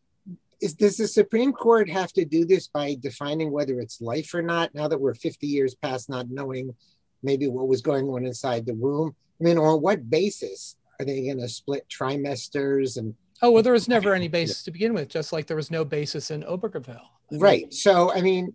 is 0.64 0.74
does 0.74 0.98
the 0.98 1.08
Supreme 1.08 1.52
Court 1.52 1.90
have 1.90 2.14
to 2.14 2.26
do 2.26 2.46
this 2.46 2.68
by 2.68 2.96
defining 3.00 3.52
whether 3.52 3.80
it's 3.80 4.02
life 4.02 4.34
or 4.34 4.42
not? 4.42 4.74
Now 4.74 4.88
that 4.88 5.00
we're 5.00 5.14
50 5.14 5.46
years 5.46 5.76
past 5.76 6.10
not 6.10 6.30
knowing 6.30 6.74
maybe 7.22 7.48
what 7.48 7.68
was 7.68 7.82
going 7.82 8.08
on 8.10 8.26
inside 8.26 8.66
the 8.66 8.74
womb, 8.74 9.16
I 9.40 9.44
mean, 9.44 9.58
on 9.58 9.82
what 9.82 10.10
basis 10.10 10.78
are 11.00 11.06
they 11.06 11.26
going 11.26 11.40
to 11.40 11.50
split 11.50 11.86
trimesters 11.90 12.98
and 12.98 13.16
oh 13.42 13.52
well 13.52 13.64
there 13.64 13.74
was 13.74 13.88
never 13.88 14.14
any 14.14 14.28
basis 14.28 14.64
to 14.64 14.72
begin 14.72 14.94
with 14.94 15.10
just 15.10 15.34
like 15.34 15.48
there 15.48 15.58
was 15.58 15.72
no 15.72 15.84
basis 15.84 16.30
in 16.30 16.44
obergefell 16.44 17.02
I 17.32 17.34
mean, 17.34 17.42
right? 17.42 17.74
So, 17.74 18.14
I 18.14 18.22
mean, 18.22 18.54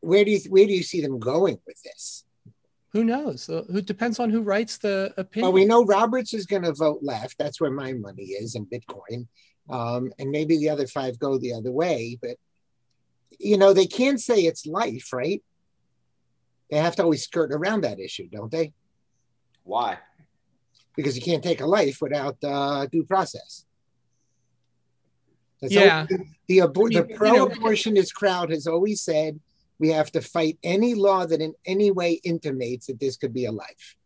where 0.00 0.24
do 0.24 0.30
you 0.30 0.40
where 0.48 0.66
do 0.66 0.72
you 0.72 0.82
see 0.82 1.00
them 1.02 1.18
going 1.18 1.58
with 1.66 1.80
this? 1.82 2.24
who 2.92 3.04
knows 3.04 3.48
Uh, 3.48 3.64
who 3.70 3.80
depends 3.80 4.18
on 4.18 4.30
who 4.30 4.42
writes 4.42 4.76
the 4.78 5.14
opinion 5.16 5.46
Well, 5.46 5.52
we 5.52 5.64
know 5.64 5.84
Roberts 5.84 6.34
is 6.34 6.46
going 6.46 6.62
to 6.62 6.74
vote 6.74 7.00
left. 7.02 7.38
That's 7.38 7.60
where 7.60 7.70
my 7.70 7.92
money 7.94 8.24
is 8.24 8.54
in 8.54 8.66
Bitcoin. 8.66 9.26
Um, 9.70 10.12
and 10.18 10.30
maybe 10.30 10.58
the 10.58 10.68
other 10.70 10.86
five 10.86 11.18
go 11.18 11.38
the 11.38 11.52
other 11.54 11.70
way. 11.70 12.18
But, 12.20 12.36
you 13.38 13.56
know, 13.56 13.72
they 13.72 13.86
can't 13.86 14.20
say 14.20 14.40
it's 14.42 14.66
life, 14.66 15.12
right? 15.12 15.42
They 16.70 16.78
have 16.78 16.96
to 16.96 17.02
always 17.04 17.22
skirt 17.24 17.52
around 17.52 17.82
that 17.82 18.00
issue, 18.00 18.28
don't 18.28 18.50
they? 18.50 18.72
Why? 19.64 19.98
Because 20.96 21.16
you 21.16 21.22
can't 21.22 21.42
take 21.42 21.60
a 21.60 21.66
life 21.66 21.98
without 22.00 22.36
uh, 22.42 22.86
due 22.86 23.04
process. 23.04 23.64
That's 25.60 25.72
Yeah. 25.72 26.06
always- 26.10 26.28
the 26.48 26.58
abor- 26.58 26.94
I 26.96 27.00
mean, 27.00 27.08
the 27.08 27.08
you 27.08 27.32
know- 27.32 27.48
pro-abortionist 27.48 28.14
crowd 28.14 28.50
has 28.50 28.66
always 28.66 29.00
said 29.00 29.38
we 29.78 29.88
have 29.90 30.10
to 30.12 30.20
fight 30.20 30.58
any 30.62 30.94
law 30.94 31.24
that 31.26 31.40
in 31.40 31.54
any 31.64 31.90
way 31.90 32.14
intimates 32.24 32.86
that 32.86 33.00
this 33.00 33.16
could 33.16 33.32
be 33.32 33.44
a 33.46 33.52
life, 33.52 33.96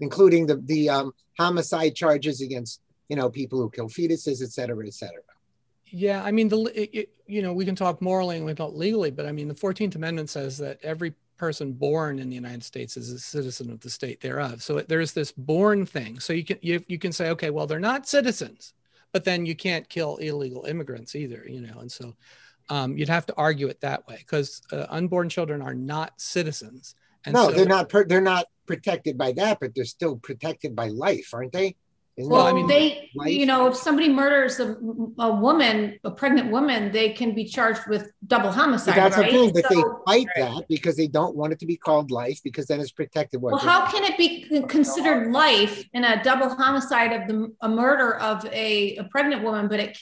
including 0.00 0.46
the 0.46 0.56
the 0.56 0.88
um, 0.90 1.12
homicide 1.38 1.94
charges 1.94 2.40
against 2.40 2.80
you 3.08 3.16
know 3.16 3.30
people 3.30 3.58
who 3.58 3.70
kill 3.70 3.88
fetuses, 3.88 4.42
et 4.42 4.50
cetera, 4.50 4.86
et 4.86 4.94
cetera. 4.94 5.22
Yeah, 5.86 6.22
I 6.22 6.30
mean, 6.32 6.48
the 6.48 6.58
it, 6.74 6.90
it, 6.92 7.08
you 7.26 7.42
know 7.42 7.52
we 7.52 7.64
can 7.64 7.74
talk 7.74 8.02
morally 8.02 8.36
and 8.36 8.44
we 8.44 8.50
can 8.50 8.56
talk 8.56 8.74
legally, 8.74 9.10
but 9.10 9.26
I 9.26 9.32
mean, 9.32 9.48
the 9.48 9.54
Fourteenth 9.54 9.96
Amendment 9.96 10.30
says 10.30 10.58
that 10.58 10.78
every 10.82 11.14
person 11.38 11.72
born 11.72 12.18
in 12.18 12.28
the 12.28 12.34
United 12.34 12.64
States 12.64 12.96
is 12.96 13.10
a 13.10 13.18
citizen 13.18 13.70
of 13.70 13.80
the 13.80 13.88
state 13.88 14.20
thereof. 14.20 14.62
So 14.62 14.80
there's 14.80 15.12
this 15.12 15.32
born 15.32 15.86
thing. 15.86 16.18
So 16.20 16.32
you 16.32 16.44
can 16.44 16.58
you, 16.60 16.84
you 16.88 16.98
can 16.98 17.12
say, 17.12 17.30
okay, 17.30 17.50
well, 17.50 17.66
they're 17.66 17.80
not 17.80 18.08
citizens, 18.08 18.74
but 19.12 19.24
then 19.24 19.46
you 19.46 19.54
can't 19.54 19.88
kill 19.88 20.16
illegal 20.16 20.64
immigrants 20.64 21.14
either, 21.14 21.44
you 21.48 21.60
know. 21.60 21.78
And 21.78 21.90
so 21.90 22.14
um, 22.68 22.98
you'd 22.98 23.08
have 23.08 23.24
to 23.26 23.34
argue 23.36 23.68
it 23.68 23.80
that 23.80 24.06
way 24.06 24.16
because 24.18 24.62
uh, 24.72 24.86
unborn 24.90 25.28
children 25.28 25.62
are 25.62 25.74
not 25.74 26.20
citizens. 26.20 26.94
And 27.24 27.34
no, 27.34 27.48
so, 27.48 27.52
they're 27.52 27.66
not. 27.66 27.88
Per- 27.88 28.04
they're 28.04 28.20
not 28.20 28.46
protected 28.66 29.16
by 29.16 29.32
that, 29.32 29.58
but 29.60 29.74
they're 29.74 29.84
still 29.84 30.16
protected 30.16 30.76
by 30.76 30.88
life, 30.88 31.30
aren't 31.32 31.52
they? 31.52 31.76
Isn't 32.18 32.32
Well, 32.32 32.46
I 32.48 32.52
mean, 32.52 32.66
they, 32.66 33.10
life- 33.14 33.30
you 33.30 33.46
know, 33.46 33.68
if 33.68 33.76
somebody 33.76 34.08
murders 34.08 34.58
a, 34.58 34.76
a 35.20 35.32
woman, 35.36 36.00
a 36.02 36.10
pregnant 36.10 36.50
woman, 36.50 36.90
they 36.90 37.10
can 37.10 37.32
be 37.32 37.44
charged 37.44 37.82
with 37.88 38.10
double 38.26 38.48
But 38.48 38.56
homicide, 38.56 38.96
that's 38.96 39.16
right? 39.16 39.30
the 39.30 39.38
thing, 39.38 39.52
but 39.54 39.64
they 39.68 39.76
So- 39.76 40.02
fight 40.04 40.26
that 40.34 40.64
because 40.68 40.96
they 40.96 41.06
don't 41.06 41.36
want 41.36 41.52
it 41.52 41.60
to 41.60 41.66
be 41.66 41.76
called 41.76 42.10
life 42.10 42.40
because 42.42 42.66
then 42.66 42.80
it's 42.80 42.90
protected. 42.90 43.40
What 43.40 43.52
Well, 43.52 43.60
how 43.60 43.86
can 43.88 44.02
it 44.02 44.18
be 44.18 44.30
considered 44.66 45.30
life 45.30 45.84
in 45.92 46.02
a 46.02 46.20
double 46.24 46.48
homicide 46.48 47.12
of 47.12 47.28
the 47.28 47.54
a 47.60 47.68
murder 47.68 48.16
of 48.16 48.44
a, 48.46 48.96
a 48.96 49.04
pregnant 49.04 49.44
woman? 49.44 49.68
But 49.68 49.78
it, 49.78 49.98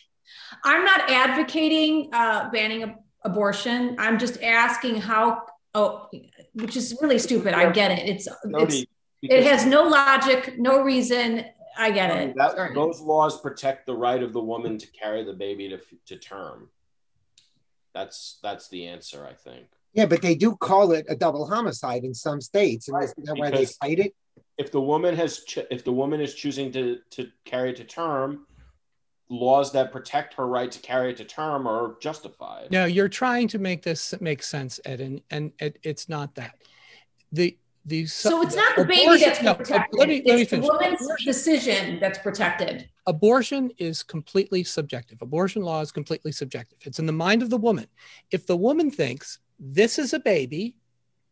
I'm 0.64 0.86
not 0.86 1.10
advocating 1.10 2.08
uh, 2.14 2.48
banning 2.50 2.82
ab- 2.84 2.94
abortion. 3.24 3.96
I'm 3.98 4.18
just 4.18 4.42
asking 4.42 5.02
how. 5.02 5.42
Oh, 5.74 6.08
which 6.54 6.74
is 6.78 6.96
really 7.02 7.18
stupid. 7.18 7.52
I 7.52 7.70
get 7.70 7.90
it. 7.90 8.08
It's 8.08 8.26
it's 8.26 8.74
Jody, 8.74 8.88
it 9.22 9.44
has 9.44 9.66
no 9.66 9.82
logic, 9.82 10.54
no 10.58 10.80
reason. 10.82 11.44
I 11.76 11.90
get 11.90 12.10
it. 12.10 12.34
That, 12.36 12.74
those 12.74 13.00
laws 13.00 13.40
protect 13.40 13.86
the 13.86 13.94
right 13.94 14.22
of 14.22 14.32
the 14.32 14.40
woman 14.40 14.78
to 14.78 14.86
carry 14.88 15.24
the 15.24 15.32
baby 15.32 15.68
to, 15.68 15.80
to 16.06 16.16
term. 16.16 16.70
That's 17.94 18.38
that's 18.42 18.68
the 18.68 18.86
answer, 18.86 19.26
I 19.28 19.34
think. 19.34 19.66
Yeah, 19.94 20.06
but 20.06 20.20
they 20.20 20.34
do 20.34 20.54
call 20.56 20.92
it 20.92 21.06
a 21.08 21.16
double 21.16 21.46
homicide 21.46 22.04
in 22.04 22.12
some 22.12 22.40
states, 22.40 22.88
and 22.88 22.96
Right, 22.96 23.04
isn't 23.04 23.24
that 23.24 23.36
why 23.38 23.50
they 23.50 23.60
because- 23.60 23.76
fight 23.76 23.98
it? 23.98 24.14
If 24.58 24.70
the 24.72 24.80
woman 24.80 25.14
has, 25.16 25.44
ch- 25.44 25.66
if 25.70 25.84
the 25.84 25.92
woman 25.92 26.20
is 26.20 26.34
choosing 26.34 26.72
to 26.72 26.98
to 27.10 27.28
carry 27.44 27.70
it 27.70 27.76
to 27.76 27.84
term, 27.84 28.46
laws 29.28 29.72
that 29.72 29.92
protect 29.92 30.34
her 30.34 30.46
right 30.46 30.70
to 30.72 30.78
carry 30.80 31.10
it 31.10 31.16
to 31.18 31.24
term 31.24 31.66
are 31.66 31.96
justified. 32.00 32.70
No, 32.70 32.84
you're 32.86 33.08
trying 33.08 33.48
to 33.48 33.58
make 33.58 33.82
this 33.82 34.14
make 34.20 34.42
sense, 34.42 34.80
Ed, 34.84 35.00
and, 35.00 35.20
and 35.30 35.52
it, 35.58 35.78
it's 35.82 36.08
not 36.08 36.34
that. 36.36 36.54
The 37.32 37.56
the 37.86 38.04
So 38.06 38.42
it's 38.42 38.54
not 38.56 38.76
the 38.76 38.84
baby 38.84 39.02
abortion- 39.04 39.28
that's 39.28 39.42
no, 39.42 39.54
protected. 39.54 39.98
let 39.98 40.08
me- 40.08 40.22
let 40.26 40.34
me 40.36 40.42
it's 40.42 40.50
the 40.50 40.56
finish. 40.56 40.68
woman's 40.68 41.00
Abortion- 41.02 41.26
decision 41.26 42.00
that's 42.00 42.18
protected. 42.18 42.88
abortion 43.06 43.70
is 43.78 44.02
completely 44.02 44.64
subjective. 44.64 45.22
Abortion 45.22 45.62
law 45.62 45.80
is 45.80 45.92
completely 45.92 46.32
subjective. 46.32 46.78
It's 46.82 46.98
in 46.98 47.06
the 47.06 47.12
mind 47.12 47.42
of 47.42 47.50
the 47.50 47.56
woman. 47.56 47.86
If 48.32 48.46
the 48.46 48.56
woman 48.56 48.90
thinks 48.90 49.38
this 49.60 49.98
is 49.98 50.12
a 50.12 50.18
baby, 50.18 50.74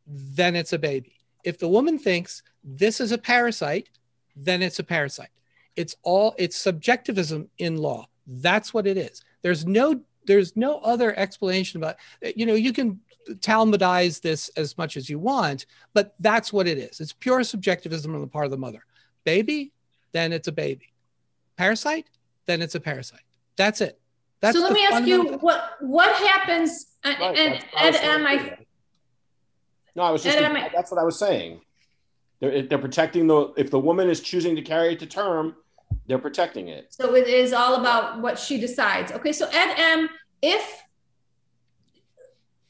then 0.06 0.54
it's 0.54 0.72
a 0.72 0.78
baby. 0.78 1.16
If 1.42 1.58
the 1.58 1.68
woman 1.68 1.98
thinks 1.98 2.42
this 2.62 3.00
is 3.00 3.10
a 3.12 3.18
parasite, 3.18 3.88
then 4.36 4.62
it's 4.62 4.78
a 4.78 4.84
parasite. 4.84 5.30
It's 5.76 5.96
all 6.02 6.34
it's 6.38 6.56
subjectivism 6.56 7.50
in 7.58 7.76
law. 7.78 8.06
That's 8.26 8.72
what 8.72 8.86
it 8.86 8.96
is. 8.96 9.22
There's 9.42 9.66
no 9.66 10.00
there's 10.26 10.56
no 10.56 10.78
other 10.78 11.18
explanation 11.18 11.78
about 11.82 11.96
you 12.36 12.46
know 12.46 12.54
you 12.54 12.72
can 12.72 13.00
talmudize 13.40 14.20
this 14.20 14.48
as 14.56 14.76
much 14.78 14.96
as 14.96 15.08
you 15.08 15.18
want, 15.18 15.66
but 15.92 16.14
that's 16.20 16.52
what 16.52 16.66
it 16.66 16.78
is. 16.78 17.00
It's 17.00 17.12
pure 17.12 17.42
subjectivism 17.44 18.14
on 18.14 18.20
the 18.20 18.26
part 18.26 18.44
of 18.44 18.50
the 18.50 18.56
mother. 18.56 18.84
Baby, 19.24 19.72
then 20.12 20.32
it's 20.32 20.48
a 20.48 20.52
baby 20.52 20.92
parasite, 21.56 22.08
then 22.46 22.62
it's 22.62 22.74
a 22.74 22.80
parasite. 22.80 23.20
That's 23.56 23.80
it. 23.80 24.00
That's 24.40 24.56
so 24.56 24.62
let 24.62 24.72
me 24.72 24.84
ask 24.84 25.06
you 25.06 25.38
what 25.38 25.76
what 25.80 26.14
happens 26.16 26.86
and, 27.02 27.18
Right, 27.18 27.38
and 27.38 27.54
that's 27.54 27.72
what 27.72 27.82
I 27.82 27.86
was 27.86 27.96
Ed, 27.96 28.04
am 28.04 28.26
I 28.26 28.36
saying. 28.38 28.66
No, 29.96 30.02
I 30.02 30.10
was 30.10 30.22
just. 30.22 30.36
And 30.36 30.56
I'm- 30.56 30.70
that's 30.74 30.90
what 30.90 31.00
I 31.00 31.04
was 31.04 31.18
saying. 31.18 31.60
They're, 32.40 32.62
they're 32.62 32.78
protecting 32.78 33.26
the. 33.26 33.52
If 33.56 33.70
the 33.70 33.78
woman 33.78 34.10
is 34.10 34.20
choosing 34.20 34.56
to 34.56 34.62
carry 34.62 34.92
it 34.94 34.98
to 35.00 35.06
term, 35.06 35.56
they're 36.06 36.18
protecting 36.18 36.68
it. 36.68 36.92
So 36.92 37.14
it 37.14 37.28
is 37.28 37.52
all 37.52 37.76
about 37.76 38.20
what 38.20 38.38
she 38.38 38.60
decides. 38.60 39.12
Okay, 39.12 39.32
so 39.32 39.46
Ed 39.50 39.74
M, 39.78 40.08
if 40.42 40.82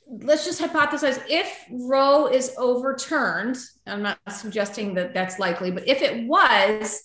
let's 0.08 0.44
just 0.44 0.60
hypothesize 0.60 1.22
if 1.28 1.64
Roe 1.70 2.26
is 2.26 2.54
overturned, 2.58 3.56
I'm 3.86 4.02
not 4.02 4.18
suggesting 4.30 4.94
that 4.94 5.14
that's 5.14 5.38
likely, 5.38 5.70
but 5.70 5.88
if 5.88 6.02
it 6.02 6.26
was, 6.26 7.02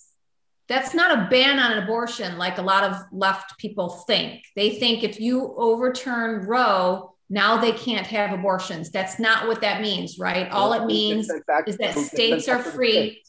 that's 0.68 0.94
not 0.94 1.18
a 1.18 1.28
ban 1.28 1.58
on 1.58 1.82
abortion 1.82 2.38
like 2.38 2.58
a 2.58 2.62
lot 2.62 2.84
of 2.84 2.96
left 3.12 3.58
people 3.58 3.88
think. 4.06 4.44
They 4.54 4.70
think 4.70 5.02
if 5.02 5.18
you 5.18 5.54
overturn 5.56 6.46
Roe, 6.46 7.14
now 7.28 7.58
they 7.60 7.72
can't 7.72 8.06
have 8.06 8.32
abortions. 8.32 8.90
That's 8.90 9.18
not 9.18 9.48
what 9.48 9.60
that 9.62 9.80
means, 9.80 10.18
right? 10.18 10.48
All 10.50 10.72
it 10.72 10.84
means 10.86 11.28
is 11.66 11.76
that 11.78 11.96
states 11.96 12.48
are 12.48 12.62
free. 12.62 13.22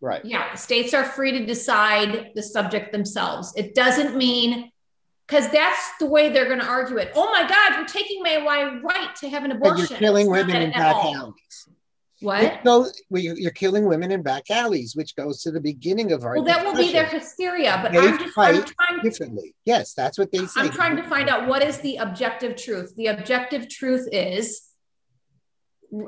Right. 0.00 0.24
Yeah, 0.24 0.54
states 0.54 0.92
are 0.92 1.04
free 1.04 1.32
to 1.32 1.46
decide 1.46 2.32
the 2.34 2.42
subject 2.42 2.92
themselves. 2.92 3.54
It 3.56 3.74
doesn't 3.74 4.16
mean 4.16 4.70
because 5.26 5.48
that's 5.50 5.80
the 5.98 6.06
way 6.06 6.28
they're 6.30 6.46
going 6.46 6.60
to 6.60 6.66
argue 6.66 6.98
it. 6.98 7.12
Oh 7.14 7.30
my 7.32 7.46
God, 7.48 7.76
you're 7.76 7.86
taking 7.86 8.22
my 8.22 8.80
right 8.82 9.14
to 9.16 9.28
have 9.28 9.44
an 9.44 9.50
But 9.58 9.72
abortion. 9.72 9.86
you're 9.90 9.98
killing 9.98 10.30
women 10.30 10.56
in 10.56 10.70
back 10.72 10.94
all. 10.96 11.14
alleys. 11.16 11.68
What? 12.20 12.64
Goes- 12.64 13.02
well, 13.10 13.22
you're 13.22 13.36
you're 13.36 13.50
killing 13.50 13.84
women 13.86 14.10
in 14.10 14.22
back 14.22 14.50
alleys, 14.50 14.94
which 14.96 15.14
goes 15.16 15.42
to 15.42 15.50
the 15.50 15.60
beginning 15.60 16.12
of 16.12 16.24
our 16.24 16.34
Well, 16.36 16.44
that 16.44 16.64
will 16.64 16.74
be 16.74 16.90
their 16.92 17.04
hysteria. 17.06 17.78
But 17.82 17.92
They 17.92 17.98
I'm 17.98 18.18
just 18.18 18.38
I'm 18.38 18.64
trying. 18.64 19.00
differently. 19.02 19.54
Yes, 19.64 19.92
that's 19.94 20.16
what 20.18 20.30
they 20.32 20.46
say. 20.46 20.60
I'm 20.62 20.70
trying 20.70 20.96
to 20.96 21.02
find 21.02 21.28
out 21.28 21.48
what 21.48 21.62
is 21.62 21.78
the 21.78 21.96
objective 21.96 22.56
truth. 22.56 22.94
The 22.96 23.08
objective 23.08 23.68
truth 23.68 24.08
is 24.12 24.62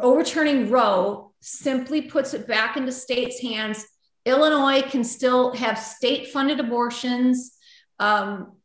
overturning 0.01 0.71
Roe 0.71 1.33
simply 1.41 2.03
puts 2.03 2.35
it 2.35 2.47
back 2.47 2.77
into 2.77 2.93
states' 2.93 3.41
hands. 3.41 3.85
Illinois 4.25 4.83
can 4.83 5.05
still 5.05 5.55
have 5.55 5.79
state-funded 5.79 6.59
abortions. 6.61 7.53
Um, 8.01 8.56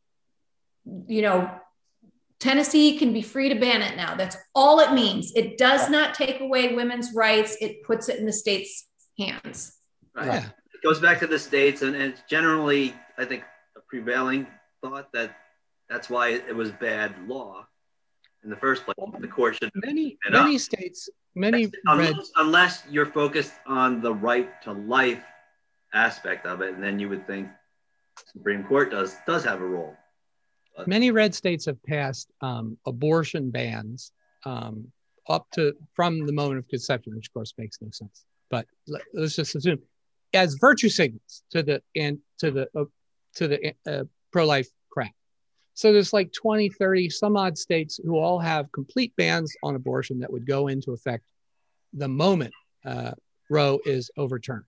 you 1.06 1.22
know, 1.22 1.50
Tennessee 2.40 2.98
can 2.98 3.12
be 3.12 3.22
free 3.22 3.48
to 3.48 3.54
ban 3.54 3.82
it 3.82 3.96
now. 3.96 4.16
That's 4.16 4.36
all 4.54 4.80
it 4.80 4.92
means. 4.92 5.32
It 5.36 5.58
does 5.58 5.88
not 5.88 6.14
take 6.14 6.40
away 6.40 6.74
women's 6.74 7.14
rights. 7.14 7.56
It 7.60 7.84
puts 7.84 8.08
it 8.08 8.18
in 8.18 8.26
the 8.26 8.32
state's 8.32 8.88
hands. 9.18 9.78
Right. 10.14 10.26
Yeah. 10.26 10.46
It 10.74 10.82
goes 10.82 10.98
back 10.98 11.20
to 11.20 11.26
the 11.26 11.38
states, 11.38 11.82
and, 11.82 11.94
and 11.94 12.12
it's 12.12 12.22
generally, 12.28 12.94
I 13.16 13.24
think, 13.24 13.44
a 13.76 13.80
prevailing 13.88 14.46
thought 14.82 15.12
that 15.12 15.36
that's 15.88 16.10
why 16.10 16.30
it 16.30 16.54
was 16.54 16.72
bad 16.72 17.14
law 17.28 17.66
in 18.42 18.50
the 18.50 18.56
first 18.56 18.84
place. 18.84 18.96
The 19.20 19.28
court 19.28 19.56
should 19.56 19.70
Many 19.76 20.18
It 20.26 20.34
up. 20.34 20.44
many 20.44 20.58
states, 20.58 21.08
many 21.36 21.66
red 21.66 21.74
unless, 21.86 22.30
unless 22.36 22.82
you're 22.90 23.06
focused 23.06 23.52
on 23.66 24.00
the 24.00 24.12
right 24.12 24.60
to 24.62 24.72
life 24.72 25.22
aspect 25.94 26.46
of 26.46 26.60
it, 26.62 26.74
and 26.74 26.82
then 26.82 26.98
you 26.98 27.08
would 27.08 27.26
think 27.26 27.48
Supreme 28.32 28.64
Court 28.64 28.90
does 28.90 29.16
does 29.26 29.44
have 29.44 29.60
a 29.60 29.66
role. 29.66 29.94
Many 30.86 31.10
red 31.10 31.34
states 31.34 31.66
have 31.66 31.82
passed 31.82 32.30
um, 32.40 32.76
abortion 32.86 33.50
bans 33.50 34.12
um, 34.44 34.90
up 35.28 35.46
to 35.52 35.74
from 35.94 36.26
the 36.26 36.32
moment 36.32 36.58
of 36.58 36.68
conception, 36.68 37.14
which 37.14 37.28
of 37.28 37.34
course 37.34 37.54
makes 37.58 37.78
no 37.80 37.88
sense. 37.90 38.24
But 38.50 38.66
let, 38.86 39.02
us 39.16 39.36
just 39.36 39.54
assume 39.54 39.80
as 40.34 40.54
virtue 40.54 40.88
signals 40.88 41.42
to 41.50 41.62
the 41.62 41.82
and 41.96 42.18
to 42.38 42.50
the 42.50 42.68
uh, 42.76 42.84
to 43.36 43.48
the 43.48 43.74
uh, 43.86 44.04
pro-life 44.30 44.68
crowd. 44.90 45.10
So 45.74 45.92
there's 45.92 46.12
like 46.12 46.32
20, 46.32 46.68
30, 46.68 47.08
some 47.08 47.36
odd 47.36 47.56
states 47.56 47.98
who 48.04 48.18
all 48.18 48.38
have 48.38 48.70
complete 48.72 49.14
bans 49.16 49.54
on 49.62 49.74
abortion 49.74 50.18
that 50.20 50.30
would 50.30 50.46
go 50.46 50.68
into 50.68 50.92
effect 50.92 51.24
the 51.94 52.08
moment 52.08 52.52
uh, 52.84 53.12
Roe 53.48 53.80
is 53.84 54.10
overturned. 54.16 54.64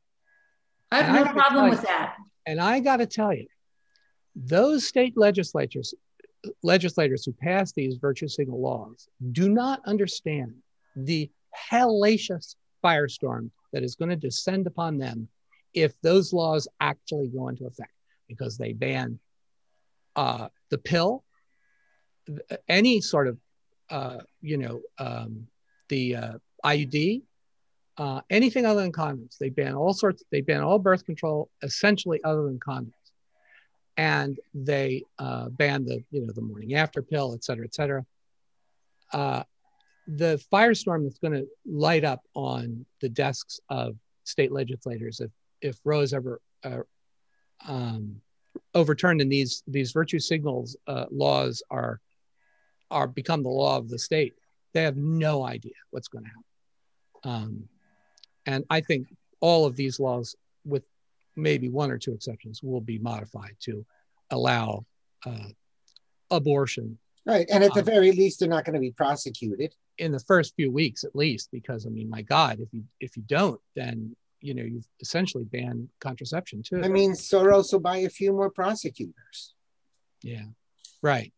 I 0.90 1.02
have 1.02 1.06
And 1.06 1.14
no 1.14 1.24
gotta 1.24 1.34
problem 1.34 1.70
with 1.70 1.82
that. 1.82 2.16
And 2.46 2.60
I 2.60 2.80
got 2.80 2.98
to 2.98 3.06
tell 3.06 3.34
you, 3.34 3.46
those 4.34 4.86
state 4.86 5.16
legislatures, 5.16 5.94
legislators 6.62 7.24
who 7.24 7.32
pass 7.32 7.72
these 7.72 7.96
virtue 7.96 8.28
signal 8.28 8.60
laws 8.60 9.08
do 9.32 9.48
not 9.48 9.80
understand 9.86 10.54
the 10.96 11.30
hellacious 11.70 12.56
firestorm 12.84 13.50
that 13.72 13.82
is 13.82 13.94
going 13.94 14.10
to 14.10 14.16
descend 14.16 14.66
upon 14.66 14.98
them 14.98 15.28
if 15.72 16.00
those 16.02 16.32
laws 16.32 16.68
actually 16.80 17.28
go 17.28 17.48
into 17.48 17.66
effect 17.66 17.90
because 18.28 18.56
they 18.56 18.72
ban 18.72 19.18
uh, 20.16 20.48
the 20.70 20.78
pill, 20.78 21.24
any 22.68 23.00
sort 23.00 23.26
of, 23.28 23.38
uh, 23.90 24.18
you 24.40 24.56
know, 24.56 24.80
um, 24.98 25.46
the 25.88 26.16
uh, 26.16 26.32
IUD, 26.64 27.22
uh, 27.98 28.20
anything 28.30 28.66
other 28.66 28.80
than 28.80 28.92
condoms. 28.92 29.38
They 29.38 29.50
ban 29.50 29.74
all 29.74 29.92
sorts. 29.92 30.24
They 30.30 30.40
ban 30.40 30.62
all 30.62 30.78
birth 30.78 31.04
control, 31.04 31.50
essentially 31.62 32.20
other 32.24 32.44
than 32.44 32.58
condoms, 32.58 32.92
and 33.96 34.38
they 34.52 35.04
uh, 35.18 35.48
ban 35.50 35.84
the 35.84 36.02
you 36.10 36.20
know 36.20 36.32
the 36.32 36.42
morning 36.42 36.74
after 36.74 37.02
pill, 37.02 37.34
et 37.34 37.44
cetera, 37.44 37.64
et 37.64 37.74
cetera. 37.74 38.04
Uh, 39.12 39.42
the 40.06 40.42
firestorm 40.52 41.04
that's 41.04 41.18
going 41.18 41.32
to 41.32 41.46
light 41.66 42.04
up 42.04 42.20
on 42.34 42.84
the 43.00 43.08
desks 43.08 43.60
of 43.68 43.96
state 44.24 44.52
legislators 44.52 45.20
if 45.20 45.30
if 45.60 45.78
Roe 45.84 46.00
is 46.00 46.12
ever 46.12 46.40
uh, 46.64 46.82
um, 47.66 48.20
overturned 48.74 49.20
and 49.20 49.30
these 49.30 49.62
these 49.66 49.92
virtue 49.92 50.18
signals 50.18 50.76
uh, 50.86 51.06
laws 51.10 51.62
are 51.70 52.00
are 52.90 53.06
become 53.06 53.42
the 53.42 53.48
law 53.48 53.76
of 53.76 53.88
the 53.88 53.98
state, 53.98 54.34
they 54.72 54.82
have 54.82 54.96
no 54.96 55.44
idea 55.44 55.72
what's 55.90 56.08
going 56.08 56.24
to 56.24 56.30
happen. 56.30 56.44
Um, 57.24 57.68
and 58.46 58.64
I 58.68 58.80
think 58.80 59.08
all 59.40 59.64
of 59.64 59.74
these 59.74 59.98
laws, 59.98 60.36
with 60.64 60.84
maybe 61.36 61.68
one 61.68 61.90
or 61.90 61.98
two 61.98 62.12
exceptions, 62.12 62.62
will 62.62 62.80
be 62.80 62.98
modified 62.98 63.56
to 63.60 63.84
allow 64.30 64.84
uh, 65.26 65.48
abortion 66.30 66.98
Right. 67.26 67.46
And 67.50 67.64
at 67.64 67.72
the 67.72 67.80
Um, 67.80 67.86
very 67.86 68.12
least, 68.12 68.38
they're 68.40 68.48
not 68.50 68.66
going 68.66 68.74
to 68.74 68.80
be 68.80 68.90
prosecuted. 68.92 69.74
in 69.96 70.12
the 70.12 70.18
first 70.20 70.54
few 70.56 70.70
weeks 70.72 71.04
at 71.04 71.14
least 71.14 71.48
because 71.52 71.86
i 71.86 71.88
mean 71.88 72.10
my 72.10 72.20
god 72.20 72.58
if 72.58 72.68
you 72.72 72.82
if 72.98 73.16
you 73.16 73.22
don't 73.26 73.60
then 73.76 74.14
you 74.40 74.52
know 74.52 74.64
you've 74.64 74.88
essentially 75.00 75.44
banned 75.44 75.88
contraception 76.00 76.62
too 76.64 76.82
I 76.82 76.88
mean, 76.88 77.12
Soros 77.12 77.72
will 77.72 77.78
buy 77.78 77.98
a 77.98 78.08
few 78.10 78.32
more 78.32 78.50
prosecutors. 78.50 79.54
yeah 80.22 80.46
right 81.00 81.32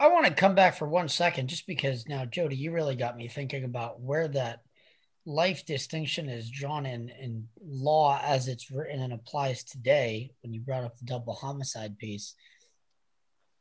I 0.00 0.08
want 0.08 0.26
to 0.26 0.32
come 0.32 0.54
back 0.56 0.74
for 0.76 0.88
one 0.88 1.08
second 1.08 1.48
just 1.48 1.66
because 1.66 2.08
now, 2.08 2.24
Jody, 2.24 2.56
you 2.56 2.72
really 2.72 2.96
got 2.96 3.16
me 3.16 3.28
thinking 3.28 3.64
about 3.64 4.00
where 4.00 4.26
that 4.28 4.62
life 5.26 5.66
distinction 5.66 6.28
is 6.28 6.50
drawn 6.50 6.86
in 6.86 7.10
in 7.10 7.48
law 7.62 8.20
as 8.22 8.48
it's 8.48 8.70
written 8.70 9.00
and 9.02 9.12
applies 9.12 9.62
today 9.64 10.32
when 10.42 10.52
you 10.52 10.60
brought 10.60 10.84
up 10.84 10.96
the 10.96 11.04
double 11.04 11.34
homicide 11.34 11.98
piece. 11.98 12.34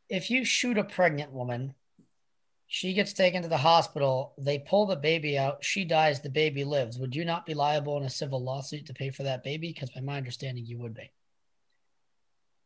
If 0.09 0.31
you 0.31 0.45
shoot 0.45 0.77
a 0.77 0.83
pregnant 0.83 1.31
woman, 1.31 1.75
she 2.67 2.93
gets 2.93 3.13
taken 3.13 3.41
to 3.41 3.47
the 3.47 3.57
hospital, 3.57 4.33
they 4.37 4.59
pull 4.59 4.85
the 4.85 4.95
baby 4.95 5.37
out, 5.37 5.63
she 5.63 5.85
dies, 5.85 6.21
the 6.21 6.29
baby 6.29 6.63
lives. 6.63 6.99
Would 6.99 7.15
you 7.15 7.25
not 7.25 7.45
be 7.45 7.55
liable 7.55 7.97
in 7.97 8.03
a 8.03 8.09
civil 8.09 8.43
lawsuit 8.43 8.85
to 8.85 8.93
pay 8.93 9.09
for 9.09 9.23
that 9.23 9.43
baby? 9.43 9.69
Because 9.73 9.89
by 9.89 10.01
my 10.01 10.17
understanding, 10.17 10.65
you 10.65 10.77
would 10.77 10.93
be. 10.93 11.11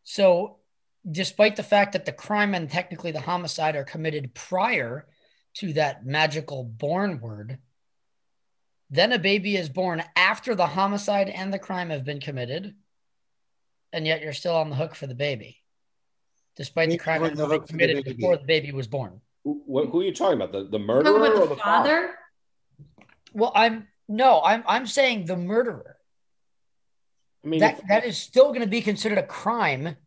So 0.03 0.57
despite 1.09 1.55
the 1.55 1.63
fact 1.63 1.93
that 1.93 2.05
the 2.05 2.11
crime 2.11 2.53
and 2.53 2.69
technically 2.69 3.11
the 3.11 3.21
homicide 3.21 3.75
are 3.75 3.83
committed 3.83 4.33
prior 4.33 5.07
to 5.55 5.73
that 5.73 6.05
magical 6.05 6.63
born 6.63 7.19
word, 7.19 7.59
then 8.93 9.11
a 9.11 9.17
baby 9.19 9.55
is 9.57 9.69
born 9.69 10.03
after 10.15 10.53
the 10.53 10.67
homicide 10.67 11.27
and 11.29 11.51
the 11.51 11.57
crime 11.57 11.89
have 11.89 12.05
been 12.05 12.19
committed, 12.19 12.75
and 13.91 14.05
yet 14.05 14.21
you're 14.21 14.33
still 14.33 14.55
on 14.55 14.69
the 14.69 14.75
hook 14.75 14.93
for 14.93 15.07
the 15.07 15.15
baby, 15.15 15.57
despite 16.55 16.89
the 16.91 16.97
crime 16.97 17.23
on 17.23 17.29
having 17.31 17.37
been 17.37 17.49
hook 17.49 17.61
for 17.61 17.67
the 17.67 17.73
committed 17.73 18.05
before 18.17 18.37
the 18.37 18.43
baby 18.45 18.71
was 18.71 18.87
born. 18.87 19.19
Who, 19.43 19.63
who 19.67 19.99
are 20.01 20.03
you 20.03 20.13
talking 20.13 20.39
about? 20.39 20.51
The, 20.51 20.65
the 20.65 20.79
murderer 20.79 21.17
about 21.17 21.31
or 21.35 21.39
the 21.47 21.55
the 21.55 21.61
father? 21.61 21.89
father. 22.01 22.15
Well, 23.33 23.51
I'm 23.55 23.87
no, 24.07 24.41
I'm 24.43 24.63
I'm 24.67 24.85
saying 24.85 25.25
the 25.25 25.37
murderer. 25.37 25.97
I 27.43 27.47
mean, 27.47 27.59
That 27.61 27.79
if- 27.79 27.87
that 27.87 28.05
is 28.05 28.17
still 28.17 28.49
going 28.49 28.61
to 28.61 28.67
be 28.67 28.81
considered 28.81 29.17
a 29.17 29.23
crime, 29.25 29.97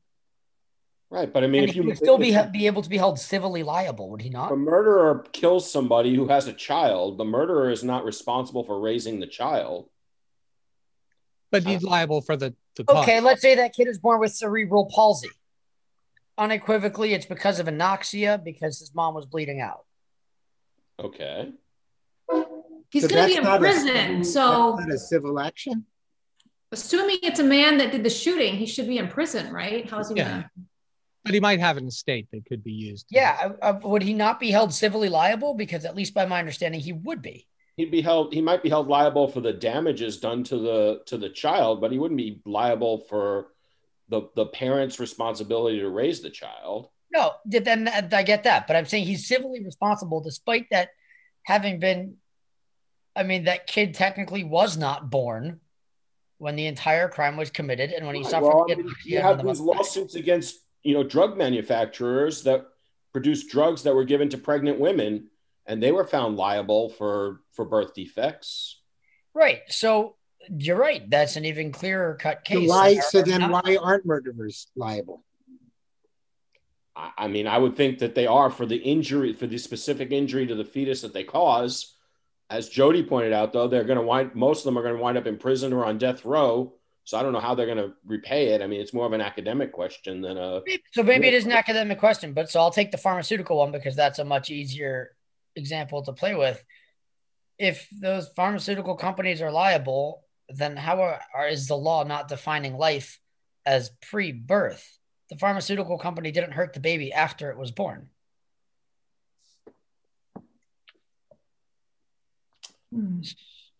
right. 1.11 1.33
But 1.33 1.45
I 1.45 1.47
mean, 1.47 1.63
and 1.63 1.69
if 1.71 1.75
he 1.75 1.81
you 1.81 1.87
would 1.87 1.97
still 1.97 2.19
be 2.19 2.33
if 2.33 2.53
be 2.53 2.67
able 2.67 2.83
to 2.83 2.89
be 2.89 2.97
held 2.97 3.19
civilly 3.19 3.63
liable, 3.63 4.11
would 4.11 4.23
he 4.23 4.31
not? 4.31 4.53
a 4.53 4.57
murderer 4.57 5.25
kills 5.33 5.71
somebody 5.71 6.15
who 6.15 6.29
has 6.29 6.47
a 6.47 6.53
child, 6.53 7.19
the 7.19 7.25
murderer 7.25 7.71
is 7.71 7.83
not 7.85 8.05
responsible 8.05 8.65
for 8.65 8.81
raising 8.81 9.21
the 9.21 9.27
child. 9.27 9.89
But 11.53 11.65
he's 11.65 11.85
uh, 11.85 11.89
liable 11.89 12.21
for 12.23 12.37
the, 12.37 12.55
the 12.75 12.85
cost. 12.85 13.09
Okay, 13.09 13.21
let's 13.21 13.41
say 13.41 13.55
that 13.55 13.73
kid 13.73 13.87
is 13.89 13.99
born 13.99 14.21
with 14.21 14.33
cerebral 14.33 14.87
palsy. 14.93 15.31
Unequivocally, 16.39 17.15
it's 17.15 17.25
because 17.25 17.59
of 17.61 17.67
anoxia 17.67 18.43
because 18.43 18.79
his 18.79 18.95
mom 18.95 19.15
was 19.15 19.25
bleeding 19.25 19.61
out. 19.61 19.85
Okay. 21.01 21.53
He's 22.91 23.03
So 23.03 23.09
going 23.09 23.23
to 23.23 23.27
be 23.29 23.37
in 23.37 23.43
not 23.45 23.57
a 23.57 23.59
prison. 23.61 24.25
So, 24.25 24.75
that's 24.77 24.87
not 24.89 24.95
a 24.95 24.99
civil 24.99 25.39
action. 25.41 25.87
assuming 26.73 27.19
it's 27.23 27.39
a 27.41 27.45
man 27.45 27.79
that 27.79 27.93
did 27.93 28.03
the 28.03 28.11
shooting, 28.11 28.55
he 28.57 28.67
should 28.67 28.87
be 28.87 28.99
in 28.99 29.09
prison, 29.09 29.53
right? 29.53 29.89
How's 29.89 30.11
he 30.11 30.17
Yeah. 30.17 30.29
gonna? 30.29 30.51
But 31.27 31.35
he 31.35 31.41
might 31.41 31.59
have 31.59 31.77
an 31.77 31.89
estate 31.89 32.29
that 32.33 32.47
could 32.47 32.63
be 32.63 32.71
used. 32.73 33.07
Yeah, 33.11 33.53
uh, 33.61 33.73
uh, 33.73 33.81
would 33.83 34.03
he 34.03 34.15
not 34.15 34.39
be 34.39 34.53
held 34.53 34.73
civilly 34.73 35.09
liable? 35.09 35.55
Because 35.55 35.85
at 35.85 35.97
least 35.97 36.15
by 36.15 36.25
my 36.25 36.39
understanding, 36.39 36.81
he 36.81 36.93
would 36.93 37.21
be. 37.21 37.49
He'd 37.77 37.91
be 37.91 38.01
held 38.01 38.33
he 38.33 38.41
might 38.41 38.63
be 38.63 38.69
held 38.69 38.87
liable 38.89 39.29
for 39.29 39.41
the 39.41 39.53
damages 39.53 40.19
done 40.19 40.45
to 40.45 40.57
the 40.59 41.01
to 41.07 41.19
the 41.19 41.29
child, 41.29 41.81
but 41.81 41.91
he 41.93 41.99
wouldn't 41.99 42.17
be 42.17 42.41
liable 42.47 43.01
for 43.09 43.49
the 44.09 44.23
the 44.37 44.47
parent's 44.47 44.99
responsibility 45.01 45.81
to 45.81 45.89
raise 45.91 46.23
the 46.23 46.31
child. 46.31 46.89
No, 47.13 47.33
th- 47.51 47.65
then 47.65 47.89
uh, 47.89 48.09
I 48.13 48.23
get 48.23 48.45
that, 48.45 48.67
but 48.67 48.77
I'm 48.77 48.87
saying 48.87 49.05
he's 49.05 49.27
civilly 49.27 49.63
responsible, 49.65 50.21
despite 50.23 50.67
that 50.71 50.91
having 51.43 51.81
been. 51.81 52.17
I 53.17 53.25
mean, 53.25 53.45
that 53.45 53.67
kid 53.67 53.95
technically 53.95 54.45
was 54.45 54.77
not 54.77 55.11
born 55.11 55.61
when 56.39 56.55
the 56.55 56.67
entire 56.67 57.09
crime 57.09 57.37
was 57.37 57.51
committed, 57.51 57.91
and 57.91 58.07
when 58.07 58.15
he 58.15 58.23
Right, 58.23 58.31
suffered. 58.31 58.45
well, 58.47 58.67
I 58.71 58.75
the 58.75 58.83
mean, 58.83 58.89
anoxia 58.89 59.05
you 59.05 59.19
and 59.19 59.27
have 59.27 59.47
these 59.47 59.61
lawsuits 59.61 60.15
against 60.15 60.61
you 60.87 60.95
know 60.95 61.03
drug 61.03 61.37
manufacturers 61.37 62.45
that 62.45 62.67
produce 63.13 63.47
drugs 63.47 63.83
that 63.83 63.95
were 63.95 64.05
given 64.05 64.29
to 64.31 64.39
pregnant 64.39 64.79
women, 64.79 65.29
and 65.67 65.83
they 65.83 65.93
were 65.93 66.07
found 66.07 66.37
liable 66.37 66.91
for 66.91 67.41
for 67.53 67.65
birth 67.65 67.95
defects. 67.95 68.81
Right. 69.35 69.63
So 69.69 70.17
you're 70.57 70.79
right. 70.79 71.09
That's 71.11 71.37
an 71.37 71.45
even 71.45 71.73
clearer 71.73 72.15
cut 72.15 72.45
case. 72.45 72.69
why? 72.69 72.95
than 72.95 73.03
So 73.03 73.19
our- 73.19 73.25
then, 73.25 73.51
why 73.51 73.77
aren't 73.83 74.07
murderers 74.07 74.69
liable? 74.77 75.25
I, 76.95 77.11
I 77.19 77.29
mean, 77.29 77.47
I 77.47 77.59
would 77.59 77.77
think 77.77 77.99
that 77.99 78.15
they 78.15 78.27
are 78.27 78.51
for 78.51 78.65
the 78.67 78.77
injury, 78.77 79.33
for 79.33 79.47
the 79.47 79.59
specific 79.59 80.13
injury 80.13 80.47
to 80.47 80.55
the 80.55 80.65
fetus 80.65 81.03
that 81.03 81.13
they 81.13 81.25
cause. 81.25 81.95
As 82.49 82.69
Jody 82.69 83.03
pointed 83.03 83.33
out, 83.33 83.53
though, 83.53 83.67
they're 83.67 83.85
going 83.85 83.99
to 83.99 84.05
wind. 84.05 84.35
Most 84.35 84.61
of 84.61 84.65
them 84.67 84.79
are 84.79 84.83
going 84.83 84.97
to 84.97 85.03
wind 85.03 85.19
up 85.19 85.27
in 85.27 85.37
prison 85.37 85.73
or 85.73 85.85
on 85.85 85.99
death 85.99 86.25
row. 86.25 86.75
So 87.07 87.17
I 87.17 87.23
don't 87.23 87.33
know 87.33 87.39
how 87.39 87.55
they're 87.55 87.67
going 87.67 87.79
to 87.79 87.93
repay 88.05 88.49
it. 88.49 88.61
I 88.61 88.67
mean, 88.67 88.81
it's 88.81 88.93
more 88.93 89.07
of 89.07 89.13
an 89.13 89.21
academic 89.21 89.73
question 89.73 90.21
than 90.21 90.37
a. 90.37 90.61
So 90.93 91.05
maybe 91.05 91.29
it 91.29 91.35
is 91.35 91.47
an 91.47 91.53
academic 91.53 92.01
question, 92.01 92.33
but 92.33 92.51
so 92.51 92.59
I'll 92.59 92.73
take 92.73 92.91
the 92.91 92.99
pharmaceutical 92.99 93.59
one 93.59 93.71
because 93.71 93.95
that's 93.95 94.19
a 94.19 94.25
much 94.25 94.51
easier 94.51 95.15
example 95.55 96.03
to 96.03 96.13
play 96.13 96.35
with. 96.35 96.63
If 97.61 97.87
those 97.93 98.29
pharmaceutical 98.35 98.97
companies 98.97 99.41
are 99.41 99.53
liable, 99.53 100.25
then 100.49 100.77
how 100.77 101.01
are, 101.01 101.21
are 101.33 101.47
is 101.47 101.69
the 101.69 101.77
law 101.77 102.03
not 102.03 102.27
defining 102.27 102.77
life 102.77 103.21
as 103.65 103.93
pre-birth? 104.03 104.99
The 105.31 105.37
pharmaceutical 105.37 105.99
company 105.99 106.33
didn't 106.33 106.53
hurt 106.53 106.73
the 106.73 106.81
baby 106.81 107.13
after 107.13 107.53
it 107.53 107.57
was 107.57 107.71
born. 107.71 108.09
Hmm. 112.93 113.21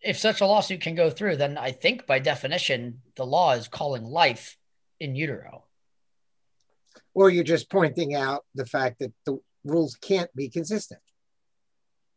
If 0.07 0.17
such 0.17 0.39
a 0.39 0.45
lawsuit 0.45 0.79
can 0.79 0.95
go 0.95 1.09
through, 1.09 1.35
then 1.35 1.57
I 1.57 1.71
think 1.71 2.07
by 2.07 2.19
definition 2.19 3.01
the 3.17 3.25
law 3.25 3.51
is 3.51 3.67
calling 3.67 4.05
life 4.05 4.55
in 5.01 5.17
utero. 5.17 5.65
Or 7.13 7.29
you're 7.29 7.43
just 7.43 7.69
pointing 7.69 8.15
out 8.15 8.45
the 8.55 8.65
fact 8.65 8.99
that 8.99 9.11
the 9.25 9.39
rules 9.65 9.95
can't 9.95 10.33
be 10.33 10.47
consistent. 10.47 11.01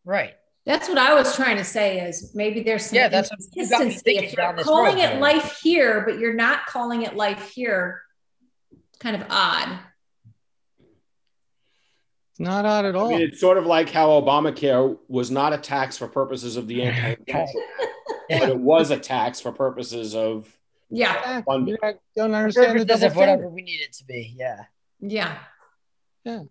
Right. 0.05 0.35
That's 0.67 0.89
what 0.89 0.99
I 0.99 1.15
was 1.15 1.35
trying 1.35 1.57
to 1.57 1.65
say. 1.65 1.99
Is 2.07 2.31
maybe 2.33 2.63
there's 2.63 2.87
some 2.87 2.97
Yeah, 2.97 3.09
that's 3.09 3.29
what 3.29 3.41
you 3.55 3.69
got 3.69 3.81
me 3.81 3.87
inconsistency. 3.87 4.03
thinking 4.05 4.25
If 4.29 4.37
you're 4.37 4.65
calling 4.65 4.95
road, 4.95 5.03
it 5.03 5.13
Joe. 5.15 5.19
life 5.19 5.59
here, 5.61 6.05
but 6.07 6.21
you're 6.21 6.35
not 6.35 6.67
calling 6.67 7.03
it 7.03 7.17
life 7.17 7.51
here, 7.51 8.03
kind 9.01 9.17
of 9.17 9.27
odd. 9.31 9.81
It's 12.41 12.49
not 12.49 12.65
odd 12.65 12.87
at 12.87 12.97
I 12.97 12.99
all. 12.99 13.11
mean, 13.11 13.21
it's 13.21 13.39
sort 13.39 13.59
of 13.59 13.67
like 13.67 13.91
how 13.91 14.09
Obamacare 14.19 14.97
was 15.09 15.31
not 15.31 15.53
a 15.53 15.59
tax 15.59 15.99
for 15.99 16.09
purposes 16.09 16.57
of 16.57 16.67
the 16.67 16.83
Anti-Injunction 16.83 17.61
but 18.31 18.49
it 18.49 18.59
was 18.59 18.91
a 18.91 18.97
tax 18.97 19.41
for 19.41 19.53
purposes 19.53 20.15
of 20.15 20.49
Yeah, 20.89 21.43
funding. 21.43 21.77
You 21.83 21.95
don't 22.17 22.35
understand 22.35 22.81
the 22.81 22.87
Purposes 22.87 23.03
of 23.03 23.17
whatever 23.17 23.47
we 23.51 23.61
need 23.61 23.83
it 23.83 23.93
to 23.95 24.05
be. 24.07 24.35
Yeah. 24.39 24.65
yeah. 25.01 25.37
Yeah. 26.25 26.45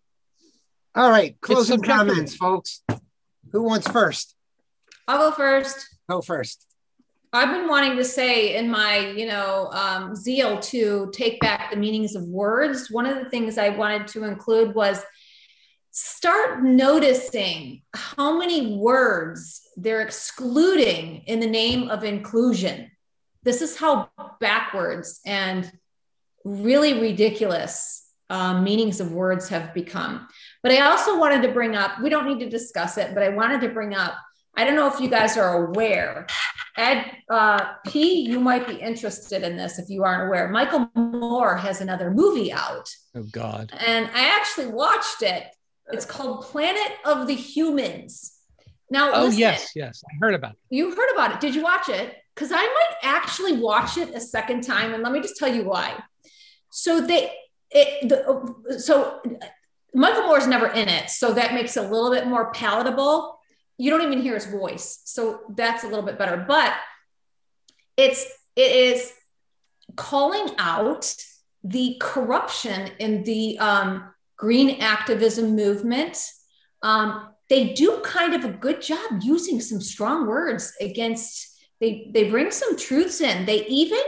All 0.94 1.10
right, 1.10 1.36
closing 1.42 1.82
comments, 1.82 2.36
folks. 2.36 2.84
Who 3.52 3.64
wants 3.64 3.88
first? 3.88 4.36
I'll 5.08 5.32
go 5.32 5.36
first. 5.36 5.88
Go 6.08 6.22
first. 6.22 6.68
I've 7.34 7.50
been 7.50 7.68
wanting 7.68 7.98
to 7.98 8.04
say 8.04 8.58
in 8.58 8.70
my, 8.70 8.98
you 9.10 9.26
know, 9.26 9.70
um, 9.72 10.16
zeal 10.16 10.60
to 10.60 11.12
take 11.14 11.40
back 11.40 11.72
the 11.72 11.78
meanings 11.78 12.16
of 12.16 12.24
words. 12.28 12.92
One 12.92 13.08
of 13.08 13.24
the 13.24 13.30
things 13.32 13.58
I 13.58 13.70
wanted 13.70 14.08
to 14.10 14.26
include 14.26 14.76
was 14.76 15.04
start 16.02 16.64
noticing 16.64 17.82
how 17.94 18.38
many 18.38 18.78
words 18.78 19.62
they're 19.76 20.02
excluding 20.02 21.24
in 21.28 21.40
the 21.42 21.48
name 21.48 21.90
of 21.90 22.04
inclusion. 22.06 22.90
This 23.44 23.62
is 23.62 23.76
how 23.78 24.10
backwards 24.40 25.20
and 25.26 25.70
really 26.46 27.02
ridiculous 27.02 28.06
um, 28.30 28.64
meanings 28.64 29.02
of 29.02 29.12
words 29.12 29.50
have 29.50 29.74
become. 29.74 30.28
But 30.64 30.72
I 30.72 30.82
also 30.82 31.20
wanted 31.20 31.42
to 31.42 31.52
bring 31.52 31.76
up, 31.76 32.00
we 32.02 32.10
don't 32.10 32.28
need 32.28 32.40
to 32.46 32.50
discuss 32.50 32.98
it, 32.98 33.14
but 33.14 33.22
I 33.24 33.30
wanted 33.30 33.60
to 33.62 33.70
bring 33.70 33.94
up, 33.94 34.14
I 34.56 34.64
don't 34.64 34.76
know 34.76 34.88
if 34.88 35.00
you 35.02 35.10
guys 35.10 35.36
are 35.36 35.66
aware. 35.68 36.28
Ed 36.78 37.12
uh, 37.30 37.74
P, 37.88 38.22
you 38.22 38.40
might 38.40 38.68
be 38.68 38.76
interested 38.76 39.44
in 39.44 39.58
this 39.58 39.80
if 39.80 39.90
you 39.90 40.04
aren't 40.04 40.28
aware. 40.30 40.48
Michael 40.48 40.90
Moore 40.96 41.58
has 41.58 41.82
another 41.82 42.10
movie 42.12 42.54
out, 42.54 42.90
Oh 43.16 43.24
God. 43.32 43.74
and 43.86 44.10
I 44.14 44.36
actually 44.38 44.68
watched 44.68 45.24
it. 45.24 45.44
It's 45.92 46.06
called 46.06 46.44
Planet 46.46 46.92
of 47.06 47.28
the 47.28 47.36
Humans. 47.36 48.36
Now, 48.92 49.12
Oh 49.14 49.24
listen, 49.26 49.40
yes, 49.40 49.72
yes. 49.76 50.04
I 50.12 50.16
heard 50.20 50.34
about 50.34 50.54
it. 50.54 50.58
you 50.70 50.94
heard 50.96 51.12
about 51.14 51.32
it. 51.34 51.40
Did 51.40 51.54
you 51.56 51.64
watch 51.64 51.90
it? 51.90 52.16
Because 52.34 52.52
I 52.52 52.62
might 52.62 52.96
actually 53.04 53.58
watch 53.58 53.98
it 53.98 54.16
a 54.16 54.20
second 54.22 54.62
time, 54.62 54.94
and 54.94 55.04
let 55.04 55.12
me 55.12 55.22
just 55.22 55.38
tell 55.38 55.54
you 55.54 55.64
why. 55.64 56.02
So 56.72 57.02
they, 57.02 57.32
it, 57.72 58.10
the, 58.10 58.80
so 58.80 59.22
Michael 59.94 60.24
Moore's 60.24 60.48
never 60.48 60.68
in 60.68 60.88
it, 60.90 61.10
so 61.10 61.34
that 61.34 61.54
makes 61.54 61.76
it 61.78 61.84
a 61.84 61.88
little 61.88 62.12
bit 62.12 62.28
more 62.28 62.52
palatable. 62.52 63.38
You 63.78 63.92
don't 63.92 64.02
even 64.02 64.22
hear 64.22 64.36
his 64.36 64.46
voice, 64.46 65.02
so 65.06 65.42
that's 65.56 65.84
a 65.84 65.88
little 65.88 66.04
bit 66.06 66.18
better. 66.18 66.46
But 66.48 66.74
it's 67.98 68.26
it 68.56 68.72
is 68.72 69.12
calling 69.96 70.56
out 70.58 71.14
the 71.64 71.98
corruption 72.00 72.92
in 73.00 73.24
the 73.24 73.58
um, 73.60 74.14
green 74.40 74.82
activism 74.82 75.56
movement. 75.56 76.18
Um, 76.82 77.30
they 77.50 77.74
do 77.74 78.00
kind 78.04 78.34
of 78.34 78.46
a 78.46 78.58
good 78.58 78.82
job 78.82 79.22
using 79.22 79.60
some 79.60 79.82
strong 79.82 80.26
words 80.26 80.74
against. 80.82 81.48
They 81.80 82.10
they 82.14 82.30
bring 82.30 82.52
some 82.52 82.78
truths 82.78 83.22
in. 83.22 83.46
They 83.46 83.66
even 83.68 84.02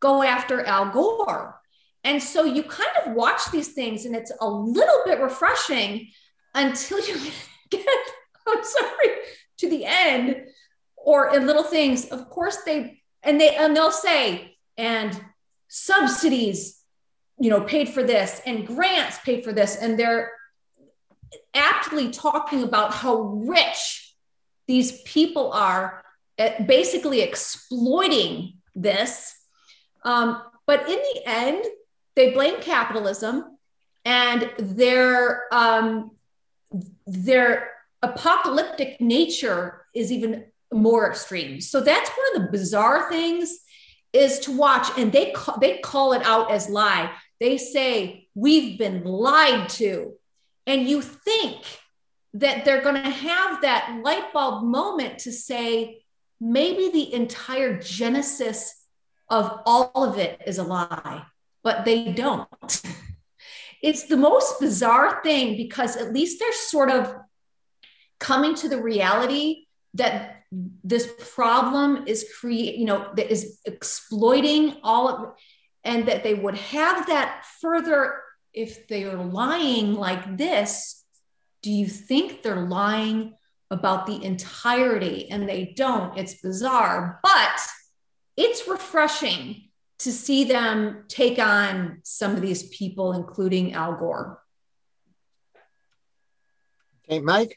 go 0.00 0.22
after 0.22 0.64
Al 0.64 0.90
Gore, 0.90 1.60
and 2.04 2.22
so 2.22 2.44
you 2.44 2.62
kind 2.64 2.90
of 3.04 3.14
watch 3.14 3.50
these 3.50 3.68
things, 3.68 4.04
and 4.04 4.14
it's 4.14 4.32
a 4.40 4.48
little 4.48 5.02
bit 5.04 5.20
refreshing 5.20 6.08
until 6.54 6.98
you 7.06 7.16
get. 7.70 7.86
I'm 8.46 8.64
sorry 8.64 9.08
to 9.58 9.70
the 9.70 9.84
end, 9.84 10.46
or 10.96 11.34
in 11.34 11.46
little 11.46 11.62
things. 11.62 12.06
Of 12.06 12.28
course 12.28 12.58
they 12.64 13.02
and 13.22 13.40
they 13.40 13.54
and 13.54 13.76
they'll 13.76 13.92
say 13.92 14.56
and 14.76 15.18
subsidies 15.68 16.79
you 17.40 17.50
know 17.50 17.60
paid 17.62 17.88
for 17.88 18.02
this 18.02 18.40
and 18.46 18.66
grants 18.66 19.18
paid 19.18 19.44
for 19.44 19.52
this 19.52 19.76
and 19.76 19.98
they're 19.98 20.30
aptly 21.54 22.10
talking 22.10 22.62
about 22.62 22.92
how 22.92 23.20
rich 23.20 24.14
these 24.68 25.02
people 25.02 25.52
are 25.52 26.02
at 26.38 26.66
basically 26.66 27.20
exploiting 27.20 28.54
this 28.74 29.34
um, 30.04 30.42
but 30.66 30.88
in 30.88 30.98
the 31.14 31.22
end 31.26 31.64
they 32.14 32.32
blame 32.32 32.60
capitalism 32.60 33.56
and 34.04 34.50
they're 34.58 35.44
um, 35.52 36.10
they're 37.06 37.70
apocalyptic 38.02 39.00
nature 39.00 39.86
is 39.94 40.10
even 40.10 40.44
more 40.72 41.08
extreme. 41.08 41.60
So 41.60 41.80
that's 41.80 42.10
one 42.10 42.36
of 42.36 42.42
the 42.42 42.58
bizarre 42.58 43.10
things 43.10 43.58
is 44.12 44.40
to 44.40 44.56
watch 44.56 44.88
and 44.98 45.12
they 45.12 45.32
call, 45.32 45.58
they 45.58 45.78
call 45.78 46.12
it 46.12 46.22
out 46.22 46.50
as 46.50 46.68
lie. 46.68 47.12
They 47.40 47.56
say 47.56 48.28
we've 48.34 48.78
been 48.78 49.02
lied 49.04 49.68
to. 49.70 50.14
And 50.66 50.88
you 50.88 51.02
think 51.02 51.64
that 52.34 52.64
they're 52.64 52.82
going 52.82 53.02
to 53.02 53.10
have 53.10 53.62
that 53.62 54.00
light 54.04 54.32
bulb 54.32 54.64
moment 54.64 55.20
to 55.20 55.32
say 55.32 56.04
maybe 56.40 56.90
the 56.90 57.12
entire 57.12 57.78
genesis 57.78 58.86
of 59.28 59.60
all 59.66 59.90
of 59.94 60.18
it 60.18 60.40
is 60.46 60.58
a 60.58 60.62
lie, 60.62 61.24
but 61.64 61.84
they 61.84 62.12
don't. 62.12 62.46
it's 63.82 64.04
the 64.04 64.16
most 64.16 64.60
bizarre 64.60 65.22
thing 65.22 65.56
because 65.56 65.96
at 65.96 66.12
least 66.12 66.38
they're 66.38 66.52
sort 66.52 66.90
of 66.90 67.14
coming 68.18 68.54
to 68.54 68.68
the 68.68 68.80
reality 68.80 69.66
that 69.94 70.42
this 70.84 71.10
problem 71.32 72.04
is 72.06 72.28
create 72.40 72.74
you 72.74 72.84
know 72.84 73.08
that 73.14 73.30
is 73.30 73.60
exploiting 73.64 74.76
all 74.82 75.08
of 75.08 75.32
and 75.84 76.06
that 76.08 76.22
they 76.22 76.34
would 76.34 76.56
have 76.56 77.06
that 77.06 77.44
further 77.60 78.20
if 78.52 78.88
they 78.88 79.04
are 79.04 79.16
lying 79.16 79.94
like 79.94 80.36
this 80.36 81.04
do 81.62 81.70
you 81.70 81.86
think 81.86 82.42
they're 82.42 82.66
lying 82.66 83.34
about 83.70 84.06
the 84.06 84.22
entirety 84.24 85.30
and 85.30 85.48
they 85.48 85.72
don't 85.76 86.18
it's 86.18 86.34
bizarre 86.40 87.20
but 87.22 87.60
it's 88.36 88.66
refreshing 88.66 89.68
to 89.98 90.10
see 90.10 90.44
them 90.44 91.04
take 91.08 91.38
on 91.38 92.00
some 92.02 92.34
of 92.34 92.40
these 92.40 92.68
people 92.70 93.12
including 93.12 93.72
al 93.74 93.94
gore 93.94 94.40
okay 97.08 97.20
mike 97.20 97.56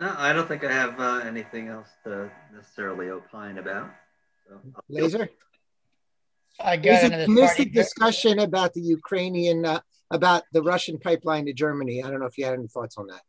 no, 0.00 0.12
I 0.18 0.32
don't 0.32 0.48
think 0.48 0.64
I 0.64 0.72
have 0.72 0.98
uh, 0.98 1.20
anything 1.24 1.68
else 1.68 1.88
to 2.04 2.28
necessarily 2.52 3.10
opine 3.10 3.58
about. 3.58 3.90
So, 4.46 4.60
Laser? 4.88 5.28
I 6.60 6.76
got 6.76 6.82
There's 6.82 7.02
into 7.04 7.16
a 7.16 7.18
this 7.20 7.28
mystic 7.28 7.68
party. 7.68 7.70
discussion 7.70 8.38
about 8.38 8.74
the 8.74 8.80
Ukrainian, 8.80 9.64
uh, 9.64 9.80
about 10.10 10.44
the 10.52 10.62
Russian 10.62 10.98
pipeline 10.98 11.46
to 11.46 11.52
Germany. 11.52 12.02
I 12.02 12.10
don't 12.10 12.20
know 12.20 12.26
if 12.26 12.38
you 12.38 12.44
had 12.44 12.54
any 12.54 12.68
thoughts 12.68 12.96
on 12.96 13.08
that. 13.08 13.22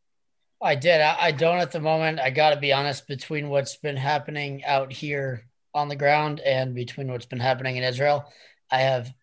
I 0.61 0.75
did. 0.75 1.01
I, 1.01 1.17
I 1.19 1.31
don't 1.31 1.57
at 1.59 1.71
the 1.71 1.79
moment. 1.79 2.19
I 2.19 2.29
got 2.29 2.51
to 2.51 2.59
be 2.59 2.73
honest. 2.73 3.07
Between 3.07 3.49
what's 3.49 3.77
been 3.77 3.97
happening 3.97 4.63
out 4.63 4.91
here 4.91 5.45
on 5.73 5.89
the 5.89 5.95
ground 5.95 6.39
and 6.39 6.73
between 6.73 7.11
what's 7.11 7.25
been 7.25 7.39
happening 7.39 7.75
in 7.77 7.83
Israel, 7.83 8.31
I 8.71 8.79
have, 8.81 9.13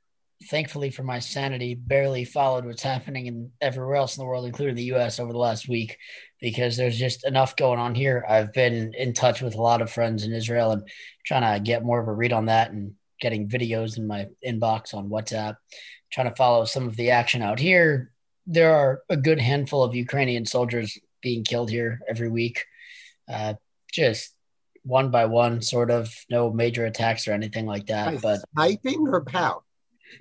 thankfully 0.50 0.90
for 0.90 1.02
my 1.02 1.18
sanity, 1.20 1.74
barely 1.74 2.24
followed 2.24 2.64
what's 2.66 2.82
happening 2.82 3.26
in 3.26 3.50
everywhere 3.60 3.96
else 3.96 4.16
in 4.16 4.20
the 4.20 4.26
world, 4.26 4.44
including 4.44 4.74
the 4.74 4.84
U.S. 4.84 5.18
over 5.18 5.32
the 5.32 5.38
last 5.38 5.68
week, 5.68 5.96
because 6.40 6.76
there's 6.76 6.98
just 6.98 7.24
enough 7.24 7.56
going 7.56 7.78
on 7.78 7.94
here. 7.94 8.24
I've 8.28 8.52
been 8.52 8.92
in 8.94 9.14
touch 9.14 9.40
with 9.40 9.54
a 9.54 9.62
lot 9.62 9.80
of 9.80 9.90
friends 9.90 10.24
in 10.24 10.32
Israel 10.32 10.72
and 10.72 10.88
trying 11.24 11.54
to 11.54 11.64
get 11.64 11.84
more 11.84 12.00
of 12.00 12.08
a 12.08 12.12
read 12.12 12.32
on 12.32 12.46
that 12.46 12.72
and 12.72 12.94
getting 13.22 13.48
videos 13.48 13.96
in 13.96 14.06
my 14.06 14.26
inbox 14.46 14.92
on 14.92 15.08
WhatsApp, 15.08 15.56
trying 16.12 16.28
to 16.28 16.34
follow 16.34 16.66
some 16.66 16.86
of 16.86 16.96
the 16.96 17.10
action 17.10 17.40
out 17.40 17.58
here. 17.58 18.10
There 18.46 18.74
are 18.74 19.00
a 19.08 19.16
good 19.16 19.40
handful 19.40 19.84
of 19.84 19.94
Ukrainian 19.94 20.44
soldiers 20.44 20.98
being 21.22 21.44
killed 21.44 21.70
here 21.70 22.00
every 22.08 22.28
week. 22.28 22.64
Uh, 23.32 23.54
just 23.92 24.34
one 24.82 25.10
by 25.12 25.26
one, 25.26 25.62
sort 25.62 25.90
of, 25.92 26.12
no 26.28 26.50
major 26.52 26.84
attacks 26.84 27.28
or 27.28 27.32
anything 27.32 27.64
like 27.64 27.86
that. 27.86 28.20
But 28.20 28.40
sniping 28.54 29.06
or 29.06 29.24
how? 29.30 29.62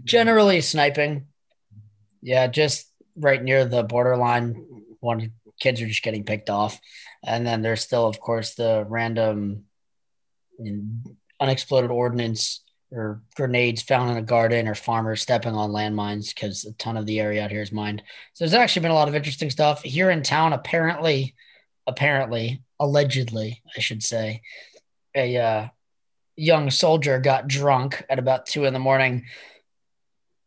Generally 0.03 0.61
sniping. 0.61 1.25
Yeah, 2.21 2.45
just 2.45 2.87
right 3.15 3.43
near 3.43 3.65
the 3.65 3.81
borderline. 3.83 4.63
One 4.99 5.31
kids 5.59 5.81
are 5.81 5.87
just 5.87 6.03
getting 6.03 6.23
picked 6.23 6.51
off, 6.51 6.79
and 7.25 7.45
then 7.45 7.63
there's 7.63 7.81
still, 7.81 8.05
of 8.07 8.19
course, 8.19 8.53
the 8.53 8.85
random 8.87 9.65
unexploded 11.39 11.89
ordnance 11.89 12.61
or 12.91 13.21
grenades 13.35 13.81
found 13.81 14.11
in 14.11 14.17
a 14.17 14.21
garden 14.21 14.67
or 14.67 14.75
farmers 14.75 15.21
stepping 15.21 15.53
on 15.53 15.71
landmines 15.71 16.33
because 16.33 16.65
a 16.65 16.73
ton 16.73 16.97
of 16.97 17.05
the 17.05 17.19
area 17.19 17.43
out 17.43 17.51
here 17.51 17.61
is 17.61 17.71
mined. 17.71 18.03
So 18.33 18.43
there's 18.43 18.53
actually 18.53 18.83
been 18.83 18.91
a 18.91 18.95
lot 18.95 19.07
of 19.07 19.15
interesting 19.15 19.49
stuff 19.49 19.81
here 19.83 20.09
in 20.09 20.23
town. 20.23 20.53
Apparently, 20.53 21.35
apparently, 21.87 22.61
allegedly, 22.79 23.61
I 23.75 23.79
should 23.79 24.03
say, 24.03 24.41
a 25.15 25.37
uh, 25.37 25.67
young 26.35 26.69
soldier 26.69 27.19
got 27.19 27.47
drunk 27.47 28.03
at 28.09 28.19
about 28.19 28.45
two 28.45 28.65
in 28.65 28.73
the 28.73 28.79
morning 28.79 29.25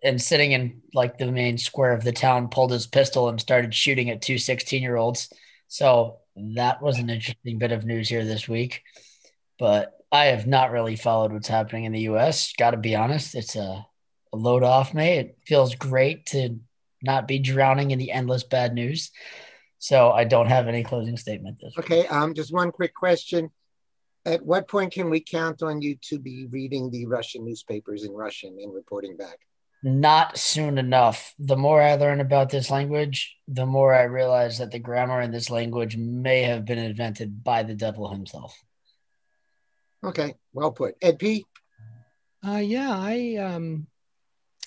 and 0.03 0.21
sitting 0.21 0.53
in 0.53 0.83
like 0.93 1.17
the 1.17 1.33
main 1.33 1.57
square 1.57 1.93
of 1.93 2.05
the 2.05 2.13
town 2.13 2.49
pulled 2.49 2.71
his 2.71 2.87
pistol 2.87 3.29
and 3.29 3.41
started 3.41 3.75
shooting 3.75 4.11
at 4.11 4.21
two 4.21 4.37
16 4.37 4.83
year 4.83 4.97
olds. 4.97 5.33
So 5.69 6.19
that 6.37 6.83
was 6.83 6.99
an 6.99 7.09
interesting 7.09 7.59
bit 7.59 7.73
of 7.73 7.87
news 7.87 8.09
here 8.09 8.25
this 8.25 8.47
week. 8.47 8.83
But 9.59 9.94
I 10.15 10.27
have 10.27 10.47
not 10.47 10.71
really 10.71 10.95
followed 10.95 11.33
what's 11.33 11.49
happening 11.49 11.87
in 11.87 11.93
the 11.93 12.03
US. 12.03 12.53
Got 12.57 12.71
to 12.71 12.77
be 12.77 12.95
honest, 12.95 13.35
it's 13.35 13.57
a, 13.57 13.85
a, 14.33 14.37
load 14.37 14.63
off 14.63 14.95
me. 14.95 15.15
It 15.15 15.39
feels 15.45 15.75
great 15.75 16.27
to 16.27 16.61
not 17.03 17.27
be 17.27 17.41
drowning 17.41 17.91
in 17.91 17.99
the 17.99 18.13
endless 18.13 18.45
bad 18.45 18.75
news. 18.75 19.11
So 19.81 20.13
I 20.13 20.23
don't 20.23 20.47
have 20.47 20.69
any 20.69 20.85
closing 20.85 21.17
statement 21.17 21.59
this 21.61 21.77
Okay, 21.77 22.07
um 22.07 22.33
just 22.33 22.53
one 22.53 22.71
quick 22.71 22.95
question. 22.95 23.51
At 24.25 24.47
what 24.47 24.69
point 24.69 24.93
can 24.93 25.11
we 25.11 25.19
count 25.19 25.65
on 25.65 25.83
you 25.83 25.97
to 26.03 26.21
be 26.21 26.47
reading 26.47 26.93
the 26.93 27.07
Russian 27.07 27.45
newspapers 27.45 28.05
in 28.05 28.13
Russian 28.13 28.57
and 28.63 28.73
reporting 28.73 29.17
back? 29.17 29.41
Not 29.83 30.39
soon 30.39 30.79
enough. 30.79 31.35
The 31.41 31.57
more 31.57 31.83
I 31.83 31.97
learn 31.97 32.21
about 32.21 32.51
this 32.51 32.71
language, 32.71 33.37
the 33.49 33.67
more 33.67 33.93
I 33.93 34.05
realize 34.05 34.59
that 34.59 34.71
the 34.71 34.79
grammar 34.79 35.21
in 35.21 35.33
this 35.33 35.51
language 35.51 35.97
may 35.97 36.45
have 36.45 36.65
been 36.65 36.79
invented 36.79 37.43
by 37.43 37.65
the 37.65 37.75
devil 37.75 38.09
himself. 38.09 38.64
Okay, 40.05 40.35
well 40.53 40.71
put. 40.71 40.97
Ed 41.01 41.19
P. 41.19 41.47
Uh, 42.47 42.57
yeah, 42.59 42.91
I 42.91 43.37
um, 43.37 43.87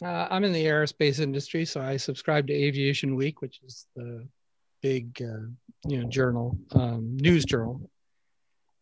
uh, 0.02 0.28
I'm 0.32 0.44
in 0.44 0.52
the 0.52 0.66
aerospace 0.66 1.20
industry, 1.20 1.64
so 1.64 1.80
I 1.80 1.98
subscribe 1.98 2.48
to 2.48 2.54
Aviation 2.54 3.16
Week, 3.16 3.42
which 3.42 3.60
is 3.64 3.86
the 3.96 4.28
big 4.82 5.22
uh, 5.22 5.48
you 5.88 6.02
know 6.02 6.10
journal, 6.10 6.58
um, 6.72 7.18
news 7.18 7.46
journal, 7.46 7.90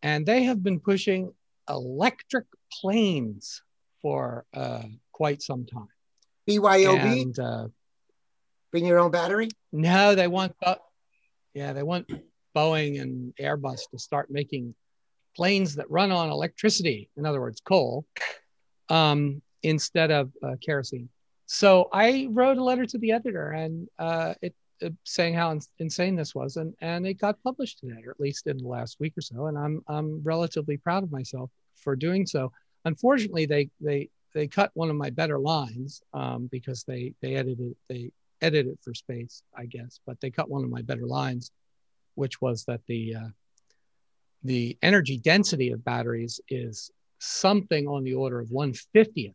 and 0.02 0.26
they 0.26 0.44
have 0.44 0.64
been 0.64 0.80
pushing 0.80 1.34
electric 1.70 2.46
planes 2.72 3.62
for 4.02 4.46
uh, 4.54 4.84
quite 5.12 5.42
some 5.42 5.66
time. 5.66 5.88
BYOB. 6.48 7.22
And, 7.22 7.40
uh, 7.40 7.68
Bring 8.72 8.86
your 8.86 9.00
own 9.00 9.12
battery. 9.12 9.50
No, 9.72 10.16
they 10.16 10.28
want. 10.28 10.56
Yeah, 11.54 11.74
they 11.74 11.84
want 11.84 12.10
Boeing 12.56 13.02
and 13.02 13.34
Airbus 13.40 13.90
to 13.92 14.00
start 14.00 14.30
making 14.30 14.76
planes 15.36 15.76
that 15.76 15.90
run 15.90 16.12
on 16.12 16.30
electricity, 16.30 17.10
in 17.18 17.26
other 17.26 17.42
words, 17.42 17.62
coal, 17.62 18.06
um, 18.90 19.42
instead 19.64 20.12
of 20.12 20.32
uh, 20.44 20.56
kerosene. 20.62 21.10
So 21.46 21.90
I 21.94 22.28
wrote 22.32 22.58
a 22.58 22.64
letter 22.64 22.86
to 22.86 22.98
the 22.98 23.12
editor 23.12 23.52
and 23.52 23.88
uh, 24.00 24.34
it, 24.42 24.56
uh, 24.84 24.90
saying 25.04 25.36
how 25.36 25.52
ins- 25.52 25.70
insane 25.80 26.16
this 26.16 26.34
was, 26.34 26.58
and, 26.58 26.74
and 26.82 27.06
it 27.06 27.16
got 27.16 27.42
published 27.44 27.80
today, 27.80 28.02
or 28.06 28.12
at 28.12 28.20
least 28.20 28.48
in 28.48 28.58
the 28.58 28.68
last 28.68 29.00
week 29.00 29.14
or 29.18 29.22
so. 29.22 29.48
And 29.48 29.58
I'm 29.58 29.82
I'm 29.88 30.22
relatively 30.24 30.78
proud 30.78 31.04
of 31.04 31.12
myself 31.12 31.50
for 31.76 31.96
doing 31.96 32.26
so. 32.26 32.52
Unfortunately, 32.84 33.46
they 33.46 33.70
they 33.80 34.10
they 34.34 34.48
cut 34.48 34.72
one 34.74 34.90
of 34.90 34.96
my 34.96 35.10
better 35.10 35.40
lines 35.40 36.02
um, 36.14 36.48
because 36.52 36.84
they 36.84 37.14
they 37.22 37.36
edited 37.36 37.76
they 37.88 38.12
edited 38.42 38.78
for 38.82 38.94
space, 38.94 39.44
I 39.56 39.66
guess, 39.66 40.00
but 40.06 40.20
they 40.20 40.30
cut 40.30 40.50
one 40.50 40.64
of 40.64 40.70
my 40.70 40.82
better 40.82 41.06
lines, 41.06 41.52
which 42.16 42.42
was 42.42 42.66
that 42.66 42.82
the 42.88 43.16
uh, 43.16 43.30
the 44.44 44.78
energy 44.82 45.18
density 45.18 45.72
of 45.72 45.84
batteries 45.84 46.40
is 46.50 46.92
something 47.20 47.88
on 47.88 48.04
the 48.04 48.14
order 48.14 48.40
of 48.40 48.50
150th 48.50 49.34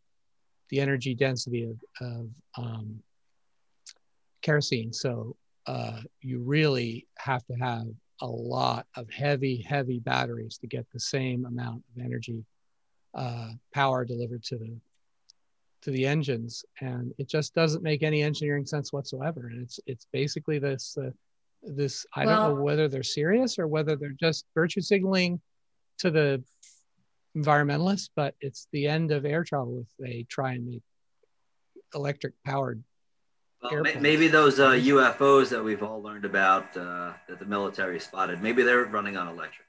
the 0.71 0.79
energy 0.79 1.13
density 1.13 1.65
of, 1.65 1.77
of 1.99 2.29
um, 2.57 3.03
kerosene. 4.41 4.91
So 4.91 5.35
uh, 5.67 5.99
you 6.21 6.39
really 6.39 7.05
have 7.19 7.45
to 7.45 7.53
have 7.53 7.85
a 8.21 8.25
lot 8.27 8.87
of 8.95 9.09
heavy, 9.09 9.61
heavy 9.61 9.99
batteries 9.99 10.57
to 10.59 10.67
get 10.67 10.87
the 10.91 10.99
same 10.99 11.45
amount 11.45 11.83
of 11.95 12.03
energy 12.03 12.43
uh, 13.13 13.49
power 13.73 14.05
delivered 14.05 14.43
to 14.45 14.57
the 14.57 14.79
to 15.81 15.89
the 15.89 16.05
engines, 16.05 16.63
and 16.79 17.11
it 17.17 17.27
just 17.27 17.55
doesn't 17.55 17.81
make 17.81 18.03
any 18.03 18.21
engineering 18.21 18.67
sense 18.67 18.93
whatsoever. 18.93 19.47
And 19.47 19.63
it's 19.63 19.79
it's 19.87 20.05
basically 20.13 20.59
this 20.59 20.95
uh, 20.95 21.09
this 21.63 22.05
I 22.13 22.25
well, 22.25 22.47
don't 22.47 22.55
know 22.55 22.63
whether 22.63 22.87
they're 22.87 23.03
serious 23.03 23.59
or 23.59 23.67
whether 23.67 23.95
they're 23.95 24.15
just 24.19 24.45
virtue 24.55 24.81
signaling 24.81 25.39
to 25.99 26.11
the 26.11 26.43
environmentalists, 27.37 28.09
but 28.15 28.35
it's 28.41 28.67
the 28.71 28.87
end 28.87 29.11
of 29.11 29.25
air 29.25 29.43
travel 29.43 29.85
if 29.85 29.87
they 29.99 30.25
try 30.29 30.53
and 30.53 30.67
make 30.67 30.83
electric 31.93 32.33
powered. 32.43 32.83
Well, 33.61 33.83
maybe 33.99 34.27
those 34.27 34.59
uh, 34.59 34.71
UFOs 34.71 35.49
that 35.49 35.63
we've 35.63 35.83
all 35.83 36.01
learned 36.01 36.25
about 36.25 36.75
uh, 36.75 37.13
that 37.29 37.37
the 37.37 37.45
military 37.45 37.99
spotted, 37.99 38.41
maybe 38.41 38.63
they're 38.63 38.85
running 38.85 39.17
on 39.17 39.27
electric. 39.27 39.67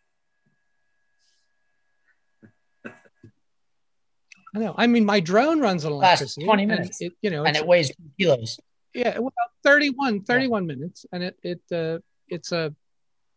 I 4.54 4.58
know. 4.58 4.74
I 4.76 4.86
mean, 4.86 5.04
my 5.04 5.20
drone 5.20 5.60
runs 5.60 5.84
on 5.84 5.92
electricity. 5.92 6.42
Last 6.42 6.46
20 6.46 6.66
minutes. 6.66 7.00
It, 7.00 7.12
you 7.22 7.30
know, 7.30 7.44
and 7.44 7.56
it 7.56 7.66
weighs 7.66 7.90
kilos. 8.18 8.58
Yeah, 8.94 9.18
well, 9.18 9.32
31, 9.64 10.24
31 10.24 10.62
yeah. 10.62 10.66
minutes, 10.74 11.06
and 11.12 11.22
it 11.22 11.38
it 11.42 11.60
uh, 11.72 11.98
it's 12.28 12.52
a 12.52 12.74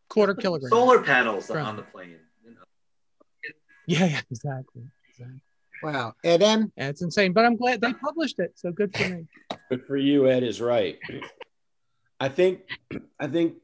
quarter 0.10 0.36
kilogram. 0.36 0.69
Solar 0.69 1.02
panels 1.02 1.49
Right. 1.49 1.64
on 1.65 1.76
the 1.77 1.84
plane. 1.84 2.15
You 2.44 2.52
know. 2.52 2.61
Yeah, 3.88 4.06
yeah, 4.06 4.22
exactly. 4.30 4.84
exactly. 5.10 5.40
Wow. 5.84 6.14
Ed 6.23 6.41
M. 6.41 6.72
Yeah, 6.77 6.90
it's 6.90 7.02
insane, 7.02 7.34
but 7.34 7.45
I'm 7.45 7.56
glad 7.56 7.82
they 7.82 7.94
published 7.94 8.40
it. 8.40 8.53
So 8.56 8.72
good 8.72 8.95
for 8.95 9.07
me. 9.10 9.27
Good 9.69 9.86
for 9.86 9.98
you, 9.98 10.27
Ed 10.27 10.44
is 10.44 10.60
right. 10.61 10.98
I 12.19 12.30
think 12.30 12.61
I 13.19 13.27
think 13.27 13.56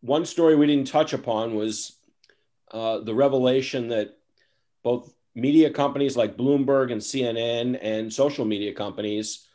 one 0.00 0.24
story 0.26 0.56
we 0.56 0.66
didn't 0.66 0.88
touch 0.88 1.12
upon 1.12 1.54
was 1.54 1.96
uh, 2.72 2.98
the 2.98 3.14
revelation 3.14 3.88
that 3.88 4.16
both 4.82 5.12
media 5.34 5.70
companies 5.70 6.16
like 6.16 6.36
Bloomberg 6.36 6.92
and 6.92 7.00
CNN 7.00 7.78
and 7.80 8.12
social 8.12 8.44
media 8.44 8.72
companies 8.74 9.46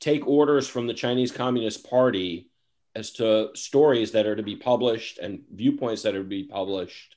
take 0.00 0.26
orders 0.26 0.68
from 0.68 0.86
the 0.86 0.94
Chinese 0.94 1.32
Communist 1.32 1.88
Party 1.88 2.50
as 2.94 3.10
to 3.12 3.50
stories 3.54 4.12
that 4.12 4.26
are 4.26 4.36
to 4.36 4.42
be 4.42 4.56
published 4.56 5.18
and 5.18 5.42
viewpoints 5.52 6.02
that 6.02 6.14
are 6.14 6.22
to 6.22 6.28
be 6.28 6.44
published. 6.44 7.16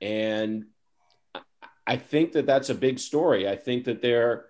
And 0.00 0.66
I- 1.86 1.96
think 1.96 2.32
that 2.32 2.46
that's 2.46 2.70
a 2.70 2.74
big 2.74 2.98
story. 2.98 3.48
I 3.48 3.56
think 3.56 3.84
that 3.84 4.02
they're 4.02 4.46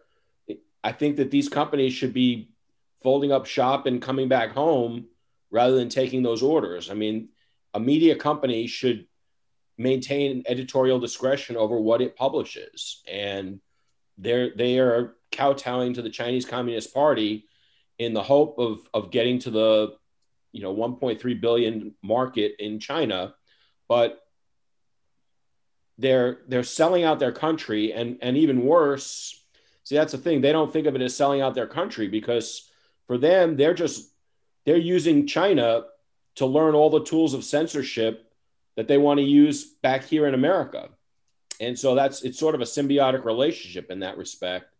I 0.82 0.92
think 0.92 1.16
that 1.16 1.30
these 1.30 1.48
companies 1.48 1.94
should 1.94 2.12
be 2.12 2.50
folding 3.02 3.32
up 3.32 3.46
shop 3.46 3.86
and 3.86 4.02
coming 4.02 4.28
back 4.28 4.50
home 4.50 5.06
rather 5.50 5.76
than 5.76 5.88
taking 5.88 6.22
those 6.22 6.42
orders. 6.42 6.90
I 6.90 6.94
mean, 6.94 7.30
a 7.72 7.80
media 7.80 8.16
company 8.16 8.66
should 8.66 9.06
maintain 9.78 10.44
editorial 10.46 11.00
discretion 11.00 11.56
over 11.56 11.78
what 11.80 12.02
it 12.02 12.16
publishes, 12.16 13.02
and 13.10 13.60
they're 14.18 14.54
they 14.54 14.78
are 14.78 15.16
kowtowing 15.32 15.94
to 15.94 16.02
the 16.02 16.10
Chinese 16.10 16.44
Communist 16.44 16.94
Party 16.94 17.46
in 17.98 18.14
the 18.14 18.22
hope 18.22 18.58
of 18.58 18.80
of 18.92 19.10
getting 19.10 19.38
to 19.40 19.50
the 19.50 19.94
you 20.52 20.62
know 20.62 20.74
1.3 20.74 21.40
billion 21.40 21.94
market 22.02 22.56
in 22.58 22.80
China, 22.80 23.34
but 23.88 24.20
they're 25.98 26.38
they're 26.48 26.64
selling 26.64 27.04
out 27.04 27.18
their 27.18 27.32
country. 27.32 27.92
And 27.92 28.18
and 28.22 28.36
even 28.36 28.64
worse 28.64 29.40
see 29.84 29.94
that's 29.94 30.12
the 30.12 30.18
thing. 30.18 30.40
They 30.40 30.52
don't 30.52 30.72
think 30.72 30.86
of 30.86 30.96
it 30.96 31.02
as 31.02 31.16
selling 31.16 31.40
out 31.40 31.54
their 31.54 31.66
country 31.66 32.08
because 32.08 32.68
for 33.06 33.18
them 33.18 33.56
they're 33.56 33.74
just 33.74 34.10
they're 34.64 34.76
using 34.76 35.26
china 35.26 35.84
to 36.36 36.46
learn 36.46 36.74
all 36.74 36.90
the 36.90 37.04
tools 37.04 37.34
of 37.34 37.44
censorship 37.44 38.32
that 38.76 38.88
they 38.88 38.98
want 38.98 39.18
to 39.18 39.24
use 39.24 39.64
back 39.64 40.04
here 40.04 40.26
in 40.26 40.34
america. 40.34 40.88
And 41.60 41.78
so 41.78 41.94
that's 41.94 42.22
it's 42.22 42.38
sort 42.38 42.56
of 42.56 42.60
a 42.60 42.64
symbiotic 42.64 43.24
relationship 43.24 43.90
in 43.90 44.00
that 44.00 44.18
respect. 44.18 44.74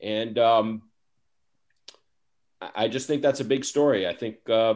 And 0.00 0.36
um, 0.38 0.82
I- 2.74 2.88
just 2.88 3.06
think 3.06 3.22
that's 3.22 3.40
a 3.40 3.44
big 3.44 3.64
story. 3.64 4.06
I 4.06 4.14
think 4.14 4.48
uh, 4.48 4.74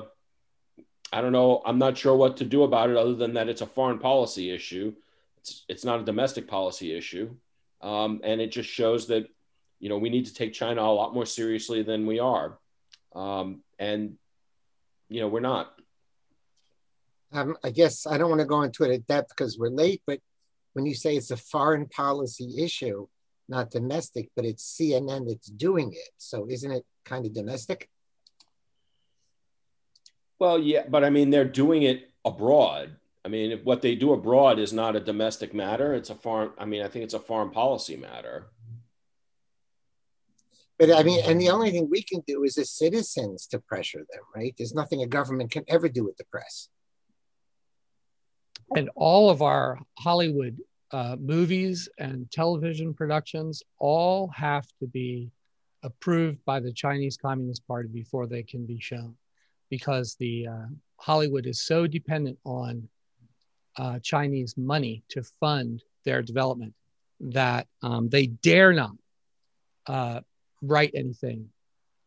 i 1.13 1.21
don't 1.21 1.33
know 1.33 1.61
i'm 1.67 1.79
not 1.79 1.99
sure 1.99 2.15
what 2.15 2.37
to 2.37 2.45
do 2.45 2.63
about 2.63 2.89
it 2.89 2.97
other 2.97 3.15
than 3.15 3.35
that 3.35 3.49
it's 3.49 3.63
a 3.63 3.67
foreign 3.67 3.99
policy 3.99 4.51
issue. 4.51 4.95
It's, 5.39 5.65
it's 5.69 5.85
not 5.85 6.01
a 6.01 6.05
domestic 6.05 6.47
policy 6.47 6.97
issue. 6.97 7.35
Um, 7.81 8.21
and 8.23 8.41
it 8.41 8.53
just 8.53 8.69
shows 8.69 9.07
that 9.09 9.29
you 9.79 9.89
know 9.89 9.99
we 9.99 10.11
need 10.11 10.27
to 10.27 10.35
take 10.35 10.53
china 10.53 10.83
a 10.83 10.93
lot 10.93 11.15
more 11.15 11.27
seriously 11.27 11.83
than 11.83 12.07
we 12.07 12.19
are. 12.19 12.59
Um, 13.15 13.63
and 13.79 14.17
you 15.09 15.21
know 15.21 15.29
we're 15.29 15.41
not. 15.41 15.75
Um, 17.33 17.57
I 17.63 17.71
guess 17.71 18.07
I 18.07 18.19
don't 18.19 18.29
want 18.29 18.41
to 18.41 18.47
go 18.47 18.63
into 18.63 18.85
it 18.85 18.93
at 18.93 19.07
depth 19.07 19.31
because 19.31 19.59
we're 19.59 19.71
late, 19.71 20.03
but 20.07 20.21
when 20.75 20.85
you 20.85 20.95
say 20.95 21.17
it's 21.17 21.31
a 21.31 21.37
foreign 21.37 21.87
policy 21.87 22.63
issue, 22.63 23.07
not 23.51 23.71
domestic, 23.71 24.31
but 24.37 24.45
it's 24.45 24.65
CNN 24.81 25.29
that's 25.29 25.49
doing 25.49 25.93
it. 25.93 26.11
So 26.19 26.47
isn't 26.49 26.71
it 26.71 26.85
kind 27.05 27.27
of 27.27 27.35
domestic? 27.35 27.89
well 30.39 30.59
yeah 30.59 30.83
but 30.89 31.05
i 31.05 31.11
mean 31.11 31.31
they're 31.31 31.45
doing 31.45 31.83
it 31.83 32.11
abroad 32.25 32.97
i 33.25 33.29
mean 33.29 33.53
if 33.53 33.65
what 33.65 33.83
they 33.83 33.95
do 33.95 34.13
abroad 34.13 34.59
is 34.59 34.73
not 34.73 34.97
a 34.97 35.01
domestic 35.01 35.55
matter 35.55 35.95
it's 35.95 36.11
a 36.11 36.15
foreign 36.15 36.51
i 36.59 36.65
mean 36.65 36.83
i 36.83 36.89
think 36.89 37.05
it's 37.05 37.15
a 37.15 37.21
foreign 37.21 37.51
policy 37.51 37.97
matter 37.97 38.47
But 40.79 40.91
I 40.97 41.03
mean, 41.03 41.21
and 41.27 41.39
the 41.39 41.51
only 41.51 41.71
thing 41.71 41.89
we 41.91 42.03
can 42.03 42.23
do 42.27 42.43
is 42.43 42.57
as 42.57 42.71
citizens 42.71 43.47
to 43.49 43.59
pressure 43.59 43.99
them, 43.99 44.23
right? 44.35 44.55
There's 44.57 44.73
nothing 44.75 45.03
a 45.03 45.07
government 45.07 45.51
can 45.51 45.65
ever 45.69 45.91
do 45.91 46.05
with 46.05 46.17
the 46.17 46.25
press. 46.25 46.71
and 48.75 48.89
all 48.95 49.31
of 49.31 49.43
our 49.43 49.79
Hollywood 49.99 50.57
uh, 50.93 51.17
movies 51.19 51.89
and 51.99 52.31
television 52.31 52.93
productions 52.95 53.63
all 53.79 54.29
have 54.29 54.67
to 54.81 54.87
be 54.87 55.31
approved 55.83 56.45
by 56.45 56.61
the 56.61 56.73
Chinese 56.73 57.17
Communist 57.17 57.67
Party 57.67 57.89
before 57.89 58.27
they 58.27 58.43
can 58.43 58.67
be 58.67 58.81
shown, 58.81 59.15
because 59.71 60.15
the 60.17 60.49
uh, 60.49 60.67
Hollywood 60.97 61.47
is 61.47 61.61
so 61.63 61.87
dependent 61.87 62.39
on 62.45 62.89
uh, 63.77 63.99
Chinese 64.01 64.57
money 64.57 65.03
to 65.09 65.23
fund 65.23 65.83
their 66.05 66.23
development 66.23 66.75
that 67.21 67.67
um, 67.83 68.09
they 68.09 68.27
dare 68.27 68.73
not 68.73 68.93
uh, 69.87 70.21
write 70.63 70.93
anything. 70.95 71.49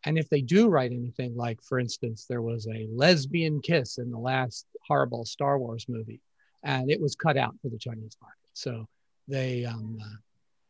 And 0.05 0.17
if 0.17 0.29
they 0.29 0.41
do 0.41 0.67
write 0.67 0.91
anything, 0.91 1.35
like 1.35 1.61
for 1.61 1.79
instance, 1.79 2.25
there 2.27 2.41
was 2.41 2.67
a 2.67 2.87
lesbian 2.91 3.61
kiss 3.61 3.97
in 3.97 4.11
the 4.11 4.17
last 4.19 4.65
horrible 4.85 5.23
Star 5.25 5.57
Wars 5.57 5.85
movie 5.87 6.19
and 6.63 6.89
it 6.89 6.99
was 6.99 7.15
cut 7.15 7.37
out 7.37 7.55
for 7.61 7.69
the 7.69 7.77
Chinese 7.77 8.17
market. 8.21 8.42
So 8.53 8.87
they 9.27 9.65
um, 9.65 9.97
uh, 10.01 10.15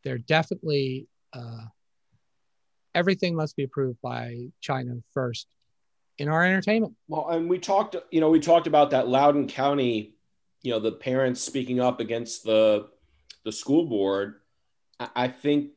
they're 0.02 0.18
definitely 0.18 1.06
uh, 1.32 1.64
everything 2.94 3.34
must 3.34 3.56
be 3.56 3.64
approved 3.64 4.00
by 4.02 4.48
China 4.60 4.96
first 5.12 5.48
in 6.18 6.28
our 6.28 6.44
entertainment. 6.44 6.94
Well, 7.08 7.28
and 7.30 7.48
we 7.48 7.58
talked, 7.58 7.96
you 8.10 8.20
know, 8.20 8.30
we 8.30 8.40
talked 8.40 8.66
about 8.66 8.90
that 8.90 9.08
Loudoun 9.08 9.48
County, 9.48 10.14
you 10.62 10.70
know, 10.70 10.78
the 10.78 10.92
parents 10.92 11.40
speaking 11.40 11.80
up 11.80 12.00
against 12.00 12.44
the 12.44 12.88
the 13.44 13.52
school 13.52 13.86
board. 13.86 14.40
I, 14.98 15.08
I 15.16 15.28
think 15.28 15.72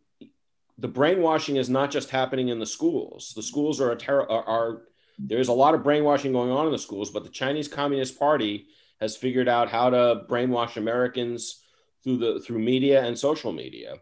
the 0.78 0.88
brainwashing 0.88 1.56
is 1.56 1.70
not 1.70 1.90
just 1.92 2.10
happening 2.10 2.50
in 2.50 2.60
the 2.60 2.66
schools. 2.66 3.34
The 3.36 3.44
schools 3.44 3.82
are 3.82 3.92
a 3.92 3.96
terror 3.96 4.30
are, 4.32 4.44
are 4.44 4.82
there's 5.20 5.48
a 5.48 5.54
lot 5.54 5.74
of 5.74 5.84
brainwashing 5.84 6.32
going 6.32 6.52
on 6.52 6.68
in 6.68 6.72
the 6.72 6.78
schools, 6.78 7.10
but 7.10 7.24
the 7.24 7.30
Chinese 7.30 7.68
Communist 7.68 8.20
Party 8.20 8.68
has 9.02 9.18
figured 9.18 9.48
out 9.48 9.70
how 9.70 9.90
to 9.90 10.24
brainwash 10.30 10.78
Americans 10.78 11.64
through 12.08 12.18
the 12.18 12.40
through 12.40 12.60
media 12.60 13.04
and 13.04 13.20
social 13.20 13.52
media. 13.52 13.96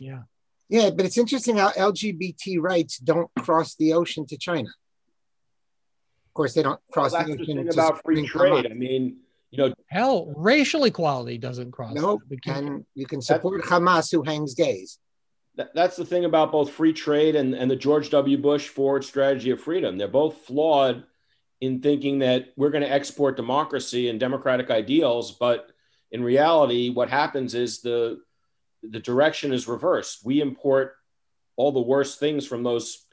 Yeah. 0.00 0.22
Yeah, 0.68 0.90
but 0.90 1.04
it's 1.04 1.18
interesting 1.18 1.56
how 1.56 1.70
LGBT 1.70 2.60
rights 2.60 2.98
don't 2.98 3.28
cross 3.40 3.74
the 3.74 3.92
ocean 3.92 4.24
to 4.26 4.38
China. 4.38 4.68
Of 4.68 6.34
course, 6.34 6.54
they 6.54 6.62
don't 6.62 6.78
cross 6.92 7.10
Well, 7.12 7.22
the 7.24 7.28
that's 7.34 7.36
the 7.38 7.42
ocean 7.42 7.56
thing 7.56 7.66
to 7.66 7.72
about 7.72 8.02
free 8.04 8.26
Spring, 8.28 8.52
trade. 8.62 8.70
I 8.70 8.74
mean, 8.74 9.16
you 9.50 9.58
know, 9.58 9.74
Hell, 9.88 10.32
racial 10.36 10.84
equality 10.84 11.38
doesn't 11.38 11.72
cross. 11.72 11.94
No, 11.94 12.20
We 12.28 12.36
can't- 12.36 12.66
and 12.68 12.86
you 12.94 13.04
can 13.06 13.20
support 13.20 13.62
Hamas 13.64 14.12
who 14.12 14.22
hangs 14.22 14.54
gays. 14.54 15.00
that, 15.56 15.74
that's 15.74 15.96
the 15.96 16.04
thing 16.04 16.24
about 16.24 16.52
both 16.52 16.70
free 16.70 16.92
trade 16.92 17.34
and, 17.34 17.52
and 17.52 17.68
the 17.68 17.74
George 17.76 18.10
W. 18.10 18.38
Bush 18.38 18.68
forward 18.68 19.04
strategy 19.04 19.50
of 19.50 19.60
freedom. 19.60 19.98
They're 19.98 20.06
both 20.06 20.36
flawed 20.46 21.02
in 21.60 21.80
thinking 21.80 22.20
that 22.20 22.52
we're 22.56 22.70
going 22.70 22.84
to 22.84 22.92
export 22.92 23.36
democracy 23.36 24.08
and 24.08 24.18
democratic 24.18 24.70
ideals, 24.70 25.32
but 25.32 25.70
in 26.10 26.22
reality, 26.22 26.90
what 26.90 27.10
happens 27.10 27.54
is 27.54 27.80
the 27.82 28.20
the 28.82 29.00
direction 29.00 29.52
is 29.52 29.68
reversed. 29.68 30.24
We 30.24 30.40
import 30.40 30.96
all 31.56 31.70
the 31.70 31.80
worst 31.80 32.18
things 32.18 32.46
from 32.46 32.62
those 32.62 33.04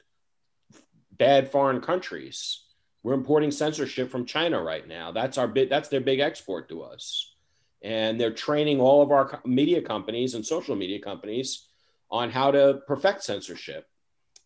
bad 1.12 1.50
foreign 1.50 1.82
countries. 1.82 2.64
We're 3.02 3.14
importing 3.14 3.50
censorship 3.50 4.10
from 4.10 4.24
China 4.24 4.62
right 4.62 4.86
now. 4.88 5.12
That's 5.12 5.36
our 5.36 5.46
big. 5.46 5.68
That's 5.68 5.88
their 5.88 6.00
big 6.00 6.20
export 6.20 6.68
to 6.70 6.82
us, 6.82 7.34
and 7.82 8.18
they're 8.18 8.32
training 8.32 8.80
all 8.80 9.02
of 9.02 9.12
our 9.12 9.40
media 9.44 9.82
companies 9.82 10.34
and 10.34 10.44
social 10.44 10.74
media 10.74 11.00
companies 11.00 11.68
on 12.10 12.30
how 12.30 12.50
to 12.50 12.80
perfect 12.86 13.22
censorship. 13.22 13.86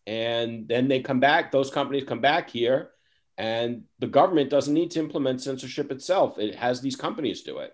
And 0.05 0.67
then 0.67 0.89
they 0.89 0.99
come 0.99 1.21
back, 1.21 1.51
those 1.51 1.71
companies 1.71 2.03
come 2.03 2.19
back 2.19 2.49
here, 2.49 2.89
and 3.37 3.83
the 3.99 4.07
government 4.07 4.49
doesn't 4.49 4.73
need 4.73 4.91
to 4.91 4.99
implement 4.99 5.41
censorship 5.41 5.91
itself. 5.91 6.37
It 6.37 6.55
has 6.55 6.81
these 6.81 6.95
companies 6.95 7.41
do 7.41 7.59
it. 7.59 7.73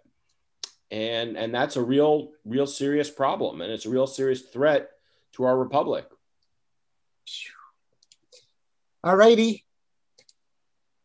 And 0.92 1.38
and 1.38 1.54
that's 1.54 1.76
a 1.76 1.84
real, 1.84 2.32
real 2.46 2.68
serious 2.68 3.10
problem. 3.10 3.62
And 3.62 3.72
it's 3.72 3.86
a 3.86 3.90
real 3.90 4.08
serious 4.08 4.42
threat 4.42 4.90
to 5.34 5.44
our 5.44 5.58
republic. 5.58 6.06
All 9.04 9.16
righty. 9.16 9.66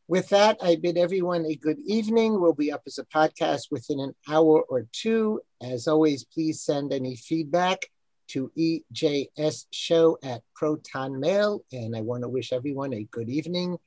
With 0.07 0.29
that, 0.29 0.59
I 0.63 0.77
bid 0.77 0.99
everyone 0.99 1.47
a 1.47 1.55
good 1.55 1.79
evening. 1.87 2.39
We'll 2.39 2.53
be 2.53 2.71
up 2.71 2.83
as 2.87 2.99
a 2.99 3.05
podcast 3.05 3.71
within 3.71 4.01
an 4.01 4.15
hour 4.29 4.63
or 4.63 4.87
two. 4.93 5.41
As 5.63 5.89
always, 5.89 6.25
please 6.25 6.61
send 6.61 6.93
any 6.93 7.17
feedback 7.17 7.87
to 8.29 8.53
ejsshow 8.59 10.17
at 10.23 10.43
Proton 10.55 11.21
Mail. 11.21 11.65
And 11.73 11.97
I 11.97 12.03
want 12.03 12.23
to 12.23 12.29
wish 12.29 12.53
everyone 12.53 12.93
a 12.93 13.05
good 13.05 13.31
evening. 13.31 13.79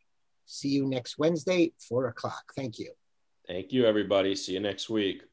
See 0.47 0.69
you 0.69 0.87
next 0.87 1.19
Wednesday, 1.19 1.73
four 1.87 2.07
o'clock. 2.07 2.53
Thank 2.55 2.79
you. 2.79 2.91
Thank 3.47 3.71
you, 3.71 3.85
everybody. 3.85 4.35
See 4.35 4.53
you 4.53 4.59
next 4.59 4.89
week. 4.89 5.23